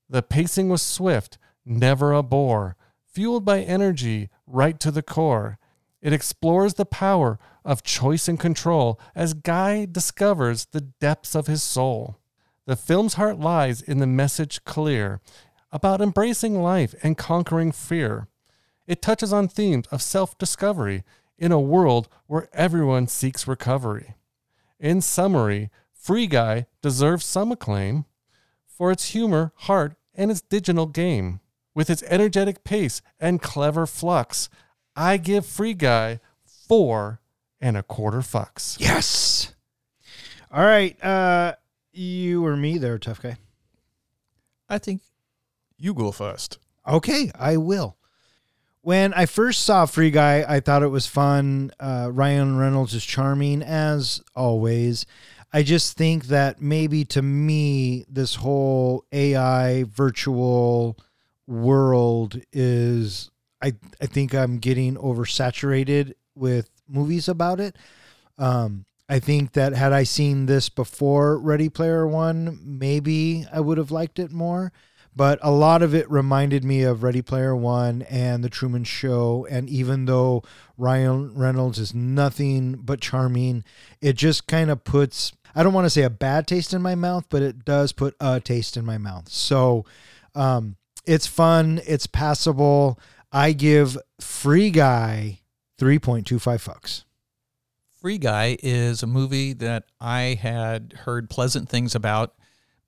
The 0.09 0.23
pacing 0.23 0.69
was 0.69 0.81
swift, 0.81 1.39
never 1.66 2.12
a 2.12 2.23
bore, 2.23 2.77
fueled 3.05 3.45
by 3.45 3.62
energy 3.62 4.31
right 4.47 4.78
to 4.81 4.90
the 4.90 5.02
core. 5.02 5.59
It 6.01 6.12
explores 6.12 6.74
the 6.74 6.85
power 6.85 7.39
of 7.64 7.82
choice 7.82 8.27
and 8.28 8.39
control 8.39 8.98
as 9.14 9.35
Guy 9.35 9.86
discovers 9.90 10.66
the 10.66 10.81
depths 10.81 11.35
of 11.35 11.47
his 11.47 11.62
soul. 11.62 12.19
The 12.66 12.77
film's 12.77 13.14
heart 13.14 13.39
lies 13.39 13.81
in 13.82 13.98
the 13.98 14.06
message 14.06 14.64
clear 14.64 15.20
about 15.70 16.01
embracing 16.01 16.60
life 16.60 16.94
and 17.02 17.16
conquering 17.16 17.73
fear. 17.73 18.28
It 18.86 19.01
touches 19.01 19.32
on 19.32 19.48
themes 19.48 19.86
of 19.90 20.02
self 20.02 20.36
discovery 20.39 21.05
in 21.39 21.52
a 21.52 21.60
world 21.60 22.09
where 22.27 22.48
everyone 22.52 23.09
seeks 23.09 23.48
recovery. 23.48 24.14
In 24.78 25.01
summary, 25.01 25.70
Free 25.93 26.27
Guy 26.27 26.66
deserves 26.82 27.24
some 27.24 27.52
acclaim 27.52 28.05
for 28.66 28.90
its 28.90 29.10
humor, 29.10 29.52
heart, 29.55 29.94
and 30.14 30.31
its 30.31 30.40
digital 30.40 30.86
game. 30.86 31.40
With 31.74 31.89
its 31.89 32.03
energetic 32.05 32.65
pace 32.65 33.01
and 33.19 33.40
clever 33.40 33.86
flux, 33.86 34.49
I 34.94 35.16
give 35.16 35.47
Free 35.47 35.74
Guy 35.74 36.20
four 36.44 37.20
and 37.61 37.77
a 37.77 37.82
quarter 37.82 38.19
fucks. 38.19 38.78
Yes. 38.78 39.55
All 40.51 40.65
right. 40.65 41.03
Uh, 41.03 41.55
you 41.93 42.44
or 42.44 42.57
me 42.57 42.78
there, 42.78 42.99
tough 42.99 43.23
guy. 43.23 43.36
I 44.69 44.78
think 44.78 45.03
you 45.78 45.94
go 45.94 46.12
first. 46.12 46.59
Okay, 46.86 47.31
I 47.39 47.57
will. 47.57 47.97
When 48.81 49.15
I 49.15 49.27
first 49.27 49.65
saw 49.65 49.86
Free 49.86 50.11
Guy, 50.11 50.44
I 50.47 50.61
thought 50.61 50.82
it 50.82 50.89
was 50.89 51.07
fun. 51.07 51.70
Uh, 51.78 52.09
Ryan 52.12 52.57
Reynolds 52.59 52.94
is 52.94 53.05
charming 53.05 53.62
as 53.62 54.20
always. 54.35 55.07
I 55.53 55.62
just 55.62 55.97
think 55.97 56.27
that 56.27 56.61
maybe 56.61 57.05
to 57.07 57.23
me, 57.23 58.05
this 58.09 58.35
whole 58.36 59.05
AI 59.12 59.85
virtual 59.85 60.99
world 61.47 62.40
is, 62.52 63.31
I, 63.62 63.74
I 64.01 64.06
think 64.06 64.35
I'm 64.35 64.59
getting 64.59 64.97
oversaturated 64.97 66.14
with 66.35 66.70
movies 66.89 67.28
about 67.28 67.60
it. 67.60 67.77
Um, 68.39 68.85
I 69.09 69.19
think 69.19 69.52
that 69.52 69.74
had 69.74 69.93
I 69.93 70.05
seen 70.05 70.47
this 70.47 70.69
before 70.69 71.39
Ready 71.39 71.69
Player 71.69 72.06
One, 72.06 72.59
maybe 72.64 73.47
I 73.52 73.60
would 73.60 73.78
have 73.78 73.90
liked 73.90 74.19
it 74.19 74.32
more 74.32 74.73
but 75.14 75.39
a 75.43 75.51
lot 75.51 75.82
of 75.82 75.94
it 75.94 76.10
reminded 76.10 76.64
me 76.64 76.82
of 76.82 77.02
Ready 77.02 77.23
Player 77.23 77.55
One 77.55 78.02
and 78.02 78.43
The 78.43 78.48
Truman 78.48 78.85
Show. 78.85 79.47
And 79.51 79.69
even 79.69 80.06
though 80.06 80.43
Ryan 80.78 81.35
Reynolds 81.35 81.78
is 81.78 81.94
nothing 81.94 82.78
but 82.82 83.01
charming, 83.01 83.64
it 84.01 84.14
just 84.14 84.47
kind 84.47 84.70
of 84.70 84.85
puts, 84.85 85.32
I 85.55 85.62
don't 85.62 85.74
want 85.74 85.85
to 85.85 85.90
say 85.90 86.02
a 86.02 86.10
bad 86.10 86.47
taste 86.47 86.73
in 86.73 86.81
my 86.81 86.94
mouth, 86.94 87.27
but 87.28 87.43
it 87.43 87.64
does 87.64 87.93
put 87.93 88.16
a 88.20 88.40
taste 88.40 88.77
in 88.77 88.86
my 88.86 88.97
mouth. 88.97 89.28
So 89.28 89.85
um, 90.35 90.77
it's 91.05 91.27
fun, 91.27 91.81
it's 91.87 92.07
passable. 92.07 92.99
I 93.31 93.53
give 93.53 93.97
Free 94.20 94.70
Guy 94.70 95.41
3.25 95.79 96.24
fucks. 96.39 97.05
Free 98.01 98.19
Guy 98.19 98.57
is 98.62 99.03
a 99.03 99.07
movie 99.07 99.53
that 99.55 99.85
I 100.01 100.39
had 100.41 100.95
heard 101.05 101.31
pleasant 101.31 101.69
things 101.69 101.95
about 101.95 102.35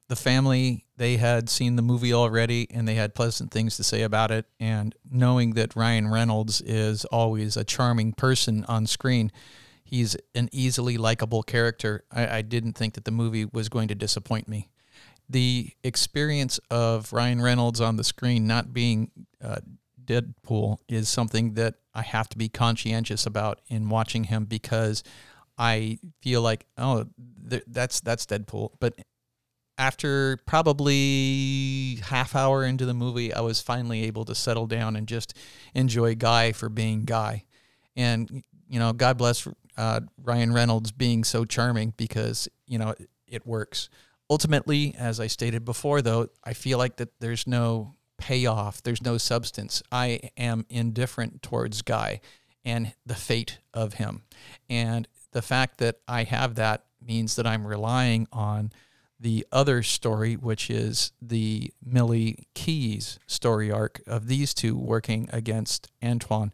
the 0.09 0.17
family 0.17 0.85
they 0.97 1.17
had 1.17 1.49
seen 1.49 1.77
the 1.77 1.83
movie 1.83 2.13
already 2.13 2.67
and 2.71 2.87
they 2.87 2.95
had 2.95 3.15
pleasant 3.15 3.51
things 3.51 3.77
to 3.77 3.85
say 3.85 4.03
about 4.03 4.31
it 4.31 4.47
and 4.61 4.95
knowing 5.11 5.55
that 5.55 5.75
Ryan 5.75 6.09
Reynolds 6.09 6.61
is 6.61 7.05
always 7.07 7.57
a 7.57 7.65
charming 7.65 8.13
person 8.13 8.65
on 8.67 8.87
screen 8.87 9.33
he's 9.83 10.17
an 10.35 10.49
easily 10.53 10.97
likable 10.99 11.43
character 11.43 12.05
I, 12.13 12.39
I 12.39 12.43
didn't 12.43 12.75
think 12.75 12.95
that 12.95 13.05
the 13.05 13.11
movie 13.11 13.47
was 13.47 13.69
going 13.69 13.89
to 13.89 13.95
disappoint 13.95 14.47
me 14.47 14.69
the 15.29 15.71
experience 15.83 16.61
of 16.71 17.13
Ryan 17.13 17.41
Reynolds 17.41 17.81
on 17.81 17.97
the 17.97 18.05
screen 18.05 18.47
not 18.47 18.73
being 18.73 19.11
uh, 19.43 19.59
Deadpool 20.05 20.79
is 20.89 21.09
something 21.09 21.55
that 21.55 21.77
I 21.95 22.03
have 22.03 22.29
to 22.31 22.39
be 22.39 22.49
conscientious 22.49 23.27
about 23.27 23.61
in 23.69 23.89
watching 23.89 24.25
him 24.25 24.45
because 24.45 25.03
I 25.57 25.99
feel 26.21 26.43
like 26.43 26.67
oh 26.77 27.07
th- 27.49 27.65
that's 27.67 28.01
that's 28.01 28.27
Deadpool. 28.27 28.71
But 28.81 28.97
after 29.79 30.39
probably 30.47 31.97
half 32.05 32.37
hour 32.37 32.65
into 32.65 32.87
the 32.87 32.95
movie 32.95 33.33
I 33.33 33.41
was 33.41 33.61
finally 33.61 34.05
able 34.05 34.25
to 34.27 34.35
settle 34.35 34.67
down 34.67 34.95
and 34.95 35.07
just 35.09 35.37
enjoy 35.75 36.15
Guy 36.15 36.53
for 36.53 36.69
being 36.69 37.05
Guy. 37.05 37.45
And 37.97 38.45
you 38.69 38.79
know 38.79 38.93
God 38.93 39.17
bless 39.17 39.49
uh, 39.77 40.01
Ryan 40.23 40.53
Reynolds 40.53 40.93
being 40.93 41.25
so 41.25 41.45
charming 41.45 41.95
because 41.97 42.49
you 42.67 42.79
know 42.79 42.91
it, 42.91 43.09
it 43.27 43.47
works 43.47 43.89
ultimately 44.31 44.95
as 44.99 45.21
I 45.21 45.27
stated 45.27 45.65
before 45.65 46.03
though 46.03 46.29
I 46.43 46.53
feel 46.55 46.79
like 46.79 46.97
that 46.97 47.21
there's 47.21 47.47
no 47.47 47.95
payoff 48.19 48.83
there's 48.83 49.03
no 49.03 49.19
substance 49.19 49.83
I 49.91 50.31
am 50.37 50.67
indifferent 50.69 51.43
towards 51.43 51.83
Guy 51.83 52.21
and 52.65 52.95
the 53.05 53.15
fate 53.15 53.59
of 53.73 53.95
him 53.95 54.23
and 54.71 55.07
the 55.33 55.43
fact 55.43 55.79
that 55.79 55.97
I 56.09 56.23
have 56.25 56.55
that 56.55 56.85
means 57.03 57.37
that 57.37 57.47
I'm 57.47 57.67
relying 57.67 58.27
on 58.33 58.73
the 59.21 59.47
other 59.53 59.83
story, 59.83 60.35
which 60.35 60.71
is 60.71 61.13
the 61.21 61.71
Millie 61.85 62.47
Keys 62.55 63.19
story 63.27 63.71
arc 63.71 64.03
of 64.07 64.29
these 64.29 64.55
two 64.55 64.77
working 64.77 65.29
against 65.33 65.91
Antwan. 66.03 66.53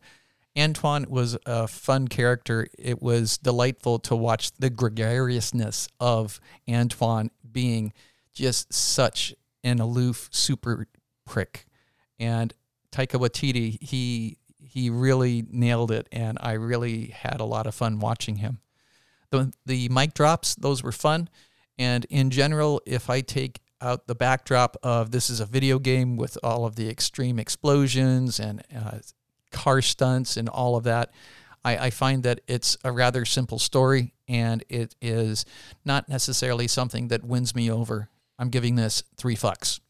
Antwan 0.56 1.08
was 1.08 1.36
a 1.46 1.68
fun 1.68 2.08
character. 2.08 2.66
It 2.78 3.00
was 3.00 3.38
delightful 3.38 3.98
to 4.00 4.16
watch 4.16 4.52
the 4.52 4.70
gregariousness 4.70 5.88
of 6.00 6.40
Antwan 6.68 7.30
being 7.50 7.92
just 8.32 8.72
such 8.72 9.34
an 9.62 9.80
aloof 9.80 10.28
super 10.32 10.86
prick. 11.24 11.66
And 12.18 12.52
Taika 12.92 13.20
Waititi, 13.20 13.80
he 13.82 14.38
he 14.58 14.90
really 14.90 15.44
nailed 15.50 15.90
it, 15.90 16.08
and 16.12 16.38
I 16.40 16.52
really 16.52 17.06
had 17.06 17.40
a 17.40 17.44
lot 17.44 17.66
of 17.66 17.74
fun 17.74 17.98
watching 17.98 18.36
him. 18.36 18.60
The 19.30 19.52
the 19.64 19.88
mic 19.88 20.14
drops, 20.14 20.54
those 20.54 20.82
were 20.82 20.92
fun. 20.92 21.28
And 21.78 22.04
in 22.10 22.30
general, 22.30 22.82
if 22.84 23.08
I 23.08 23.20
take 23.20 23.60
out 23.80 24.06
the 24.06 24.14
backdrop 24.14 24.76
of 24.82 25.12
this 25.12 25.30
is 25.30 25.40
a 25.40 25.46
video 25.46 25.78
game 25.78 26.16
with 26.16 26.36
all 26.42 26.66
of 26.66 26.76
the 26.76 26.90
extreme 26.90 27.38
explosions 27.38 28.38
and 28.38 28.62
uh, 28.76 28.98
car 29.50 29.82
stunts 29.82 30.36
and 30.36 30.48
all 30.48 30.76
of 30.76 30.84
that, 30.84 31.12
I, 31.64 31.76
I 31.76 31.90
find 31.90 32.22
that 32.22 32.40
it's 32.46 32.76
a 32.84 32.92
rather 32.92 33.24
simple 33.24 33.58
story 33.58 34.14
and 34.28 34.64
it 34.68 34.94
is 35.00 35.44
not 35.84 36.08
necessarily 36.08 36.68
something 36.68 37.08
that 37.08 37.24
wins 37.24 37.54
me 37.54 37.70
over. 37.70 38.08
I'm 38.38 38.48
giving 38.48 38.76
this 38.76 39.02
three 39.16 39.36
fucks. 39.36 39.80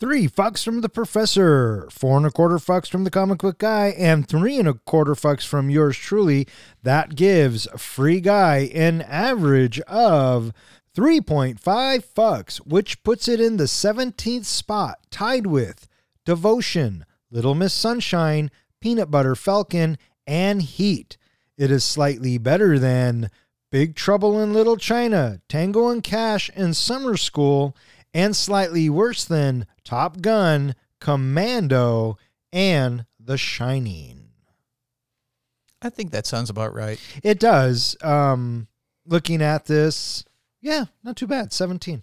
Three 0.00 0.28
fucks 0.28 0.62
from 0.62 0.80
the 0.80 0.88
professor, 0.88 1.88
four 1.90 2.16
and 2.16 2.26
a 2.26 2.30
quarter 2.30 2.58
fucks 2.58 2.88
from 2.88 3.02
the 3.02 3.10
comic 3.10 3.38
book 3.38 3.58
guy, 3.58 3.88
and 3.98 4.28
three 4.28 4.56
and 4.56 4.68
a 4.68 4.74
quarter 4.74 5.14
fucks 5.14 5.44
from 5.44 5.70
yours 5.70 5.96
truly. 5.96 6.46
That 6.84 7.16
gives 7.16 7.66
Free 7.76 8.20
Guy 8.20 8.70
an 8.72 9.02
average 9.02 9.80
of 9.80 10.52
3.5 10.96 11.58
fucks, 11.60 12.58
which 12.58 13.02
puts 13.02 13.26
it 13.26 13.40
in 13.40 13.56
the 13.56 13.64
17th 13.64 14.44
spot, 14.44 15.00
tied 15.10 15.48
with 15.48 15.88
Devotion, 16.24 17.04
Little 17.30 17.54
Miss 17.54 17.74
Sunshine, 17.74 18.50
Peanut 18.80 19.10
Butter 19.10 19.34
Falcon, 19.34 19.98
and 20.26 20.62
Heat. 20.62 21.16
It 21.56 21.70
is 21.70 21.84
slightly 21.84 22.38
better 22.38 22.78
than 22.78 23.30
Big 23.70 23.94
Trouble 23.94 24.40
in 24.40 24.52
Little 24.52 24.76
China, 24.76 25.40
Tango 25.48 25.88
and 25.88 26.02
Cash, 26.02 26.50
and 26.54 26.76
Summer 26.76 27.16
School, 27.16 27.76
and 28.14 28.34
slightly 28.34 28.88
worse 28.88 29.24
than 29.24 29.66
Top 29.84 30.20
Gun, 30.20 30.74
Commando, 31.00 32.16
and 32.52 33.04
The 33.20 33.36
Shining. 33.36 34.30
I 35.82 35.90
think 35.90 36.10
that 36.10 36.26
sounds 36.26 36.50
about 36.50 36.74
right. 36.74 36.98
It 37.22 37.38
does. 37.38 37.96
Um, 38.02 38.68
looking 39.06 39.42
at 39.42 39.66
this, 39.66 40.24
yeah, 40.60 40.86
not 41.04 41.16
too 41.16 41.26
bad. 41.26 41.52
17. 41.52 42.02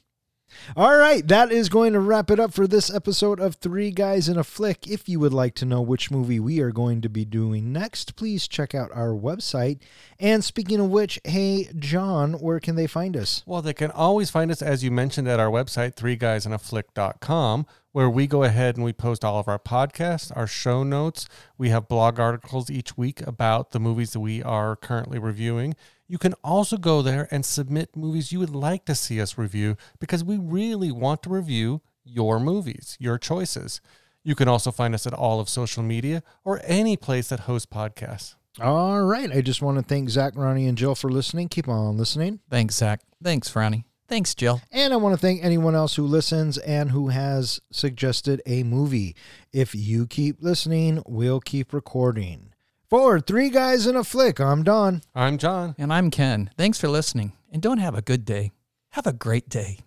All 0.76 0.96
right, 0.96 1.26
that 1.28 1.52
is 1.52 1.70
going 1.70 1.94
to 1.94 2.00
wrap 2.00 2.32
it 2.32 2.40
up 2.40 2.54
for 2.54 2.68
this 2.68 2.94
episode 2.94 3.40
of 3.40 3.56
Three 3.56 3.92
Guys 3.92 4.28
in 4.28 4.38
a 4.38 4.44
Flick. 4.44 4.88
If 4.88 5.08
you 5.08 5.20
would 5.20 5.34
like 5.34 5.56
to 5.56 5.66
know 5.66 5.82
which 5.82 6.12
movie 6.12 6.40
we 6.40 6.60
are 6.60 6.72
going 6.72 7.02
to 7.02 7.10
be 7.10 7.24
doing 7.24 7.72
next, 7.72 8.16
please 8.16 8.48
check 8.48 8.74
out 8.74 8.90
our 8.94 9.10
website. 9.10 9.80
And 10.20 10.44
speaking 10.44 10.80
of 10.80 10.90
which, 10.90 11.20
hey, 11.24 11.70
John, 11.78 12.34
where 12.34 12.60
can 12.60 12.76
they 12.76 12.88
find 12.88 13.16
us? 13.16 13.44
Well, 13.46 13.62
they 13.62 13.74
can 13.74 13.92
always 13.92 14.30
find 14.30 14.52
us, 14.52 14.62
as 14.62 14.84
you 14.84 14.92
mentioned, 14.92 15.28
at 15.28 15.40
our 15.40 15.50
website, 15.50 15.96
threeguysinaFlick.com, 15.96 17.66
where 17.92 18.10
we 18.10 18.28
go 18.28 18.44
ahead 18.44 18.76
and 18.76 18.84
we 18.84 18.94
post 18.94 19.24
all 19.24 19.40
of 19.40 19.48
our 19.48 19.60
podcasts, 19.60 20.36
our 20.36 20.48
show 20.48 20.84
notes. 20.84 21.28
We 21.58 21.70
have 21.70 21.88
blog 21.88 22.20
articles 22.20 22.70
each 22.70 22.98
week 22.98 23.22
about 23.26 23.72
the 23.72 23.80
movies 23.80 24.12
that 24.12 24.20
we 24.20 24.44
are 24.44 24.76
currently 24.76 25.20
reviewing. 25.20 25.76
You 26.08 26.18
can 26.18 26.34
also 26.44 26.78
go 26.78 27.02
there 27.02 27.28
and 27.32 27.46
submit 27.46 27.96
movies 27.96 28.32
you 28.32 28.40
would 28.40 28.56
like 28.56 28.86
to 28.86 28.96
see 28.96 29.20
us 29.20 29.38
review 29.38 29.76
because 30.00 30.24
we 30.24 30.38
really 30.38 30.92
want 30.92 31.24
to 31.24 31.30
review 31.30 31.82
your 32.04 32.40
movies, 32.40 32.96
your 33.00 33.18
choices. 33.18 33.82
You 34.24 34.36
can 34.36 34.48
also 34.48 34.72
find 34.72 34.94
us 34.94 35.08
at 35.08 35.14
all 35.14 35.40
of 35.40 35.50
social 35.50 35.82
media 35.82 36.22
or 36.44 36.62
any 36.64 36.96
place 36.96 37.30
that 37.30 37.42
hosts 37.42 37.66
podcasts. 37.66 38.36
All 38.62 39.02
right, 39.02 39.32
I 39.32 39.42
just 39.42 39.62
want 39.62 39.78
to 39.80 39.84
thank 39.84 40.10
Zach, 40.10 40.34
Ronnie, 40.36 40.68
and 40.68 40.78
Jill 40.78 40.96
for 40.96 41.10
listening. 41.10 41.50
Keep 41.50 41.68
on 41.68 41.98
listening. 41.98 42.40
Thanks, 42.50 42.76
Zach. 42.76 43.02
Thanks, 43.22 43.54
Ronnie. 43.56 43.86
Thanks, 44.08 44.36
Jill. 44.36 44.62
And 44.72 44.94
I 44.94 44.98
want 44.98 45.14
to 45.14 45.22
thank 45.22 45.44
anyone 45.44 45.76
else 45.76 45.96
who 45.96 46.06
listens 46.06 46.58
and 46.60 46.92
who 46.92 47.10
has 47.10 47.60
suggested 47.72 48.42
a 48.46 48.64
movie. 48.64 49.16
If 49.52 49.74
you 49.74 50.06
keep 50.06 50.38
listening, 50.42 51.02
we'll 51.08 51.40
keep 51.40 51.74
recording. 51.74 52.54
For 52.88 53.20
Three 53.20 53.50
Guys 53.50 53.88
in 53.88 53.96
a 53.96 54.04
Flick, 54.04 54.40
I'm 54.40 54.62
Don. 54.62 55.02
I'm 55.16 55.40
John. 55.40 55.74
And 55.80 55.92
I'm 55.92 56.12
Ken. 56.12 56.52
Thanks 56.56 56.80
for 56.80 56.88
listening. 56.88 57.34
And 57.52 57.60
don't 57.60 57.80
have 57.80 57.96
a 57.96 58.02
good 58.04 58.26
day. 58.26 58.52
Have 58.92 59.08
a 59.08 59.14
great 59.14 59.50
day. 59.50 59.80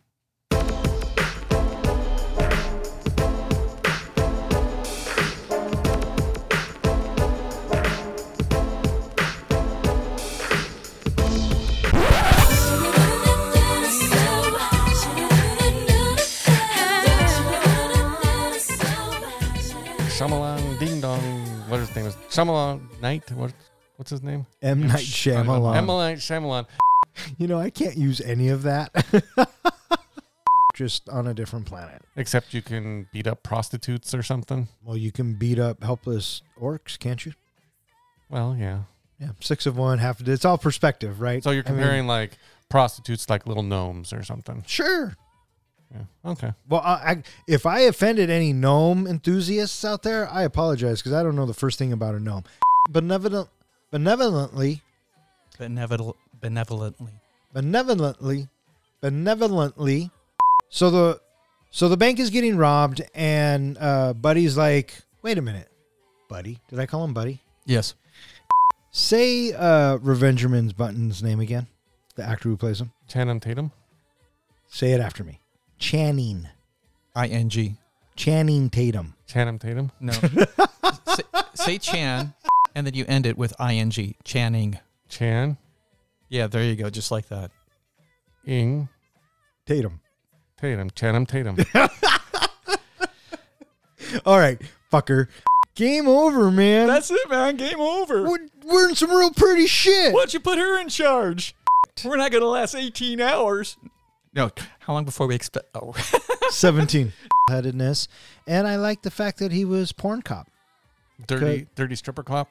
Shyamalan 20.19 20.58
Ding 20.58 20.58
Dong. 20.58 20.58
What 21.69 21.81
is 21.81 21.89
his 21.89 21.97
name? 21.97 22.07
Is 22.07 22.15
Shyamalan 22.31 23.01
Night? 23.01 23.31
What? 23.33 23.53
What's 23.97 24.11
his 24.11 24.23
name? 24.23 24.47
M. 24.63 24.87
Night 24.87 24.99
Shyamalan. 25.05 25.77
M. 25.77 25.87
Night 25.87 26.19
Shyamalan. 26.19 26.67
You 27.37 27.47
know, 27.49 27.59
I 27.59 27.69
can't 27.71 27.97
use 27.97 28.21
any 28.21 28.49
of 28.49 28.63
that. 28.63 28.91
Just 30.75 31.09
on 31.09 31.27
a 31.27 31.35
different 31.35 31.67
planet. 31.67 32.03
Except 32.17 32.55
you 32.55 32.63
can 32.63 33.09
beat 33.13 33.27
up 33.27 33.43
prostitutes 33.43 34.15
or 34.15 34.23
something. 34.23 34.69
Well, 34.85 34.97
you 34.97 35.11
can 35.11 35.35
beat 35.35 35.59
up 35.59 35.83
helpless 35.83 36.43
orcs, 36.61 36.97
can't 36.99 37.27
you? 37.27 37.33
Well, 38.31 38.57
yeah. 38.57 38.83
Yeah, 39.19 39.31
six 39.41 39.67
of 39.67 39.77
one, 39.77 39.99
half 39.99 40.21
of 40.21 40.29
It's 40.29 40.45
all 40.45 40.59
perspective, 40.59 41.21
right? 41.21 41.43
So 41.43 41.51
you're 41.51 41.65
I 41.67 41.71
mean, 41.71 41.79
comparing 41.81 42.07
like 42.07 42.39
prostitutes 42.71 43.29
like 43.29 43.47
little 43.49 43.65
gnomes 43.65 44.13
or 44.13 44.23
something. 44.23 44.63
sure. 44.67 45.17
Yeah. 45.95 46.31
Okay. 46.33 46.53
Well, 46.69 46.83
I, 46.85 46.93
I, 46.93 47.23
if 47.47 47.65
I 47.65 47.81
offended 47.81 48.29
any 48.31 48.53
gnome 48.53 49.07
enthusiasts 49.07 49.85
out 49.85 50.03
there, 50.03 50.29
I 50.31 50.43
apologize 50.43 51.01
because 51.01 51.13
I 51.15 51.23
don't 51.23 51.35
know 51.37 51.47
the 51.47 51.55
first 51.55 51.79
thing 51.79 51.93
about 51.93 52.15
a 52.15 52.21
gnome. 52.21 52.45
Benevolent, 52.91 53.49
benevolently, 53.91 54.83
Benevolent, 55.59 56.17
benevolently. 56.41 57.13
benevolently, 57.53 58.49
benevolently. 59.01 60.11
So 60.71 60.91
the 60.91 61.21
so 61.71 61.89
the 61.89 61.97
bank 61.97 62.19
is 62.19 62.31
getting 62.31 62.57
robbed, 62.57 63.03
and 63.15 63.77
uh, 63.79 64.13
Buddy's 64.15 64.57
like, 64.57 64.95
"Wait 65.23 65.37
a 65.39 65.43
minute, 65.43 65.69
Buddy. 66.29 66.61
Did 66.69 66.79
I 66.79 66.87
call 66.87 67.05
him 67.05 67.13
Buddy? 67.15 67.41
Yes. 67.67 67.95
Say 68.91 69.53
uh, 69.53 69.99
Revenjamin's 69.99 70.73
Button's 70.73 71.23
name 71.23 71.41
again. 71.41 71.67
The 72.17 72.25
actor 72.25 72.49
who 72.49 72.57
plays 72.57 72.81
him. 72.81 72.93
Channing 73.07 73.41
Tatum. 73.41 73.71
Say 74.69 74.93
it 74.93 75.01
after 75.01 75.25
me. 75.25 75.41
Channing. 75.79 76.49
ING. 77.17 77.77
Channing 78.17 78.71
Tatum. 78.71 79.15
Channing 79.27 79.59
Tatum. 79.59 79.93
No. 80.01 80.13
say, 81.07 81.23
say 81.55 81.79
Chan, 81.79 82.35
and 82.75 82.87
then 82.87 82.95
you 82.95 83.05
end 83.07 83.27
it 83.27 83.39
with 83.39 83.55
ING. 83.61 84.15
Channing. 84.25 84.79
Chan. 85.09 85.57
Yeah, 86.29 86.47
there 86.47 86.65
you 86.65 86.77
go. 86.77 86.91
Just 86.91 87.11
like 87.11 87.29
that. 87.29 87.51
Ing. 88.45 88.89
Tatum. 89.67 90.01
Tatum, 90.61 90.91
Channing 90.91 91.27
Tatum. 91.27 91.57
All 94.25 94.39
right, 94.39 94.61
fucker. 94.93 95.29
Game 95.75 96.09
over, 96.09 96.51
man. 96.51 96.89
That's 96.89 97.11
it, 97.11 97.31
man. 97.31 97.57
Game 97.57 97.79
over. 97.79 98.23
we're, 98.25 98.49
we're 98.65 98.89
in 98.89 98.97
some 98.97 99.11
real 99.11 99.31
pretty 99.31 99.67
shit. 99.67 100.13
Why 100.13 100.21
don't 100.21 100.35
you 100.35 100.41
put 100.41 100.59
her 100.59 100.81
in 100.81 100.89
charge? 100.89 101.55
We're 102.05 102.17
not 102.17 102.33
going 102.33 102.43
to 102.43 102.49
last 102.49 102.75
18 102.75 103.21
hours. 103.21 103.77
No, 104.39 104.51
how 104.79 104.93
long 104.93 105.05
before 105.05 105.27
we 105.27 105.35
expect? 105.35 105.67
Oh, 105.75 105.93
17 106.51 107.13
headedness. 107.51 108.07
And 108.47 108.69
I 108.69 108.77
like 108.77 109.03
the 109.03 109.11
fact 109.11 109.41
that 109.41 109.51
he 109.51 109.65
was 109.65 109.91
porn 109.91 110.23
cop. 110.23 110.47
Dirty, 111.27 111.45
Okay. 111.45 111.67
dirty 111.75 111.97
stripper 111.97 112.23
cop. 112.23 112.49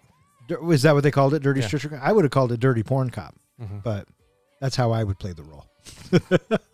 Dir- 0.49 0.73
Is 0.73 0.81
that 0.81 0.93
what 0.93 1.03
they 1.03 1.11
called 1.11 1.33
it? 1.33 1.41
Dirty 1.41 1.61
Yeah. 1.61 1.67
stripper 1.67 1.87
cop? 1.95 1.99
I 2.03 2.11
would 2.11 2.25
have 2.25 2.31
called 2.31 2.51
it 2.51 2.59
dirty 2.59 2.83
porn 2.83 3.09
cop, 3.09 3.35
Mhm. 3.61 3.81
but 3.83 4.05
that's 4.59 4.75
how 4.75 4.91
I 4.91 5.05
would 5.05 5.17
play 5.17 5.31
the 5.31 5.43
role. 5.43 5.65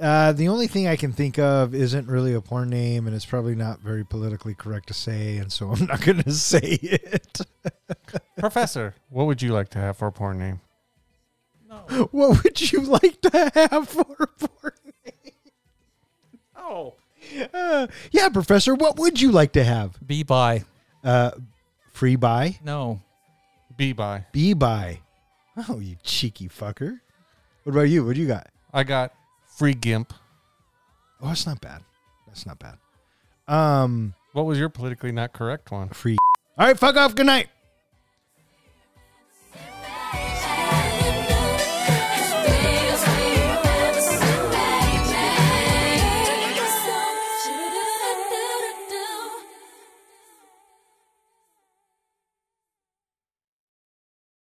uh, 0.00 0.32
the 0.32 0.48
only 0.48 0.66
thing 0.66 0.86
I 0.86 0.96
can 0.96 1.12
think 1.14 1.38
of 1.38 1.74
isn't 1.74 2.08
really 2.08 2.34
a 2.34 2.42
porn 2.42 2.68
name, 2.68 3.06
and 3.06 3.16
it's 3.16 3.24
probably 3.24 3.54
not 3.54 3.80
very 3.80 4.04
politically 4.04 4.54
correct 4.54 4.88
to 4.88 4.94
say, 4.94 5.38
and 5.38 5.50
so 5.50 5.70
I'm 5.72 5.86
not 5.86 6.02
going 6.02 6.22
to 6.24 6.32
say 6.32 6.60
it. 6.82 7.40
Professor, 8.38 8.94
what 9.08 9.24
would 9.26 9.40
you 9.40 9.54
like 9.54 9.70
to 9.70 9.78
have 9.78 9.96
for 9.96 10.08
a 10.08 10.12
porn 10.12 10.38
name? 10.38 10.60
what 12.10 12.42
would 12.42 12.72
you 12.72 12.80
like 12.82 13.20
to 13.22 13.50
have 13.54 13.88
for 13.88 14.16
a 14.18 14.26
porn 14.26 14.72
oh. 16.56 16.94
Uh, 17.54 17.86
yeah, 18.10 18.28
Professor, 18.28 18.74
what 18.74 18.98
would 18.98 19.20
you 19.20 19.30
like 19.30 19.52
to 19.52 19.62
have? 19.64 19.96
Be 20.04 20.22
by. 20.22 20.64
Uh, 21.04 21.30
free 21.92 22.16
buy? 22.16 22.58
No. 22.64 23.00
Be 23.76 23.92
by. 23.92 24.26
Be 24.32 24.52
buy. 24.52 25.00
Oh, 25.68 25.78
you 25.78 25.96
cheeky 26.02 26.48
fucker. 26.48 27.00
What 27.64 27.72
about 27.72 27.82
you? 27.88 28.04
What 28.04 28.14
do 28.14 28.20
you 28.20 28.26
got? 28.28 28.48
I 28.72 28.84
got 28.84 29.12
free 29.56 29.74
gimp. 29.74 30.12
Oh, 31.20 31.28
that's 31.28 31.46
not 31.46 31.60
bad. 31.60 31.82
That's 32.26 32.46
not 32.46 32.58
bad. 32.58 32.78
Um, 33.46 34.14
What 34.32 34.46
was 34.46 34.58
your 34.58 34.68
politically 34.68 35.12
not 35.12 35.32
correct 35.32 35.70
one? 35.70 35.88
free. 35.90 36.16
All 36.56 36.66
right, 36.66 36.78
fuck 36.78 36.96
off. 36.96 37.14
Good 37.14 37.26
night. 37.26 37.48